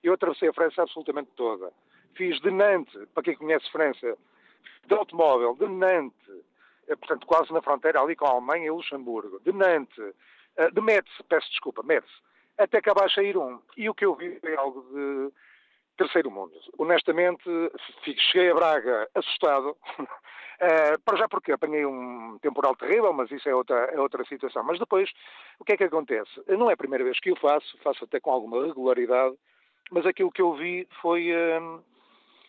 eu 0.00 0.14
atravessei 0.14 0.48
a 0.48 0.52
França 0.52 0.82
absolutamente 0.82 1.30
toda. 1.34 1.72
Fiz 2.14 2.40
de 2.40 2.52
Nantes, 2.52 2.94
para 3.14 3.24
quem 3.24 3.34
conhece 3.34 3.68
França, 3.72 4.16
de 4.86 4.94
automóvel, 4.94 5.56
de 5.56 5.66
Nantes, 5.66 6.30
eh, 6.86 6.94
portanto 6.94 7.26
quase 7.26 7.52
na 7.52 7.60
fronteira 7.60 8.00
ali 8.00 8.14
com 8.14 8.26
a 8.26 8.30
Alemanha 8.30 8.66
e 8.66 8.70
Luxemburgo, 8.70 9.40
de 9.40 9.52
Nantes, 9.52 10.14
eh, 10.56 10.70
de 10.70 10.80
Metz, 10.80 11.10
peço 11.28 11.48
desculpa, 11.50 11.82
Metz, 11.82 12.08
até 12.58 12.78
acabar 12.78 13.04
a 13.04 13.10
sair 13.10 13.36
um. 13.36 13.60
E 13.76 13.88
o 13.88 13.94
que 13.94 14.04
eu 14.04 14.14
vi 14.14 14.38
foi 14.40 14.56
algo 14.56 14.82
de 14.82 15.32
terceiro 15.96 16.30
mundo. 16.30 16.52
Honestamente, 16.78 17.44
cheguei 18.30 18.50
a 18.50 18.54
Braga 18.54 19.08
assustado. 19.14 19.76
Uh, 19.98 20.98
para 21.04 21.16
já 21.16 21.28
porque 21.28 21.52
apanhei 21.52 21.84
um 21.84 22.38
temporal 22.40 22.76
terrível, 22.76 23.12
mas 23.12 23.30
isso 23.30 23.48
é 23.48 23.54
outra, 23.54 23.76
é 23.92 24.00
outra 24.00 24.24
situação. 24.24 24.62
Mas 24.62 24.78
depois, 24.78 25.10
o 25.58 25.64
que 25.64 25.72
é 25.72 25.76
que 25.76 25.84
acontece? 25.84 26.30
Não 26.48 26.70
é 26.70 26.74
a 26.74 26.76
primeira 26.76 27.04
vez 27.04 27.18
que 27.20 27.30
eu 27.30 27.36
faço, 27.36 27.76
faço 27.82 28.04
até 28.04 28.20
com 28.20 28.30
alguma 28.30 28.66
regularidade, 28.66 29.36
mas 29.90 30.06
aquilo 30.06 30.32
que 30.32 30.42
eu 30.42 30.54
vi 30.54 30.86
foi 31.00 31.32
um, 31.60 31.80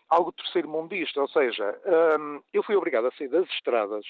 algo 0.09 0.31
terceiro 0.31 0.67
mundista, 0.67 1.21
ou 1.21 1.27
seja, 1.27 1.79
um, 2.19 2.41
eu 2.53 2.63
fui 2.63 2.75
obrigado 2.75 3.07
a 3.07 3.11
sair 3.11 3.27
das 3.27 3.47
estradas 3.49 4.05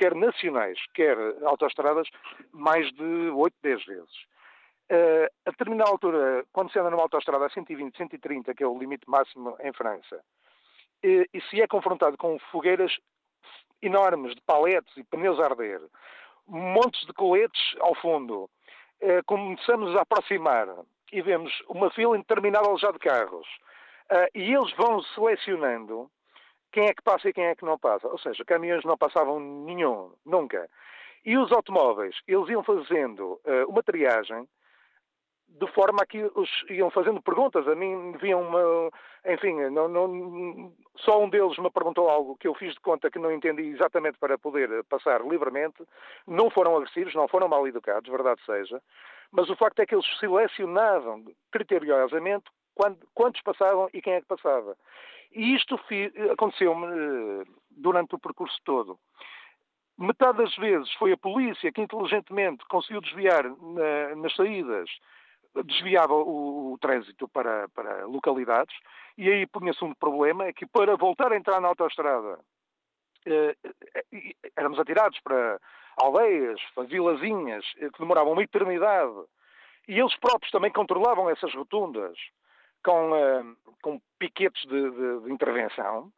quer 0.00 0.14
nacionais, 0.14 0.78
quer 0.94 1.14
autoestradas, 1.44 2.08
mais 2.52 2.90
de 2.92 3.30
8, 3.34 3.54
10 3.62 3.84
vezes. 3.84 4.14
Uh, 4.90 5.28
a 5.44 5.50
determinada 5.50 5.90
altura, 5.90 6.44
quando 6.52 6.72
se 6.72 6.78
anda 6.78 6.90
numa 6.90 7.02
autoestrada 7.02 7.44
a 7.44 7.50
120, 7.50 7.94
130, 7.94 8.54
que 8.54 8.64
é 8.64 8.66
o 8.66 8.78
limite 8.78 9.08
máximo 9.08 9.54
em 9.60 9.72
França, 9.74 10.16
uh, 10.16 11.24
e 11.34 11.40
se 11.50 11.60
é 11.60 11.66
confrontado 11.66 12.16
com 12.16 12.38
fogueiras 12.50 12.96
enormes 13.82 14.34
de 14.34 14.40
paletes 14.40 14.96
e 14.96 15.04
pneus 15.04 15.38
a 15.38 15.44
arder, 15.44 15.80
montes 16.48 17.04
de 17.06 17.12
coletes 17.12 17.60
ao 17.80 17.94
fundo, 17.96 18.44
uh, 19.02 19.24
começamos 19.26 19.94
a 19.96 20.00
aproximar 20.00 20.66
e 21.12 21.20
vemos 21.20 21.52
uma 21.68 21.90
fila 21.90 22.16
interminável 22.16 22.78
já 22.78 22.90
de 22.90 22.98
carros, 22.98 23.46
e 24.34 24.54
eles 24.54 24.72
vão 24.72 25.00
selecionando 25.02 26.10
quem 26.72 26.86
é 26.86 26.94
que 26.94 27.02
passa 27.02 27.28
e 27.28 27.32
quem 27.32 27.44
é 27.44 27.54
que 27.54 27.64
não 27.64 27.78
passa. 27.78 28.08
Ou 28.08 28.18
seja, 28.18 28.44
caminhões 28.44 28.84
não 28.84 28.96
passavam 28.96 29.40
nenhum, 29.40 30.12
nunca. 30.24 30.68
E 31.24 31.36
os 31.36 31.52
automóveis, 31.52 32.16
eles 32.26 32.48
iam 32.48 32.62
fazendo 32.62 33.40
uh, 33.44 33.68
uma 33.68 33.82
triagem 33.82 34.48
de 35.58 35.66
forma 35.72 36.02
a 36.02 36.06
que 36.06 36.22
os 36.34 36.48
iam 36.70 36.90
fazendo 36.90 37.20
perguntas. 37.20 37.66
A 37.66 37.74
mim 37.74 38.12
viam 38.20 38.42
uma. 38.42 38.90
Enfim, 39.26 39.54
não, 39.70 39.88
não, 39.88 40.72
só 40.96 41.22
um 41.22 41.28
deles 41.28 41.58
me 41.58 41.70
perguntou 41.70 42.08
algo 42.08 42.36
que 42.36 42.46
eu 42.46 42.54
fiz 42.54 42.72
de 42.74 42.80
conta 42.80 43.10
que 43.10 43.18
não 43.18 43.32
entendi 43.32 43.62
exatamente 43.62 44.18
para 44.18 44.38
poder 44.38 44.84
passar 44.84 45.20
livremente. 45.22 45.84
Não 46.26 46.50
foram 46.50 46.76
agressivos, 46.76 47.14
não 47.14 47.28
foram 47.28 47.48
mal 47.48 47.66
educados, 47.66 48.10
verdade 48.10 48.40
seja. 48.46 48.80
Mas 49.32 49.50
o 49.50 49.56
facto 49.56 49.80
é 49.80 49.86
que 49.86 49.94
eles 49.94 50.06
selecionavam 50.18 51.24
criteriosamente 51.50 52.44
quantos 53.14 53.42
passavam 53.42 53.88
e 53.92 54.00
quem 54.00 54.14
é 54.14 54.20
que 54.20 54.26
passava. 54.26 54.76
E 55.32 55.54
isto 55.54 55.78
aconteceu-me 56.32 56.86
eh, 56.86 57.44
durante 57.70 58.14
o 58.14 58.18
percurso 58.18 58.58
todo. 58.64 58.98
Metade 59.98 60.38
das 60.38 60.54
vezes 60.56 60.92
foi 60.94 61.12
a 61.12 61.16
polícia 61.16 61.70
que 61.70 61.80
inteligentemente 61.80 62.64
conseguiu 62.66 63.00
desviar 63.00 63.44
na, 63.44 64.16
nas 64.16 64.34
saídas 64.34 64.90
desviava 65.64 66.14
o, 66.14 66.72
o 66.72 66.78
trânsito 66.78 67.28
para, 67.28 67.68
para, 67.70 68.06
localidades 68.06 68.74
e 69.18 69.28
aí 69.28 69.46
punha-se 69.46 69.84
um 69.84 69.92
problema, 69.94 70.44
é 70.44 70.52
que 70.52 70.66
para 70.66 70.96
voltar 70.96 71.32
a 71.32 71.36
entrar 71.36 71.60
na 71.60 71.68
autoestrada 71.68 72.38
eh, 73.26 73.56
eh, 73.64 74.34
éramos 74.56 74.78
atirados 74.78 75.18
para 75.20 75.60
aldeias, 75.96 76.60
para 76.74 76.84
vilazinhas, 76.84 77.64
eh, 77.78 77.90
que 77.90 77.98
demoravam 77.98 78.32
uma 78.32 78.42
eternidade. 78.42 79.12
E 79.88 79.98
eles 79.98 80.16
próprios 80.18 80.50
também 80.50 80.70
controlavam 80.70 81.28
essas 81.28 81.52
rotundas 81.54 82.16
com, 82.84 83.14
eh, 83.16 83.44
com 83.82 84.00
piquetes 84.18 84.62
de, 84.66 84.90
de, 84.90 85.20
de 85.24 85.32
intervenção. 85.32 86.12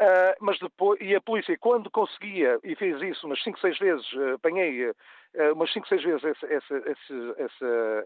Uh, 0.00 0.30
mas 0.38 0.56
depois, 0.60 1.00
e 1.00 1.12
a 1.12 1.20
polícia, 1.20 1.58
quando 1.58 1.90
conseguia, 1.90 2.60
e 2.62 2.76
fez 2.76 3.02
isso 3.02 3.26
umas 3.26 3.42
5, 3.42 3.58
6 3.58 3.78
vezes, 3.80 4.12
uh, 4.12 4.34
apanhei 4.34 4.88
uh, 4.90 4.94
umas 5.54 5.72
5, 5.72 5.88
6 5.88 6.02
vezes 6.04 6.22
esse, 6.22 6.46
esse, 6.46 6.74
esse, 6.76 7.64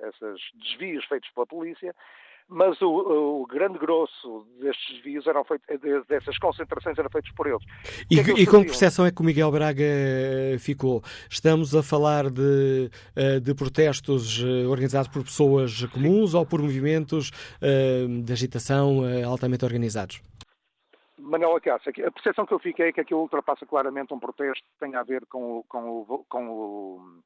esses 0.08 0.40
desvios 0.54 1.04
feitos 1.04 1.28
pela 1.32 1.46
polícia, 1.46 1.94
mas 2.48 2.80
o, 2.82 2.88
o, 3.42 3.46
grande 3.46 3.78
grosso 3.78 4.46
destes 4.60 4.94
desvios 4.94 5.26
eram 5.26 5.44
feitos, 5.44 5.66
dessas 6.06 6.38
concentrações 6.38 6.98
eram 6.98 7.10
feitos 7.10 7.30
por 7.32 7.46
eles. 7.46 7.62
E, 8.10 8.14
que 8.14 8.20
é 8.20 8.24
que 8.24 8.42
e 8.42 8.46
com 8.46 8.60
que 8.60 8.66
percepção 8.66 9.06
é 9.06 9.10
que 9.10 9.20
o 9.20 9.24
Miguel 9.24 9.50
Braga 9.50 9.84
ficou? 10.58 11.02
Estamos 11.30 11.74
a 11.74 11.82
falar 11.82 12.30
de, 12.30 12.90
de 13.42 13.54
protestos 13.54 14.42
organizados 14.68 15.08
por 15.08 15.22
pessoas 15.22 15.84
comuns 15.86 16.32
Sim. 16.32 16.36
ou 16.38 16.46
por 16.46 16.60
movimentos 16.60 17.30
de 18.24 18.32
agitação 18.32 19.00
altamente 19.24 19.64
organizados? 19.64 20.20
Manuela 21.32 21.60
Cássio, 21.60 21.92
a 22.06 22.10
percepção 22.10 22.44
que 22.44 22.52
eu 22.52 22.58
fiquei 22.58 22.88
é 22.88 22.92
que 22.92 23.00
aquilo 23.00 23.20
ultrapassa 23.20 23.64
claramente 23.64 24.12
um 24.12 24.18
protesto 24.18 24.62
que 24.62 24.78
tem 24.80 24.94
a 24.94 25.02
ver 25.02 25.24
com 25.26 25.58
o, 25.58 25.64
com 25.64 25.88
o, 25.88 26.24
com 26.28 26.48
o, 26.48 27.22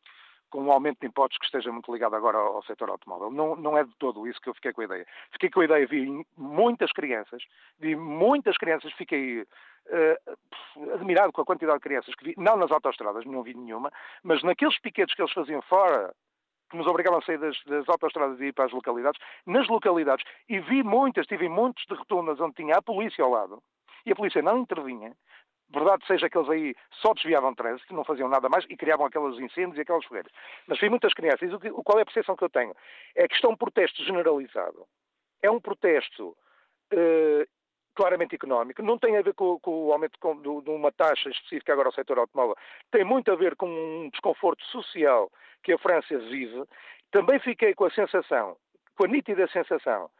com 0.50 0.62
um 0.62 0.72
aumento 0.72 1.00
de 1.00 1.06
impostos 1.06 1.38
que 1.38 1.44
esteja 1.44 1.72
muito 1.72 1.92
ligado 1.92 2.14
agora 2.14 2.38
ao, 2.38 2.56
ao 2.56 2.62
setor 2.64 2.90
automóvel. 2.90 3.30
Não, 3.30 3.56
não 3.56 3.76
é 3.76 3.84
de 3.84 3.94
todo 3.98 4.26
isso 4.26 4.40
que 4.40 4.48
eu 4.48 4.54
fiquei 4.54 4.72
com 4.72 4.80
a 4.82 4.84
ideia. 4.84 5.06
Fiquei 5.32 5.50
com 5.50 5.60
a 5.60 5.64
ideia, 5.64 5.86
vi 5.86 6.24
muitas 6.36 6.92
crianças, 6.92 7.42
vi 7.78 7.96
muitas 7.96 8.56
crianças, 8.56 8.92
fiquei 8.92 9.42
uh, 9.42 10.94
admirado 10.94 11.32
com 11.32 11.40
a 11.40 11.46
quantidade 11.46 11.78
de 11.78 11.84
crianças 11.84 12.14
que 12.14 12.24
vi, 12.24 12.34
não 12.36 12.56
nas 12.56 12.70
autoestradas, 12.70 13.24
não 13.24 13.42
vi 13.42 13.54
nenhuma, 13.54 13.90
mas 14.22 14.42
naqueles 14.42 14.78
piquetes 14.80 15.14
que 15.14 15.22
eles 15.22 15.32
faziam 15.32 15.62
fora 15.62 16.14
que 16.70 16.76
nos 16.76 16.86
obrigavam 16.86 17.20
a 17.20 17.22
sair 17.22 17.38
das, 17.38 17.56
das 17.64 17.88
autoestradas 17.88 18.40
e 18.40 18.46
ir 18.46 18.52
para 18.52 18.66
as 18.66 18.72
localidades, 18.72 19.20
nas 19.46 19.68
localidades, 19.68 20.24
e 20.48 20.58
vi 20.58 20.82
muitas, 20.82 21.26
tive 21.26 21.48
muitos 21.48 21.84
de 21.86 21.94
rotundas 21.94 22.40
onde 22.40 22.54
tinha 22.54 22.76
a 22.76 22.82
polícia 22.82 23.22
ao 23.22 23.30
lado, 23.30 23.62
e 24.04 24.12
a 24.12 24.16
polícia 24.16 24.42
não 24.42 24.58
intervinha, 24.58 25.12
verdade 25.70 26.06
seja 26.06 26.28
que 26.28 26.38
eles 26.38 26.48
aí 26.48 26.74
só 26.92 27.12
desviavam 27.14 27.54
trânsito, 27.54 27.94
não 27.94 28.04
faziam 28.04 28.28
nada 28.28 28.48
mais 28.48 28.64
e 28.68 28.76
criavam 28.76 29.06
aqueles 29.06 29.38
incêndios 29.38 29.76
e 29.76 29.80
aquelas 29.80 30.04
fogueiras. 30.04 30.32
Mas 30.66 30.78
vi 30.78 30.88
muitas 30.88 31.12
crianças. 31.12 31.50
E 31.50 31.54
o, 31.54 31.82
qual 31.82 31.98
é 31.98 32.02
a 32.02 32.06
percepção 32.06 32.36
que 32.36 32.44
eu 32.44 32.50
tenho? 32.50 32.74
É 33.14 33.26
que 33.26 33.34
isto 33.34 33.46
é 33.46 33.50
um 33.50 33.56
protesto 33.56 34.02
generalizado. 34.04 34.86
É 35.42 35.50
um 35.50 35.60
protesto 35.60 36.36
uh, 36.92 37.46
claramente 37.94 38.34
económico. 38.34 38.82
Não 38.82 38.98
tem 38.98 39.16
a 39.16 39.22
ver 39.22 39.34
com, 39.34 39.58
com 39.58 39.86
o 39.86 39.92
aumento 39.92 40.18
de, 40.20 40.62
de 40.62 40.70
uma 40.70 40.92
taxa 40.92 41.30
específica 41.30 41.72
agora 41.72 41.88
ao 41.88 41.94
setor 41.94 42.18
automóvel. 42.18 42.56
Tem 42.90 43.04
muito 43.04 43.32
a 43.32 43.36
ver 43.36 43.56
com 43.56 43.66
um 43.66 44.08
desconforto 44.10 44.64
social 44.66 45.30
que 45.64 45.72
a 45.72 45.78
França 45.78 46.18
vive. 46.18 46.62
Também 47.10 47.40
fiquei 47.40 47.74
com 47.74 47.86
a 47.86 47.90
sensação, 47.90 48.56
com 48.96 49.04
a 49.04 49.08
nítida 49.08 49.48
sensação, 49.48 50.10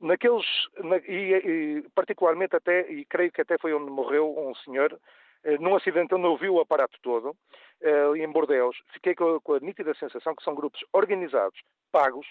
naqueles, 0.00 0.46
na, 0.82 0.98
e, 0.98 1.82
e, 1.82 1.84
particularmente 1.94 2.56
até, 2.56 2.90
e 2.90 3.04
creio 3.04 3.32
que 3.32 3.40
até 3.40 3.58
foi 3.58 3.72
onde 3.74 3.90
morreu 3.90 4.36
um 4.38 4.54
senhor, 4.56 4.98
eh, 5.44 5.58
num 5.58 5.76
acidente 5.76 6.14
onde 6.14 6.26
ouviu 6.26 6.54
o 6.54 6.60
aparato 6.60 6.98
todo, 7.02 7.36
eh, 7.80 8.12
em 8.16 8.30
Bordeaux, 8.30 8.76
fiquei 8.92 9.14
com 9.14 9.36
a, 9.36 9.40
com 9.40 9.54
a, 9.54 9.60
nítida 9.60 9.94
sensação 9.94 10.34
que 10.34 10.42
são 10.42 10.54
grupos 10.54 10.84
organizados, 10.92 11.60
pagos, 11.92 12.26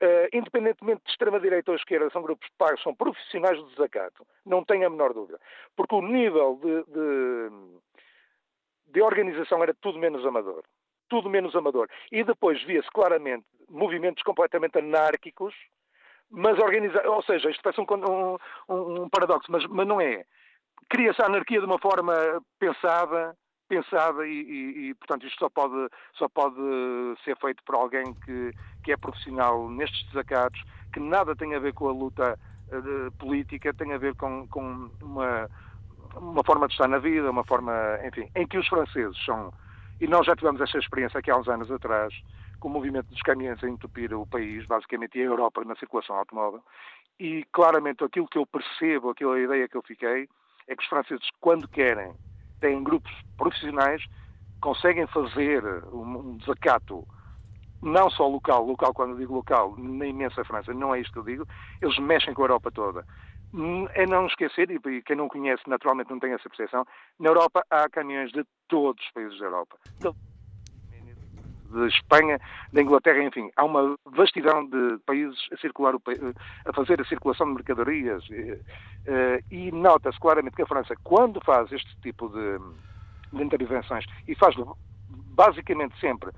eh, 0.00 0.28
independentemente 0.32 1.02
de 1.04 1.10
extrema-direita 1.10 1.70
ou 1.70 1.76
esquerda, 1.76 2.10
são 2.10 2.22
grupos 2.22 2.48
pagos, 2.58 2.82
são 2.82 2.94
profissionais 2.94 3.58
de 3.58 3.70
desacato, 3.70 4.26
não 4.44 4.64
tenho 4.64 4.86
a 4.86 4.90
menor 4.90 5.12
dúvida. 5.14 5.40
Porque 5.74 5.94
o 5.94 6.02
nível 6.02 6.58
de, 6.62 6.84
de, 6.92 7.50
de 8.92 9.02
organização 9.02 9.62
era 9.62 9.74
tudo 9.74 9.98
menos 9.98 10.24
amador. 10.26 10.64
Tudo 11.08 11.30
menos 11.30 11.54
amador. 11.54 11.88
E 12.10 12.24
depois 12.24 12.62
via-se 12.64 12.90
claramente 12.90 13.46
movimentos 13.68 14.22
completamente 14.22 14.78
anárquicos, 14.78 15.54
mas 16.30 16.58
organizar, 16.58 17.06
ou 17.06 17.22
seja, 17.22 17.50
isto 17.50 17.62
parece 17.62 17.80
um, 17.80 18.36
um, 18.68 19.02
um 19.02 19.08
paradoxo, 19.08 19.50
mas, 19.50 19.64
mas, 19.66 19.86
não 19.86 20.00
é. 20.00 20.24
Cria-se 20.88 21.20
a 21.22 21.26
anarquia 21.26 21.60
de 21.60 21.66
uma 21.66 21.78
forma 21.78 22.14
pensada, 22.58 23.36
pensada 23.68 24.26
e, 24.26 24.30
e, 24.32 24.88
e, 24.88 24.94
portanto 24.94 25.26
isto 25.26 25.38
só 25.38 25.48
pode, 25.48 25.88
só 26.14 26.28
pode 26.28 26.56
ser 27.24 27.36
feito 27.38 27.62
por 27.64 27.74
alguém 27.74 28.14
que, 28.24 28.52
que 28.84 28.92
é 28.92 28.96
profissional 28.96 29.68
nestes 29.68 30.06
desacatos, 30.08 30.62
que 30.92 31.00
nada 31.00 31.34
tem 31.34 31.54
a 31.54 31.58
ver 31.58 31.74
com 31.74 31.88
a 31.88 31.92
luta 31.92 32.38
uh, 32.68 33.12
política, 33.18 33.74
tem 33.74 33.92
a 33.92 33.98
ver 33.98 34.14
com, 34.14 34.46
com 34.48 34.90
uma, 35.02 35.48
uma 36.14 36.44
forma 36.44 36.68
de 36.68 36.74
estar 36.74 36.88
na 36.88 36.98
vida, 36.98 37.30
uma 37.30 37.44
forma, 37.44 37.72
enfim, 38.04 38.30
em 38.34 38.46
que 38.46 38.58
os 38.58 38.68
franceses 38.68 39.16
são, 39.24 39.52
e 40.00 40.06
nós 40.06 40.26
já 40.26 40.36
tivemos 40.36 40.60
esta 40.60 40.78
experiência 40.78 41.18
aqui 41.18 41.30
há 41.30 41.36
uns 41.36 41.48
anos 41.48 41.70
atrás, 41.70 42.14
o 42.66 42.68
movimento 42.68 43.06
dos 43.06 43.22
caminhões 43.22 43.62
a 43.62 43.68
entupir 43.68 44.12
o 44.12 44.26
país, 44.26 44.66
basicamente, 44.66 45.16
e 45.16 45.22
a 45.22 45.26
Europa 45.26 45.64
na 45.64 45.76
circulação 45.76 46.16
automóvel. 46.16 46.60
E 47.18 47.44
claramente 47.52 48.02
aquilo 48.02 48.26
que 48.26 48.38
eu 48.38 48.44
percebo, 48.44 49.10
aquela 49.10 49.38
ideia 49.38 49.68
que 49.68 49.76
eu 49.76 49.82
fiquei, 49.82 50.28
é 50.66 50.74
que 50.74 50.82
os 50.82 50.88
franceses, 50.88 51.28
quando 51.40 51.68
querem, 51.68 52.12
têm 52.60 52.82
grupos 52.82 53.12
profissionais, 53.36 54.02
conseguem 54.60 55.06
fazer 55.06 55.62
um 55.92 56.36
desacato 56.38 57.06
não 57.82 58.10
só 58.10 58.26
local, 58.26 58.66
local 58.66 58.92
quando 58.92 59.16
digo 59.16 59.34
local, 59.34 59.76
na 59.78 60.06
imensa 60.06 60.44
França, 60.44 60.74
não 60.74 60.92
é 60.92 61.00
isto 61.00 61.12
que 61.12 61.18
eu 61.20 61.24
digo, 61.24 61.46
eles 61.80 61.96
mexem 61.98 62.34
com 62.34 62.42
a 62.42 62.46
Europa 62.46 62.72
toda. 62.72 63.06
É 63.94 64.06
não 64.06 64.26
esquecer, 64.26 64.68
e 64.70 65.02
quem 65.02 65.14
não 65.14 65.28
conhece 65.28 65.62
naturalmente 65.68 66.10
não 66.10 66.18
tem 66.18 66.32
essa 66.32 66.48
percepção, 66.48 66.84
na 67.20 67.28
Europa 67.28 67.64
há 67.70 67.88
caminhões 67.88 68.32
de 68.32 68.44
todos 68.66 69.04
os 69.04 69.12
países 69.12 69.38
da 69.38 69.44
Europa 69.44 69.78
de 71.70 71.86
Espanha, 71.88 72.40
da 72.72 72.82
Inglaterra, 72.82 73.22
enfim, 73.22 73.50
há 73.56 73.64
uma 73.64 73.96
vastidão 74.04 74.66
de 74.66 74.98
países 75.04 75.38
a 75.52 75.56
circular, 75.58 75.94
a 76.64 76.72
fazer 76.72 77.00
a 77.00 77.04
circulação 77.04 77.46
de 77.48 77.54
mercadorias 77.54 78.22
eh, 79.06 79.42
e 79.50 79.70
nota-se 79.72 80.18
claramente 80.18 80.56
que 80.56 80.62
a 80.62 80.66
França, 80.66 80.94
quando 81.02 81.40
faz 81.44 81.70
este 81.72 81.96
tipo 82.00 82.28
de, 82.28 82.58
de 83.32 83.42
intervenções, 83.42 84.04
e 84.26 84.34
faz 84.34 84.54
basicamente 85.08 85.98
sempre 86.00 86.30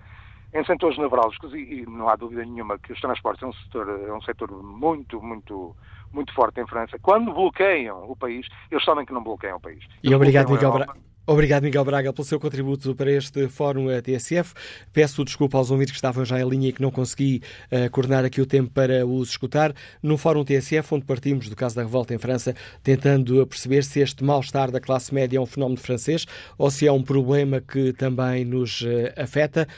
em 0.53 0.65
setores 0.65 0.97
nevrálgicos, 0.99 1.53
e, 1.53 1.59
e, 1.59 1.87
não 1.87 2.09
há 2.09 2.17
dúvida 2.17 2.45
nenhuma 2.45 2.79
que 2.79 2.93
os 2.93 3.01
transportes 3.01 3.43
é 3.43 3.47
um 3.47 3.53
setor, 3.53 3.89
é 3.89 4.13
um 4.13 4.23
setor 4.23 4.51
muito, 4.51 5.21
muito, 5.23 5.77
muito 6.13 6.33
forte 6.33 6.61
em 6.61 6.67
França. 6.67 6.99
Quando 7.01 7.33
bloqueiam 7.33 8.11
o 8.11 8.17
país, 8.17 8.47
eles 8.71 8.85
sabem 8.85 9.05
que 9.05 9.13
não 9.13 9.23
bloqueiam 9.23 9.59
o 9.59 9.61
país. 9.61 9.85
E 10.03 10.15
obrigado, 10.15 10.51
Miguel 10.51 10.73
Braga. 10.73 11.08
Obrigado, 11.31 11.65
Miguel 11.65 11.85
Braga, 11.85 12.11
pelo 12.11 12.25
seu 12.25 12.41
contributo 12.41 12.95
para 12.95 13.13
este 13.13 13.49
Fórum 13.49 13.89
TSF. 14.01 14.55
Peço 14.95 15.23
desculpa 15.23 15.59
aos 15.59 15.71
ouvintes 15.71 15.93
que 15.93 15.99
estavam 15.99 16.25
já 16.25 16.41
em 16.41 16.49
linha 16.49 16.71
e 16.71 16.73
que 16.73 16.81
não 16.81 16.91
consegui 16.91 17.43
uh, 17.71 17.91
coordenar 17.91 18.25
aqui 18.25 18.41
o 18.41 18.47
tempo 18.47 18.71
para 18.71 19.07
os 19.07 19.29
escutar. 19.29 19.75
No 20.03 20.17
Fórum 20.17 20.43
TSF, 20.43 20.95
onde 20.95 21.05
partimos 21.05 21.51
do 21.51 21.55
caso 21.55 21.77
da 21.77 21.83
revolta 21.83 22.15
em 22.15 22.19
França, 22.19 22.57
tentando 22.83 23.47
perceber 23.47 23.85
se 23.85 24.01
este 24.01 24.25
mal-estar 24.25 24.71
da 24.71 24.81
classe 24.81 25.13
média 25.13 25.37
é 25.37 25.41
um 25.41 25.45
fenómeno 25.45 25.79
francês 25.79 26.25
ou 26.57 26.71
se 26.71 26.87
é 26.87 26.93
um 26.93 27.03
problema 27.03 27.61
que 27.61 27.93
também 27.93 28.43
nos 28.47 28.81
uh, 28.81 29.13
afeta. 29.15 29.69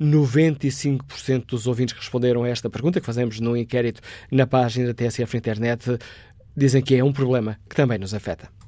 95% 0.00 1.46
dos 1.46 1.66
ouvintes 1.66 1.94
que 1.94 2.00
responderam 2.00 2.44
a 2.44 2.48
esta 2.48 2.70
pergunta, 2.70 3.00
que 3.00 3.06
fazemos 3.06 3.40
num 3.40 3.56
inquérito 3.56 4.00
na 4.30 4.46
página 4.46 4.86
da 4.86 4.94
TSF 4.94 5.34
na 5.34 5.38
internet, 5.38 5.98
dizem 6.56 6.80
que 6.80 6.94
é 6.94 7.02
um 7.02 7.12
problema 7.12 7.58
que 7.68 7.74
também 7.74 7.98
nos 7.98 8.14
afeta. 8.14 8.61